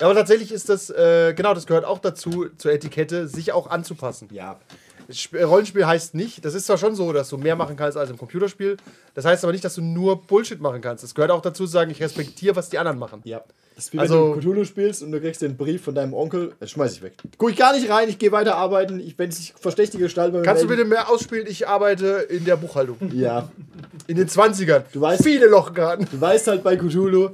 Aber 0.00 0.14
tatsächlich 0.14 0.52
ist 0.52 0.68
das, 0.68 0.90
äh, 0.90 1.34
genau, 1.34 1.54
das 1.54 1.66
gehört 1.66 1.84
auch 1.84 1.98
dazu, 1.98 2.46
zur 2.56 2.72
Etikette, 2.72 3.28
sich 3.28 3.52
auch 3.52 3.68
anzupassen. 3.68 4.28
Ja. 4.32 4.58
Sp 5.12 5.36
Rollenspiel 5.42 5.86
heißt 5.86 6.14
nicht, 6.14 6.44
das 6.44 6.54
ist 6.54 6.66
zwar 6.66 6.78
schon 6.78 6.94
so, 6.94 7.12
dass 7.12 7.28
du 7.28 7.36
mehr 7.36 7.56
machen 7.56 7.76
kannst 7.76 7.98
als 7.98 8.08
im 8.10 8.16
Computerspiel, 8.18 8.76
das 9.14 9.24
heißt 9.24 9.44
aber 9.44 9.52
nicht, 9.52 9.64
dass 9.64 9.74
du 9.74 9.82
nur 9.82 10.22
Bullshit 10.22 10.60
machen 10.60 10.80
kannst. 10.80 11.04
Es 11.04 11.14
gehört 11.14 11.30
auch 11.30 11.42
dazu 11.42 11.64
zu 11.64 11.70
sagen, 11.70 11.90
ich 11.90 12.02
respektiere, 12.02 12.56
was 12.56 12.70
die 12.70 12.78
anderen 12.78 12.98
machen. 12.98 13.20
Ja. 13.24 13.42
Das 13.76 13.86
ist 13.86 13.92
wie 13.92 13.98
Also- 13.98 14.28
wenn 14.30 14.34
du 14.34 14.40
Cthulhu 14.40 14.64
spielst 14.64 15.02
und 15.02 15.10
du 15.12 15.20
kriegst 15.20 15.42
den 15.42 15.56
Brief 15.56 15.82
von 15.82 15.94
deinem 15.94 16.14
Onkel, 16.14 16.52
das 16.60 16.70
schmeiß 16.70 16.92
ich 16.94 17.02
weg. 17.02 17.14
Guck 17.38 17.50
ich 17.50 17.56
gar 17.56 17.72
nicht 17.74 17.90
rein, 17.90 18.08
ich 18.08 18.18
gehe 18.18 18.30
weiter 18.32 18.54
arbeiten, 18.56 19.00
ich, 19.00 19.18
wenn 19.18 19.30
sich 19.32 19.52
verdächtige 19.60 20.04
gestalten. 20.04 20.42
Kannst 20.42 20.62
du 20.62 20.68
bitte 20.68 20.84
mehr 20.84 21.10
ausspielen? 21.10 21.46
Ich 21.48 21.66
arbeite 21.68 22.06
in 22.30 22.44
der 22.44 22.56
Buchhaltung. 22.56 22.96
Ja. 23.12 23.48
In 24.06 24.16
den 24.16 24.28
20ern. 24.28 24.84
Du 24.92 25.00
weißt- 25.00 25.22
Viele 25.24 25.46
Lochkarten. 25.46 26.06
Du 26.10 26.20
weißt 26.20 26.46
halt 26.46 26.62
bei 26.62 26.76
Cthulhu, 26.76 27.30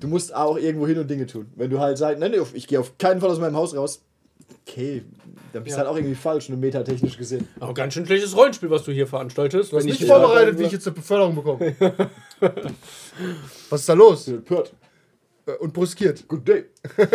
du 0.00 0.06
musst 0.08 0.34
auch 0.34 0.56
irgendwo 0.56 0.86
hin 0.86 0.98
und 0.98 1.08
Dinge 1.10 1.26
tun. 1.26 1.46
Wenn 1.54 1.70
du 1.70 1.78
halt 1.80 1.98
sagst, 1.98 2.18
nein, 2.18 2.34
ich 2.54 2.66
gehe 2.66 2.80
auf 2.80 2.96
keinen 2.98 3.20
Fall 3.20 3.30
aus 3.30 3.38
meinem 3.38 3.56
Haus 3.56 3.76
raus, 3.76 4.00
okay, 4.68 5.02
dann 5.52 5.64
bist 5.64 5.74
du 5.76 5.80
Ja. 5.80 5.84
halt 5.84 5.88
auch 5.92 5.96
irgendwie 5.96 6.14
falsch, 6.14 6.48
nur 6.48 6.58
metatechnisch 6.58 7.16
gesehen. 7.16 7.48
Aber 7.60 7.72
ganz 7.74 7.94
schön 7.94 8.04
schlechtes 8.06 8.36
Rollenspiel, 8.36 8.70
was 8.70 8.82
du 8.84 8.92
hier 8.92 9.06
veranstaltest. 9.06 9.72
Du 9.72 9.76
hast 9.76 9.84
wenn 9.84 9.90
nicht 9.90 10.00
ich- 10.02 10.06
vorbereitet, 10.08 10.58
wie 10.58 10.64
ich 10.64 10.72
jetzt 10.72 10.86
eine 10.86 10.94
Beförderung 10.96 11.34
bekomme. 11.34 11.74
Was 13.70 13.80
ist 13.80 13.88
da 13.88 13.92
los? 13.94 14.30
Pört. 14.44 14.72
Äh, 15.46 15.52
Und 15.52 15.72
bruskiert. 15.72 16.26
Good 16.28 16.46
day. 16.48 16.64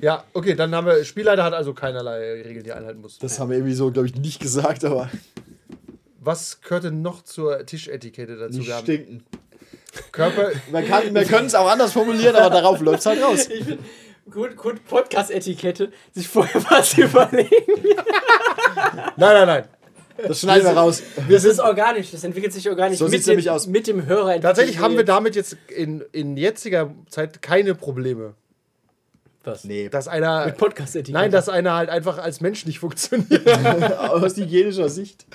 Ja, 0.00 0.24
okay, 0.32 0.54
dann 0.56 0.74
haben 0.74 0.88
wir. 0.88 1.04
Spielleiter 1.04 1.44
hat 1.44 1.52
also 1.54 1.74
keinerlei 1.74 2.42
Regeln, 2.42 2.64
die 2.64 2.70
er 2.70 2.76
einhalten 2.78 3.00
muss. 3.00 3.18
Das 3.20 3.38
haben 3.38 3.50
wir 3.50 3.58
irgendwie 3.58 3.74
so, 3.74 3.92
glaube 3.92 4.08
ich, 4.08 4.16
nicht 4.16 4.40
gesagt, 4.40 4.84
aber 4.84 5.08
Was 6.20 6.60
gehört 6.60 6.82
denn 6.84 7.02
noch 7.02 7.22
zur 7.22 7.64
Tischetikette 7.64 8.36
dazu? 8.36 8.58
nicht 8.58 8.66
Wir 8.66 8.74
haben 8.74 8.82
stinken. 8.84 9.24
Körper. 10.10 10.50
Man 10.72 10.84
kann, 10.88 11.14
wir 11.14 11.22
können 11.26 11.46
es 11.46 11.54
auch 11.54 11.68
anders 11.70 11.92
formulieren, 11.92 12.34
aber 12.34 12.50
darauf 12.50 12.80
läuft 12.80 12.98
es 13.00 13.06
halt 13.06 13.22
raus. 13.22 13.46
Ich 13.48 13.62
find, 13.64 13.78
gut, 14.30 14.56
gut 14.56 14.84
Podcast-Etikette, 14.86 15.92
sich 16.12 16.28
vorher 16.28 16.62
was 16.70 16.96
überlegen. 16.96 17.50
Nein, 19.16 19.16
nein, 19.16 19.46
nein. 19.46 19.64
Das 20.28 20.40
schneiden 20.40 20.64
wir 20.66 20.76
raus. 20.76 21.02
Das 21.28 21.44
ist 21.44 21.58
organisch, 21.58 22.10
das 22.10 22.22
entwickelt 22.22 22.52
sich 22.52 22.68
organisch 22.68 22.98
So 22.98 23.08
mit, 23.08 23.26
dem, 23.26 23.30
nämlich 23.30 23.50
aus. 23.50 23.66
mit 23.66 23.86
dem 23.86 24.06
Hörer. 24.06 24.40
Tatsächlich 24.40 24.78
haben 24.78 24.96
wir 24.96 25.04
damit 25.04 25.34
jetzt 25.34 25.56
in, 25.68 26.04
in 26.12 26.36
jetziger 26.36 26.94
Zeit 27.08 27.42
keine 27.42 27.74
Probleme. 27.74 28.34
Was? 29.44 29.64
Nee, 29.64 29.88
Dass 29.88 30.06
einer. 30.06 30.46
Mit 30.46 30.56
Podcast-Etikette. 30.56 31.12
Nein, 31.12 31.30
dass 31.32 31.48
einer 31.48 31.74
halt 31.74 31.90
einfach 31.90 32.18
als 32.18 32.40
Mensch 32.40 32.64
nicht 32.66 32.78
funktioniert. 32.78 33.48
aus 33.98 34.36
hygienischer 34.36 34.88
Sicht. 34.88 35.26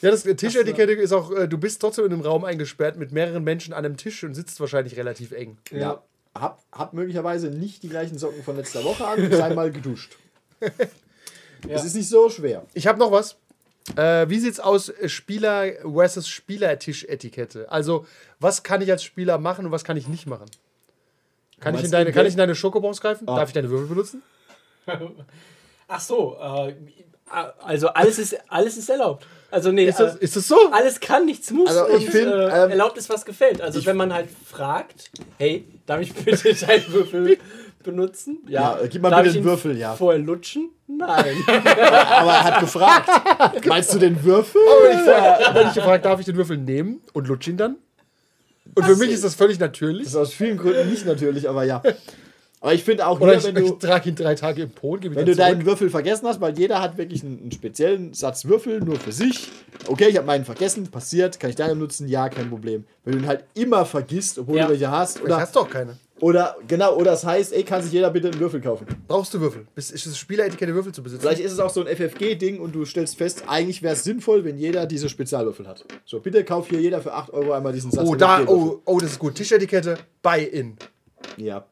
ja, 0.00 0.10
das 0.10 0.22
Tischetikette 0.22 0.92
ist 0.92 1.12
auch, 1.12 1.30
äh, 1.32 1.46
du 1.46 1.58
bist 1.58 1.80
trotzdem 1.82 2.06
in 2.06 2.12
einem 2.12 2.22
Raum 2.22 2.44
eingesperrt 2.44 2.96
mit 2.96 3.12
mehreren 3.12 3.44
Menschen 3.44 3.74
an 3.74 3.84
einem 3.84 3.98
Tisch 3.98 4.24
und 4.24 4.34
sitzt 4.34 4.60
wahrscheinlich 4.60 4.96
relativ 4.96 5.32
eng. 5.32 5.58
Ja. 5.70 6.02
Hab, 6.34 6.62
hab 6.72 6.92
möglicherweise 6.92 7.48
nicht 7.48 7.82
die 7.82 7.88
gleichen 7.88 8.18
Socken 8.18 8.42
von 8.42 8.56
letzter 8.56 8.84
Woche 8.84 9.06
an, 9.06 9.30
sei 9.30 9.54
mal 9.54 9.70
geduscht. 9.70 10.16
Es 11.68 11.84
ist 11.84 11.94
nicht 11.94 12.08
so 12.08 12.30
schwer. 12.30 12.64
Ich 12.72 12.86
habe 12.86 13.00
noch 13.00 13.10
was. 13.10 13.36
Äh, 13.96 14.28
wie 14.28 14.38
sieht's 14.38 14.60
aus, 14.60 14.92
Spieler 15.06 15.72
versus 15.82 16.28
Spielertischetikette? 16.28 17.70
Also, 17.70 18.06
was 18.38 18.62
kann 18.62 18.80
ich 18.80 18.90
als 18.90 19.02
Spieler 19.02 19.38
machen 19.38 19.66
und 19.66 19.72
was 19.72 19.82
kann 19.82 19.96
ich 19.96 20.08
nicht 20.08 20.26
machen? 20.26 20.46
Kann, 21.60 21.74
ich 21.74 21.84
in, 21.84 21.90
deine, 21.90 22.10
in 22.10 22.14
kann 22.14 22.26
ich 22.26 22.34
in 22.34 22.38
deine 22.38 22.54
Schokobons 22.54 23.00
greifen? 23.00 23.28
Ah. 23.28 23.36
Darf 23.36 23.48
ich 23.48 23.54
deine 23.54 23.70
Würfel 23.70 23.88
benutzen? 23.88 24.22
Ach 25.88 26.00
so, 26.00 26.36
äh, 26.40 26.74
Also 27.64 27.88
alles 27.88 28.18
ist, 28.18 28.36
alles 28.48 28.76
ist 28.76 28.88
erlaubt. 28.88 29.26
Also 29.50 29.72
nee, 29.72 29.86
Ist 29.86 29.98
das, 29.98 30.16
äh, 30.16 30.24
ist 30.24 30.36
das 30.36 30.46
so? 30.46 30.56
alles 30.72 31.00
kann, 31.00 31.24
nichts 31.24 31.50
muss. 31.50 31.70
Also 31.70 31.88
ich 31.96 32.06
und, 32.06 32.12
find, 32.12 32.26
äh, 32.26 32.64
ähm, 32.64 32.70
erlaubt 32.70 32.98
ist, 32.98 33.08
was 33.08 33.24
gefällt. 33.24 33.62
Also 33.62 33.84
wenn 33.86 33.96
man 33.96 34.12
halt 34.12 34.28
fragt, 34.44 35.10
hey, 35.38 35.64
darf 35.86 36.00
ich 36.00 36.12
bitte 36.12 36.54
deinen 36.66 36.92
Würfel 36.92 37.38
benutzen? 37.82 38.40
Ja, 38.46 38.78
gib 38.90 39.00
mal 39.00 39.08
Darf 39.08 39.22
bitte 39.22 39.36
den 39.36 39.44
Würfel, 39.44 39.78
ja. 39.78 39.94
Vorher 39.94 40.20
lutschen? 40.20 40.70
Nein. 40.86 41.34
Aber 41.46 42.32
er 42.32 42.44
hat 42.44 42.60
gefragt. 42.60 43.08
Meinst 43.66 43.94
du 43.94 43.98
den 43.98 44.22
Würfel? 44.22 44.60
Aber 44.68 44.88
wenn 44.90 44.98
ich, 44.98 45.04
frage, 45.04 45.54
wenn 45.54 45.68
ich 45.68 45.74
gefragt, 45.74 46.04
darf 46.04 46.20
ich 46.20 46.26
den 46.26 46.36
Würfel 46.36 46.58
nehmen 46.58 47.00
und 47.14 47.26
lutsch 47.26 47.48
ihn 47.48 47.56
dann? 47.56 47.76
Und 48.74 48.84
für 48.84 48.96
mich 48.96 49.10
ist 49.10 49.24
das 49.24 49.34
völlig 49.34 49.58
natürlich. 49.58 50.04
Das 50.04 50.12
ist 50.12 50.16
aus 50.16 50.32
vielen 50.34 50.58
Gründen 50.58 50.90
nicht 50.90 51.06
natürlich, 51.06 51.48
aber 51.48 51.64
ja. 51.64 51.82
Aber 52.60 52.74
ich 52.74 52.82
finde 52.82 53.06
auch, 53.06 53.20
Oder 53.20 53.32
hier, 53.32 53.38
ich, 53.38 53.44
wenn 53.46 53.54
du, 53.54 53.64
ich 53.74 53.78
trage 53.78 54.08
ihn 54.08 54.16
drei 54.16 54.34
Tage 54.34 54.62
im 54.62 54.70
Po 54.70 54.94
und 54.94 55.00
gebe 55.00 55.14
ihn 55.14 55.18
wenn 55.18 55.26
du 55.26 55.34
deinen. 55.36 55.64
Würfel 55.64 55.90
vergessen 55.90 56.26
hast, 56.26 56.40
weil 56.40 56.58
jeder 56.58 56.80
hat 56.82 56.98
wirklich 56.98 57.22
einen, 57.22 57.38
einen 57.42 57.52
speziellen 57.52 58.14
Satz 58.14 58.46
Würfel, 58.46 58.80
nur 58.80 58.96
für 58.98 59.12
sich. 59.12 59.48
Okay, 59.86 60.08
ich 60.08 60.16
habe 60.16 60.26
meinen 60.26 60.44
vergessen, 60.44 60.86
passiert, 60.88 61.38
kann 61.38 61.50
ich 61.50 61.56
deinen 61.56 61.78
nutzen? 61.78 62.08
Ja, 62.08 62.28
kein 62.28 62.48
Problem. 62.50 62.84
Wenn 63.04 63.12
du 63.14 63.18
ihn 63.20 63.26
halt 63.28 63.44
immer 63.54 63.86
vergisst, 63.86 64.38
obwohl 64.40 64.56
Ja. 64.56 64.64
du 64.66 64.72
welche 64.72 64.90
hast, 64.90 65.18
Ich 65.18 65.22
oder, 65.24 65.38
hast 65.38 65.54
doch 65.54 65.70
keine. 65.70 65.96
oder 66.20 66.56
genau, 66.66 66.96
oder 66.96 67.12
das 67.12 67.24
heißt, 67.24 67.52
ey, 67.52 67.62
kann 67.62 67.80
sich 67.80 67.92
jeder 67.92 68.10
bitte 68.10 68.28
einen 68.28 68.40
Würfel 68.40 68.60
kaufen. 68.60 68.86
Brauchst 69.06 69.32
du 69.34 69.40
Würfel? 69.40 69.68
Ist 69.76 69.92
ist 69.92 70.06
das 70.06 70.18
Spieleretikette 70.18 70.74
Würfel 70.74 70.92
zu 70.92 71.02
besitzen? 71.04 71.22
Vielleicht 71.22 71.40
ist 71.42 71.52
es 71.52 71.60
auch 71.60 71.70
so 71.70 71.84
ein 71.84 71.86
FFG-Ding 71.86 72.58
und 72.58 72.74
du 72.74 72.84
stellst 72.84 73.16
fest, 73.18 73.44
eigentlich 73.46 73.82
wäre 73.82 73.94
es 73.94 74.02
sinnvoll, 74.02 74.44
wenn 74.44 74.58
jeder 74.58 74.86
diese 74.86 75.08
Spezialwürfel 75.08 75.68
hat. 75.68 75.84
So, 76.04 76.18
bitte 76.18 76.42
kauf 76.42 76.68
hier 76.68 76.80
jeder 76.80 77.00
für 77.00 77.12
8 77.14 77.32
Euro 77.32 77.52
einmal 77.52 77.72
diesen 77.72 77.92
Satz 77.92 78.04
Oh, 78.08 78.16
da, 78.16 78.42
oh, 78.46 78.80
oh, 78.84 78.98
das 78.98 79.12
ist 79.12 79.18
gut. 79.20 79.36
Tischetikette, 79.36 79.96
Buy-in. 80.22 80.76
Ja, 81.36 81.64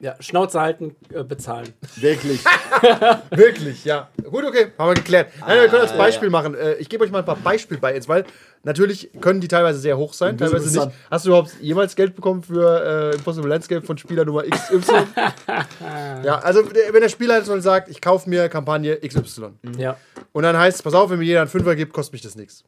ja, 0.00 0.14
Schnauze 0.20 0.60
halten, 0.60 0.94
äh, 1.12 1.24
bezahlen. 1.24 1.68
wirklich. 1.96 2.44
Wirklich, 3.30 3.84
ja. 3.84 4.08
Gut, 4.22 4.44
okay, 4.44 4.68
haben 4.78 4.90
wir 4.90 4.94
geklärt. 4.94 5.30
Nein, 5.40 5.60
wir 5.62 5.68
können 5.68 5.82
als 5.82 5.96
Beispiel 5.96 6.30
machen. 6.30 6.54
Äh, 6.54 6.74
Ich 6.74 6.88
gebe 6.88 7.02
euch 7.04 7.10
mal 7.10 7.18
ein 7.20 7.24
paar 7.24 7.36
Beispiel-Buy-ins, 7.36 8.08
weil 8.08 8.24
natürlich 8.62 9.10
können 9.20 9.40
die 9.40 9.48
teilweise 9.48 9.80
sehr 9.80 9.96
hoch 9.98 10.12
sein, 10.12 10.38
teilweise 10.38 10.70
nicht. 10.70 10.94
Hast 11.10 11.24
du 11.24 11.30
überhaupt 11.30 11.52
jemals 11.60 11.96
Geld 11.96 12.14
bekommen 12.14 12.42
für 12.44 13.10
äh, 13.12 13.16
Impossible 13.16 13.48
Landscape 13.48 13.84
von 13.84 13.98
Spieler 13.98 14.24
Nummer 14.24 14.44
XY? 14.44 14.82
ja, 16.24 16.38
also 16.38 16.62
wenn 16.70 17.00
der 17.02 17.08
Spieler 17.08 17.38
jetzt 17.38 17.48
mal 17.48 17.60
sagt, 17.60 17.88
ich 17.88 18.00
kaufe 18.00 18.30
mir 18.30 18.48
Kampagne 18.48 18.96
XY. 19.00 19.50
Ja. 19.76 19.96
Und 20.32 20.44
dann 20.44 20.56
heißt 20.56 20.76
es, 20.76 20.82
pass 20.82 20.94
auf, 20.94 21.10
wenn 21.10 21.18
mir 21.18 21.24
jeder 21.24 21.40
einen 21.40 21.50
Fünfer 21.50 21.74
gibt, 21.74 21.92
kostet 21.92 22.12
mich 22.12 22.22
das 22.22 22.36
nichts. 22.36 22.62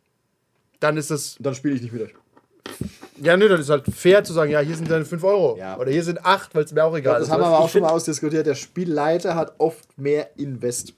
Dann 0.80 0.96
ist 0.96 1.10
das, 1.10 1.36
Dann 1.38 1.54
spiele 1.54 1.74
ich 1.74 1.82
nicht 1.82 1.92
mit 1.92 2.02
euch. 2.02 2.14
Ja, 3.22 3.36
nö, 3.36 3.48
dann 3.48 3.60
ist 3.60 3.70
halt 3.70 3.84
fair 3.86 4.24
zu 4.24 4.32
sagen, 4.32 4.50
ja, 4.50 4.60
hier 4.60 4.76
sind 4.76 4.90
deine 4.90 5.04
5 5.04 5.22
Euro. 5.24 5.56
Ja. 5.58 5.78
Oder 5.78 5.90
hier 5.90 6.02
sind 6.04 6.24
8, 6.24 6.54
weil 6.54 6.64
es 6.64 6.72
mir 6.72 6.84
auch 6.84 6.96
egal 6.96 7.14
Das 7.18 7.28
ist. 7.28 7.32
haben 7.32 7.42
wir 7.42 7.46
aber 7.46 7.60
auch 7.60 7.68
schon 7.68 7.82
mal 7.82 7.90
ausdiskutiert. 7.90 8.46
Der 8.46 8.54
Spielleiter 8.54 9.34
hat 9.34 9.54
oft 9.58 9.98
mehr 9.98 10.30
Invest. 10.36 10.94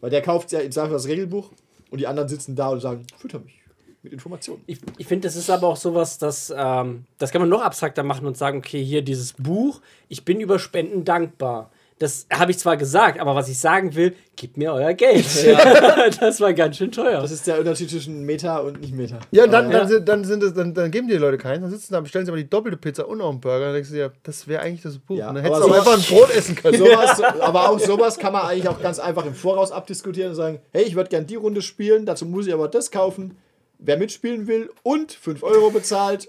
Weil 0.00 0.10
der 0.10 0.22
kauft 0.22 0.52
ja 0.52 0.60
im 0.60 0.70
Zweifel 0.70 0.92
das 0.92 1.06
Regelbuch 1.06 1.50
und 1.90 1.98
die 1.98 2.06
anderen 2.06 2.28
sitzen 2.28 2.54
da 2.54 2.68
und 2.68 2.80
sagen, 2.80 3.06
fütter 3.18 3.38
mich 3.38 3.54
mit 4.02 4.12
Informationen. 4.12 4.62
Ich, 4.66 4.78
ich 4.98 5.06
finde, 5.06 5.26
das 5.26 5.36
ist 5.36 5.50
aber 5.50 5.66
auch 5.68 5.76
sowas, 5.76 6.18
dass 6.18 6.52
ähm, 6.56 7.04
das 7.18 7.30
kann 7.32 7.40
man 7.40 7.48
noch 7.48 7.62
abstrakter 7.62 8.02
machen 8.02 8.26
und 8.26 8.36
sagen, 8.36 8.58
okay, 8.58 8.82
hier 8.84 9.02
dieses 9.02 9.32
Buch, 9.32 9.80
ich 10.08 10.24
bin 10.24 10.40
über 10.40 10.58
Spenden 10.58 11.04
dankbar. 11.04 11.70
Das 11.98 12.26
habe 12.30 12.50
ich 12.50 12.58
zwar 12.58 12.76
gesagt, 12.76 13.18
aber 13.20 13.34
was 13.34 13.48
ich 13.48 13.58
sagen 13.58 13.94
will, 13.94 14.14
gebt 14.36 14.58
mir 14.58 14.70
euer 14.74 14.92
Geld. 14.92 15.24
das 16.20 16.42
war 16.42 16.52
ganz 16.52 16.76
schön 16.76 16.92
teuer. 16.92 17.22
Das 17.22 17.30
ist 17.30 17.46
der 17.46 17.58
Unterschied 17.58 17.88
zwischen 17.88 18.22
Meta 18.24 18.58
und 18.58 18.82
nicht 18.82 18.94
Meta. 18.94 19.18
Ja, 19.30 19.44
und 19.44 19.50
dann, 19.50 19.70
Ja. 19.70 19.78
dann, 19.78 19.88
sind, 19.88 20.06
dann, 20.06 20.24
sind 20.24 20.42
es, 20.42 20.52
dann, 20.52 20.74
dann 20.74 20.90
geben 20.90 21.08
die 21.08 21.14
Leute 21.14 21.38
keinen, 21.38 21.62
dann 21.62 21.70
sitzen 21.70 21.94
da, 21.94 22.00
bestellen 22.00 22.26
sie 22.26 22.30
aber 22.32 22.36
die 22.36 22.50
doppelte 22.50 22.76
Pizza 22.76 23.08
und 23.08 23.18
noch 23.18 23.30
einen 23.30 23.40
Burger. 23.40 23.64
Dann 23.66 23.74
denkst 23.74 23.88
du 23.88 23.94
dir, 23.94 24.12
das 24.24 24.46
wäre 24.46 24.60
eigentlich 24.60 24.82
das 24.82 24.98
Buch. 24.98 25.16
Ja, 25.16 25.30
und 25.30 25.36
dann 25.36 25.46
aber 25.46 25.54
hättest 25.56 25.70
du 25.70 25.72
auch 25.74 25.78
einfach 25.78 25.96
ein 26.10 26.16
Brot 26.18 26.36
essen 26.36 26.54
können. 26.54 26.76
Sowas, 26.84 27.22
aber 27.22 27.70
auch 27.70 27.78
sowas 27.78 28.18
kann 28.18 28.34
man 28.34 28.42
eigentlich 28.42 28.68
auch 28.68 28.82
ganz 28.82 28.98
einfach 28.98 29.24
im 29.24 29.34
Voraus 29.34 29.72
abdiskutieren 29.72 30.30
und 30.30 30.36
sagen, 30.36 30.60
hey, 30.72 30.82
ich 30.84 30.96
würde 30.96 31.08
gern 31.08 31.26
die 31.26 31.36
Runde 31.36 31.62
spielen, 31.62 32.04
dazu 32.04 32.26
muss 32.26 32.46
ich 32.46 32.52
aber 32.52 32.68
das 32.68 32.90
kaufen. 32.90 33.38
Wer 33.78 33.96
mitspielen 33.96 34.46
will 34.46 34.70
und 34.82 35.12
5 35.12 35.42
Euro 35.42 35.70
bezahlt, 35.70 36.28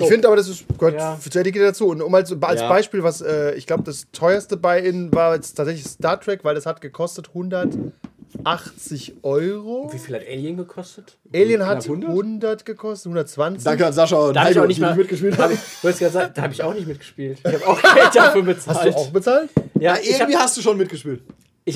Ich 0.00 0.06
finde 0.08 0.28
aber, 0.28 0.36
das 0.36 0.48
ist, 0.48 0.64
gehört 0.78 0.94
Ja. 0.94 1.16
für 1.16 1.28
zur 1.30 1.40
Etikette 1.40 1.64
dazu. 1.66 1.88
Und 1.88 2.02
um 2.02 2.14
als, 2.14 2.32
als 2.40 2.60
Ja. 2.60 2.68
Beispiel, 2.68 3.02
was 3.02 3.20
äh, 3.20 3.54
ich 3.54 3.66
glaube, 3.66 3.82
das 3.82 4.06
teuerste 4.12 4.56
Buy-In 4.56 5.12
war 5.12 5.34
jetzt 5.34 5.54
tatsächlich 5.54 5.84
Star 5.86 6.20
Trek, 6.20 6.44
weil 6.44 6.54
das 6.54 6.66
hat 6.66 6.80
gekostet 6.80 7.28
180 7.28 9.14
Euro. 9.22 9.90
Wie 9.92 9.98
viel 9.98 10.14
hat 10.14 10.22
Alien 10.26 10.56
gekostet? 10.56 11.16
Alien 11.34 11.66
hat 11.66 11.80
Knapp 11.84 11.90
100? 11.96 12.10
100 12.10 12.64
gekostet, 12.64 13.06
120. 13.06 13.64
danke 13.64 13.86
an 13.86 13.92
Sascha 13.92 14.16
und 14.16 14.34
Da 14.34 14.40
habe 14.42 14.50
ich 14.50 14.56
Heiko, 14.56 14.64
auch 14.64 14.68
nicht 14.68 14.76
die 14.78 14.82
mal 14.82 14.94
mitgespielt 14.96 15.34
hab 15.36 15.44
haben. 15.44 15.54
ich, 15.54 15.60
du 15.82 15.88
hast 15.88 15.98
gerade 15.98 16.12
gesagt, 16.12 16.38
da 16.38 16.42
habe 16.42 16.52
ich 16.52 16.62
auch 16.62 16.74
nicht 16.74 16.86
mitgespielt. 16.86 17.38
Ich 17.44 17.54
habe 17.54 17.66
auch 17.66 17.80
Geld 17.94 18.14
dafür 18.14 18.42
bezahlt. 18.42 18.78
Hast 18.78 18.86
du 18.86 18.94
auch 18.96 19.10
bezahlt? 19.10 19.50
Ja, 19.80 19.94
Ja, 19.96 20.00
irgendwie 20.02 20.36
hast 20.36 20.56
du 20.56 20.60
schon 20.62 20.76
mitgespielt. 20.76 21.22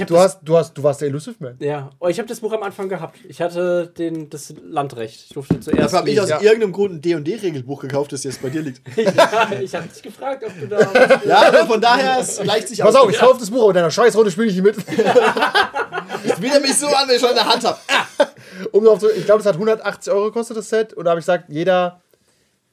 Du, 0.06 0.18
hast, 0.18 0.40
du, 0.42 0.56
hast, 0.56 0.74
du 0.74 0.82
warst 0.82 1.00
der 1.00 1.08
Elusive 1.08 1.36
Man. 1.38 1.56
ja, 1.60 1.90
oh, 1.98 2.08
ich 2.08 2.18
habe 2.18 2.28
das 2.28 2.40
Buch 2.40 2.52
am 2.52 2.62
Anfang 2.62 2.88
gehabt. 2.88 3.18
Ich 3.28 3.42
hatte 3.42 3.92
den, 3.98 4.30
das 4.30 4.54
Landrecht. 4.62 5.24
Ich 5.26 5.34
durfte 5.34 5.60
zuerst. 5.60 5.80
Dafür 5.80 5.98
habe 5.98 6.10
ich 6.10 6.20
aus 6.20 6.28
ja. 6.28 6.40
irgendeinem 6.40 6.72
Grund 6.72 6.94
ein 6.94 7.00
D&D-Regelbuch 7.02 7.80
gekauft, 7.80 8.12
das 8.12 8.24
jetzt 8.24 8.40
bei 8.40 8.50
dir 8.50 8.62
liegt. 8.62 8.80
ja, 8.96 9.50
ich 9.60 9.74
habe 9.74 9.88
dich 9.88 10.02
gefragt, 10.02 10.44
ob 10.44 10.52
du 10.58 10.66
da. 10.66 10.80
Ja, 11.26 11.48
aber 11.48 11.66
von 11.66 11.80
daher 11.80 12.18
es 12.20 12.38
gleicht 12.38 12.68
sich 12.68 12.80
Pass 12.80 12.94
auf, 12.94 13.10
ich 13.10 13.18
kaufe 13.18 13.38
das 13.40 13.50
Buch, 13.50 13.62
aber 13.62 13.70
in 13.70 13.76
deiner 13.76 13.90
Scheißrunde 13.90 14.30
spiele 14.30 14.48
ich 14.48 14.54
nicht 14.54 14.64
mit. 14.64 14.76
Ich 16.24 16.40
wieder 16.40 16.60
mich 16.60 16.76
so 16.76 16.86
an, 16.86 17.08
wenn 17.08 17.16
ich 17.16 17.20
schon 17.20 17.30
in 17.30 17.36
der 17.36 17.46
Hand 17.46 17.64
habe. 17.64 17.78
um 18.70 18.86
auf 18.86 19.02
ich 19.02 19.24
glaube, 19.24 19.42
das 19.42 19.46
hat 19.46 19.54
180 19.54 20.12
Euro 20.12 20.26
gekostet, 20.26 20.56
das 20.56 20.68
Set. 20.68 20.92
Und 20.92 21.04
da 21.04 21.10
habe 21.10 21.20
ich 21.20 21.26
gesagt, 21.26 21.46
jeder 21.48 22.00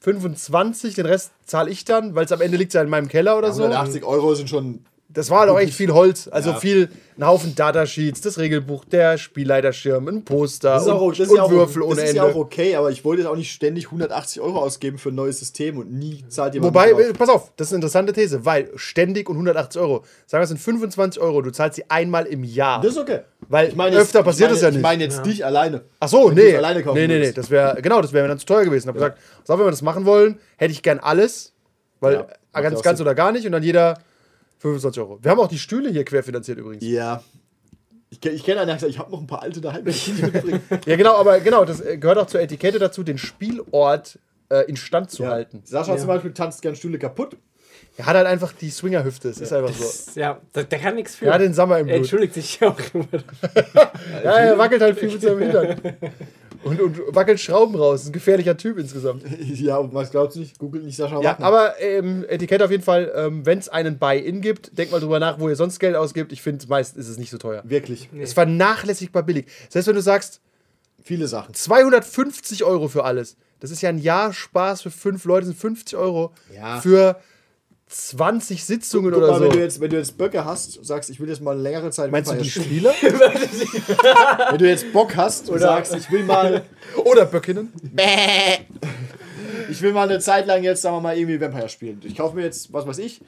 25, 0.00 0.94
den 0.94 1.06
Rest 1.06 1.32
zahle 1.44 1.70
ich 1.70 1.84
dann, 1.84 2.14
weil 2.14 2.24
es 2.24 2.32
am 2.32 2.40
Ende 2.40 2.56
liegt 2.56 2.72
ja 2.74 2.82
in 2.82 2.88
meinem 2.88 3.08
Keller 3.08 3.36
oder 3.36 3.52
so. 3.52 3.64
180 3.64 4.04
Euro 4.04 4.34
sind 4.34 4.48
schon. 4.48 4.84
Das 5.12 5.28
war 5.28 5.46
doch 5.46 5.58
echt 5.58 5.74
viel 5.74 5.92
Holz. 5.92 6.28
Also 6.30 6.50
Ja. 6.50 6.56
viel, 6.60 6.88
ein 7.18 7.26
Haufen 7.26 7.56
Datasheets, 7.56 8.20
das 8.20 8.38
Regelbuch, 8.38 8.84
der 8.84 9.18
Spielleiterschirm, 9.18 10.06
ein 10.06 10.24
Poster 10.24 10.74
Das 10.74 10.82
ist, 10.84 10.88
auch, 10.88 11.00
und, 11.00 11.18
das 11.18 11.26
ist 11.26 11.30
und 11.30 11.36
ja 11.36 11.42
auch, 11.42 11.50
Würfel 11.50 11.82
das 11.82 11.90
ohne 11.90 12.00
ist 12.02 12.08
Ende. 12.10 12.16
ja 12.16 12.24
auch 12.24 12.36
okay, 12.36 12.76
aber 12.76 12.90
ich 12.90 13.04
wollte 13.04 13.22
jetzt 13.22 13.28
auch 13.30 13.34
nicht 13.36 13.50
ständig 13.52 13.86
180 13.86 14.40
Euro 14.40 14.60
ausgeben 14.60 14.98
für 14.98 15.08
ein 15.08 15.16
neues 15.16 15.40
System 15.40 15.78
und 15.78 15.90
nie 15.92 16.24
zahlt 16.28 16.54
jemand. 16.54 16.72
Wobei, 16.72 16.90
drauf. 16.92 17.00
äh, 17.00 17.12
pass 17.12 17.28
auf, 17.28 17.52
das 17.56 17.66
ist 17.68 17.72
eine 17.72 17.78
interessante 17.78 18.12
These, 18.12 18.44
weil 18.44 18.70
ständig 18.76 19.28
und 19.28 19.34
180 19.36 19.80
Euro, 19.82 20.04
sagen 20.26 20.40
wir, 20.40 20.44
es 20.44 20.48
sind 20.50 20.58
25 20.60 21.20
Euro, 21.20 21.42
du 21.42 21.50
zahlst 21.50 21.74
sie 21.76 21.84
einmal 21.90 22.26
im 22.26 22.44
Jahr. 22.44 22.80
Das 22.80 22.92
ist 22.92 22.98
okay. 22.98 23.20
weil 23.48 23.68
Ich 23.68 23.74
meine, 23.74 23.96
öfter 23.96 24.20
jetzt- 24.20 24.26
passiert 24.26 24.50
meine, 24.50 24.62
ja 24.62 24.68
nicht. 24.68 24.76
Ich 24.76 24.82
meine 24.82 25.02
jetzt 25.04 25.26
dich 25.26 25.44
alleine. 25.44 25.82
Ach 25.98 26.08
so, 26.08 26.30
nee. 26.30 26.56
alleine 26.56 26.84
kaufen 26.84 26.96
nee, 26.98 27.08
nee, 27.08 27.18
nee, 27.18 27.32
das 27.32 27.50
wäre 27.50 27.82
genau, 27.82 28.00
das 28.00 28.12
wäre 28.12 28.22
mir 28.24 28.28
dann 28.28 28.38
zu 28.38 28.46
teuer 28.46 28.64
gewesen. 28.64 28.84
Ich 28.84 28.88
habe 28.88 28.98
gesagt, 28.98 29.18
pass 29.40 29.50
auf, 29.50 29.58
wenn 29.58 29.66
wir 29.66 29.70
das 29.72 29.82
machen 29.82 30.04
wollen, 30.06 30.38
hätte 30.56 30.70
ich 30.72 30.82
gern 30.82 31.00
alles, 31.00 31.52
weil 31.98 32.14
Ja, 32.14 32.26
ja 32.54 32.60
ganz, 32.60 32.78
auch 32.78 32.82
ganz 32.82 33.00
oder 33.00 33.16
gar 33.16 33.32
nicht 33.32 33.44
und 33.44 33.50
dann 33.52 33.64
jeder 33.64 33.98
25 34.60 35.02
Euro. 35.02 35.18
Wir 35.22 35.30
haben 35.30 35.40
auch 35.40 35.48
die 35.48 35.58
Stühle 35.58 35.90
hier 35.90 36.04
querfinanziert 36.04 36.58
übrigens. 36.58 36.84
Ja. 36.84 37.22
Ich, 38.10 38.24
ich 38.24 38.44
kenne 38.44 38.60
einen, 38.60 38.66
der 38.66 38.74
hat 38.74 38.80
gesagt, 38.80 38.92
ich 38.92 38.98
habe 38.98 39.10
noch 39.10 39.20
ein 39.20 39.26
paar 39.26 39.42
alte 39.42 39.60
daheim. 39.60 39.84
die 39.84 39.90
ich 39.90 40.08
nicht 40.08 40.22
mitbringen. 40.22 40.60
Ja, 40.86 40.96
genau, 40.96 41.16
aber 41.16 41.40
genau, 41.40 41.64
das 41.64 41.80
äh, 41.80 41.96
gehört 41.96 42.18
auch 42.18 42.26
zur 42.26 42.40
Etikette 42.40 42.78
dazu, 42.78 43.02
den 43.02 43.18
Spielort 43.18 44.18
äh, 44.50 44.64
instand 44.68 45.10
zu 45.10 45.22
ja. 45.22 45.30
halten. 45.30 45.62
Sascha 45.64 45.96
zum 45.96 46.08
Beispiel 46.08 46.32
tanzt 46.32 46.60
gern 46.62 46.76
Stühle 46.76 46.98
kaputt. 46.98 47.36
Er 47.96 48.06
hat 48.06 48.16
halt 48.16 48.26
einfach 48.26 48.52
die 48.52 48.70
Swingerhüfte, 48.70 49.28
es 49.28 49.40
ist 49.40 49.52
einfach 49.52 49.72
so. 49.72 50.18
Ja, 50.18 50.40
der, 50.54 50.64
der 50.64 50.78
kann 50.78 50.94
nichts 50.94 51.16
für. 51.16 51.26
Er 51.26 51.34
hat 51.34 51.40
den 51.40 51.54
Sommer 51.54 51.78
im 51.78 51.86
er 51.86 51.94
Blut. 51.94 52.04
entschuldigt 52.04 52.34
sich 52.34 52.62
auch 52.62 52.78
immer. 52.92 53.06
Ja, 54.24 54.32
er 54.32 54.58
wackelt 54.58 54.82
halt 54.82 54.98
viel 54.98 55.10
mit 55.10 55.22
seinem 55.22 55.38
Hintern. 55.38 55.80
Und, 56.62 56.80
und 56.80 56.98
wackelt 57.14 57.40
Schrauben 57.40 57.74
raus. 57.74 58.02
Ist 58.02 58.08
ein 58.08 58.12
gefährlicher 58.12 58.56
Typ 58.56 58.78
insgesamt. 58.78 59.22
Ja, 59.40 59.78
und 59.78 59.94
was 59.94 60.10
glaubst 60.10 60.36
du 60.36 60.40
nicht? 60.40 60.58
Googelt 60.58 60.84
nicht 60.84 60.96
Sascha 60.96 61.20
Ja, 61.22 61.36
aber 61.40 61.80
ähm, 61.80 62.24
Etikette 62.28 62.64
auf 62.64 62.70
jeden 62.70 62.82
Fall, 62.82 63.10
ähm, 63.14 63.44
wenn 63.46 63.58
es 63.58 63.68
einen 63.68 63.98
Buy-In 63.98 64.40
gibt, 64.40 64.76
denkt 64.76 64.92
mal 64.92 65.00
drüber 65.00 65.18
nach, 65.18 65.38
wo 65.40 65.48
ihr 65.48 65.56
sonst 65.56 65.78
Geld 65.78 65.96
ausgibt. 65.96 66.32
Ich 66.32 66.42
finde, 66.42 66.66
meist 66.68 66.96
ist 66.96 67.08
es 67.08 67.18
nicht 67.18 67.30
so 67.30 67.38
teuer. 67.38 67.62
Wirklich. 67.64 68.08
Es 68.14 68.30
ist 68.30 68.34
vernachlässigbar 68.34 69.22
billig. 69.22 69.46
Das 69.66 69.76
heißt, 69.76 69.88
wenn 69.88 69.94
du 69.96 70.02
sagst, 70.02 70.40
Viele 71.02 71.28
Sachen. 71.28 71.54
250 71.54 72.62
Euro 72.64 72.88
für 72.88 73.04
alles, 73.04 73.36
das 73.58 73.70
ist 73.70 73.80
ja 73.80 73.88
ein 73.88 73.98
Jahr 73.98 74.32
Spaß 74.34 74.82
für 74.82 74.90
fünf 74.90 75.24
Leute, 75.24 75.46
sind 75.46 75.58
50 75.58 75.96
Euro 75.96 76.32
Ja. 76.54 76.80
für 76.80 77.16
20 77.90 78.64
Sitzungen 78.64 79.10
Guck 79.12 79.22
oder 79.22 79.32
mal, 79.32 79.38
so. 79.38 79.44
wenn, 79.44 79.50
du 79.50 79.58
jetzt, 79.58 79.80
wenn 79.80 79.90
du 79.90 79.96
jetzt 79.96 80.16
Böcke 80.16 80.44
hast 80.44 80.78
und 80.78 80.84
sagst, 80.84 81.10
ich 81.10 81.18
will 81.18 81.28
jetzt 81.28 81.42
mal 81.42 81.52
eine 81.52 81.62
längere 81.62 81.90
Zeit 81.90 82.12
Meinst 82.12 82.30
du 82.30 82.36
die. 82.36 82.48
Spieler? 82.48 82.94
Wenn 83.02 84.58
du 84.58 84.68
jetzt 84.68 84.92
Bock 84.92 85.16
hast 85.16 85.50
und 85.50 85.58
sagst, 85.58 85.96
ich 85.96 86.08
will 86.10 86.22
mal 86.22 86.62
oder 87.04 87.26
Böckinnen? 87.26 87.72
ich 89.68 89.82
will 89.82 89.92
mal 89.92 90.08
eine 90.08 90.20
Zeit 90.20 90.46
lang 90.46 90.62
jetzt, 90.62 90.82
sagen 90.82 90.96
wir 90.96 91.00
mal, 91.00 91.18
irgendwie 91.18 91.40
Vampire 91.40 91.68
spielen. 91.68 92.00
Ich 92.04 92.16
kaufe 92.16 92.36
mir 92.36 92.44
jetzt, 92.44 92.72
was 92.72 92.86
weiß 92.86 92.98
ich, 92.98 93.22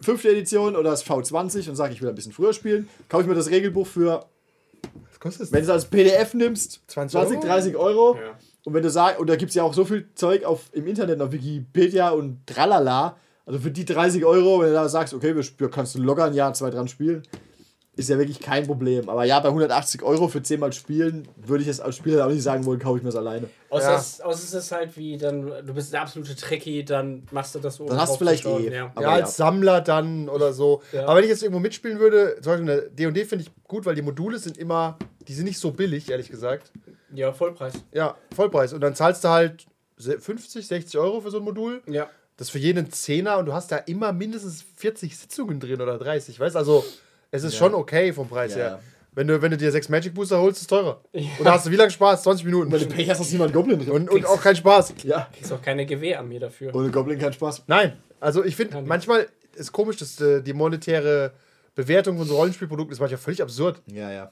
fünfte 0.00 0.28
Edition 0.30 0.76
oder 0.76 0.90
das 0.90 1.04
V20 1.04 1.68
und 1.68 1.74
sage, 1.74 1.92
ich 1.92 2.00
will 2.00 2.08
ein 2.08 2.14
bisschen 2.14 2.32
früher 2.32 2.52
spielen. 2.52 2.88
Kaufe 3.08 3.24
ich 3.24 3.28
mir 3.28 3.34
das 3.34 3.50
Regelbuch 3.50 3.86
für, 3.86 4.26
Was 5.10 5.18
kostet 5.18 5.42
das? 5.42 5.52
wenn 5.52 5.60
du 5.60 5.64
es 5.64 5.70
als 5.70 5.86
PDF 5.86 6.34
nimmst, 6.34 6.82
20 6.86 7.12
20, 7.12 7.36
Euro? 7.38 7.46
30 7.46 7.76
Euro. 7.76 8.18
Und 8.62 8.74
wenn 8.74 8.82
du 8.82 8.90
sagst, 8.90 9.18
und 9.18 9.28
da 9.28 9.34
gibt 9.34 9.48
es 9.48 9.56
ja 9.56 9.64
auch 9.64 9.74
so 9.74 9.84
viel 9.84 10.08
Zeug 10.14 10.44
auf, 10.44 10.70
im 10.72 10.86
Internet, 10.86 11.20
auf 11.20 11.32
Wikipedia 11.32 12.10
und 12.10 12.46
tralala. 12.46 13.16
Also 13.48 13.60
für 13.60 13.70
die 13.70 13.84
30 13.86 14.24
Euro, 14.26 14.60
wenn 14.60 14.68
du 14.68 14.74
da 14.74 14.88
sagst, 14.88 15.14
okay, 15.14 15.34
wir, 15.34 15.42
wir 15.56 15.70
kannst 15.70 15.94
du 15.94 16.02
locker 16.02 16.24
ein 16.24 16.34
Jahr, 16.34 16.52
zwei 16.52 16.68
dran 16.68 16.86
spielen, 16.86 17.22
ist 17.96 18.10
ja 18.10 18.18
wirklich 18.18 18.40
kein 18.40 18.66
Problem. 18.66 19.08
Aber 19.08 19.24
ja, 19.24 19.40
bei 19.40 19.48
180 19.48 20.02
Euro 20.02 20.28
für 20.28 20.42
10 20.42 20.60
Mal 20.60 20.72
spielen, 20.74 21.26
würde 21.36 21.62
ich 21.62 21.66
jetzt 21.66 21.80
als 21.80 21.96
Spieler 21.96 22.26
auch 22.26 22.30
nicht 22.30 22.42
sagen 22.42 22.64
wollen, 22.66 22.78
kaufe 22.78 22.98
ich 22.98 23.02
mir 23.02 23.08
es 23.08 23.16
alleine. 23.16 23.48
Außer, 23.70 23.90
Ja. 23.92 23.96
es, 23.98 24.20
außer 24.20 24.44
es 24.44 24.54
ist 24.54 24.70
halt 24.70 24.94
wie, 24.98 25.16
dann, 25.16 25.46
du 25.64 25.72
bist 25.74 25.92
der 25.94 26.02
absolute 26.02 26.36
Trekkie, 26.36 26.84
dann 26.84 27.26
machst 27.32 27.54
du 27.54 27.58
das 27.58 27.76
so. 27.76 27.86
Dann 27.86 27.98
hast 27.98 28.12
du 28.14 28.18
vielleicht 28.18 28.44
eh. 28.44 28.70
Ja. 28.72 28.92
Aber 28.94 29.02
ja, 29.02 29.08
als 29.14 29.36
Sammler 29.36 29.80
dann 29.80 30.28
oder 30.28 30.52
so. 30.52 30.82
Ja. 30.92 31.06
Aber 31.06 31.16
wenn 31.16 31.24
ich 31.24 31.30
jetzt 31.30 31.42
irgendwo 31.42 31.58
mitspielen 31.60 31.98
würde, 31.98 32.36
zum 32.42 32.52
Beispiel 32.52 32.60
in 32.60 32.66
der 32.66 32.82
D&D 33.12 33.24
finde 33.24 33.44
ich 33.46 33.50
gut, 33.64 33.86
weil 33.86 33.94
die 33.94 34.02
Module 34.02 34.38
sind 34.38 34.58
immer, 34.58 34.98
die 35.26 35.32
sind 35.32 35.46
nicht 35.46 35.58
so 35.58 35.72
billig, 35.72 36.08
ehrlich 36.10 36.30
gesagt. 36.30 36.70
ja, 37.14 37.32
Vollpreis. 37.32 37.72
Ja, 37.92 38.14
Vollpreis. 38.36 38.74
Und 38.74 38.82
dann 38.82 38.94
zahlst 38.94 39.24
du 39.24 39.28
halt 39.28 39.66
se- 39.96 40.20
50, 40.20 40.66
60 40.68 41.00
Euro 41.00 41.20
für 41.22 41.30
so 41.30 41.38
ein 41.38 41.44
Modul. 41.44 41.82
Ja. 41.88 42.08
Das 42.38 42.46
ist 42.46 42.50
für 42.52 42.58
jeden 42.58 42.90
Zehner 42.90 43.36
und 43.38 43.44
du 43.46 43.52
hast 43.52 43.70
da 43.70 43.76
immer 43.76 44.12
mindestens 44.14 44.64
40 44.76 45.14
Sitzungen 45.18 45.60
drin 45.60 45.80
oder 45.82 45.98
30, 45.98 46.40
weißt 46.40 46.56
Also, 46.56 46.84
es 47.30 47.42
ist 47.44 47.56
schon 47.56 47.74
okay 47.74 48.12
vom 48.14 48.28
Preis 48.28 48.52
Ja. 48.52 48.56
her. 48.58 48.80
Wenn 49.12 49.26
du, 49.26 49.42
wenn 49.42 49.50
du 49.50 49.56
dir 49.56 49.72
sechs 49.72 49.88
Magic 49.88 50.14
Booster 50.14 50.38
holst, 50.40 50.58
ist 50.58 50.62
es 50.62 50.66
teurer. 50.68 51.02
Und 51.12 51.44
da 51.44 51.52
hast 51.54 51.66
du 51.66 51.70
wie 51.72 51.76
lange 51.76 51.90
Spaß? 51.90 52.22
20 52.22 52.46
Minuten. 52.46 52.70
Wenn 52.70 52.78
du 52.80 52.86
Pech 52.86 53.10
hast, 53.10 53.18
hast 53.18 53.30
du 53.30 53.34
niemand 53.34 53.52
Goblin 53.52 53.78
drin. 53.80 53.90
Und, 53.90 54.08
und 54.10 54.24
auch 54.24 54.40
kein 54.40 54.54
Spaß. 54.54 54.94
ja. 55.02 55.28
Kriegst 55.36 55.52
auch 55.52 55.60
keine 55.60 55.84
Gewehrarmee 55.84 56.38
dafür. 56.38 56.72
Ohne 56.74 56.90
Goblin 56.90 57.18
kein 57.18 57.32
Spaß. 57.32 57.64
Nein, 57.66 57.98
also 58.20 58.44
ich 58.44 58.54
finde, 58.54 58.80
manchmal 58.82 59.28
ist 59.56 59.72
komisch, 59.72 59.96
dass 59.96 60.20
äh, 60.20 60.40
die 60.40 60.52
monetäre 60.52 61.32
Bewertung 61.74 62.18
von 62.18 62.26
so 62.28 62.36
Rollenspielprodukten 62.36 62.92
ist 62.92 63.00
manchmal 63.00 63.18
völlig 63.18 63.42
absurd. 63.42 63.82
Ja, 63.92 64.12
ja. 64.12 64.30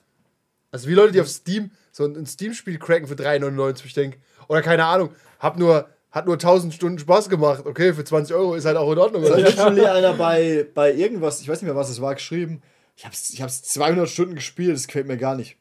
Also 0.70 0.88
wie 0.88 0.94
Leute, 0.94 1.12
die 1.12 1.20
auf 1.20 1.28
Steam 1.28 1.70
so 1.90 2.04
ein, 2.04 2.14
ein 2.16 2.26
Steam-Spiel 2.26 2.78
cracken 2.78 3.08
für 3.08 3.14
3,99, 3.14 3.86
ich 3.86 3.94
denke. 3.94 4.18
Oder 4.46 4.62
keine 4.62 4.84
Ahnung, 4.84 5.10
hab 5.40 5.58
nur, 5.58 5.88
hat 6.16 6.24
nur 6.24 6.36
1000 6.36 6.72
Stunden 6.72 6.98
Spaß 6.98 7.28
gemacht. 7.28 7.66
Okay, 7.66 7.92
für 7.92 8.02
20 8.02 8.34
Euro 8.34 8.54
ist 8.54 8.64
halt 8.64 8.78
auch 8.78 8.90
in 8.90 8.96
Ordnung. 8.96 9.22
Da 9.22 9.34
Oder? 9.34 9.44
hat 9.44 9.52
schon 9.52 9.78
einer 9.78 10.14
bei, 10.14 10.66
bei 10.74 10.94
irgendwas, 10.94 11.42
ich 11.42 11.48
weiß 11.48 11.60
nicht 11.60 11.66
mehr, 11.66 11.76
was 11.76 11.90
es 11.90 12.00
war, 12.00 12.14
geschrieben. 12.14 12.62
Ich 12.96 13.04
hab's, 13.04 13.28
ich 13.34 13.42
hab's 13.42 13.62
200 13.64 14.08
Stunden 14.08 14.34
gespielt, 14.34 14.74
das 14.74 14.86
gefällt 14.86 15.08
mir 15.08 15.18
gar 15.18 15.36
nicht. 15.36 15.58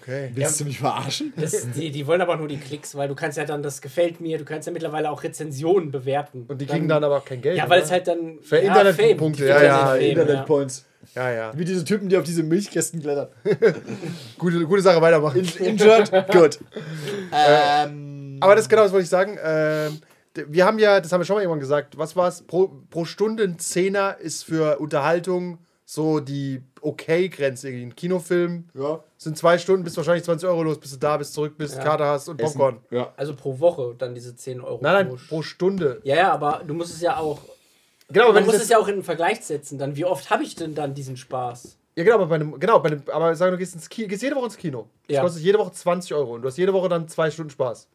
Okay. 0.00 0.30
Willst 0.34 0.60
du 0.60 0.64
mich 0.64 0.78
verarschen? 0.78 1.32
Das, 1.36 1.70
die, 1.70 1.90
die 1.90 2.06
wollen 2.06 2.20
aber 2.20 2.36
nur 2.36 2.48
die 2.48 2.58
Klicks, 2.58 2.94
weil 2.94 3.08
du 3.08 3.14
kannst 3.14 3.38
ja 3.38 3.44
dann, 3.44 3.62
das 3.62 3.80
gefällt 3.80 4.20
mir, 4.20 4.38
du 4.38 4.44
kannst 4.44 4.66
ja 4.66 4.72
mittlerweile 4.72 5.10
auch 5.10 5.22
Rezensionen 5.22 5.90
bewerten. 5.90 6.44
Und 6.48 6.60
die 6.60 6.66
kriegen 6.66 6.88
dann 6.88 7.02
aber 7.04 7.20
kein 7.20 7.40
Geld. 7.40 7.56
Ja, 7.56 7.68
weil 7.68 7.78
oder? 7.78 7.86
es 7.86 7.90
halt 7.90 8.08
dann. 8.08 8.38
Für 8.42 8.56
ja, 8.56 8.62
Internetpunkte, 8.62 9.46
Fame. 9.46 9.56
ja, 9.56 9.64
ja, 9.64 9.86
Fame, 9.86 10.00
Internet 10.00 10.34
ja. 10.34 10.42
Points. 10.42 10.84
Ja, 11.14 11.30
ja. 11.30 11.52
Wie 11.54 11.64
diese 11.64 11.84
Typen, 11.84 12.08
die 12.08 12.16
auf 12.16 12.24
diese 12.24 12.42
Milchkästen 12.42 13.00
klettern. 13.00 13.28
Gute, 14.38 14.64
gute 14.66 14.82
Sache, 14.82 15.00
weitermachen. 15.00 15.46
Injured? 15.58 16.10
Gut. 16.32 16.58
Ähm, 17.32 18.38
Aber 18.40 18.56
das 18.56 18.68
genau, 18.68 18.82
das 18.82 18.92
wollte 18.92 19.04
ich 19.04 19.10
sagen. 19.10 19.38
Ähm, 19.42 20.00
wir 20.48 20.66
haben 20.66 20.78
ja, 20.78 21.00
das 21.00 21.12
haben 21.12 21.20
wir 21.20 21.24
schon 21.24 21.36
mal 21.36 21.42
irgendwann 21.42 21.60
gesagt, 21.60 21.96
was 21.96 22.16
war 22.16 22.28
es? 22.28 22.42
Pro, 22.42 22.68
pro 22.90 23.04
Stunde 23.04 23.44
ein 23.44 23.58
Zehner 23.58 24.16
ist 24.18 24.44
für 24.44 24.78
Unterhaltung 24.78 25.58
so 25.88 26.18
die 26.20 26.60
Okay-Grenze. 26.82 27.68
irgendwie. 27.68 27.86
Ein 27.86 27.96
Kinofilm 27.96 28.64
ja. 28.74 29.00
sind 29.16 29.38
zwei 29.38 29.56
Stunden, 29.56 29.84
bist 29.84 29.96
wahrscheinlich 29.96 30.24
20 30.24 30.48
Euro 30.48 30.64
los, 30.64 30.78
bis 30.78 30.90
du 30.90 30.96
da 30.98 31.16
bist, 31.16 31.32
zurück 31.32 31.54
bist, 31.56 31.76
Ja. 31.76 31.84
Karte 31.84 32.04
hast 32.04 32.28
und 32.28 32.40
Essen. 32.40 32.58
Popcorn. 32.58 32.80
Ja. 32.90 33.12
Also 33.16 33.34
pro 33.34 33.58
Woche 33.60 33.94
dann 33.96 34.14
diese 34.14 34.34
10 34.34 34.60
Euro. 34.60 34.80
Nein, 34.82 35.06
nein, 35.08 35.18
pro 35.28 35.42
Stunde. 35.42 36.00
Ja, 36.02 36.16
ja, 36.16 36.32
aber 36.32 36.62
du 36.66 36.74
musst 36.74 36.92
es 36.92 37.00
ja 37.00 37.16
auch. 37.16 37.38
Genau, 38.08 38.32
Man 38.32 38.44
muss 38.44 38.56
es 38.56 38.68
ja 38.68 38.78
auch 38.78 38.86
in 38.88 38.94
einen 38.94 39.02
Vergleich 39.04 39.40
setzen, 39.44 39.78
dann. 39.78 39.96
Wie 39.96 40.04
oft 40.04 40.28
habe 40.30 40.42
ich 40.42 40.54
denn 40.56 40.74
dann 40.74 40.92
diesen 40.94 41.16
Spaß? 41.16 41.76
ja, 41.96 42.04
genau, 42.04 42.16
aber 42.16 42.26
bei 42.26 42.34
einem, 42.36 42.58
genau, 42.60 42.78
bei 42.80 42.90
einem, 42.90 43.02
aber 43.12 43.34
sagen 43.34 43.52
du 43.52 43.58
gehst 43.58 43.74
ins 43.74 43.88
Kino, 43.88 44.06
gehst 44.08 44.22
jede 44.22 44.36
Woche 44.36 44.44
ins 44.46 44.56
Kino. 44.56 44.86
Das 45.08 45.14
Ja. 45.16 45.22
kostet 45.22 45.42
jede 45.42 45.58
Woche 45.58 45.72
20 45.72 46.12
Euro 46.14 46.34
und 46.34 46.42
du 46.42 46.48
hast 46.48 46.58
jede 46.58 46.72
Woche 46.72 46.88
dann 46.88 47.08
zwei 47.08 47.30
Stunden 47.30 47.50
Spaß. 47.50 47.88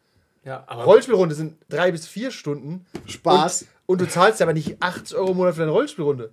Ja, 0.44 0.64
aber. 0.66 0.86
Rollenspielrunde 0.86 1.36
sind 1.36 1.56
drei 1.70 1.92
bis 1.92 2.08
vier 2.08 2.32
Stunden. 2.32 2.86
Spaß? 3.06 3.62
Und, 3.86 4.00
und 4.00 4.02
du 4.02 4.10
zahlst 4.10 4.40
ja 4.40 4.46
aber 4.46 4.54
nicht 4.54 4.78
80 4.82 5.16
Euro 5.18 5.32
im 5.32 5.38
Monat 5.38 5.54
für 5.54 5.60
deine 5.62 5.72
Rollenspielrunde. 5.72 6.32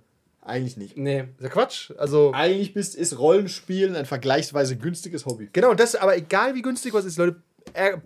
Eigentlich 0.49 0.77
nicht. 0.77 0.97
Nee. 0.97 1.25
Ist 1.37 1.43
ja 1.43 1.49
Quatsch. 1.49 1.91
Also. 1.97 2.31
Eigentlich 2.33 2.73
bist, 2.73 2.95
ist 2.95 3.17
Rollenspielen 3.17 3.95
ein 3.95 4.05
vergleichsweise 4.05 4.75
günstiges 4.75 5.25
Hobby. 5.25 5.49
Genau, 5.53 5.73
das, 5.73 5.95
aber 5.95 6.17
egal 6.17 6.55
wie 6.55 6.61
günstig 6.61 6.93
was 6.93 7.05
ist, 7.05 7.17
Leute 7.17 7.41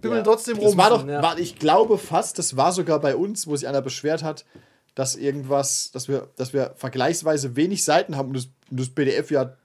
bimmeln 0.02 0.20
Ja. 0.20 0.24
trotzdem 0.24 0.58
rum. 0.58 0.66
Das 0.66 0.78
war 0.78 0.90
doch, 0.90 1.08
war, 1.08 1.40
ich 1.40 1.58
glaube 1.58 1.98
fast, 1.98 2.38
das 2.40 2.58
war 2.58 2.72
sogar 2.72 3.00
bei 3.00 3.16
uns, 3.16 3.48
wo 3.48 3.56
sich 3.56 3.68
einer 3.68 3.82
beschwert 3.82 4.24
hat, 4.24 4.46
dass 4.96 5.16
irgendwas, 5.16 5.92
dass 5.92 6.08
wir, 6.08 6.28
dass 6.36 6.54
wir 6.54 6.74
vergleichsweise 6.76 7.56
wenig 7.56 7.84
Seiten 7.84 8.18
haben 8.18 8.30
und 8.30 8.38
das, 8.38 8.50
das 8.70 8.90
PDF 8.90 9.32
ja 9.32 9.56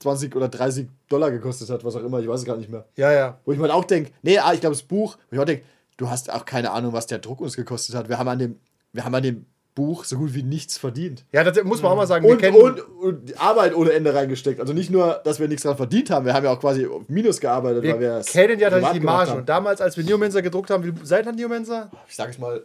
20 0.00 0.34
oder 0.34 0.48
30 0.48 0.88
Dollar 1.08 1.30
gekostet 1.30 1.70
hat, 1.70 1.84
was 1.84 1.94
auch 1.94 2.02
immer, 2.02 2.20
ich 2.20 2.28
weiß 2.28 2.40
es 2.40 2.46
gar 2.46 2.56
nicht 2.56 2.70
mehr. 2.70 2.86
Ja, 2.96 3.12
ja. 3.12 3.38
Wo 3.44 3.52
ich 3.52 3.58
mir 3.58 3.72
auch 3.72 3.84
denke, 3.84 4.10
nee, 4.22 4.38
ah, 4.38 4.52
ich 4.52 4.60
glaube, 4.60 4.74
das 4.74 4.82
Buch, 4.82 5.16
wo 5.30 5.36
ich 5.36 5.40
auch 5.40 5.44
denke, 5.44 5.64
du 5.96 6.08
hast 6.08 6.30
auch 6.32 6.44
keine 6.44 6.70
Ahnung, 6.72 6.92
was 6.92 7.06
der 7.06 7.18
Druck 7.18 7.40
uns 7.40 7.56
gekostet 7.56 7.94
hat. 7.94 8.08
Wir 8.08 8.18
haben 8.18 8.28
an 8.28 8.38
dem, 8.38 8.60
wir 8.92 9.04
haben 9.04 9.14
an 9.14 9.22
dem 9.22 9.46
Buch 9.74 10.04
so 10.04 10.16
gut 10.16 10.34
wie 10.34 10.42
nichts 10.42 10.76
verdient. 10.78 11.24
Ja, 11.32 11.44
das 11.44 11.62
muss 11.64 11.80
man 11.82 11.92
auch 11.92 11.96
mal 11.96 12.06
sagen. 12.06 12.24
Wir 12.24 12.32
Und, 12.32 12.38
kennen, 12.38 12.56
und, 12.56 12.80
und 12.80 13.40
Arbeit 13.40 13.74
ohne 13.74 13.92
Ende 13.92 14.14
reingesteckt. 14.14 14.60
Also 14.60 14.72
nicht 14.72 14.90
nur, 14.90 15.20
dass 15.24 15.38
wir 15.40 15.48
nichts 15.48 15.62
dran 15.62 15.76
verdient 15.76 16.10
haben, 16.10 16.26
wir 16.26 16.34
haben 16.34 16.44
ja 16.44 16.52
auch 16.52 16.60
quasi 16.60 16.86
auf 16.86 17.02
Minus 17.08 17.40
gearbeitet, 17.40 17.82
wir 17.82 17.94
weil 17.94 18.00
wir 18.00 18.12
es 18.16 18.26
kennen 18.26 18.58
ja 18.58 18.70
tatsächlich 18.70 19.00
die 19.00 19.06
Marge. 19.06 19.32
Und 19.34 19.48
damals, 19.48 19.80
als 19.80 19.96
wir 19.96 20.04
Neomancer 20.04 20.42
gedruckt 20.42 20.70
haben, 20.70 20.84
wie 20.84 21.06
Seiten 21.06 21.28
hat 21.28 21.36
Neomancer? 21.36 21.90
Ich 22.08 22.16
sag 22.16 22.30
es 22.30 22.38
mal. 22.38 22.62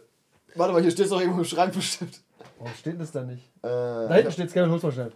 Warte 0.54 0.72
mal, 0.72 0.82
hier 0.82 0.90
steht 0.90 1.04
es 1.06 1.10
doch 1.10 1.20
irgendwo 1.20 1.38
im 1.40 1.44
Schrank 1.44 1.72
bestimmt. 1.74 2.20
Warum 2.58 2.72
steht 2.74 2.94
denn 2.94 3.00
das 3.00 3.12
da 3.12 3.22
nicht? 3.22 3.42
Äh, 3.62 3.68
Da 3.68 4.14
hinten 4.14 4.32
steht 4.32 4.46
es, 4.46 4.52
Kevin, 4.54 4.70
hol's 4.70 4.82
mal 4.82 4.90
schnell. 4.92 5.12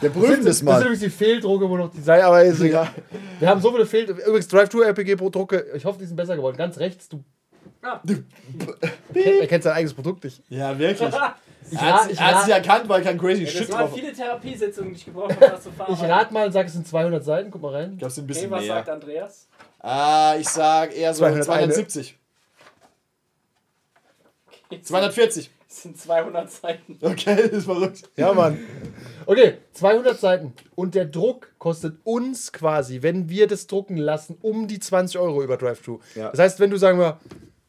wir 0.00 0.10
prüfen 0.10 0.36
das 0.36 0.44
Das 0.46 0.56
sind 0.58 0.64
mal. 0.66 0.80
übrigens 0.80 1.00
die 1.00 1.10
Fehldrucke, 1.10 1.68
wo 1.68 1.76
noch 1.76 1.90
die 1.92 2.00
Seite, 2.00 2.24
aber 2.24 2.42
ist 2.42 2.60
egal. 2.62 2.88
Wir 3.38 3.48
haben 3.50 3.60
so 3.60 3.70
viele 3.70 3.84
Fehl... 3.84 4.04
Übrigens, 4.08 4.48
Drive-Thru-RPG-Drucke, 4.48 5.66
ich 5.76 5.84
hoffe, 5.84 5.98
die 5.98 6.06
sind 6.06 6.16
besser 6.16 6.36
geworden. 6.36 6.56
Ganz 6.56 6.78
rechts, 6.78 7.06
du 7.10 7.22
Ja. 7.84 8.00
er 9.14 9.46
kennt 9.46 9.62
sein 9.62 9.74
eigenes 9.74 9.94
Produkt 9.94 10.24
nicht. 10.24 10.42
ja, 10.48 10.76
wirklich. 10.78 11.14
Ich, 11.70 11.78
Er 11.78 11.92
hat 11.94 12.10
sich 12.10 12.20
ra 12.20 12.56
erkannt, 12.58 12.86
weil 12.90 13.02
kein 13.02 13.16
crazy 13.16 13.44
Das 13.44 13.52
Shit 13.54 13.72
waren 13.72 13.86
drauf 13.86 13.94
viele 13.94 14.12
Therapiesitzungen, 14.12 14.90
die 14.90 14.96
ich 14.96 15.04
gebraucht 15.06 15.30
habe, 15.34 15.46
um 15.46 15.50
das 15.52 15.62
zu 15.62 15.72
fahren. 15.72 15.94
ich 15.94 16.02
rat 16.02 16.30
mal 16.30 16.44
und 16.46 16.52
sag, 16.52 16.66
es 16.66 16.74
sind 16.74 16.86
200 16.86 17.24
Seiten. 17.24 17.50
Guck 17.50 17.62
mal 17.62 17.72
rein. 17.74 17.92
Ich 17.94 17.98
glaube, 18.00 18.08
es 18.10 18.14
sind 18.16 18.24
ein 18.24 18.30
Okay, 18.30 18.34
bisschen 18.34 18.50
was 18.50 18.66
sagt 18.66 18.86
mehr. 18.86 18.94
Andreas? 18.94 19.48
Ah, 19.80 20.34
ich 20.38 20.46
sag 20.46 20.94
eher 20.94 21.14
so 21.14 21.20
201. 21.20 21.46
270. 21.46 22.18
240. 24.82 25.50
Das 25.66 25.82
sind 25.82 25.98
200 25.98 26.50
Seiten. 26.50 26.98
Okay, 27.00 27.34
das 27.36 27.52
ist 27.52 27.64
verrückt. 27.64 28.10
Ja, 28.16 28.32
Mann. 28.32 28.58
Okay, 29.26 29.54
200 29.72 30.18
Seiten. 30.20 30.52
Und 30.74 30.94
der 30.94 31.06
Druck 31.06 31.48
kostet 31.58 31.96
uns 32.04 32.52
quasi, 32.52 33.02
wenn 33.02 33.28
wir 33.28 33.46
das 33.46 33.66
drucken 33.66 33.96
lassen, 33.96 34.36
um 34.42 34.68
die 34.68 34.78
20 34.78 35.18
Euro 35.18 35.42
über 35.42 35.56
Drive-Thru. 35.56 35.98
Ja. 36.14 36.30
Das 36.30 36.40
heißt, 36.40 36.60
wenn 36.60 36.70
du, 36.70 36.76
sagen 36.76 36.98
wir, 36.98 37.18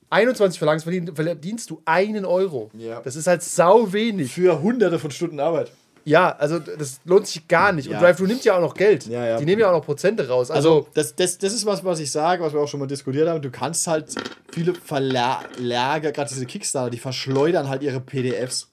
21 0.09 0.57
verlangst, 0.59 0.85
verdien- 0.87 1.13
verdienst 1.15 1.69
du 1.69 1.81
einen 1.85 2.25
Euro. 2.25 2.69
Ja. 2.77 3.01
Das 3.01 3.15
ist 3.15 3.27
halt 3.27 3.43
sau 3.43 3.91
wenig. 3.93 4.31
Für 4.33 4.61
hunderte 4.61 4.99
von 4.99 5.11
Stunden 5.11 5.39
Arbeit. 5.39 5.71
Ja, 6.07 6.35
also 6.37 6.59
das 6.59 6.99
lohnt 7.05 7.25
sich 7.25 7.47
gar 7.47 7.71
nicht. 7.71 7.87
Ja. 7.89 7.97
Und 7.97 8.03
Drive-Thru 8.03 8.25
nimmt 8.27 8.43
ja 8.45 8.55
auch 8.55 8.61
noch 8.61 8.75
Geld. 8.75 9.07
Ja, 9.07 9.25
ja. 9.25 9.37
Die 9.37 9.45
nehmen 9.45 9.61
ja 9.61 9.69
auch 9.69 9.77
noch 9.79 9.85
Prozente 9.85 10.27
raus. 10.27 10.51
Also, 10.51 10.69
Also, 10.75 10.87
das, 10.93 11.15
das, 11.15 11.39
das 11.39 11.51
ist 11.51 11.65
was, 11.65 11.83
was 11.83 11.99
ich 11.99 12.11
sage, 12.11 12.43
was 12.43 12.53
wir 12.53 12.59
auch 12.59 12.67
schon 12.67 12.79
mal 12.79 12.85
diskutiert 12.85 13.27
haben. 13.27 13.41
Du 13.41 13.49
kannst 13.49 13.87
halt 13.87 14.13
viele 14.51 14.75
Verlage, 14.75 16.11
gerade 16.11 16.29
diese 16.29 16.45
Kickstarter, 16.45 16.89
die 16.91 16.97
verschleudern 16.99 17.69
halt 17.69 17.81
ihre 17.83 17.99
PDFs. 17.99 18.69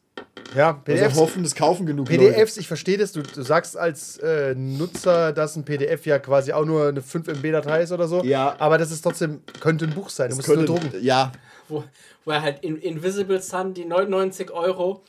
Ja, 0.55 0.69
Also 0.69 0.81
PDFs. 0.85 1.17
hoffen, 1.19 1.43
das 1.43 1.55
kaufen 1.55 1.87
genug 1.87 2.07
PDFs, 2.09 2.57
ich 2.57 2.67
verstehe 2.69 2.99
das, 2.99 3.13
du, 3.13 3.23
du 3.23 3.43
sagst 3.43 3.77
als 3.77 4.19
äh, 4.19 4.55
Nutzer, 4.55 5.33
dass 5.33 5.57
ein 5.57 5.65
PDF 5.65 6.07
ja 6.07 6.19
quasi 6.19 6.53
auch 6.53 6.65
nur 6.65 6.89
eine 6.89 7.03
5 7.03 7.29
MB-Datei 7.29 7.83
ist 7.83 7.93
oder 7.93 8.09
so. 8.09 8.23
Ja. 8.25 8.55
Aber 8.59 8.79
das 8.79 8.91
ist 8.91 9.03
trotzdem, 9.03 9.41
könnte 9.61 9.85
ein 9.87 9.95
Buch 9.95 10.11
sein. 10.11 10.31
Du 10.31 10.37
musst 10.37 10.49
es 10.49 10.55
Leute. 10.55 10.67
nur 10.71 10.79
Könnte, 10.79 10.91
drucken. 10.93 11.05
ja, 11.07 11.33
Wo, 11.69 11.85
wo 12.25 12.31
er 12.31 12.43
halt 12.43 12.63
in 12.65 12.77
Invisible 12.77 13.41
Sun 13.41 13.75
die 13.75 13.85
99 13.85 14.51
Euro. 14.51 15.03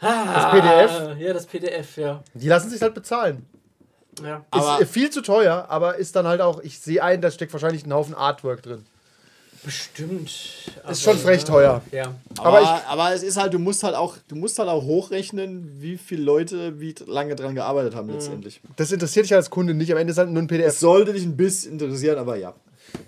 Ah, 0.00 0.34
Das 0.34 0.50
PDF? 0.50 1.18
Ja, 1.20 1.32
das 1.32 1.46
PDF, 1.46 1.96
ja. 1.96 2.22
Die 2.34 2.48
lassen 2.48 2.68
sich 2.70 2.82
halt 2.82 2.94
bezahlen. 2.94 3.46
ja. 4.22 4.44
Aber- 4.50 4.76
ist 4.76 4.82
äh, 4.82 4.86
viel 4.86 5.10
zu 5.10 5.22
teuer, 5.22 5.66
aber 5.68 5.96
ist 5.96 6.14
dann 6.16 6.26
halt 6.26 6.40
auch, 6.40 6.60
ich 6.62 6.78
sehe 6.80 7.02
ein, 7.02 7.20
da 7.20 7.30
steckt 7.30 7.52
wahrscheinlich 7.52 7.86
ein 7.86 7.92
Haufen 7.92 8.14
Artwork 8.14 8.62
drin. 8.62 8.84
Bestimmt. 9.64 10.30
Ist 10.90 11.02
schon 11.02 11.16
frech 11.16 11.44
teuer. 11.44 11.80
Ja. 11.90 12.14
Aber 12.38 12.58
aber, 12.58 12.82
aber, 12.86 13.14
es 13.14 13.22
ist 13.22 13.36
halt, 13.36 13.54
du 13.54 13.58
musst 13.58 13.82
halt 13.82 13.94
auch, 13.94 14.16
du 14.28 14.36
musst 14.36 14.58
halt 14.58 14.68
auch 14.68 14.82
hochrechnen, 14.84 15.76
wie 15.80 15.96
viele 15.96 16.22
Leute 16.22 16.80
wie 16.80 16.94
lange 17.06 17.34
dran 17.34 17.54
gearbeitet 17.54 17.92
Mhm. 17.94 17.96
haben 17.98 18.08
letztendlich. 18.10 18.60
Das 18.76 18.92
interessiert 18.92 19.24
dich 19.26 19.34
als 19.34 19.48
Kunde 19.50 19.72
nicht. 19.74 19.90
Am 19.90 19.98
Ende 19.98 20.10
ist 20.10 20.18
halt 20.18 20.28
nur 20.30 20.42
ein 20.42 20.46
Es 20.46 20.48
PDF. 20.48 20.78
sollte 20.78 21.12
dich 21.12 21.24
ein 21.24 21.36
bisschen 21.36 21.72
interessieren, 21.72 22.18
aber 22.18 22.36
ja. 22.36 22.52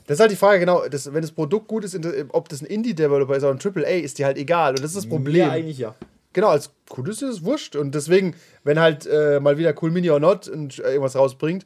Das 0.06 0.16
ist 0.16 0.20
halt 0.20 0.30
die 0.30 0.36
Frage, 0.36 0.60
genau, 0.60 0.88
das, 0.88 1.12
wenn 1.12 1.22
das 1.22 1.30
Produkt 1.30 1.68
gut 1.68 1.84
ist, 1.84 1.98
ob 2.30 2.48
das 2.48 2.62
ein 2.62 2.66
Indie-Developer 2.66 3.36
ist 3.36 3.44
oder 3.44 3.52
ein 3.52 3.60
AAA, 3.60 4.00
ist 4.02 4.18
dir 4.18 4.26
halt 4.26 4.38
egal. 4.38 4.70
Und 4.70 4.80
das 4.80 4.92
ist 4.92 4.96
das 4.96 5.08
Problem. 5.08 5.36
Ja, 5.46 5.50
eigentlich 5.50 5.78
ja. 5.78 5.94
Genau, 6.32 6.48
als 6.48 6.70
Kunde 6.88 7.10
ist 7.12 7.22
es 7.22 7.44
wurscht. 7.44 7.76
Und 7.76 7.94
deswegen, 7.94 8.34
wenn 8.64 8.80
halt 8.80 9.06
äh, 9.06 9.40
mal 9.40 9.58
wieder 9.58 9.74
Cool 9.80 9.90
Mini 9.90 10.10
or 10.10 10.20
Not 10.20 10.48
und, 10.48 10.78
äh, 10.78 10.88
irgendwas 10.90 11.16
rausbringt, 11.16 11.64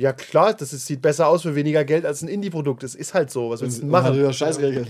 ja 0.00 0.12
klar, 0.12 0.54
das 0.54 0.72
ist, 0.72 0.86
sieht 0.86 1.02
besser 1.02 1.28
aus 1.28 1.42
für 1.42 1.54
weniger 1.54 1.84
Geld 1.84 2.06
als 2.06 2.22
ein 2.22 2.28
Indie-Produkt. 2.28 2.82
Das 2.82 2.94
ist 2.94 3.12
halt 3.12 3.30
so. 3.30 3.50
Was 3.50 3.60
willst 3.60 3.78
du 3.78 3.80
denn 3.82 3.90
Machen 3.90 4.16
wir 4.16 4.32
Scheißregeln. 4.32 4.88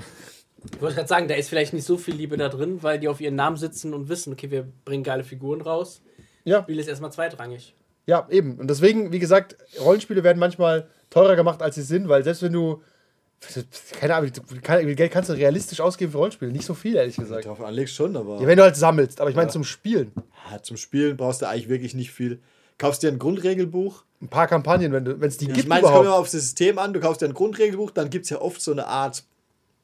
Ich 0.72 0.80
wollte 0.80 0.96
gerade 0.96 1.08
sagen, 1.08 1.26
da 1.26 1.34
ist 1.34 1.48
vielleicht 1.48 1.72
nicht 1.72 1.84
so 1.86 1.96
viel 1.96 2.14
Liebe 2.14 2.36
da 2.36 2.48
drin, 2.48 2.82
weil 2.82 2.98
die 3.00 3.08
auf 3.08 3.20
ihren 3.20 3.34
Namen 3.34 3.56
sitzen 3.56 3.94
und 3.94 4.08
wissen, 4.08 4.32
okay, 4.34 4.50
wir 4.50 4.68
bringen 4.84 5.02
geile 5.02 5.24
Figuren 5.24 5.62
raus. 5.62 6.02
Ja. 6.44 6.62
Spiel 6.62 6.78
ist 6.78 6.86
erstmal 6.88 7.10
zweitrangig. 7.12 7.74
Ja, 8.06 8.26
eben. 8.30 8.58
Und 8.58 8.68
deswegen, 8.68 9.10
wie 9.12 9.18
gesagt, 9.18 9.56
Rollenspiele 9.80 10.22
werden 10.22 10.38
manchmal 10.38 10.88
teurer 11.08 11.34
gemacht, 11.36 11.62
als 11.62 11.74
sie 11.74 11.82
sind, 11.82 12.08
weil 12.08 12.22
selbst 12.24 12.42
wenn 12.42 12.52
du. 12.52 12.82
Keine 13.98 14.14
Ahnung, 14.16 14.30
wie 14.84 14.94
Geld 14.94 15.12
kannst 15.12 15.30
du 15.30 15.32
realistisch 15.32 15.80
ausgeben 15.80 16.12
für 16.12 16.18
Rollenspiele? 16.18 16.52
Nicht 16.52 16.66
so 16.66 16.74
viel, 16.74 16.94
ehrlich 16.96 17.16
gesagt. 17.16 17.46
Darauf 17.46 17.62
anlegst 17.62 17.94
schon, 17.94 18.14
aber 18.16 18.38
Ja, 18.38 18.46
wenn 18.46 18.58
du 18.58 18.62
halt 18.62 18.76
sammelst, 18.76 19.20
aber 19.20 19.30
ich 19.30 19.36
meine 19.36 19.48
zum 19.48 19.64
Spielen. 19.64 20.12
ja, 20.50 20.62
zum 20.62 20.76
Spielen 20.76 21.16
brauchst 21.16 21.40
du 21.40 21.48
eigentlich 21.48 21.70
wirklich 21.70 21.94
nicht 21.94 22.10
viel. 22.10 22.40
kaufst 22.76 23.02
dir 23.02 23.08
ein 23.08 23.18
Grundregelbuch. 23.18 24.04
Ein 24.22 24.28
paar 24.28 24.46
Kampagnen, 24.46 24.92
wenn 24.92 25.22
es 25.22 25.38
die 25.38 25.48
Ich 25.48 25.54
gibt 25.54 25.68
meine, 25.68 25.86
es 25.86 25.90
kommt 25.90 26.04
überhaupt. 26.04 26.20
aufs 26.22 26.32
System 26.32 26.78
an. 26.78 26.92
Du 26.92 27.00
kaufst 27.00 27.22
dir 27.22 27.26
ein 27.26 27.34
Grundregelbuch, 27.34 27.90
dann 27.90 28.10
gibt 28.10 28.24
es 28.24 28.30
ja 28.30 28.40
oft 28.40 28.60
so 28.60 28.72
eine 28.72 28.86
Art 28.86 29.24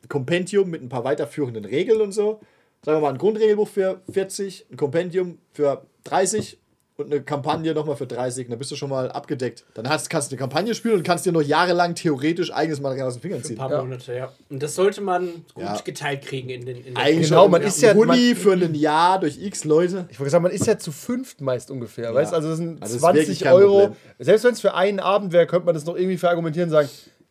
Kompendium 0.08 0.68
mit 0.70 0.82
ein 0.82 0.88
paar 0.88 1.04
weiterführenden 1.04 1.64
Regeln 1.64 2.00
und 2.00 2.12
so. 2.12 2.40
Sagen 2.84 2.98
wir 2.98 3.00
mal, 3.00 3.12
ein 3.14 3.18
Grundregelbuch 3.18 3.68
für 3.68 4.02
40, 4.10 4.66
ein 4.70 4.76
Kompendium 4.76 5.38
für 5.52 5.86
30 6.04 6.58
und 6.98 7.06
eine 7.12 7.20
Kampagne 7.22 7.74
nochmal 7.74 7.96
für 7.96 8.06
30. 8.06 8.48
Dann 8.48 8.58
bist 8.58 8.70
du 8.70 8.76
schon 8.76 8.88
mal 8.88 9.10
abgedeckt. 9.12 9.64
Dann 9.74 9.88
hast, 9.88 10.08
kannst 10.08 10.30
du 10.30 10.34
eine 10.34 10.38
Kampagne 10.38 10.74
spielen 10.74 10.94
und 10.96 11.02
kannst 11.02 11.26
dir 11.26 11.32
noch 11.32 11.42
jahrelang 11.42 11.94
theoretisch 11.94 12.52
eigenes 12.52 12.80
Material 12.80 13.08
aus 13.08 13.14
den 13.14 13.20
Fingern 13.22 13.38
Ein 13.40 13.44
ziehen. 13.44 13.56
paar 13.56 13.70
Ja. 13.70 13.82
Monate, 13.82 14.14
ja. 14.14 14.32
Und 14.48 14.62
das 14.62 14.74
sollte 14.74 15.00
man 15.02 15.26
gut 15.54 15.62
Ja. 15.64 15.76
geteilt 15.84 16.22
kriegen 16.22 16.48
in 16.48 16.64
den. 16.64 16.76
In 16.78 16.84
den 16.84 16.96
Eigentlich 16.96 17.28
Genau, 17.28 17.48
man 17.48 17.60
ein 17.60 17.66
ist 17.68 17.82
ja- 17.82 17.92
Huni 17.94 18.34
für 18.34 18.52
ein 18.54 18.74
Jahr 18.74 19.20
durch 19.20 19.38
x 19.42 19.64
Leute. 19.64 20.06
Ich 20.10 20.18
wollte 20.18 20.30
sagen, 20.30 20.42
man 20.42 20.52
ist 20.52 20.66
ja 20.66 20.78
zu 20.78 20.90
fünft 20.90 21.40
meist 21.42 21.70
ungefähr, 21.70 22.14
weißt 22.14 22.32
Also 22.32 22.48
das 22.48 22.56
sind 22.58 22.82
Also 22.82 22.94
das 22.94 23.02
ist 23.02 23.02
wirklich 23.02 23.24
20 23.26 23.40
kein 23.40 23.52
Euro. 23.52 23.78
Problem. 23.80 23.96
Selbst 24.18 24.44
wenn 24.44 24.52
es 24.52 24.60
für 24.60 24.74
einen 24.74 25.00
Abend 25.00 25.32
wäre, 25.32 25.46
könnte 25.46 25.66
man 25.66 25.74
das 25.74 25.84
noch 25.84 25.96
irgendwie 25.96 26.16
verargumentieren 26.16 26.68
und 26.70 26.72
sagen, 26.72 26.88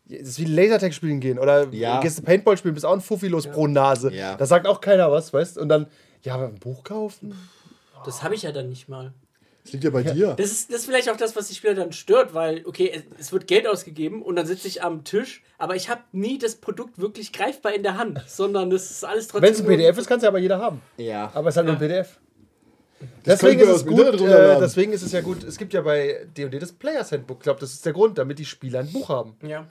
das 0.08 0.20
ist 0.30 0.40
wie 0.40 0.46
Lasertag 0.46 0.94
spielen 0.94 1.20
gehen 1.20 1.40
oder 1.40 1.68
Ja. 1.72 2.00
gehst 2.02 2.20
du 2.20 2.22
Paintball 2.22 2.56
spielen, 2.58 2.76
bist 2.76 2.86
auch 2.86 2.94
ein 2.94 3.02
Fuffi 3.02 3.28
los 3.30 3.48
pro 3.48 3.66
Nase. 3.66 4.14
Ja. 4.14 4.36
Da 4.36 4.46
sagt 4.46 4.68
auch 4.68 4.80
keiner 4.80 5.12
was, 5.12 5.34
weißt 5.34 5.58
Und 5.58 5.70
dann, 5.70 5.88
ja, 6.22 6.36
aber 6.36 6.46
ein 6.50 6.60
Buch 6.60 6.84
kaufen? 6.84 7.34
Das 8.06 8.22
habe 8.22 8.36
ich 8.36 8.44
ja 8.44 8.52
dann 8.52 8.70
nicht 8.70 8.88
mal. 8.88 9.14
Das 9.66 9.74
liegt 9.74 9.84
ja 9.84 9.90
bei 9.90 10.04
dir. 10.04 10.36
Das 10.38 10.52
ist, 10.52 10.70
das 10.70 10.82
ist 10.82 10.86
vielleicht 10.86 11.10
auch 11.10 11.18
das, 11.18 11.36
was 11.36 11.48
die 11.48 11.56
Spieler 11.56 11.74
dann 11.74 11.92
stört, 11.92 12.36
weil, 12.36 12.62
okay, 12.68 12.92
es, 12.94 13.02
es 13.20 13.32
wird 13.34 13.48
Geld 13.48 13.68
ausgegeben 13.68 14.22
und 14.22 14.36
dann 14.36 14.46
sitze 14.46 14.68
ich 14.68 14.84
am 14.84 15.04
Tisch, 15.04 15.42
aber 15.58 15.76
ich 15.76 15.90
habe 15.90 16.02
nie 16.12 16.38
das 16.38 16.56
Produkt 16.56 17.00
wirklich 17.00 17.34
greifbar 17.34 17.74
in 17.74 17.82
der 17.82 17.98
Hand, 17.98 18.24
sondern 18.28 18.70
das 18.70 18.92
ist 18.92 19.04
alles 19.04 19.28
trotzdem. 19.28 19.42
Wenn 19.42 19.54
es 19.54 19.62
ein 19.62 19.66
PDF 19.66 19.98
ist, 19.98 20.08
kann 20.08 20.18
es 20.18 20.24
ja 20.24 20.30
aber 20.30 20.38
jeder 20.38 20.60
haben. 20.60 20.84
Ja. 20.98 21.32
Aber 21.34 21.50
es 21.50 21.54
ist 21.54 21.58
halt 21.58 21.66
nur 21.66 21.76
ein 21.76 21.80
PDF. 21.80 22.20
Das 23.24 23.40
Deswegen 23.40 23.62
ist, 23.62 23.70
es 23.70 23.86
gut, 23.86 24.22
äh, 24.22 24.60
deswegen 24.60 24.94
ist 24.94 25.02
es 25.02 25.12
ja 25.12 25.22
gut, 25.22 25.44
es 25.44 25.58
gibt 25.58 25.74
ja 25.74 25.82
bei 25.82 26.28
D&D 26.38 26.60
das 26.60 26.72
Players 26.72 27.12
Handbook. 27.12 27.40
Ich 27.40 27.44
glaube, 27.44 27.60
das 27.60 27.74
ist 27.74 27.86
der 27.86 27.94
Grund, 27.94 28.20
damit 28.20 28.38
die 28.38 28.46
Spieler 28.46 28.82
ein 28.82 28.92
Buch 28.92 29.10
haben. 29.10 29.36
Ja. 29.42 29.66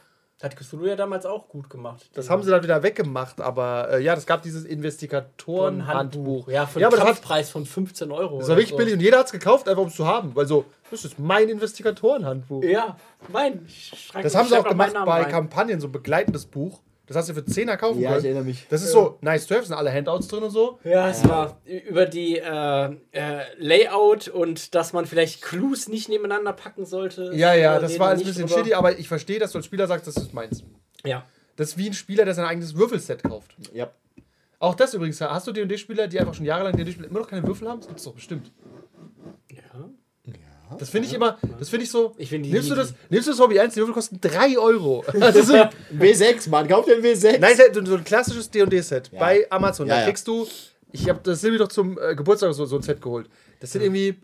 Hat 0.44 0.56
Cthulhu 0.56 0.84
ja 0.84 0.94
damals 0.94 1.24
auch 1.24 1.48
gut 1.48 1.70
gemacht. 1.70 2.10
Das 2.12 2.28
haben 2.28 2.42
sie 2.42 2.50
dann 2.50 2.62
wieder 2.62 2.82
weggemacht, 2.82 3.40
aber 3.40 3.88
äh, 3.92 4.02
ja, 4.02 4.14
das 4.14 4.26
gab 4.26 4.42
dieses 4.42 4.66
Investigatoren-Handbuch. 4.66 6.48
Ja, 6.48 6.66
für 6.66 6.80
ja, 6.80 6.90
einen 6.90 6.98
Kampfpreis 6.98 7.48
von 7.48 7.64
15 7.64 8.12
Euro. 8.12 8.40
das 8.40 8.50
war 8.50 8.56
wirklich 8.56 8.72
so. 8.72 8.76
billig 8.76 8.92
und 8.92 9.00
jeder 9.00 9.20
hat 9.20 9.26
es 9.26 9.32
gekauft, 9.32 9.66
einfach 9.70 9.80
um 9.80 9.88
es 9.88 9.94
zu 9.94 10.06
haben. 10.06 10.36
Weil 10.36 10.44
so, 10.44 10.66
das 10.90 11.06
ist 11.06 11.18
mein 11.18 11.48
Investigatoren-Handbuch. 11.48 12.62
Ja, 12.62 12.98
mein. 13.32 13.66
Das 14.22 14.34
haben 14.34 14.46
sie 14.46 14.58
auch 14.58 14.68
gemacht 14.68 14.92
bei 14.92 15.22
rein. 15.22 15.30
Kampagnen, 15.30 15.80
so 15.80 15.88
ein 15.88 15.92
begleitendes 15.92 16.44
Buch. 16.44 16.80
Das 17.06 17.16
hast 17.18 17.28
du 17.28 17.34
für 17.34 17.40
10er 17.40 17.76
kaufen 17.76 18.00
Ja, 18.00 18.10
können. 18.10 18.20
ich 18.20 18.24
erinnere 18.26 18.44
mich. 18.44 18.66
Das 18.70 18.82
ist 18.82 18.92
so 18.92 19.18
nice 19.20 19.46
to 19.46 19.54
have, 19.54 19.66
sind 19.66 19.76
alle 19.76 19.92
Handouts 19.92 20.26
drin 20.28 20.42
und 20.42 20.50
so. 20.50 20.78
Ja, 20.84 21.10
es 21.10 21.22
war 21.28 21.60
über 21.64 22.06
die 22.06 22.38
äh, 22.38 22.96
äh, 23.12 23.42
Layout 23.58 24.28
und 24.28 24.74
dass 24.74 24.92
man 24.94 25.04
vielleicht 25.04 25.42
Clues 25.42 25.88
nicht 25.88 26.08
nebeneinander 26.08 26.54
packen 26.54 26.86
sollte. 26.86 27.30
Ja, 27.34 27.52
ja, 27.54 27.78
das 27.78 27.98
war 27.98 28.08
alles 28.08 28.22
ein 28.22 28.26
bisschen 28.26 28.46
drüber. 28.46 28.58
shitty, 28.60 28.74
aber 28.74 28.98
ich 28.98 29.06
verstehe, 29.08 29.38
dass 29.38 29.52
du 29.52 29.58
als 29.58 29.66
Spieler 29.66 29.86
sagst, 29.86 30.06
das 30.06 30.16
ist 30.16 30.32
meins. 30.32 30.64
Ja. 31.04 31.24
Das 31.56 31.68
ist 31.70 31.78
wie 31.78 31.88
ein 31.88 31.94
Spieler, 31.94 32.24
der 32.24 32.32
sein 32.34 32.46
eigenes 32.46 32.74
Würfelset 32.74 33.22
kauft. 33.22 33.54
Ja. 33.74 33.90
Auch 34.58 34.74
das 34.74 34.94
übrigens, 34.94 35.20
hast 35.20 35.46
du 35.46 35.52
D&D-Spieler, 35.52 36.08
die 36.08 36.18
einfach 36.18 36.32
schon 36.32 36.46
jahrelang 36.46 36.74
D&D 36.74 36.90
spielen, 36.92 37.10
immer 37.10 37.20
noch 37.20 37.28
keine 37.28 37.46
Würfel 37.46 37.68
haben? 37.68 37.80
Das 37.80 37.88
gibt's 37.88 38.04
doch 38.04 38.14
bestimmt. 38.14 38.50
ja. 39.50 39.60
Das 40.78 40.90
finde 40.90 41.08
ich 41.08 41.14
immer, 41.14 41.38
das 41.58 41.68
finde 41.68 41.84
ich 41.84 41.90
so. 41.90 42.14
Ich 42.18 42.28
finde 42.30 42.48
die- 42.48 42.54
nimmst, 42.54 42.70
du 42.70 42.74
das, 42.74 42.94
nimmst 43.10 43.26
du 43.28 43.32
das 43.32 43.40
Hobby 43.40 43.56
ernst? 43.56 43.76
Die 43.76 43.80
Würfel 43.80 43.94
kosten 43.94 44.18
3 44.20 44.58
Euro. 44.58 45.04
Das 45.18 45.36
ist 45.36 45.48
so, 45.48 45.54
Ein 45.54 45.70
W6, 45.96 46.48
Mann, 46.50 46.66
kauf 46.68 46.84
dir 46.86 46.96
ein 46.96 47.02
W6. 47.02 47.38
nein, 47.38 47.56
so 47.72 47.84
so 47.84 47.94
ein 47.96 48.04
klassisches 48.04 48.50
D&D-Set 48.50 49.10
Ja. 49.12 49.20
bei 49.20 49.46
Amazon. 49.50 49.86
Ja, 49.86 49.94
da 49.94 50.00
ja. 50.00 50.06
kriegst 50.06 50.26
du, 50.26 50.46
ich 50.92 51.08
habe 51.08 51.20
das 51.22 51.40
Silvi 51.40 51.58
doch 51.58 51.68
zum 51.68 51.98
äh, 51.98 52.14
Geburtstag 52.14 52.52
so, 52.54 52.64
so 52.66 52.76
ein 52.76 52.82
Set 52.82 53.00
geholt. 53.00 53.28
Das 53.60 53.72
sind 53.72 53.82
irgendwie 53.82 54.16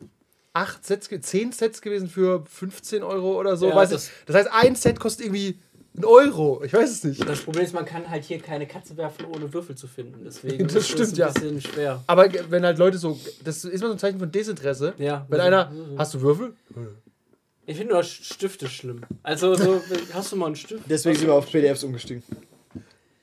8 0.52 0.84
Sets, 0.84 1.08
10 1.20 1.52
Sets 1.52 1.80
gewesen 1.80 2.08
für 2.08 2.44
15 2.50 3.02
Euro 3.04 3.38
oder 3.38 3.56
so. 3.56 3.68
Ja, 3.68 3.76
weiß 3.76 3.90
das- 3.90 4.06
ich. 4.06 4.12
das 4.26 4.36
heißt, 4.36 4.48
ein 4.52 4.74
Set 4.74 4.98
kostet 4.98 5.26
irgendwie 5.26 5.58
ein 6.00 6.04
Euro. 6.04 6.62
Ich 6.64 6.72
weiß 6.72 6.90
es 6.90 7.04
nicht. 7.04 7.28
Das 7.28 7.40
Problem 7.42 7.64
ist, 7.64 7.72
man 7.72 7.84
kann 7.84 8.08
halt 8.08 8.24
hier 8.24 8.38
keine 8.40 8.66
Katze 8.66 8.96
werfen, 8.96 9.26
ohne 9.26 9.52
Würfel 9.52 9.76
zu 9.76 9.86
finden. 9.86 10.24
Deswegen 10.24 10.58
Das 10.66 10.76
ist 10.76 10.88
stimmt, 10.88 11.12
ein 11.12 11.16
ja. 11.16 11.28
bisschen 11.28 11.60
schwer. 11.60 12.02
Aber 12.06 12.28
wenn 12.48 12.64
halt 12.64 12.78
Leute 12.78 12.98
so, 12.98 13.18
das 13.44 13.64
ist 13.64 13.72
immer 13.72 13.88
so 13.88 13.92
ein 13.92 13.98
Zeichen 13.98 14.18
von 14.18 14.30
Desinteresse. 14.30 14.94
Ja. 14.98 15.26
Wenn 15.28 15.40
einer, 15.40 15.72
hast 15.96 16.14
du 16.14 16.20
Würfel? 16.20 16.54
Ich 17.66 17.76
finde 17.76 17.94
nur 17.94 18.02
Stifte 18.02 18.68
schlimm. 18.68 19.02
Also, 19.22 19.54
so, 19.54 19.80
hast 20.12 20.32
du 20.32 20.36
mal 20.36 20.46
einen 20.46 20.56
Stift? 20.56 20.82
Deswegen 20.88 21.16
sind 21.16 21.28
wir 21.28 21.34
auf 21.34 21.50
PDFs 21.50 21.84
umgestiegen. 21.84 22.22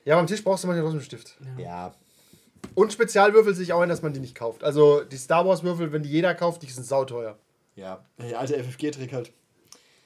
Ja, 0.04 0.18
am 0.18 0.26
Tisch 0.26 0.42
brauchst 0.42 0.64
du 0.64 0.68
manchmal 0.68 0.84
trotzdem 0.84 1.00
einen 1.00 1.04
Stift. 1.04 1.36
Ja. 1.58 1.94
Und 2.74 2.92
Spezialwürfel 2.92 3.54
sehe 3.54 3.64
ich 3.64 3.72
auch 3.72 3.80
ein, 3.80 3.88
dass 3.88 4.02
man 4.02 4.12
die 4.12 4.20
nicht 4.20 4.34
kauft. 4.34 4.64
Also 4.64 5.02
die 5.02 5.16
Star 5.16 5.46
Wars 5.46 5.62
Würfel, 5.62 5.92
wenn 5.92 6.02
die 6.02 6.08
jeder 6.08 6.34
kauft, 6.34 6.62
die 6.62 6.66
sind 6.66 6.86
sauteuer. 6.86 7.36
Ja. 7.76 8.04
Der 8.18 8.38
alte 8.38 8.54
FFG-Trick 8.54 9.12
halt. 9.12 9.32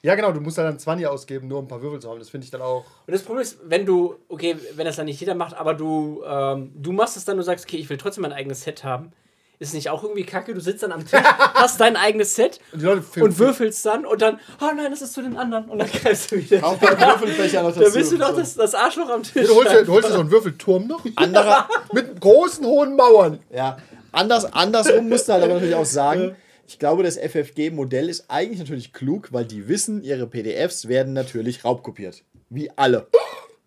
Ja, 0.04 0.16
genau, 0.16 0.32
du 0.32 0.40
musst 0.40 0.58
dann 0.58 0.78
20 0.78 1.06
ausgeben, 1.06 1.46
nur 1.46 1.60
um 1.60 1.66
ein 1.66 1.68
paar 1.68 1.80
Würfel 1.80 2.00
zu 2.00 2.10
haben. 2.10 2.18
Das 2.18 2.28
finde 2.28 2.44
ich 2.44 2.50
dann 2.50 2.60
auch. 2.60 2.84
Und 3.06 3.12
das 3.12 3.22
Problem 3.22 3.42
ist, 3.42 3.58
wenn 3.64 3.86
du, 3.86 4.16
okay, 4.28 4.56
wenn 4.74 4.84
das 4.84 4.96
dann 4.96 5.04
nicht 5.06 5.20
jeder 5.20 5.36
macht, 5.36 5.56
aber 5.56 5.74
du, 5.74 6.22
ähm, 6.26 6.72
du 6.74 6.90
machst 6.90 7.16
es 7.16 7.24
dann, 7.24 7.36
du 7.36 7.42
sagst, 7.44 7.66
okay, 7.66 7.76
ich 7.76 7.88
will 7.88 7.98
trotzdem 7.98 8.22
mein 8.22 8.32
eigenes 8.32 8.62
Set 8.62 8.82
haben. 8.82 9.12
Ist 9.60 9.74
nicht 9.74 9.90
auch 9.90 10.02
irgendwie 10.02 10.24
kacke? 10.24 10.54
Du 10.54 10.60
sitzt 10.60 10.82
dann 10.82 10.90
am 10.90 11.06
Tisch, 11.06 11.20
hast 11.54 11.80
dein 11.80 11.94
eigenes 11.94 12.34
Set 12.34 12.58
Und 12.72 12.82
die 12.82 12.86
Leute 12.86 13.04
und 13.22 13.38
würfelst 13.38 13.86
dann 13.86 14.04
und 14.04 14.20
dann, 14.20 14.40
oh 14.60 14.70
nein, 14.74 14.90
das 14.90 15.02
ist 15.02 15.12
zu 15.12 15.22
den 15.22 15.36
anderen. 15.36 15.66
Und 15.66 15.78
dann 15.78 15.88
greifst 15.88 16.32
du 16.32 16.36
wieder. 16.36 16.60
Mal 16.60 16.78
einen 16.80 16.98
Würfelbecher 16.98 17.62
noch 17.62 17.68
dazu. 17.68 17.80
Da 17.84 17.90
bist 17.90 18.10
du 18.10 18.18
doch 18.18 18.34
das, 18.34 18.56
das 18.56 18.74
Arschloch 18.74 19.08
am 19.08 19.22
Tisch. 19.22 19.46
Du 19.46 19.54
holst, 19.54 19.72
dir, 19.72 19.84
du 19.84 19.92
holst 19.92 20.08
dir 20.08 20.14
so 20.14 20.20
einen 20.20 20.32
Würfelturm 20.32 20.88
noch 20.88 21.04
Anderer, 21.14 21.68
mit 21.92 22.20
großen, 22.20 22.66
hohen 22.66 22.96
Mauern. 22.96 23.38
ja. 23.54 23.78
Anders, 24.14 24.52
andersrum 24.52 25.08
musst 25.08 25.28
du 25.28 25.32
halt 25.32 25.44
aber 25.44 25.54
natürlich 25.54 25.74
auch 25.74 25.86
sagen, 25.86 26.36
ich 26.72 26.78
glaube, 26.78 27.02
das 27.02 27.18
FFG-Modell 27.18 28.08
ist 28.08 28.24
eigentlich 28.30 28.58
natürlich 28.60 28.94
klug, 28.94 29.28
weil 29.30 29.44
die 29.44 29.68
wissen, 29.68 30.02
ihre 30.02 30.26
PDFs 30.26 30.88
werden 30.88 31.12
natürlich 31.12 31.66
raubkopiert. 31.66 32.24
Wie 32.48 32.70
alle. 32.76 33.08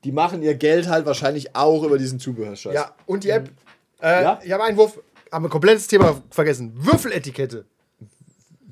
Die 0.04 0.12
machen 0.12 0.42
ihr 0.42 0.56
Geld 0.56 0.88
halt 0.88 1.06
wahrscheinlich 1.06 1.56
auch 1.56 1.84
über 1.84 2.00
diesen 2.00 2.20
Zubehörscheiß. 2.20 2.74
Ja, 2.74 2.96
und 3.06 3.24
die 3.24 3.30
App. 3.30 3.50
Äh, 4.02 4.24
Ja? 4.24 4.40
Ich 4.44 4.52
habe 4.52 4.64
einen 4.64 4.76
Wurf, 4.78 5.00
haben 5.32 5.44
wir 5.44 5.50
ein 5.50 5.52
komplettes 5.52 5.86
Thema 5.88 6.20
vergessen. 6.32 6.74
Würfeletikette. 6.76 7.66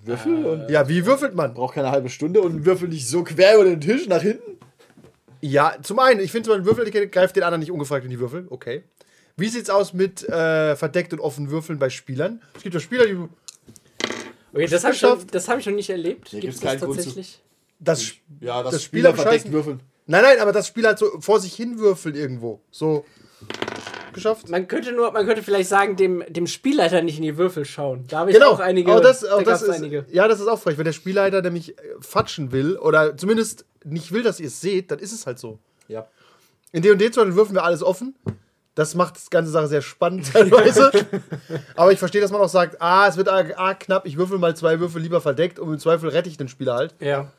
Würfel 0.04 0.46
und 0.46 0.70
Ja, 0.70 0.90
wie 0.90 1.06
würfelt 1.06 1.36
man? 1.36 1.54
braucht 1.54 1.76
keine 1.76 1.92
halbe 1.92 2.10
Stunde 2.10 2.42
und 2.42 2.66
würfel 2.66 2.90
nicht 2.90 3.08
so 3.08 3.24
quer 3.24 3.54
über 3.56 3.66
den 3.66 3.82
Tisch 3.82 4.08
nach 4.08 4.22
hinten. 4.24 4.58
Ja, 5.42 5.76
zum 5.84 6.00
einen, 6.00 6.20
ich 6.22 6.32
finde, 6.32 6.52
eine 6.56 6.66
Würfeletikette 6.66 7.08
greift 7.08 7.36
den 7.36 7.44
anderen 7.44 7.60
nicht 7.60 7.72
ungefragt 7.72 8.04
in 8.04 8.10
die 8.10 8.20
Würfel. 8.20 8.48
Okay. 8.50 8.84
Wie 9.38 9.48
sieht's 9.50 9.70
aus 9.70 9.94
mit 9.94 10.28
äh, 10.28 10.76
verdeckt 10.76 11.14
und 11.14 11.20
offen 11.20 11.50
Würfeln 11.52 11.78
bei 11.80 11.90
Spielern? 11.90 12.42
Es 12.56 12.64
gibt 12.64 12.74
ja 12.74 12.82
Spieler, 12.82 13.06
die. 13.06 13.18
Okay, 14.54 14.68
das 14.68 14.84
habe 14.84 14.94
ich, 14.94 15.02
das 15.32 15.48
hab 15.50 15.60
ich 15.60 15.66
noch 15.66 15.74
nicht 15.74 15.90
erlebt. 15.90 16.30
Hier 16.30 16.40
Gibt 16.40 16.54
es 16.54 16.60
gibt's 16.60 16.72
das 16.74 16.80
keinen 16.82 16.86
Grund 16.88 17.00
zu- 17.02 17.06
tatsächlich? 17.08 17.42
Das, 17.80 18.04
Ja, 18.40 18.64
das, 18.64 18.74
Das 18.74 18.84
Spieler 18.84 19.10
Spieler 19.12 19.22
verdeckt 19.24 19.52
würfeln. 19.52 19.82
nein, 20.06 20.22
nein, 20.24 20.40
aber 20.40 20.52
das 20.54 20.68
Spiel 20.68 20.86
halt 20.86 21.00
so 21.00 21.20
vor 21.20 21.40
sich 21.40 21.54
hin 21.54 21.80
würfeln 21.80 22.16
irgendwo. 22.16 22.62
So. 22.72 23.04
Geschafft? 24.14 24.48
Man 24.50 24.68
könnte 24.68 24.92
nur, 24.94 25.12
man 25.12 25.26
könnte 25.26 25.42
vielleicht 25.42 25.68
sagen, 25.70 25.96
dem, 25.96 26.24
dem 26.30 26.46
Spielleiter 26.46 27.02
nicht 27.02 27.18
in 27.18 27.24
die 27.24 27.36
Würfel 27.38 27.66
schauen. 27.66 28.06
Da 28.08 28.20
habe 28.20 28.30
ich 28.30 28.36
Genau, 28.38 28.52
auch 28.52 28.60
einige. 28.60 28.92
aber 28.92 29.02
das, 29.02 29.26
auch 29.26 29.40
da 29.40 29.44
das 29.52 29.64
ist, 29.64 29.70
einige. 29.72 30.06
ja, 30.12 30.28
das 30.28 30.40
ist 30.40 30.48
auch 30.48 30.60
frech. 30.60 30.78
Wenn 30.78 30.86
der 30.86 30.94
Spielleiter 30.94 31.42
nämlich 31.42 31.78
äh, 31.78 31.82
fatschen 32.00 32.52
will 32.52 32.78
oder 32.78 33.18
zumindest 33.18 33.66
nicht 33.84 34.12
will, 34.12 34.22
dass 34.22 34.40
ihr 34.40 34.48
es 34.48 34.62
seht, 34.62 34.92
dann 34.92 35.00
ist 35.00 35.12
es 35.14 35.26
halt 35.26 35.40
so. 35.40 35.58
Ja. 35.88 36.08
In 36.72 36.84
D&D 36.84 37.10
zum 37.12 37.24
Beispiel 37.24 37.36
würfen 37.36 37.56
wir 37.56 37.64
alles 37.64 37.82
offen. 37.82 38.16
Das 38.76 38.96
macht 38.96 39.16
das 39.16 39.30
ganze 39.30 39.52
Sache 39.52 39.68
sehr 39.68 39.82
spannend 39.82 40.30
teilweise. 40.34 40.92
Aber 41.76 41.92
ich 41.92 42.00
verstehe, 42.00 42.22
dass 42.22 42.32
man 42.32 42.42
auch 42.42 42.50
sagt, 42.50 42.82
ah, 42.82 43.08
es 43.08 43.18
wird 43.18 43.30
arg, 43.30 43.58
arg 43.58 43.80
knapp, 43.82 44.06
ich 44.06 44.18
würfel 44.18 44.40
mal 44.40 44.56
zwei 44.56 44.80
Würfel 44.80 45.02
lieber 45.02 45.22
verdeckt 45.22 45.60
und 45.60 45.72
im 45.72 45.80
Zweifel 45.80 46.10
rette 46.10 46.30
ich 46.30 46.38
den 46.38 46.48
Spieler 46.48 46.76
halt. 46.76 46.96
Ja. 47.00 47.32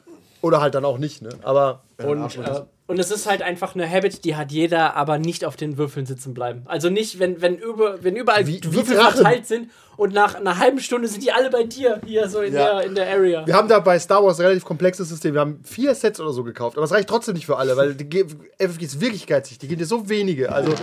Oder 0.45 0.61
halt 0.61 0.75
dann 0.75 0.85
auch 0.85 0.99
nicht, 0.99 1.23
ne? 1.23 1.31
Aber 1.43 1.83
Und, 1.99 2.37
äh, 2.37 2.63
und 2.87 2.99
es 2.99 3.11
ist 3.11 3.27
halt 3.27 3.41
einfach 3.41 3.75
eine 3.75 3.89
Habit, 3.91 4.25
die 4.27 4.37
hat 4.37 4.53
jeder, 4.53 4.95
aber 4.95 5.19
nicht 5.19 5.45
auf 5.47 5.57
den 5.57 5.79
Würfeln 5.79 6.05
sitzen 6.05 6.35
bleiben. 6.35 6.63
Also 6.67 6.91
nicht, 6.91 7.19
wenn, 7.19 7.41
wenn, 7.41 7.57
über, 7.57 8.03
wenn 8.05 8.15
überall 8.15 8.47
Wie- 8.47 8.61
wie 8.63 8.75
Würfel 8.75 8.97
Drachen. 8.97 9.15
verteilt 9.15 9.47
sind 9.47 9.71
und 9.97 10.13
nach 10.13 10.35
einer 10.35 10.59
halben 10.59 10.81
Stunde 10.81 11.09
sind 11.09 11.23
die 11.25 11.33
alle 11.33 11.49
bei 11.49 11.63
dir 11.65 12.01
hier 12.05 12.29
so 12.29 12.41
in, 12.41 12.53
Ja. 12.53 12.75
der, 12.81 12.85
in 12.87 12.95
der 12.95 13.09
Area. 13.11 13.47
wir 13.47 13.55
haben 13.55 13.69
da 13.69 13.79
bei 13.81 13.99
Star 13.99 14.23
Wars 14.23 14.39
ein 14.39 14.45
relativ 14.45 14.67
komplexes 14.67 15.09
System. 15.09 15.33
Wir 15.33 15.41
haben 15.41 15.61
vier 15.65 15.95
Sets 15.95 16.21
oder 16.21 16.33
so 16.33 16.45
gekauft. 16.45 16.77
Aber 16.77 16.85
es 16.85 16.93
reicht 16.93 17.09
trotzdem 17.09 17.35
nicht 17.35 17.47
für 17.47 17.57
alle, 17.57 17.75
weil 17.79 17.95
die 17.95 18.25
FFG 18.59 18.85
ist 18.85 19.01
wirklich 19.01 19.27
geizig. 19.27 19.59
Die 19.59 19.67
gehen 19.69 19.79
dir 19.79 19.87
so 19.87 20.09
wenige. 20.11 20.53
Also, 20.53 20.75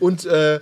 und 0.00 0.24
äh, 0.24 0.58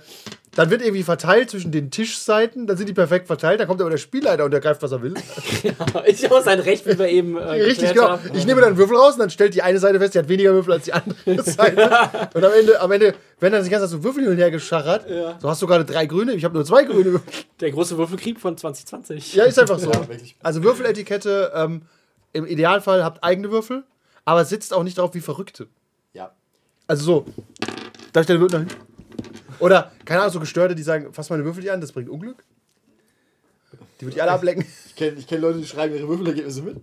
dann 0.53 0.69
wird 0.69 0.81
irgendwie 0.81 1.03
verteilt 1.03 1.49
zwischen 1.49 1.71
den 1.71 1.91
Tischseiten. 1.91 2.67
Dann 2.67 2.75
sind 2.75 2.89
die 2.89 2.93
perfekt 2.93 3.27
verteilt. 3.27 3.61
Dann 3.61 3.67
kommt 3.67 3.79
aber 3.79 3.89
der 3.89 3.97
Spielleiter 3.97 4.43
und 4.43 4.51
der 4.51 4.59
greift, 4.59 4.81
was 4.81 4.91
er 4.91 5.01
will. 5.01 5.13
Ja 5.63 6.31
auch 6.31 6.43
sein 6.43 6.59
Recht, 6.59 6.85
wie 6.85 6.97
wir 6.97 7.07
eben 7.07 7.37
äh, 7.37 7.43
Richtig, 7.61 7.93
genau. 7.93 8.09
haben. 8.09 8.29
Ich 8.33 8.45
nehme 8.45 8.61
dann 8.61 8.69
einen 8.69 8.77
Würfel 8.77 8.97
raus 8.97 9.13
und 9.13 9.19
dann 9.19 9.29
stellt 9.29 9.53
die 9.53 9.61
eine 9.61 9.79
Seite 9.79 9.99
fest, 9.99 10.13
die 10.13 10.19
hat 10.19 10.27
weniger 10.27 10.53
Würfel 10.53 10.73
als 10.73 10.85
die 10.85 10.93
andere 10.93 11.43
Seite. 11.43 11.89
und 12.33 12.43
am 12.43 12.51
Ende, 12.51 12.81
am 12.81 12.91
Ende 12.91 13.13
werden 13.39 13.53
dann 13.53 13.63
die 13.63 13.69
ganze 13.69 13.87
Zeit 13.87 13.91
so 13.91 14.03
Würfel 14.03 14.23
hin 14.23 14.31
und 14.31 14.37
her 14.37 14.51
gescharrt. 14.51 15.09
Ja. 15.09 15.37
So 15.39 15.49
hast 15.49 15.61
du 15.61 15.67
gerade 15.67 15.85
drei 15.85 16.05
grüne, 16.05 16.33
ich 16.33 16.43
habe 16.43 16.53
nur 16.53 16.65
zwei 16.65 16.83
grüne 16.83 17.13
Würfel. 17.13 17.43
Der 17.59 17.71
große 17.71 17.97
Würfelkrieg 17.97 18.39
von 18.39 18.57
2020. 18.57 19.35
Ja, 19.35 19.45
ist 19.45 19.59
einfach 19.59 19.79
so. 19.79 19.91
Ja, 19.91 20.01
also 20.41 20.63
Würfeletikette, 20.63 21.51
ähm, 21.55 21.83
im 22.33 22.45
Idealfall 22.45 23.03
habt 23.03 23.23
eigene 23.23 23.51
Würfel, 23.51 23.83
aber 24.25 24.45
sitzt 24.45 24.73
auch 24.73 24.83
nicht 24.83 24.97
drauf 24.97 25.13
wie 25.13 25.21
Verrückte. 25.21 25.67
Ja. 26.13 26.31
Also 26.87 27.03
so, 27.03 27.25
darf 28.13 28.21
ich 28.21 28.27
deine 28.27 28.39
Würfel 28.39 28.61
noch 28.61 28.67
hin? 28.67 28.77
Oder, 29.61 29.91
keine 30.05 30.21
Ahnung, 30.21 30.33
so 30.33 30.39
Gestörte, 30.39 30.75
die 30.75 30.83
sagen, 30.83 31.13
fass 31.13 31.29
meine 31.29 31.45
Würfel 31.45 31.61
nicht 31.63 31.71
an, 31.71 31.79
das 31.81 31.91
bringt 31.91 32.09
Unglück. 32.09 32.43
Die 33.99 34.05
würde 34.05 34.15
ich 34.15 34.21
alle 34.21 34.31
ablecken. 34.31 34.65
Ich 34.87 34.95
kenne 34.95 35.17
ich 35.17 35.27
kenn 35.27 35.39
Leute, 35.41 35.59
die 35.59 35.65
schreiben 35.67 35.95
ihre 35.95 36.07
Würfelergebnisse 36.07 36.61
mit. 36.63 36.77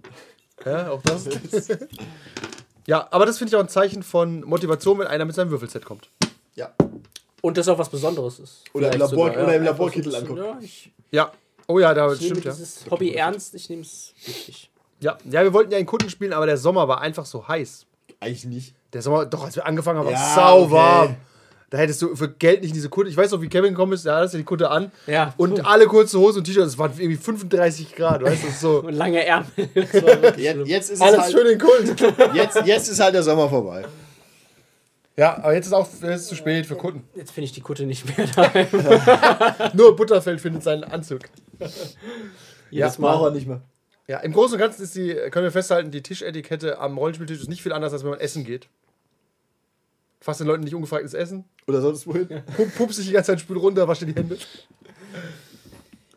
Ja, 0.65 0.91
auch 0.91 1.03
das. 1.03 1.29
ja, 2.87 3.07
aber 3.11 3.27
das 3.27 3.39
finde 3.39 3.51
ich 3.51 3.57
auch 3.57 3.61
ein 3.63 3.69
Zeichen 3.69 4.03
von 4.03 4.43
Motivation, 4.45 4.99
wenn 4.99 5.07
einer 5.07 5.25
mit 5.25 5.35
seinem 5.35 5.51
Würfelset 5.51 5.85
kommt. 5.85 6.09
Ja. 6.55 6.73
Und 7.43 7.57
das 7.57 7.69
auch 7.69 7.79
was 7.79 7.89
Besonderes 7.89 8.39
ist. 8.39 8.65
Oder 8.73 8.93
im 8.93 8.99
Labor- 9.01 9.31
oder 9.31 9.55
im 9.55 9.63
Laborkittel 9.65 10.11
so- 10.13 10.19
angucken. 10.19 10.69
Ja. 11.11 11.33
Oh 11.67 11.79
ja, 11.79 11.93
da 11.93 12.13
ich 12.13 12.21
nehme 12.21 12.31
stimmt 12.37 12.45
ja. 12.47 12.53
dieses 12.53 12.91
Hobby 12.91 13.13
ernst, 13.13 13.55
ich 13.55 13.69
nehme 13.69 13.83
es 13.83 14.15
wichtig. 14.25 14.71
ja. 15.01 15.19
Ja, 15.31 15.43
wir 15.43 15.53
wollten 15.53 15.71
ja 15.71 15.79
in 15.79 15.87
Kunden 15.87 16.09
spielen, 16.09 16.33
aber 16.33 16.47
der 16.47 16.57
Sommer 16.57 16.89
war 16.89 17.01
einfach 17.01 17.27
so 17.27 17.47
heiß. 17.47 17.85
Eigentlich 18.21 18.47
nicht. 18.47 18.75
Der 18.95 19.03
Sommer, 19.03 19.27
doch, 19.27 19.45
als 19.45 19.55
wir 19.55 19.67
angefangen 19.67 19.99
haben, 19.99 20.07
war 20.07 20.13
Ja, 20.13 20.29
es 20.29 20.35
sau 20.35 20.63
okay. 20.65 21.17
Da 21.71 21.77
hättest 21.77 22.01
du 22.01 22.17
für 22.17 22.31
Geld 22.31 22.63
nicht 22.63 22.71
in 22.71 22.75
diese 22.75 22.89
Kutte. 22.89 23.11
Ich 23.11 23.17
weiß 23.17 23.31
noch, 23.31 23.43
wie 23.43 23.49
Kevin 23.49 23.71
gekommen 23.71 23.93
ist, 23.93 24.07
da 24.07 24.17
hattest 24.17 24.33
du 24.33 24.39
die 24.39 24.45
Kutte 24.45 24.71
an. 24.71 24.91
Ja. 25.07 25.35
Und 25.37 25.67
alle 25.67 25.87
kurze 25.87 26.19
Hose 26.19 26.39
und 26.39 26.45
T-Shirts, 26.45 26.73
es 26.73 26.79
waren 26.79 26.93
irgendwie 26.97 27.17
35 27.17 27.95
Grad, 27.95 28.23
weißt 28.23 28.45
du, 28.45 28.51
so. 28.51 28.83
Und 28.85 28.95
lange 28.95 29.25
Ärmel. 29.25 29.49
Das 29.75 30.37
Jetzt, 30.37 30.67
jetzt, 30.67 30.91
ist 30.91 30.97
es 30.97 31.01
Alles 31.03 31.21
halt, 31.21 31.33
schön 31.33 31.47
in 31.47 31.59
Kult. 31.59 32.01
jetzt, 32.35 32.65
jetzt 32.65 32.89
ist 32.89 33.01
halt 33.01 33.15
der 33.15 33.23
Sommer 33.23 33.51
vorbei. 33.51 33.85
Ja, 35.17 35.37
aber 35.37 35.53
jetzt 35.53 35.67
ist 35.67 35.73
auch 35.73 35.87
jetzt 35.87 36.03
ist 36.03 36.29
zu 36.29 36.37
spät 36.37 36.65
für 36.65 36.77
Kunden. 36.77 37.03
Jetzt 37.17 37.33
finde 37.33 37.47
ich 37.47 37.53
die 37.53 37.61
Kutte 37.61 37.85
nicht 37.85 38.17
mehr 38.17 38.27
da. 38.35 39.73
Nur 39.75 39.97
Butterfeld 39.97 40.41
findet 40.41 40.63
seinen 40.63 40.85
Anzug. 40.85 41.23
Jedes 42.71 42.97
Braucht 42.97 43.17
er 43.17 43.31
Mal. 43.31 43.33
nicht 43.33 43.49
mehr. 43.49 43.61
Ja, 44.07 44.21
im 44.21 44.33
Großen 44.33 44.55
und 44.55 44.61
Ganzen 44.61 44.83
ist 44.85 44.95
die, 44.95 45.15
können 45.31 45.45
wir 45.45 45.51
festhalten, 45.51 45.91
die 45.91 46.03
Tischetikette 46.03 46.79
am 46.79 46.97
Rollenspieltisch 46.97 47.41
ist 47.41 47.49
nicht 47.49 47.63
viel 47.63 47.73
anders, 47.73 47.93
als 47.93 48.05
wenn 48.05 48.11
man 48.11 48.21
essen 48.21 48.45
geht. 48.45 48.69
Fast 50.21 50.41
den 50.41 50.47
Leuten 50.47 50.65
nicht 50.65 50.75
ungefragtes 50.75 51.15
Essen. 51.15 51.45
Oder 51.67 51.81
sonst 51.81 52.07
wohin? 52.07 52.27
Pup, 52.57 52.75
pup 52.77 52.93
sich 52.93 53.07
die 53.07 53.13
ganze 53.13 53.33
Zeit, 53.33 53.41
spül 53.41 53.57
runter, 53.59 53.87
wasche 53.87 54.05
die 54.07 54.15
Hände. 54.15 54.37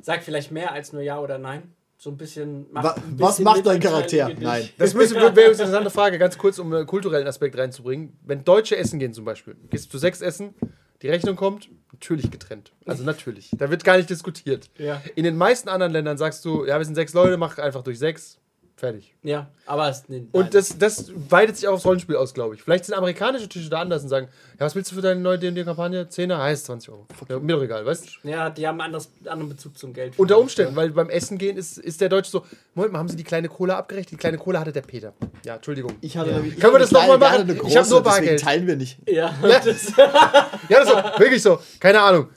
Sag 0.02 0.24
vielleicht 0.24 0.52
mehr 0.52 0.72
als 0.72 0.94
nur 0.94 1.02
Ja 1.02 1.20
oder 1.20 1.38
Nein. 1.38 1.74
So 1.98 2.10
ein 2.10 2.18
bisschen. 2.18 2.66
macht 2.72 2.84
Wa 2.84 2.90
ein 2.94 3.04
was 3.20 3.30
bisschen 3.34 3.44
macht 3.44 3.58
mit 3.58 3.66
dein 3.68 3.80
Charakter? 3.80 4.32
Nein. 4.40 4.68
Das 4.80 4.96
müssen- 4.96 5.18
wäre 5.18 5.28
jetzt 5.28 5.38
eine 5.38 5.52
interessante 5.52 5.92
Frage, 5.92 6.18
ganz 6.18 6.36
kurz, 6.36 6.58
um 6.58 6.74
einen 6.74 6.88
kulturellen 6.88 7.28
Aspekt 7.28 7.56
reinzubringen. 7.56 8.18
Wenn 8.26 8.44
Deutsche 8.44 8.76
essen 8.76 8.98
gehen 8.98 9.14
zum 9.14 9.24
Beispiel, 9.24 9.56
gehst 9.70 9.86
du 9.86 9.90
zu 9.92 9.98
sechs 10.00 10.20
essen, 10.22 10.56
die 11.04 11.10
Rechnung 11.10 11.36
kommt, 11.36 11.70
natürlich 11.94 12.32
getrennt. 12.32 12.72
Also 12.88 13.04
natürlich. 13.04 13.52
Da 13.56 13.70
wird 13.70 13.84
gar 13.84 13.98
nicht 13.98 14.10
diskutiert. 14.10 14.72
Ja. 14.80 15.00
In 15.14 15.26
den 15.26 15.38
meisten 15.38 15.70
anderen 15.70 15.92
Ländern 15.94 16.18
sagst 16.18 16.44
du, 16.44 16.66
ja, 16.66 16.80
wir 16.80 16.86
sind 16.86 16.96
sechs 16.96 17.14
Leute, 17.14 17.38
mach 17.38 17.60
einfach 17.60 17.84
durch 17.84 18.00
sechs. 18.00 18.40
Fertig. 18.82 19.14
Ja, 19.22 19.46
aber 19.68 19.90
es, 19.90 20.06
nee. 20.08 20.26
Und 20.32 20.56
das, 20.56 20.76
das 20.76 21.12
weitet 21.30 21.56
sich 21.56 21.68
auch 21.68 21.74
aufs 21.74 21.86
Rollenspiel 21.86 22.16
aus, 22.16 22.34
glaube 22.34 22.56
ich. 22.56 22.64
Vielleicht 22.64 22.86
sind 22.86 22.96
amerikanische 22.96 23.48
Tische 23.48 23.70
da 23.70 23.80
anders 23.80 24.02
und 24.02 24.10
sagen, 24.10 24.28
ja, 24.60 24.66
was 24.66 24.74
willst 24.74 24.90
du 24.90 24.96
für 24.96 25.04
deine 25.04 25.20
neue 25.20 25.38
D&D-Kampagne? 25.38 26.06
10er? 26.06 26.40
Heißt 26.40 26.66
20 26.66 26.90
Euro. 26.90 27.06
Ja, 27.30 27.38
mir 27.38 27.58
doch 27.58 27.62
egal, 27.62 27.86
weißt 27.86 28.08
du? 28.24 28.28
Ja, 28.28 28.50
die 28.50 28.68
haben 28.68 28.82
einen 28.82 28.96
anderes, 28.96 29.12
anderen 29.28 29.50
Bezug 29.50 29.78
zum 29.78 29.94
Geld. 29.94 30.18
Unter 30.18 30.40
Umständen, 30.40 30.76
weil 30.76 30.90
beim 30.90 31.12
Essen 31.12 31.38
gehen 31.38 31.58
ist, 31.58 31.78
ist 31.78 32.02
der 32.02 32.10
Deutsche 32.10 32.32
so, 32.32 32.44
Moment 32.74 32.94
mal, 32.94 32.98
haben 32.98 33.08
Sie 33.08 33.16
die 33.18 33.24
kleine 33.24 33.50
Cola 33.50 33.78
abgerechnet? 33.78 34.14
Die 34.14 34.18
kleine 34.18 34.40
Cola 34.40 34.60
hatte 34.62 34.72
der 34.72 34.82
Peter. 34.82 35.14
Ja, 35.46 35.58
Entschuldigung. 35.58 35.94
Ich 36.02 36.18
hatte 36.18 36.32
ich 36.44 36.60
Können 36.60 36.74
wir 36.74 36.80
das 36.80 36.90
noch 36.90 37.02
eine 37.02 37.20
mal 37.20 37.20
kleine, 37.20 37.44
machen? 37.44 37.60
eine 37.62 37.70
Ich 37.70 37.78
hab 37.78 37.84
große, 37.84 37.94
nur 37.94 38.02
Bargeld. 38.02 38.42
teilen 38.42 38.66
wir 38.66 38.78
nicht. 38.78 38.98
Ja, 39.08 39.32
das, 39.44 39.64
Ja, 39.96 40.50
das 40.70 40.86
ist 40.86 40.90
so, 40.90 41.20
wirklich 41.20 41.44
so. 41.44 41.60
Keine 41.80 42.02
Ahnung. 42.02 42.30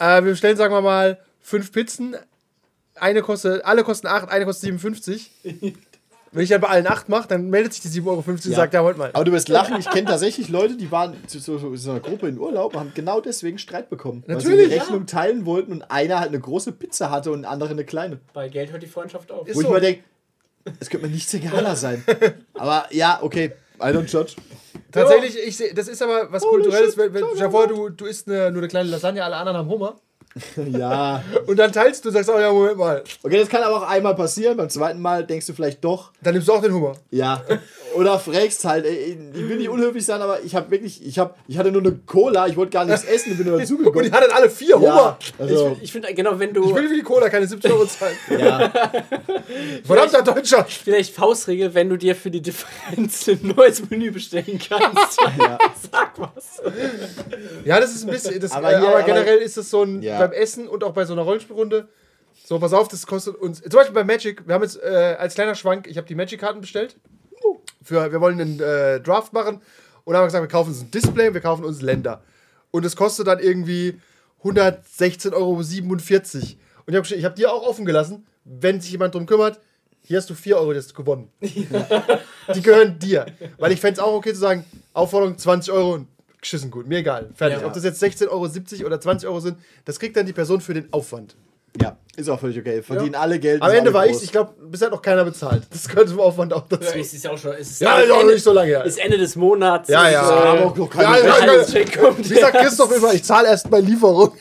Äh, 0.00 0.24
wir 0.24 0.32
bestellen, 0.32 0.56
sagen 0.56 0.74
wir 0.74 0.80
mal, 0.80 1.20
fünf 1.38 1.70
Pizzen. 1.70 2.16
Eine 3.00 3.22
kostet, 3.22 3.64
alle 3.64 3.82
kosten 3.82 4.06
8, 4.06 4.28
eine 4.30 4.44
kostet 4.44 4.64
57. 4.64 5.30
Wenn 6.32 6.44
ich 6.44 6.50
dann 6.50 6.60
bei 6.60 6.68
allen 6.68 6.86
8 6.86 7.08
mache, 7.08 7.26
dann 7.26 7.50
meldet 7.50 7.72
sich 7.72 7.82
die 7.82 8.00
7,50 8.00 8.06
Euro 8.06 8.24
und 8.26 8.42
sagt, 8.42 8.72
ja, 8.72 8.84
wollt 8.84 8.96
mal. 8.96 9.10
Aber 9.14 9.24
du 9.24 9.32
wirst 9.32 9.48
lachen, 9.48 9.76
ich 9.80 9.90
kenne 9.90 10.06
tatsächlich 10.06 10.48
Leute, 10.48 10.76
die 10.76 10.90
waren 10.92 11.16
zu 11.26 11.40
so, 11.40 11.58
so, 11.58 11.74
so 11.74 11.90
einer 11.90 12.00
Gruppe 12.00 12.28
in 12.28 12.38
Urlaub 12.38 12.74
und 12.74 12.80
haben 12.80 12.92
genau 12.94 13.20
deswegen 13.20 13.58
Streit 13.58 13.90
bekommen. 13.90 14.22
Weil 14.26 14.36
Natürlich, 14.36 14.64
sie 14.64 14.68
die 14.68 14.78
Rechnung 14.78 15.06
teilen 15.06 15.44
wollten 15.44 15.72
und 15.72 15.90
einer 15.90 16.20
halt 16.20 16.28
eine 16.28 16.38
große 16.38 16.70
Pizza 16.72 17.10
hatte 17.10 17.32
und 17.32 17.42
der 17.42 17.50
andere 17.50 17.70
eine 17.70 17.84
kleine. 17.84 18.20
bei 18.32 18.48
Geld 18.48 18.70
hört 18.70 18.82
die 18.82 18.86
Freundschaft 18.86 19.32
auf. 19.32 19.48
Ist 19.48 19.56
Wo 19.56 19.60
ich 19.62 19.66
so. 19.66 19.72
mir 19.72 19.80
denke, 19.80 20.04
es 20.78 20.88
könnte 20.88 21.06
mir 21.06 21.12
nichts 21.12 21.34
egaler 21.34 21.74
sein. 21.74 22.04
Aber 22.54 22.86
ja, 22.90 23.18
okay, 23.22 23.52
I 23.80 23.86
don't 23.86 24.06
judge. 24.06 24.34
Tatsächlich, 24.92 25.36
ich 25.36 25.56
seh, 25.56 25.72
das 25.72 25.88
ist 25.88 26.02
aber 26.02 26.30
was 26.30 26.42
Kulturelles. 26.42 26.96
Wenn, 26.96 27.12
wenn, 27.12 27.24
dir 27.34 27.50
vor, 27.50 27.66
du, 27.66 27.88
du 27.88 28.06
isst 28.06 28.28
eine, 28.28 28.50
nur 28.50 28.60
eine 28.60 28.68
kleine 28.68 28.90
Lasagne, 28.90 29.24
alle 29.24 29.36
anderen 29.36 29.58
haben 29.58 29.68
Hunger. 29.68 29.96
Ja. 30.78 31.22
Und 31.46 31.58
dann 31.58 31.72
teilst 31.72 32.04
du, 32.04 32.10
sagst, 32.10 32.30
oh 32.30 32.38
ja, 32.38 32.52
Moment 32.52 32.76
mal. 32.78 33.02
Okay, 33.22 33.38
das 33.40 33.48
kann 33.48 33.62
aber 33.62 33.76
auch 33.78 33.88
einmal 33.88 34.14
passieren. 34.14 34.56
Beim 34.56 34.68
zweiten 34.70 35.00
Mal 35.00 35.24
denkst 35.26 35.46
du 35.46 35.52
vielleicht 35.52 35.82
doch, 35.84 36.12
Dann 36.22 36.34
nimmst 36.34 36.48
du 36.48 36.52
auch 36.52 36.62
den 36.62 36.72
Hummer. 36.72 36.92
ja. 37.10 37.42
Oder 37.96 38.20
fragst 38.20 38.64
halt, 38.64 38.86
ey, 38.86 39.18
ich 39.34 39.48
will 39.48 39.56
nicht 39.56 39.68
unhöflich 39.68 40.06
sein, 40.06 40.22
aber 40.22 40.40
ich 40.44 40.54
habe 40.54 40.70
wirklich, 40.70 41.04
ich, 41.04 41.18
hab, 41.18 41.36
ich 41.48 41.58
hatte 41.58 41.72
nur 41.72 41.80
eine 41.82 41.90
Cola, 42.06 42.46
ich 42.46 42.56
wollte 42.56 42.70
gar 42.70 42.84
nichts 42.84 43.02
essen, 43.04 43.32
ich 43.32 43.36
bin 43.38 43.46
nur 43.46 43.56
Und 43.56 43.62
dazugekommen. 43.62 44.04
die 44.04 44.12
hatten 44.12 44.30
alle 44.30 44.48
vier 44.48 44.76
Hummer. 44.76 44.86
Ja, 44.86 45.18
also, 45.40 45.76
Ich 45.80 45.90
finde, 45.90 46.14
genau, 46.14 46.38
wenn 46.38 46.54
du 46.54 46.68
Ich 46.68 46.74
will 46.76 46.88
für 46.88 46.94
die 46.94 47.02
Cola 47.02 47.28
keine 47.28 47.48
70 47.48 47.68
Euro 47.72 47.84
zahlen. 47.86 48.14
ja. 48.38 48.70
Verdammter 49.84 50.22
Deutscher. 50.22 50.64
vielleicht 50.64 51.14
Faustregel, 51.16 51.74
wenn 51.74 51.88
du 51.88 51.96
dir 51.96 52.14
für 52.14 52.30
die 52.30 52.40
Differenz 52.40 53.26
ein 53.28 53.54
neues 53.56 53.82
Menü 53.90 54.12
bestellen 54.12 54.60
kannst. 54.68 55.18
Sag 55.90 56.12
was. 56.16 56.62
Ja, 57.64 57.80
das 57.80 57.92
ist 57.94 58.04
ein 58.04 58.10
bisschen. 58.10 58.38
Das, 58.40 58.52
Aber 58.52 58.68
aber, 58.68 58.76
äh, 58.76 58.78
hier- 58.78 58.88
aber 58.88 58.96
aber- 58.98 59.06
generell 59.06 59.38
ist 59.38 59.56
es 59.56 59.68
so 59.68 59.82
ein. 59.82 60.00
Ja. 60.00 60.19
Beim 60.20 60.32
Essen 60.32 60.68
und 60.68 60.84
auch 60.84 60.92
bei 60.92 61.04
so 61.04 61.12
einer 61.12 61.22
Rollenspielrunde. 61.22 61.88
So, 62.44 62.58
pass 62.58 62.72
auf, 62.72 62.88
das 62.88 63.06
kostet 63.06 63.36
uns. 63.36 63.60
Zum 63.60 63.70
Beispiel 63.70 63.94
bei 63.94 64.04
Magic. 64.04 64.46
Wir 64.46 64.54
haben 64.54 64.62
jetzt 64.62 64.82
äh, 64.82 65.16
als 65.18 65.34
kleiner 65.34 65.54
Schwank, 65.54 65.86
ich 65.86 65.96
habe 65.96 66.06
die 66.06 66.14
Magic-Karten 66.14 66.60
bestellt. 66.60 66.96
Für, 67.82 68.12
wir 68.12 68.20
wollen 68.20 68.40
einen 68.40 68.60
äh, 68.60 69.00
Draft 69.00 69.32
machen. 69.32 69.60
Und 70.04 70.16
haben 70.16 70.24
gesagt, 70.24 70.42
wir 70.42 70.48
kaufen 70.48 70.70
uns 70.70 70.80
ein 70.80 70.90
Display, 70.90 71.32
wir 71.34 71.40
kaufen 71.40 71.64
uns 71.64 71.82
Länder. 71.82 72.22
Und 72.70 72.84
es 72.84 72.96
kostet 72.96 73.26
dann 73.26 73.38
irgendwie 73.38 74.00
116,47 74.42 75.32
Euro. 75.34 75.54
Und 75.54 75.68
ich 76.88 76.96
habe 76.96 77.14
ich 77.14 77.24
hab 77.24 77.36
dir 77.36 77.52
auch 77.52 77.66
offen 77.66 77.84
gelassen, 77.84 78.26
wenn 78.44 78.80
sich 78.80 78.90
jemand 78.92 79.14
drum 79.14 79.26
kümmert, 79.26 79.60
hier 80.02 80.16
hast 80.16 80.30
du 80.30 80.34
4 80.34 80.56
Euro, 80.56 80.72
die 80.72 80.78
hast 80.78 80.90
du 80.90 80.94
gewonnen. 80.94 81.30
die 81.40 82.62
gehören 82.62 82.98
dir. 82.98 83.26
Weil 83.58 83.72
ich 83.72 83.80
fände 83.80 84.00
es 84.00 84.04
auch 84.04 84.14
okay 84.14 84.32
zu 84.32 84.40
sagen, 84.40 84.64
Aufforderung 84.92 85.36
20 85.36 85.72
Euro 85.72 85.94
und 85.94 86.08
geschissen 86.40 86.70
gut, 86.70 86.86
mir 86.86 86.98
egal. 86.98 87.30
Fertig. 87.34 87.60
Ja. 87.60 87.66
Ob 87.66 87.72
das 87.72 87.84
jetzt 87.84 88.02
16,70 88.02 88.28
Euro 88.30 88.86
oder 88.86 89.00
20 89.00 89.28
Euro 89.28 89.40
sind, 89.40 89.58
das 89.84 89.98
kriegt 89.98 90.16
dann 90.16 90.26
die 90.26 90.32
Person 90.32 90.60
für 90.60 90.74
den 90.74 90.92
Aufwand. 90.92 91.36
ja, 91.80 91.96
ist 92.16 92.28
auch 92.28 92.40
völlig 92.40 92.58
okay. 92.58 92.82
Verdienen 92.82 93.14
alle 93.14 93.38
Geld. 93.38 93.62
Am 93.62 93.70
Ende 93.70 93.92
war 93.94 94.04
ich, 94.06 94.12
groß. 94.12 94.22
ich 94.24 94.32
glaube, 94.32 94.52
bisher 94.70 94.86
hat 94.86 94.92
noch 94.92 95.02
keiner 95.02 95.24
bezahlt. 95.24 95.62
Das 95.70 95.88
gehört 95.88 96.08
zum 96.08 96.20
Aufwand 96.20 96.52
auch 96.52 96.66
dazu. 96.68 96.98
Es 96.98 97.14
ist 97.14 97.24
ja 97.24 97.30
auch 97.30 97.38
schon. 97.38 97.52
Es 97.52 97.70
ist 97.70 97.80
Ja, 97.80 97.98
ist 98.00 98.10
auch 98.10 98.20
Ende, 98.20 98.34
nicht 98.34 98.42
so 98.42 98.52
lange 98.52 98.68
her. 98.70 98.84
Ist 98.84 98.98
Ende 98.98 99.16
des 99.18 99.36
Monats. 99.36 99.88
Ja, 99.88 100.08
ja. 100.10 100.20
äh, 100.28 100.48
aber 100.48 100.66
auch 100.66 100.76
noch 100.76 100.90
keine 100.90 101.18
Ja, 101.20 101.38
ja, 101.38 101.46
ja. 101.62 102.18
Wie 102.18 102.34
sagt 102.34 102.56
Christoph 102.58 102.94
immer, 102.96 103.14
ich 103.14 103.22
zahle 103.22 103.48
erst 103.48 103.70
bei 103.70 103.80
Lieferung. 103.80 104.32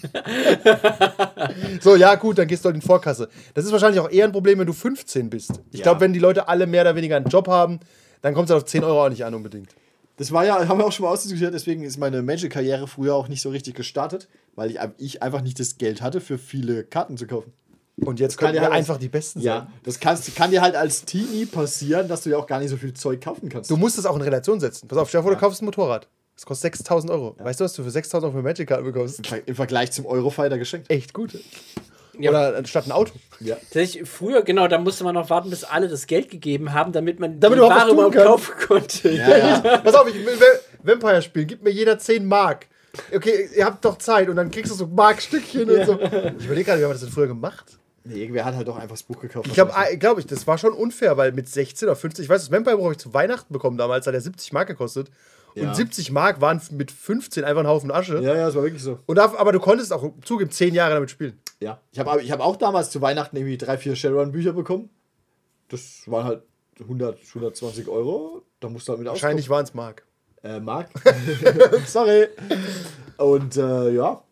so, 1.80 1.96
ja, 1.96 2.14
gut, 2.14 2.38
dann 2.38 2.46
gehst 2.46 2.64
du 2.64 2.66
halt 2.66 2.76
in 2.76 2.82
Vorkasse. 2.82 3.28
Das 3.54 3.64
ist 3.64 3.72
wahrscheinlich 3.72 4.00
auch 4.00 4.10
eher 4.10 4.24
ein 4.24 4.32
Problem, 4.32 4.58
wenn 4.58 4.66
du 4.66 4.72
15 4.72 5.28
bist. 5.30 5.60
Ich 5.72 5.80
Ja. 5.80 5.84
glaube, 5.84 6.00
wenn 6.02 6.12
die 6.12 6.18
Leute 6.18 6.48
alle 6.48 6.66
mehr 6.66 6.82
oder 6.82 6.94
weniger 6.96 7.16
einen 7.16 7.26
Job 7.28 7.48
haben, 7.48 7.80
dann 8.22 8.34
kommt 8.34 8.48
es 8.48 8.52
halt 8.54 8.62
auf 8.64 8.68
10 8.68 8.84
Euro 8.84 9.04
auch 9.04 9.08
nicht 9.10 9.24
an 9.24 9.34
unbedingt. 9.34 9.70
Das 10.18 10.32
war 10.32 10.44
ja, 10.44 10.68
haben 10.68 10.78
wir 10.78 10.84
auch 10.84 10.92
schon 10.92 11.04
mal 11.04 11.12
ausdiskutiert, 11.12 11.54
deswegen 11.54 11.82
ist 11.84 11.96
meine 11.96 12.22
Magic-Karriere 12.22 12.86
früher 12.88 13.14
auch 13.14 13.28
nicht 13.28 13.40
so 13.40 13.50
richtig 13.50 13.74
gestartet, 13.74 14.28
weil 14.56 14.70
ich, 14.72 14.78
ich 14.98 15.22
einfach 15.22 15.40
nicht 15.40 15.58
das 15.60 15.78
Geld 15.78 16.02
hatte, 16.02 16.20
für 16.20 16.38
viele 16.38 16.84
Karten 16.84 17.16
zu 17.16 17.26
kaufen. 17.26 17.52
Und 18.04 18.20
jetzt 18.20 18.36
können 18.36 18.54
ja 18.54 18.60
wir 18.60 18.66
halt- 18.68 18.74
einfach 18.78 18.98
die 18.98 19.08
Besten 19.08 19.40
sein. 19.40 19.66
das 19.84 19.98
kannst, 19.98 20.34
kann 20.36 20.50
dir 20.50 20.60
halt 20.60 20.76
als 20.76 21.04
Teenie 21.04 21.46
passieren, 21.46 22.06
dass 22.08 22.22
du 22.22 22.30
ja 22.30 22.36
auch 22.36 22.46
gar 22.46 22.60
nicht 22.60 22.70
so 22.70 22.76
viel 22.76 22.94
Zeug 22.94 23.20
kaufen 23.20 23.48
kannst. 23.48 23.70
Du 23.70 23.76
musst 23.76 23.98
es 23.98 24.06
auch 24.06 24.14
in 24.16 24.22
Relation 24.22 24.60
setzen. 24.60 24.86
Pass 24.88 24.98
auf, 24.98 25.08
stell 25.08 25.20
dir 25.20 25.24
vor, 25.24 25.32
du 25.32 25.38
kaufst 25.38 25.62
ein 25.62 25.64
Motorrad. 25.64 26.08
Das 26.36 26.46
kostet 26.46 26.74
6000 26.74 27.10
Euro. 27.10 27.34
Weißt 27.38 27.58
du, 27.58 27.64
was 27.64 27.72
du 27.72 27.82
für 27.82 27.90
6000 27.90 28.24
Euro 28.30 28.38
für 28.40 28.42
Magic-Karten 28.44 28.84
bekommst? 28.84 29.20
Im 29.46 29.54
Vergleich 29.56 29.90
zum 29.90 30.06
Eurofighter 30.06 30.58
geschenkt. 30.58 30.88
Echt 30.90 31.12
gut. 31.12 31.36
Ja. 32.18 32.30
Oder 32.30 32.56
anstatt 32.56 32.86
ein 32.86 32.92
Auto. 32.92 33.12
Ja. 33.40 33.54
Tatsächlich, 33.56 34.08
früher, 34.08 34.42
genau, 34.42 34.66
da 34.68 34.78
musste 34.78 35.04
man 35.04 35.14
noch 35.14 35.30
warten, 35.30 35.50
bis 35.50 35.64
alle 35.64 35.88
das 35.88 36.06
Geld 36.06 36.30
gegeben 36.30 36.72
haben, 36.72 36.92
damit 36.92 37.20
man 37.20 37.38
Damit 37.40 37.56
die 37.56 37.60
du 37.60 37.66
auch 37.66 37.70
was 37.70 37.76
Ware 37.82 37.88
tun 37.90 37.98
überhaupt 38.12 38.16
kaufen 38.16 38.54
konnte. 38.66 39.10
Ja, 39.10 39.36
ja. 39.36 39.78
Pass 39.78 39.94
auf, 39.94 40.08
ich 40.08 40.14
will 40.14 40.38
Va- 40.40 40.58
Vampire 40.82 41.22
spielen. 41.22 41.46
Gib 41.46 41.62
mir 41.62 41.70
jeder 41.70 41.98
10 41.98 42.26
Mark. 42.26 42.66
Okay, 43.14 43.48
ihr 43.54 43.64
habt 43.64 43.84
doch 43.84 43.98
Zeit 43.98 44.28
und 44.28 44.36
dann 44.36 44.50
kriegst 44.50 44.72
du 44.72 44.74
so 44.76 44.86
Markstückchen 44.86 45.70
und 45.70 45.84
so. 45.86 45.98
Ich 46.38 46.44
überlege 46.46 46.64
gerade, 46.64 46.80
wie 46.80 46.84
haben 46.84 46.90
wir 46.90 46.94
das 46.94 47.00
denn 47.00 47.10
früher 47.10 47.26
gemacht? 47.28 47.78
Nee, 48.04 48.22
irgendwer 48.22 48.44
hat 48.46 48.54
halt 48.56 48.66
doch 48.66 48.76
einfach 48.76 48.94
das 48.96 49.02
Buch 49.02 49.20
gekauft. 49.20 49.46
Ich 49.48 49.98
glaube 50.00 50.20
ich, 50.20 50.26
das 50.26 50.46
war 50.46 50.56
schon 50.56 50.72
unfair, 50.72 51.16
weil 51.16 51.32
mit 51.32 51.48
16 51.48 51.86
oder 51.88 51.96
50, 51.96 52.24
ich 52.24 52.28
weiß, 52.28 52.40
das 52.42 52.50
Vampire 52.50 52.76
Buch 52.76 52.84
habe 52.84 52.94
ich 52.94 52.98
zu 52.98 53.12
Weihnachten 53.12 53.52
bekommen 53.52 53.76
damals, 53.76 54.06
hat 54.06 54.14
er 54.14 54.20
70 54.20 54.52
Mark 54.52 54.68
gekostet. 54.68 55.08
Ja. 55.54 55.68
Und 55.68 55.76
70 55.76 56.10
Mark 56.12 56.40
waren 56.40 56.60
mit 56.72 56.90
15 56.90 57.44
einfach 57.44 57.60
ein 57.62 57.66
Haufen 57.68 57.90
Asche. 57.90 58.14
Ja, 58.20 58.34
ja, 58.34 58.46
das 58.46 58.54
war 58.54 58.62
wirklich 58.62 58.82
so. 58.82 58.98
Und 59.06 59.16
da, 59.16 59.34
aber 59.36 59.52
du 59.52 59.60
konntest 59.60 59.92
auch 59.92 60.10
zugeben, 60.24 60.50
10 60.50 60.74
Jahre 60.74 60.94
damit 60.94 61.10
spielen. 61.10 61.38
Ja. 61.60 61.80
Ich 61.92 61.98
habe 61.98 62.22
ich 62.22 62.30
hab 62.30 62.40
auch 62.40 62.56
damals 62.56 62.90
zu 62.90 63.00
Weihnachten 63.00 63.36
irgendwie 63.36 63.58
drei, 63.58 63.78
vier 63.78 63.96
Shadowrun-Bücher 63.96 64.52
bekommen. 64.52 64.90
Das 65.68 66.02
waren 66.06 66.24
halt 66.24 66.42
100, 66.80 67.18
120 67.34 67.88
Euro. 67.88 68.42
Da 68.60 68.68
musst 68.68 68.88
du 68.88 68.92
halt 68.92 69.00
mit 69.00 69.08
Wahrscheinlich 69.08 69.48
waren 69.48 69.64
es 69.64 69.74
Mark. 69.74 70.06
Äh, 70.42 70.60
Mark. 70.60 70.88
Sorry. 71.86 72.28
Und 73.16 73.56
äh, 73.56 73.90
ja. 73.90 74.22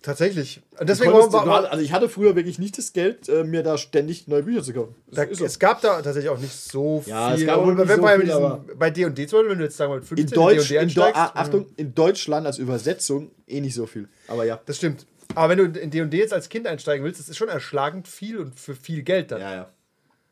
Tatsächlich. 0.00 0.62
Und 0.78 0.88
deswegen 0.88 1.10
konntest, 1.10 1.32
war, 1.32 1.46
war, 1.46 1.70
also 1.70 1.84
ich 1.84 1.92
hatte 1.92 2.08
früher 2.08 2.34
wirklich 2.36 2.58
nicht 2.58 2.78
das 2.78 2.92
Geld, 2.92 3.28
äh, 3.28 3.44
mir 3.44 3.62
da 3.62 3.76
ständig 3.76 4.28
neue 4.28 4.44
Bücher 4.44 4.62
zu 4.62 4.72
kaufen. 4.72 4.94
Da, 5.10 5.26
so. 5.30 5.44
es 5.44 5.58
gab 5.58 5.82
da 5.82 6.00
tatsächlich 6.00 6.30
auch 6.30 6.38
nicht 6.38 6.54
so 6.54 7.02
Ja, 7.04 7.32
es 7.32 7.38
viel. 7.38 7.46
gab 7.46 7.66
nicht 7.66 7.76
bei 8.00 8.16
viel, 8.16 8.24
diesem, 8.24 9.14
D&D 9.14 9.26
zum 9.26 9.40
Beispiel, 9.40 9.50
wenn 9.50 9.58
du 9.58 9.64
jetzt 9.64 9.76
sagen 9.76 9.92
wir 9.92 9.96
mit 9.96 10.06
15 10.06 10.28
in 10.28 10.34
Deutsch, 10.34 10.70
in, 10.70 10.76
Deu 10.76 10.82
einsteigst, 10.82 11.16
ah, 11.16 11.32
Achtung, 11.34 11.66
in 11.76 11.94
Deutschland 11.94 12.46
als 12.46 12.58
Übersetzung 12.58 13.32
eh 13.46 13.60
nicht 13.60 13.74
so 13.74 13.86
viel. 13.86 14.08
Aber 14.28 14.44
ja. 14.44 14.60
Das 14.64 14.76
stimmt. 14.76 15.04
Aber 15.38 15.56
wenn 15.56 15.72
du 15.72 15.80
in 15.80 15.90
D&D 15.90 16.16
jetzt 16.18 16.32
als 16.32 16.48
Kind 16.48 16.66
einsteigen 16.66 17.04
willst, 17.04 17.20
das 17.20 17.28
ist 17.28 17.36
schon 17.36 17.48
erschlagend 17.48 18.08
viel 18.08 18.38
und 18.38 18.58
für 18.58 18.74
viel 18.74 19.02
Geld 19.02 19.30
dann. 19.30 19.40
Ja, 19.40 19.54
ja. 19.54 19.68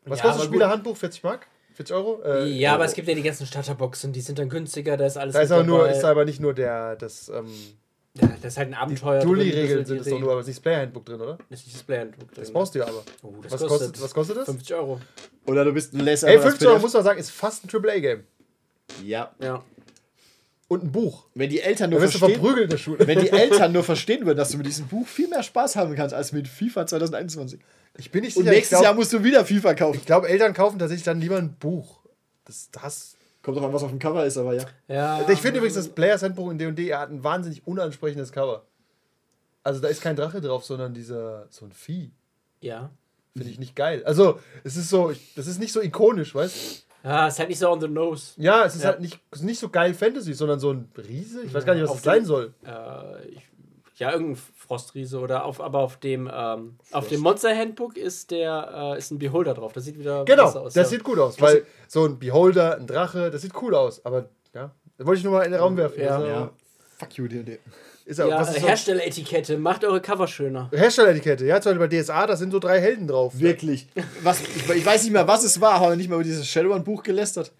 Was 0.05 0.19
Ja, 0.19 0.25
kostet 0.25 0.41
das. 0.43 0.47
Spielerhandbuch? 0.49 0.97
40 0.97 1.23
Mark? 1.23 1.47
40 1.75 1.95
Euro? 1.95 2.23
Äh, 2.25 2.47
Ja, 2.49 2.71
aber 2.73 2.81
Euro. 2.81 2.89
es 2.91 2.95
gibt 2.95 3.07
ja 3.07 3.15
die 3.15 3.23
ganzen 3.23 3.47
Starterboxen, 3.47 4.13
die 4.13 4.21
sind 4.21 4.39
dann 4.39 4.49
günstiger, 4.49 4.97
da 4.97 5.07
ist 5.07 5.17
alles 5.17 5.35
Da 5.35 5.43
ist 5.43 5.51
aber, 5.53 5.63
nur, 5.63 5.89
ist 5.89 6.03
aber 6.05 6.25
nicht 6.25 6.41
nur 6.41 6.55
der, 6.55 6.97
das, 6.97 7.29
ähm, 7.29 7.47
ja, 8.15 8.29
das 8.43 8.55
ist 8.55 8.59
halt 8.59 8.69
ein 8.69 8.75
Abenteuer. 8.75 9.21
drin, 9.21 9.29
Dulli-Regeln 9.29 9.85
sind 9.87 10.01
es 10.01 10.09
doch 10.09 10.19
nur, 10.19 10.33
aber 10.33 10.41
es 10.41 10.45
ist 10.47 10.49
nicht 10.49 10.59
das 10.59 10.63
Player-Handbook 10.63 11.05
drin, 11.07 11.21
oder? 11.21 11.39
Das 11.51 11.61
ist 11.61 11.67
nicht 11.67 11.77
das 11.77 11.83
Play-Handbook 11.85 12.29
drin. 12.33 12.43
Das 12.43 12.51
brauchst 12.53 12.75
du 12.75 12.79
ja 12.81 12.87
aber. 12.89 13.03
Oh, 13.23 13.35
das 13.43 13.53
was, 13.53 13.61
kostet, 13.61 13.69
kostet, 13.69 14.03
was 14.03 14.15
kostet 14.15 14.37
das? 14.39 14.45
50 14.47 14.75
Euro. 14.75 15.01
Oder 15.47 15.65
du 15.65 15.73
bist, 15.73 15.93
du 15.93 15.99
lässt 15.99 16.25
Ey, 16.25 16.31
einfach 16.33 16.45
das 16.47 16.53
50 16.55 16.69
Euro 16.69 16.79
muss 16.81 16.93
man 16.95 17.05
sagen, 17.05 17.19
ist 17.21 17.31
fast 17.31 17.65
ein 17.65 17.69
AAA-Game. 17.71 18.25
Ja. 19.05 19.31
Ja. 19.41 19.63
Und 20.69 20.83
ein 20.83 20.91
Buch. 20.93 21.27
Wenn 21.35 21.49
die 21.51 21.61
Eltern 21.61 21.91
nur 21.91 22.01
du 22.01 22.09
verstehen, 22.09 22.43
wenn 22.99 23.21
die 23.21 23.31
Eltern 23.31 23.71
nur 23.73 23.85
verstehen 23.85 24.27
würden, 24.27 24.37
dass 24.39 24.51
du 24.51 24.57
mit 24.59 24.67
diesem 24.67 24.89
Buch 24.89 25.07
viel 25.07 25.29
mehr 25.29 25.43
Spaß 25.45 25.77
haben 25.77 25.95
kannst 25.95 26.13
als 26.15 26.33
mit 26.33 26.49
FIFA 26.49 26.87
2021. 26.87 27.61
Ich 27.99 28.11
bin 28.11 28.23
nicht 28.25 28.37
Und 28.37 28.43
sicher. 28.43 28.53
ich 28.53 28.57
nächstes 28.59 28.73
Jahr 28.73 28.83
glaube, 28.83 28.99
musst 28.99 29.13
du 29.13 29.23
wieder 29.23 29.45
FIFA 29.45 29.75
kaufen. 29.75 30.01
glaub, 30.05 30.25
Eltern 30.25 30.53
kaufen 30.55 30.79
tatsächlich 30.79 31.05
dann 31.05 31.21
lieber 31.21 31.37
ein 31.37 31.55
Buch. 31.55 32.01
Das, 32.45 32.69
das, 32.73 33.17
Kommt 33.43 33.57
doch 33.59 33.63
an, 33.63 33.73
was 33.73 33.85
auf 33.85 33.91
dem 33.91 34.01
Cover 34.01 34.27
ist, 34.27 34.37
aber 34.39 34.55
ja. 34.55 34.65
ja. 34.89 35.29
ich 35.31 35.39
finde 35.41 35.59
übrigens, 35.59 35.77
das 35.77 35.89
Players 35.89 36.23
Handbuch 36.25 36.51
in 36.51 36.59
D&D 36.59 36.93
hat 36.93 37.11
ein 37.11 37.23
wahnsinnig 37.23 37.65
unansprechendes 37.65 38.33
Cover. 38.33 38.67
Also 39.63 39.81
da 39.81 39.87
ist 39.89 40.01
kein 40.03 40.17
Drache 40.17 40.41
drauf, 40.41 40.65
sondern 40.65 40.95
dieser, 40.95 41.47
so 41.51 41.65
ein 41.65 41.73
Vieh. 41.73 42.11
Ja. 42.61 42.91
Finde 43.37 43.51
ich 43.51 43.59
nicht 43.61 43.77
geil. 43.77 44.03
Also, 44.05 44.41
es 44.65 44.77
ist 44.77 44.89
so, 44.89 45.11
ich- 45.11 45.35
das 45.37 45.47
ist 45.47 45.61
nicht 45.61 45.73
so 45.73 45.81
ikonisch, 45.81 46.35
weißt 46.35 46.86
Ja, 47.07 47.29
ist 47.29 47.39
halt 47.39 47.49
nicht 47.49 47.59
so 47.61 47.71
on 47.71 47.81
the 47.81 47.87
nose. 47.89 48.33
Ja, 48.37 48.65
es 48.65 48.75
ist 48.75 48.83
Ja. 48.83 48.89
halt 48.89 49.01
nicht, 49.01 49.21
es 49.31 49.39
ist 49.39 49.45
nicht 49.45 49.61
so 49.61 49.69
geil 49.69 49.95
Fantasy, 49.95 50.33
sondern 50.35 50.59
so 50.59 50.73
ein 50.73 50.91
Riese. 50.99 51.43
Ich 51.45 51.55
weiß 51.55 51.65
gar 51.65 51.75
nicht, 51.75 51.85
was 51.85 51.91
Auf 51.91 51.97
das 51.99 52.05
sein 52.05 52.23
dem- 52.23 52.25
soll. 52.27 52.55
Äh, 52.67 53.29
ich, 53.29 53.43
ja, 53.99 54.11
irgendein 54.13 54.37
Frostriese 54.57 55.21
oder 55.21 55.45
auf, 55.45 55.61
aber 55.61 55.79
auf 55.79 55.99
dem, 55.99 56.29
ähm, 56.35 56.77
auf 56.91 57.07
dem 57.09 57.21
Monster 57.21 57.57
Handbook 57.57 57.97
ist 57.97 58.31
der 58.33 58.97
ist 58.99 59.11
ein 59.13 59.19
Beholder 59.21 59.55
drauf. 59.55 59.73
Das 59.73 59.85
sieht 59.85 59.99
wieder 59.99 60.25
Genau, 60.25 60.47
besser 60.47 60.61
aus. 60.63 60.75
das 60.75 60.91
ja. 60.91 60.97
sieht 60.97 61.05
gut 61.05 61.19
aus, 61.19 61.41
weil 61.41 61.65
so 61.87 62.05
ein 62.05 62.19
Beholder, 62.19 62.77
ein 62.77 62.87
Drache, 62.89 63.31
das 63.31 63.41
sieht 63.43 63.53
cool 63.63 63.75
aus. 63.75 64.05
Aber 64.05 64.29
ja, 64.53 64.73
das 64.99 65.07
wollte 65.07 65.19
ich 65.19 65.25
nur 65.25 65.33
mal 65.35 65.43
in 65.45 65.53
den 65.53 65.61
Raum 65.61 65.77
werfen. 65.77 66.01
Ja. 66.03 66.17
Also, 66.17 66.27
Ja. 66.27 66.51
Fuck 66.99 67.15
you, 67.19 67.29
D&D. 67.29 67.59
Ist 68.07 68.21
ja, 68.21 68.29
ja, 68.29 68.39
was 68.41 68.51
ist 68.55 68.61
so 68.61 68.67
Herstelleretikette, 68.69 69.59
macht 69.59 69.85
eure 69.85 70.01
Cover 70.01 70.29
schöner. 70.29 70.71
Herstelleretikette, 70.73 71.45
ja, 71.45 71.61
zum 71.61 71.77
Beispiel 71.77 71.99
bei 71.99 72.03
DSA, 72.03 72.27
da 72.29 72.37
sind 72.37 72.53
so 72.53 72.61
drei 72.61 72.81
Helden 72.81 73.09
drauf. 73.09 73.33
Wirklich. 73.39 73.89
Was, 74.23 74.41
ich, 74.43 74.71
ich 74.71 74.87
weiß 74.87 75.03
nicht 75.03 75.13
mehr, 75.13 75.27
was 75.27 75.43
es 75.43 75.61
war, 75.61 75.81
haben 75.81 75.91
wir 75.91 75.97
nicht 75.97 76.09
mehr 76.09 76.15
über 76.17 76.23
dieses 76.25 76.47
Shadowrun-Buch 76.49 77.03
gelästert. 77.03 77.51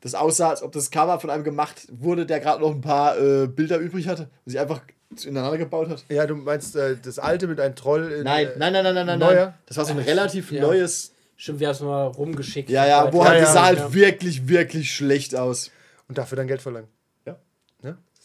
Das 0.00 0.16
aussah, 0.16 0.50
als 0.50 0.62
ob 0.62 0.72
das 0.72 0.90
Cover 0.90 1.20
von 1.20 1.30
einem 1.30 1.44
gemacht 1.44 1.86
wurde, 1.92 2.26
der 2.26 2.40
gerade 2.40 2.60
noch 2.60 2.72
ein 2.72 2.80
paar 2.80 3.16
äh, 3.20 3.46
Bilder 3.46 3.78
übrig 3.78 4.08
hatte 4.08 4.22
und 4.44 4.50
sich 4.50 4.58
einfach 4.58 4.80
ineinander 5.24 5.58
gebaut 5.58 5.88
hat. 5.90 6.04
Ja, 6.08 6.26
du 6.26 6.34
meinst 6.34 6.74
äh, 6.74 6.96
das 7.00 7.20
alte 7.20 7.46
mit 7.46 7.60
einem 7.60 7.76
Troll 7.76 8.10
in, 8.12 8.24
Nein, 8.24 8.46
äh, 8.48 8.58
nein, 8.58 8.72
nein, 8.72 8.82
nein, 8.84 8.94
nein, 8.94 9.06
nein. 9.06 9.18
neuer? 9.20 9.44
nein. 9.46 9.54
Das 9.66 9.76
war 9.76 9.84
so 9.84 9.92
ein 9.92 9.98
relativ 10.00 10.50
Ja. 10.50 10.62
neues. 10.62 11.14
Stimmt, 11.36 11.60
wir 11.60 11.68
haben 11.68 11.74
es 11.74 11.80
mal 11.80 12.06
rumgeschickt. 12.08 12.68
Ja, 12.68 12.84
ja, 12.84 13.12
wo 13.12 13.20
Ja, 13.22 13.28
halt 13.28 13.38
ja, 13.38 13.44
das 13.44 13.52
sah 13.54 13.64
halt 13.66 13.94
wirklich, 13.94 14.48
wirklich 14.48 14.92
schlecht 14.92 15.36
aus. 15.36 15.70
Und 16.08 16.18
dafür 16.18 16.34
dann 16.36 16.48
Geld 16.48 16.60
verlangen. 16.62 16.88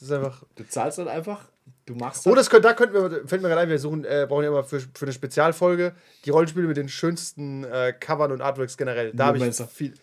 Das 0.03 0.09
ist 0.09 0.15
einfach. 0.17 0.43
Du 0.55 0.67
zahlst 0.67 0.97
dann 0.97 1.07
einfach, 1.07 1.45
du 1.85 1.95
machst 1.95 2.27
Oh, 2.27 2.35
das 2.35 2.49
könnte, 2.49 2.67
da 2.67 2.73
könnten 2.73 2.93
wir, 2.93 3.25
fällt 3.25 3.41
mir 3.41 3.47
gerade 3.47 3.61
ein, 3.61 3.69
wir 3.69 3.79
suchen, 3.79 4.03
äh, 4.03 4.25
brauchen 4.27 4.43
ja 4.43 4.49
immer 4.49 4.65
für, 4.65 4.81
für 4.81 5.05
eine 5.05 5.13
Spezialfolge 5.13 5.93
die 6.25 6.29
Rollenspiele 6.29 6.67
mit 6.67 6.75
den 6.75 6.89
schönsten 6.89 7.63
äh, 7.63 7.93
Covern 7.97 8.33
und 8.33 8.41
Artworks 8.41 8.75
generell. 8.75 9.13
Da 9.13 9.27
habe 9.27 9.37
ich 9.37 9.43
Neomancer. 9.43 9.67
viel. 9.67 9.91
Ist 9.93 10.01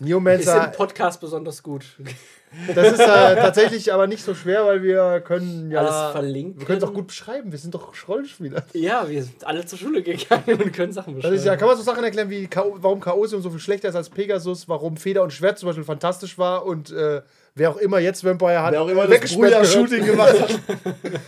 im 0.00 0.06
Neomancer, 0.06 0.68
Podcast 0.68 1.20
besonders 1.20 1.62
gut. 1.62 1.84
Das 2.74 2.92
ist 2.92 3.00
äh, 3.00 3.36
tatsächlich 3.36 3.92
aber 3.92 4.06
nicht 4.06 4.22
so 4.24 4.34
schwer, 4.34 4.64
weil 4.66 4.82
wir 4.82 5.20
können 5.20 5.70
ja. 5.70 5.80
Alles 5.80 6.12
verlinken. 6.12 6.58
Wir 6.60 6.66
können 6.66 6.78
es 6.78 6.84
auch 6.84 6.92
gut 6.92 7.06
beschreiben, 7.08 7.50
wir 7.50 7.58
sind 7.58 7.74
doch 7.74 7.92
Rollenspieler. 8.08 8.64
Ja, 8.74 9.08
wir 9.08 9.22
sind 9.22 9.44
alle 9.46 9.64
zur 9.64 9.78
Schule 9.78 10.02
gegangen 10.02 10.44
und 10.62 10.72
können 10.72 10.92
Sachen 10.92 11.14
Das 11.14 11.16
beschreiben. 11.22 11.36
ist 11.36 11.44
ja, 11.46 11.56
kann 11.56 11.68
man 11.68 11.76
so 11.76 11.82
Sachen 11.82 12.04
erklären, 12.04 12.28
wie 12.30 12.46
K.O. 12.46 12.76
warum 12.80 13.00
Chaosium 13.00 13.40
so 13.42 13.50
viel 13.50 13.58
schlechter 13.60 13.88
ist 13.88 13.94
als 13.96 14.10
Pegasus, 14.10 14.68
warum 14.68 14.96
Feder 14.96 15.22
und 15.22 15.32
Schwert 15.32 15.58
zum 15.58 15.68
Beispiel 15.68 15.84
fantastisch 15.84 16.38
war 16.38 16.64
und 16.66 16.90
äh, 16.90 17.22
wer 17.54 17.70
auch 17.70 17.76
immer 17.78 17.98
jetzt 17.98 18.24
Vampire 18.24 18.62
hat, 18.62 18.72
Wer 18.72 18.82
auch 18.82 18.88
immer 18.88 19.06
das. 19.06 19.34
Brüder-Shooting 19.34 20.04
gemacht 20.06 20.40
hat. 20.40 20.58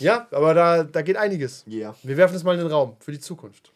Ja, 0.00 0.26
aber 0.32 0.54
da, 0.54 0.82
da 0.82 1.02
geht 1.02 1.16
einiges. 1.16 1.62
Ja. 1.66 1.94
Wir 2.02 2.16
werfen 2.16 2.34
es 2.34 2.42
mal 2.42 2.54
in 2.54 2.58
den 2.60 2.66
Raum 2.70 2.96
für 2.98 3.12
die 3.12 3.20
Zukunft. 3.20 3.70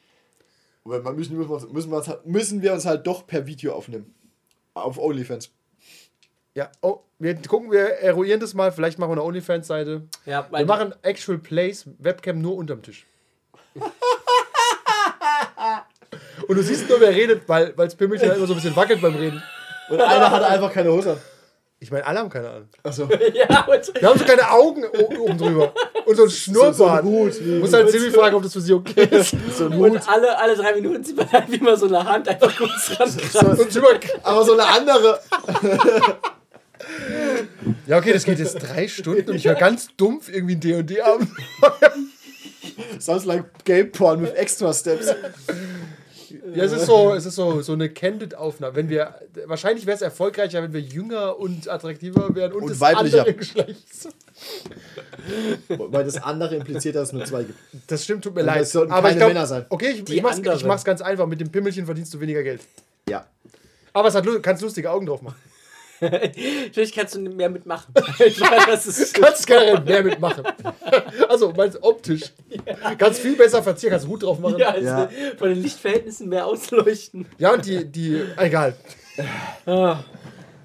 Aber 0.84 1.00
man 1.00 1.14
müssen, 1.14 1.36
müssen, 1.36 1.48
wir 1.48 1.54
uns- 1.54 1.68
müssen, 1.72 1.90
wir 1.90 1.98
uns, 1.98 2.08
halt- 2.08 2.26
müssen 2.26 2.62
wir 2.62 2.72
uns 2.72 2.86
halt 2.86 3.06
doch 3.06 3.26
per 3.26 3.46
Video 3.46 3.72
aufnehmen. 3.74 4.12
Auf 4.74 4.98
OnlyFans. 4.98 5.50
Ja, 6.54 6.70
oh, 6.82 7.00
wir 7.18 7.34
gucken, 7.42 7.70
wir 7.70 8.00
eruieren 8.00 8.40
das 8.40 8.54
mal. 8.54 8.72
Vielleicht 8.72 8.98
machen 8.98 9.10
wir 9.10 9.14
eine 9.14 9.22
OnlyFans-Seite. 9.24 10.02
ja, 10.26 10.46
Wir 10.50 10.66
machen 10.66 10.94
Actual 11.02 11.38
Plays, 11.38 11.86
Webcam 11.98 12.40
nur 12.40 12.56
unterm 12.56 12.82
Tisch. 12.82 13.06
Und 16.48 16.56
du 16.56 16.62
siehst 16.62 16.88
nur, 16.88 17.00
wer 17.00 17.10
redet, 17.10 17.48
weil 17.48 17.72
das 17.74 17.94
Pimmelchen 17.94 18.28
halt 18.28 18.38
immer 18.38 18.46
so 18.46 18.54
ein 18.54 18.56
bisschen 18.56 18.74
wackelt 18.74 19.02
beim 19.02 19.14
Reden. 19.14 19.42
Und 19.90 20.00
einer 20.00 20.30
hat 20.30 20.42
einfach 20.42 20.72
keine 20.72 20.90
Hose 20.90 21.12
an. 21.12 21.18
Ich 21.80 21.92
meine, 21.92 22.04
alle 22.06 22.18
haben 22.18 22.28
keine 22.28 22.48
Ahnung. 22.50 22.68
Achso. 22.82 23.04
ja, 23.34 23.66
Wir 24.00 24.08
haben 24.08 24.18
so 24.18 24.24
keine 24.24 24.50
Augen 24.50 24.84
oben 24.86 25.38
drüber. 25.38 25.72
Und 26.06 26.16
so 26.16 26.24
ein 26.24 26.30
Schnurrbart. 26.30 26.74
So 26.76 26.86
ein 26.86 27.04
Hut. 27.04 27.40
Muss 27.60 27.72
halt 27.72 27.90
Silvi 27.90 28.10
fragen, 28.10 28.34
ob 28.34 28.42
das 28.42 28.52
für 28.52 28.60
sie 28.60 28.72
okay 28.72 29.04
ist. 29.10 29.36
So 29.56 29.66
ein 29.66 29.76
Hut. 29.76 29.90
Und 29.92 30.08
alle, 30.08 30.36
alle 30.36 30.56
drei 30.56 30.74
Minuten 30.74 31.04
sieht 31.04 31.16
man 31.16 31.30
halt, 31.30 31.50
wie 31.52 31.58
man 31.58 31.76
so 31.76 31.86
eine 31.86 32.04
Hand 32.04 32.26
einfach 32.28 32.56
kurz 32.56 32.98
rankratzt. 32.98 33.76
Über 33.76 33.90
Aber 34.24 34.44
so 34.44 34.54
eine 34.54 34.66
andere. 34.66 35.20
Ja, 37.86 37.98
okay, 37.98 38.12
das 38.12 38.24
geht 38.24 38.38
jetzt 38.38 38.54
drei 38.54 38.88
Stunden 38.88 39.30
und 39.30 39.36
ich 39.36 39.46
höre 39.46 39.54
ganz 39.54 39.88
dumpf 39.96 40.28
irgendwie 40.28 40.54
ein 40.54 40.60
D&D 40.60 41.00
an. 41.00 41.30
Sounds 43.00 43.24
like 43.24 43.44
Game 43.64 43.90
Porn 43.92 44.22
with 44.22 44.30
extra 44.30 44.72
steps. 44.72 45.14
Ja, 46.54 46.64
es 46.64 46.72
ist 46.72 46.86
so, 46.86 47.14
es 47.14 47.24
ist 47.26 47.34
so, 47.34 47.62
so 47.62 47.72
eine 47.72 47.88
Candid-Aufnahme. 47.88 48.74
Wenn 48.76 48.88
wir, 48.88 49.14
wahrscheinlich 49.46 49.86
wäre 49.86 49.96
es 49.96 50.02
erfolgreicher, 50.02 50.62
wenn 50.62 50.72
wir 50.72 50.80
jünger 50.80 51.38
und 51.38 51.68
attraktiver 51.68 52.34
wären 52.34 52.52
und, 52.52 52.62
Und 52.62 52.70
des 52.70 52.80
weiblicher. 52.80 53.20
anderen 53.20 53.36
Geschlechts. 53.38 54.08
Weil 55.68 56.04
das 56.04 56.22
andere 56.22 56.56
impliziert, 56.56 56.96
dass 56.96 57.08
es 57.08 57.12
nur 57.12 57.24
zwei 57.24 57.44
gibt. 57.44 57.58
Das 57.86 58.04
stimmt, 58.04 58.24
tut 58.24 58.34
mir 58.34 58.40
Und 58.40 58.46
leid. 58.46 58.62
es 58.62 58.72
sollten 58.72 58.92
Aber 58.92 59.08
ich 59.08 59.14
keine 59.14 59.18
glaub, 59.18 59.28
Männer 59.30 59.46
sein. 59.46 59.66
Okay, 59.68 59.90
ich, 59.90 60.08
ich, 60.10 60.22
mach's, 60.22 60.38
ich 60.38 60.64
mach's 60.64 60.84
ganz 60.84 61.00
einfach. 61.00 61.26
Mit 61.26 61.40
dem 61.40 61.50
Pimmelchen 61.50 61.86
verdienst 61.86 62.12
du 62.14 62.20
weniger 62.20 62.42
Geld. 62.42 62.60
Ja. 63.08 63.26
Aber 63.92 64.08
es 64.08 64.14
hat, 64.14 64.26
kannst 64.42 64.62
lustige 64.62 64.90
Augen 64.90 65.06
drauf 65.06 65.22
machen. 65.22 65.36
Natürlich 66.64 66.92
kannst 66.94 67.14
du 67.14 67.20
mehr 67.20 67.48
mitmachen. 67.48 67.92
Ich 68.24 68.40
meine, 68.40 68.62
das 68.66 68.86
ist 68.86 69.16
Du 69.16 69.20
kannst 69.20 69.46
generell 69.46 69.80
mehr 69.80 70.02
mitmachen. 70.02 70.44
Also, 71.28 71.52
meinst 71.56 71.76
du 71.78 71.82
optisch. 71.82 72.32
Kannst 72.98 73.20
viel 73.20 73.36
besser 73.36 73.62
verzieren, 73.62 73.92
kannst 73.92 74.06
Hut 74.06 74.22
drauf 74.22 74.38
machen. 74.38 74.58
ja, 74.58 74.68
Ja, 74.68 74.70
also 74.74 74.86
Ja. 74.86 75.08
von 75.36 75.48
den 75.48 75.62
Lichtverhältnissen 75.62 76.28
mehr 76.28 76.46
ausleuchten. 76.46 77.26
und 77.38 77.66
die, 77.66 77.84
die, 77.84 78.22
egal. 78.36 78.74
Ah, 79.66 79.98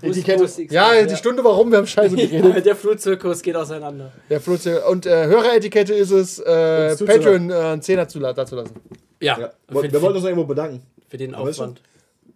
Etikette. 0.02 0.46
Ja, 0.70 1.06
die 1.06 1.16
Stunde 1.16 1.44
warum, 1.44 1.72
wir 1.72 1.78
haben 1.78 1.88
scheiße 1.88 2.16
geredet. 2.16 2.56
Ja, 2.56 2.62
der 2.62 2.76
Flutzirkus 2.76 3.42
geht 3.42 3.56
auseinander. 3.56 4.12
Der 4.30 4.42
Fluss, 4.42 4.68
und 4.68 5.06
äh, 5.06 5.28
Höreretikette 5.28 5.94
ist 5.94 6.12
es, 6.12 6.40
äh. 6.40 6.96
Patreon 6.98 7.50
äh, 7.50 7.54
einen 7.54 7.82
Zehner 7.82 8.08
zu, 8.08 8.20
dazu 8.20 8.56
lassen. 8.56 8.76
Ja, 9.22 9.40
ja. 9.40 9.54
Wir 9.70 9.90
für, 9.90 10.02
wollten 10.02 10.16
uns 10.16 10.24
noch 10.24 10.30
irgendwo 10.30 10.46
bedanken. 10.46 10.84
für 11.08 11.18
den? 11.18 11.34
Aufwand. 11.34 11.82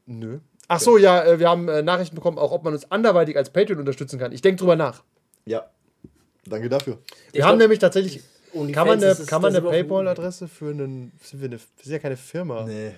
Nö. 0.06 0.39
Ach 0.68 0.80
so, 0.80 0.97
ja, 0.97 1.24
äh, 1.24 1.39
wir 1.39 1.49
haben 1.49 1.70
äh, 1.70 1.82
Nachrichten 1.82 2.15
bekommen, 2.15 2.38
auch 2.38 2.51
ob 2.51 2.63
man 2.63 2.74
uns 2.74 2.91
anderweitig 2.91 3.38
als 3.38 3.49
Patreon 3.51 3.80
unterstützen 3.80 4.20
kann. 4.20 4.32
Ich 4.32 4.41
denke 4.41 4.59
drüber 4.59 4.76
nach. 4.76 5.03
Ja. 5.45 5.70
Danke 6.45 6.70
dafür. 6.70 6.97
Wir 7.34 7.45
haben 7.45 7.57
nämlich 7.57 7.80
tatsächlich. 7.80 8.22
Kann 8.74 8.88
man 8.88 9.03
eine, 9.03 9.15
kann 9.26 9.41
man 9.41 9.53
eine 9.55 9.61
dem- 9.61 9.70
PayPal-Adresse 9.70 10.47
für 10.47 10.70
einen. 10.70 11.11
Sind 11.22 11.41
wir, 11.41 11.47
eine, 11.49 11.57
wir 11.57 11.84
sind 11.84 11.93
ja 11.93 11.99
keine 11.99 12.18
Firma. 12.18 12.63
Nee. 12.65 12.91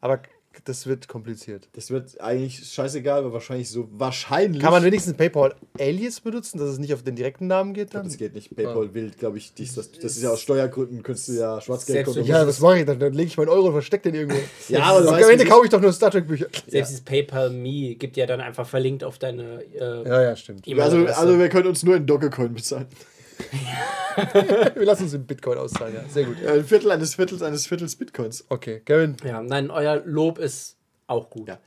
Aber 0.00 0.20
das 0.64 0.86
wird 0.86 1.08
kompliziert. 1.08 1.68
Das 1.72 1.90
wird 1.90 2.20
eigentlich 2.20 2.66
scheißegal, 2.66 3.20
aber 3.20 3.32
wahrscheinlich 3.32 3.68
so. 3.70 3.88
Wahrscheinlich. 3.92 4.62
Kann 4.62 4.72
man 4.72 4.84
wenigstens 4.84 5.14
PayPal 5.16 5.54
Alias 5.78 6.20
benutzen, 6.20 6.58
dass 6.58 6.68
es 6.70 6.78
nicht 6.78 6.92
auf 6.94 7.02
den 7.02 7.16
direkten 7.16 7.46
Namen 7.46 7.74
geht 7.74 7.94
dann? 7.94 8.04
Das 8.04 8.16
geht 8.16 8.34
nicht. 8.34 8.54
PayPal 8.54 8.92
will, 8.94 9.10
glaube 9.18 9.38
ich, 9.38 9.54
dies, 9.54 9.74
das, 9.74 9.90
das 9.92 10.16
ist 10.16 10.22
ja 10.22 10.30
aus 10.30 10.40
Steuergründen, 10.40 11.02
könntest 11.02 11.28
du 11.28 11.32
ja 11.32 11.60
Schwarzgeld 11.60 12.06
Selbst- 12.08 12.28
Ja, 12.28 12.46
was 12.46 12.60
mache 12.60 12.80
ich 12.80 12.86
dann? 12.86 12.98
Dann 12.98 13.12
lege 13.12 13.28
ich 13.28 13.36
meinen 13.36 13.48
Euro 13.48 13.66
und 13.66 13.72
verstecke 13.72 14.10
den 14.10 14.20
irgendwo. 14.20 14.38
Ja, 14.68 14.84
aber 14.84 15.08
Am 15.12 15.30
Ende 15.30 15.44
kaufe 15.44 15.64
ich 15.64 15.70
doch 15.70 15.80
nur 15.80 15.92
Star 15.92 16.10
Trek-Bücher. 16.10 16.46
Selbst 16.68 16.90
dieses 16.90 17.00
PayPal 17.02 17.50
Me 17.50 17.94
gibt 17.96 18.16
ja 18.16 18.26
dann 18.26 18.40
einfach 18.40 18.66
verlinkt 18.66 19.04
auf 19.04 19.18
deine 19.18 19.62
äh, 19.74 20.08
Ja, 20.08 20.22
ja, 20.22 20.36
stimmt. 20.36 20.60
also, 20.66 20.70
E-Mail-Adresse. 20.70 21.18
also 21.18 21.38
wir 21.38 21.48
können 21.48 21.66
uns 21.68 21.82
nur 21.82 21.96
in 21.96 22.06
Dogecoin 22.06 22.54
bezahlen. 22.54 22.86
Wir 24.74 24.84
lassen 24.84 25.04
uns 25.04 25.14
in 25.14 25.26
Bitcoin 25.26 25.58
auszahlen, 25.58 25.94
ja. 25.94 26.00
Sehr 26.08 26.24
gut. 26.24 26.36
Ja, 26.42 26.52
ein 26.52 26.64
Viertel 26.64 26.90
eines 26.90 27.14
Viertels 27.14 27.42
eines 27.42 27.66
Viertels 27.66 27.96
Bitcoins. 27.96 28.44
Okay, 28.48 28.80
Kevin, 28.84 29.16
ja, 29.24 29.42
nein, 29.42 29.70
euer 29.70 30.02
Lob 30.04 30.38
ist 30.38 30.76
auch 31.06 31.30
gut. 31.30 31.48
Ja. 31.48 31.58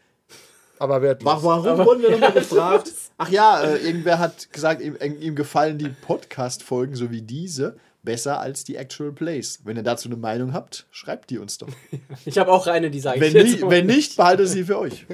aber 0.80 1.02
wertlos. 1.02 1.43
Warum, 1.43 1.64
warum 1.65 1.85
wurden 1.85 2.02
wir 2.03 2.11
nochmal 2.18 2.31
gefragt? 2.34 2.91
Ach 3.18 3.30
ja, 3.30 3.61
äh, 3.64 3.77
irgendwer 3.77 4.19
hat 4.19 4.52
gesagt, 4.52 4.81
ihm, 4.81 4.95
ihm 5.02 5.35
gefallen 5.35 5.77
die 5.77 5.89
Podcast-Folgen, 5.89 6.95
so 6.95 7.11
wie 7.11 7.22
diese, 7.22 7.77
besser 8.03 8.39
als 8.39 8.64
die 8.65 8.76
Actual 8.76 9.11
Plays. 9.14 9.61
Wenn 9.64 9.77
ihr 9.77 9.84
dazu 9.84 10.10
eine 10.10 10.18
Meinung 10.18 10.53
habt, 10.53 10.85
schreibt 10.91 11.30
die 11.31 11.39
uns 11.39 11.57
doch. 11.57 11.68
Ich 12.26 12.38
habe 12.38 12.52
auch 12.52 12.68
eine, 12.68 12.91
die 12.91 12.99
sage 12.99 13.19
Wenn, 13.22 13.35
ich 13.35 13.53
jetzt 13.53 13.69
wenn 13.69 13.85
nicht, 13.88 14.15
behaltet 14.18 14.47
sie 14.49 14.64
für 14.65 14.77
euch. 14.77 15.06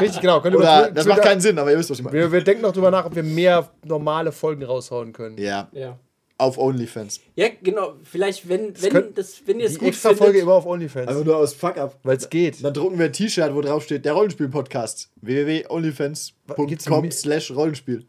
Richtig, 0.00 0.20
genau. 0.20 0.40
Könnt 0.40 0.54
ihr 0.54 0.60
Oder 0.60 0.90
das 0.90 1.04
Twitter- 1.04 1.08
macht 1.16 1.22
keinen 1.22 1.40
Sinn, 1.42 1.58
aber 1.58 1.72
ihr 1.72 1.78
wisst, 1.78 1.90
was 1.90 1.98
ich 1.98 2.04
meine. 2.04 2.16
wir, 2.16 2.32
wir 2.32 2.42
denken 2.42 2.62
noch 2.62 2.72
drüber 2.72 2.90
nach, 2.90 3.04
ob 3.04 3.14
wir 3.14 3.22
mehr 3.22 3.68
normale 3.84 4.32
Folgen 4.32 4.62
raushauen 4.62 5.12
können. 5.12 5.36
Ja. 5.36 5.68
Ja. 5.72 5.98
Auf 6.38 6.56
OnlyFans. 6.56 7.20
Ja, 7.36 7.48
genau. 7.62 7.94
Vielleicht, 8.04 8.48
wenn, 8.48 8.72
wenn, 8.80 8.90
können- 8.92 9.14
das, 9.14 9.42
wenn 9.46 9.58
ihr 9.60 9.66
es 9.66 9.72
Die 9.72 9.78
gut 9.78 9.88
extra 9.88 10.14
Folge 10.14 10.38
immer 10.38 10.54
auf 10.54 10.66
OnlyFans. 10.66 11.08
Also 11.08 11.24
nur 11.24 11.36
aus 11.36 11.52
Fuck 11.52 11.76
up. 11.76 11.98
Weil 12.04 12.16
es 12.16 12.30
geht. 12.30 12.62
Dann 12.64 12.72
drucken 12.72 12.98
wir 12.98 13.06
ein 13.06 13.12
T-Shirt, 13.12 13.54
wo 13.54 13.60
drauf 13.60 13.82
steht, 13.84 14.04
der 14.04 14.12
Rollenspiel-Podcast. 14.12 15.10
Www.onlyfans.com 15.20 17.10
slash 17.10 17.50
Rollenspiel. 17.50 18.04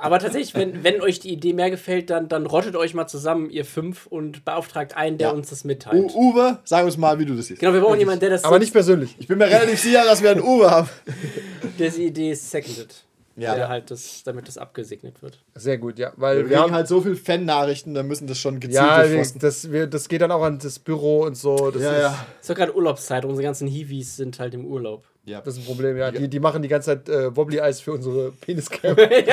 Aber 0.00 0.18
tatsächlich, 0.18 0.54
wenn, 0.54 0.82
wenn 0.84 1.00
euch 1.00 1.20
die 1.20 1.30
Idee 1.30 1.52
mehr 1.52 1.70
gefällt, 1.70 2.10
dann, 2.10 2.28
dann 2.28 2.46
rottet 2.46 2.74
euch 2.76 2.94
mal 2.94 3.06
zusammen, 3.06 3.48
ihr 3.48 3.64
fünf, 3.64 4.06
und 4.06 4.44
beauftragt 4.44 4.96
einen, 4.96 5.18
der 5.18 5.28
Ja. 5.28 5.34
uns 5.34 5.50
das 5.50 5.64
mitteilt. 5.64 6.12
U 6.14 6.30
Uwe, 6.30 6.58
sag 6.64 6.84
uns 6.84 6.96
mal, 6.96 7.18
wie 7.18 7.24
du 7.24 7.34
das 7.34 7.46
siehst. 7.46 7.60
Genau, 7.60 7.72
wir 7.72 7.80
brauchen 7.80 7.98
jemanden, 8.00 8.20
der 8.20 8.30
das 8.30 8.44
Aber 8.44 8.58
nicht 8.58 8.72
persönlich. 8.72 9.14
Ich 9.18 9.28
bin 9.28 9.38
mir 9.38 9.46
relativ 9.46 9.80
sicher, 9.80 10.04
dass 10.04 10.22
wir 10.22 10.30
einen 10.32 10.42
Uwe 10.42 10.70
haben. 10.70 10.88
der 11.78 11.90
die 11.90 12.06
Idee 12.06 12.34
seconded. 12.34 13.04
Ja. 13.36 13.54
Der 13.56 13.68
halt 13.68 13.90
das, 13.90 14.22
damit 14.22 14.46
das 14.46 14.56
abgesegnet 14.58 15.20
wird. 15.22 15.42
Sehr 15.54 15.76
gut, 15.78 15.98
ja. 15.98 16.12
Weil 16.16 16.44
Wir 16.44 16.50
wir 16.50 16.60
haben 16.60 16.70
halt 16.72 16.86
so 16.86 17.00
viel 17.00 17.16
Fan-Nachrichten, 17.16 17.92
da 17.92 18.04
müssen 18.04 18.28
das 18.28 18.38
schon 18.38 18.60
gezielt 18.60 18.76
Ja, 18.76 19.02
durchforsten. 19.02 19.40
das, 19.40 19.72
wir, 19.72 19.88
das 19.88 20.08
geht 20.08 20.20
dann 20.22 20.30
auch 20.30 20.42
an 20.42 20.60
das 20.60 20.78
Büro 20.78 21.22
und 21.24 21.36
so. 21.36 21.72
Das, 21.72 21.82
Ja, 21.82 21.90
ist, 21.92 22.00
ja. 22.02 22.26
Ist 22.40 22.50
doch 22.50 22.54
gerade 22.54 22.76
Urlaubszeit, 22.76 23.24
unsere 23.24 23.42
gannen 23.42 23.66
Hiwis 23.68 24.14
sind 24.16 24.38
halt 24.38 24.54
im 24.54 24.64
Urlaub. 24.66 25.02
ja. 25.24 25.40
das 25.40 25.54
ist 25.54 25.60
ein 25.62 25.66
Problem, 25.66 25.96
ja. 25.96 26.12
Die, 26.12 26.28
die 26.28 26.38
machen 26.38 26.62
die 26.62 26.68
ganze 26.68 26.90
Zeit 26.90 27.08
äh, 27.08 27.34
Wobbly 27.36 27.60
Eis 27.60 27.80
für 27.80 27.90
unsere 27.92 28.30
Peniscam. 28.40 28.94
Please, 28.94 29.26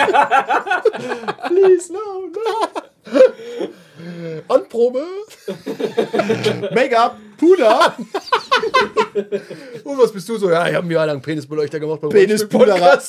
no, 1.94 2.00
no. 2.34 2.82
Anprobe! 4.48 5.04
Make-up, 6.74 7.18
Puder, 7.38 7.96
Und 9.84 9.98
was 10.00 10.12
bist 10.12 10.28
du 10.30 10.38
so? 10.38 10.50
Ja, 10.50 10.68
ich 10.68 10.76
habe 10.76 10.86
mir 10.88 10.94
Jahr 10.96 11.08
lang 11.08 11.22
Penisbeleuchter 11.22 11.80
gemacht 11.80 12.02
beim 12.02 12.10
Penispuderer. 12.10 13.00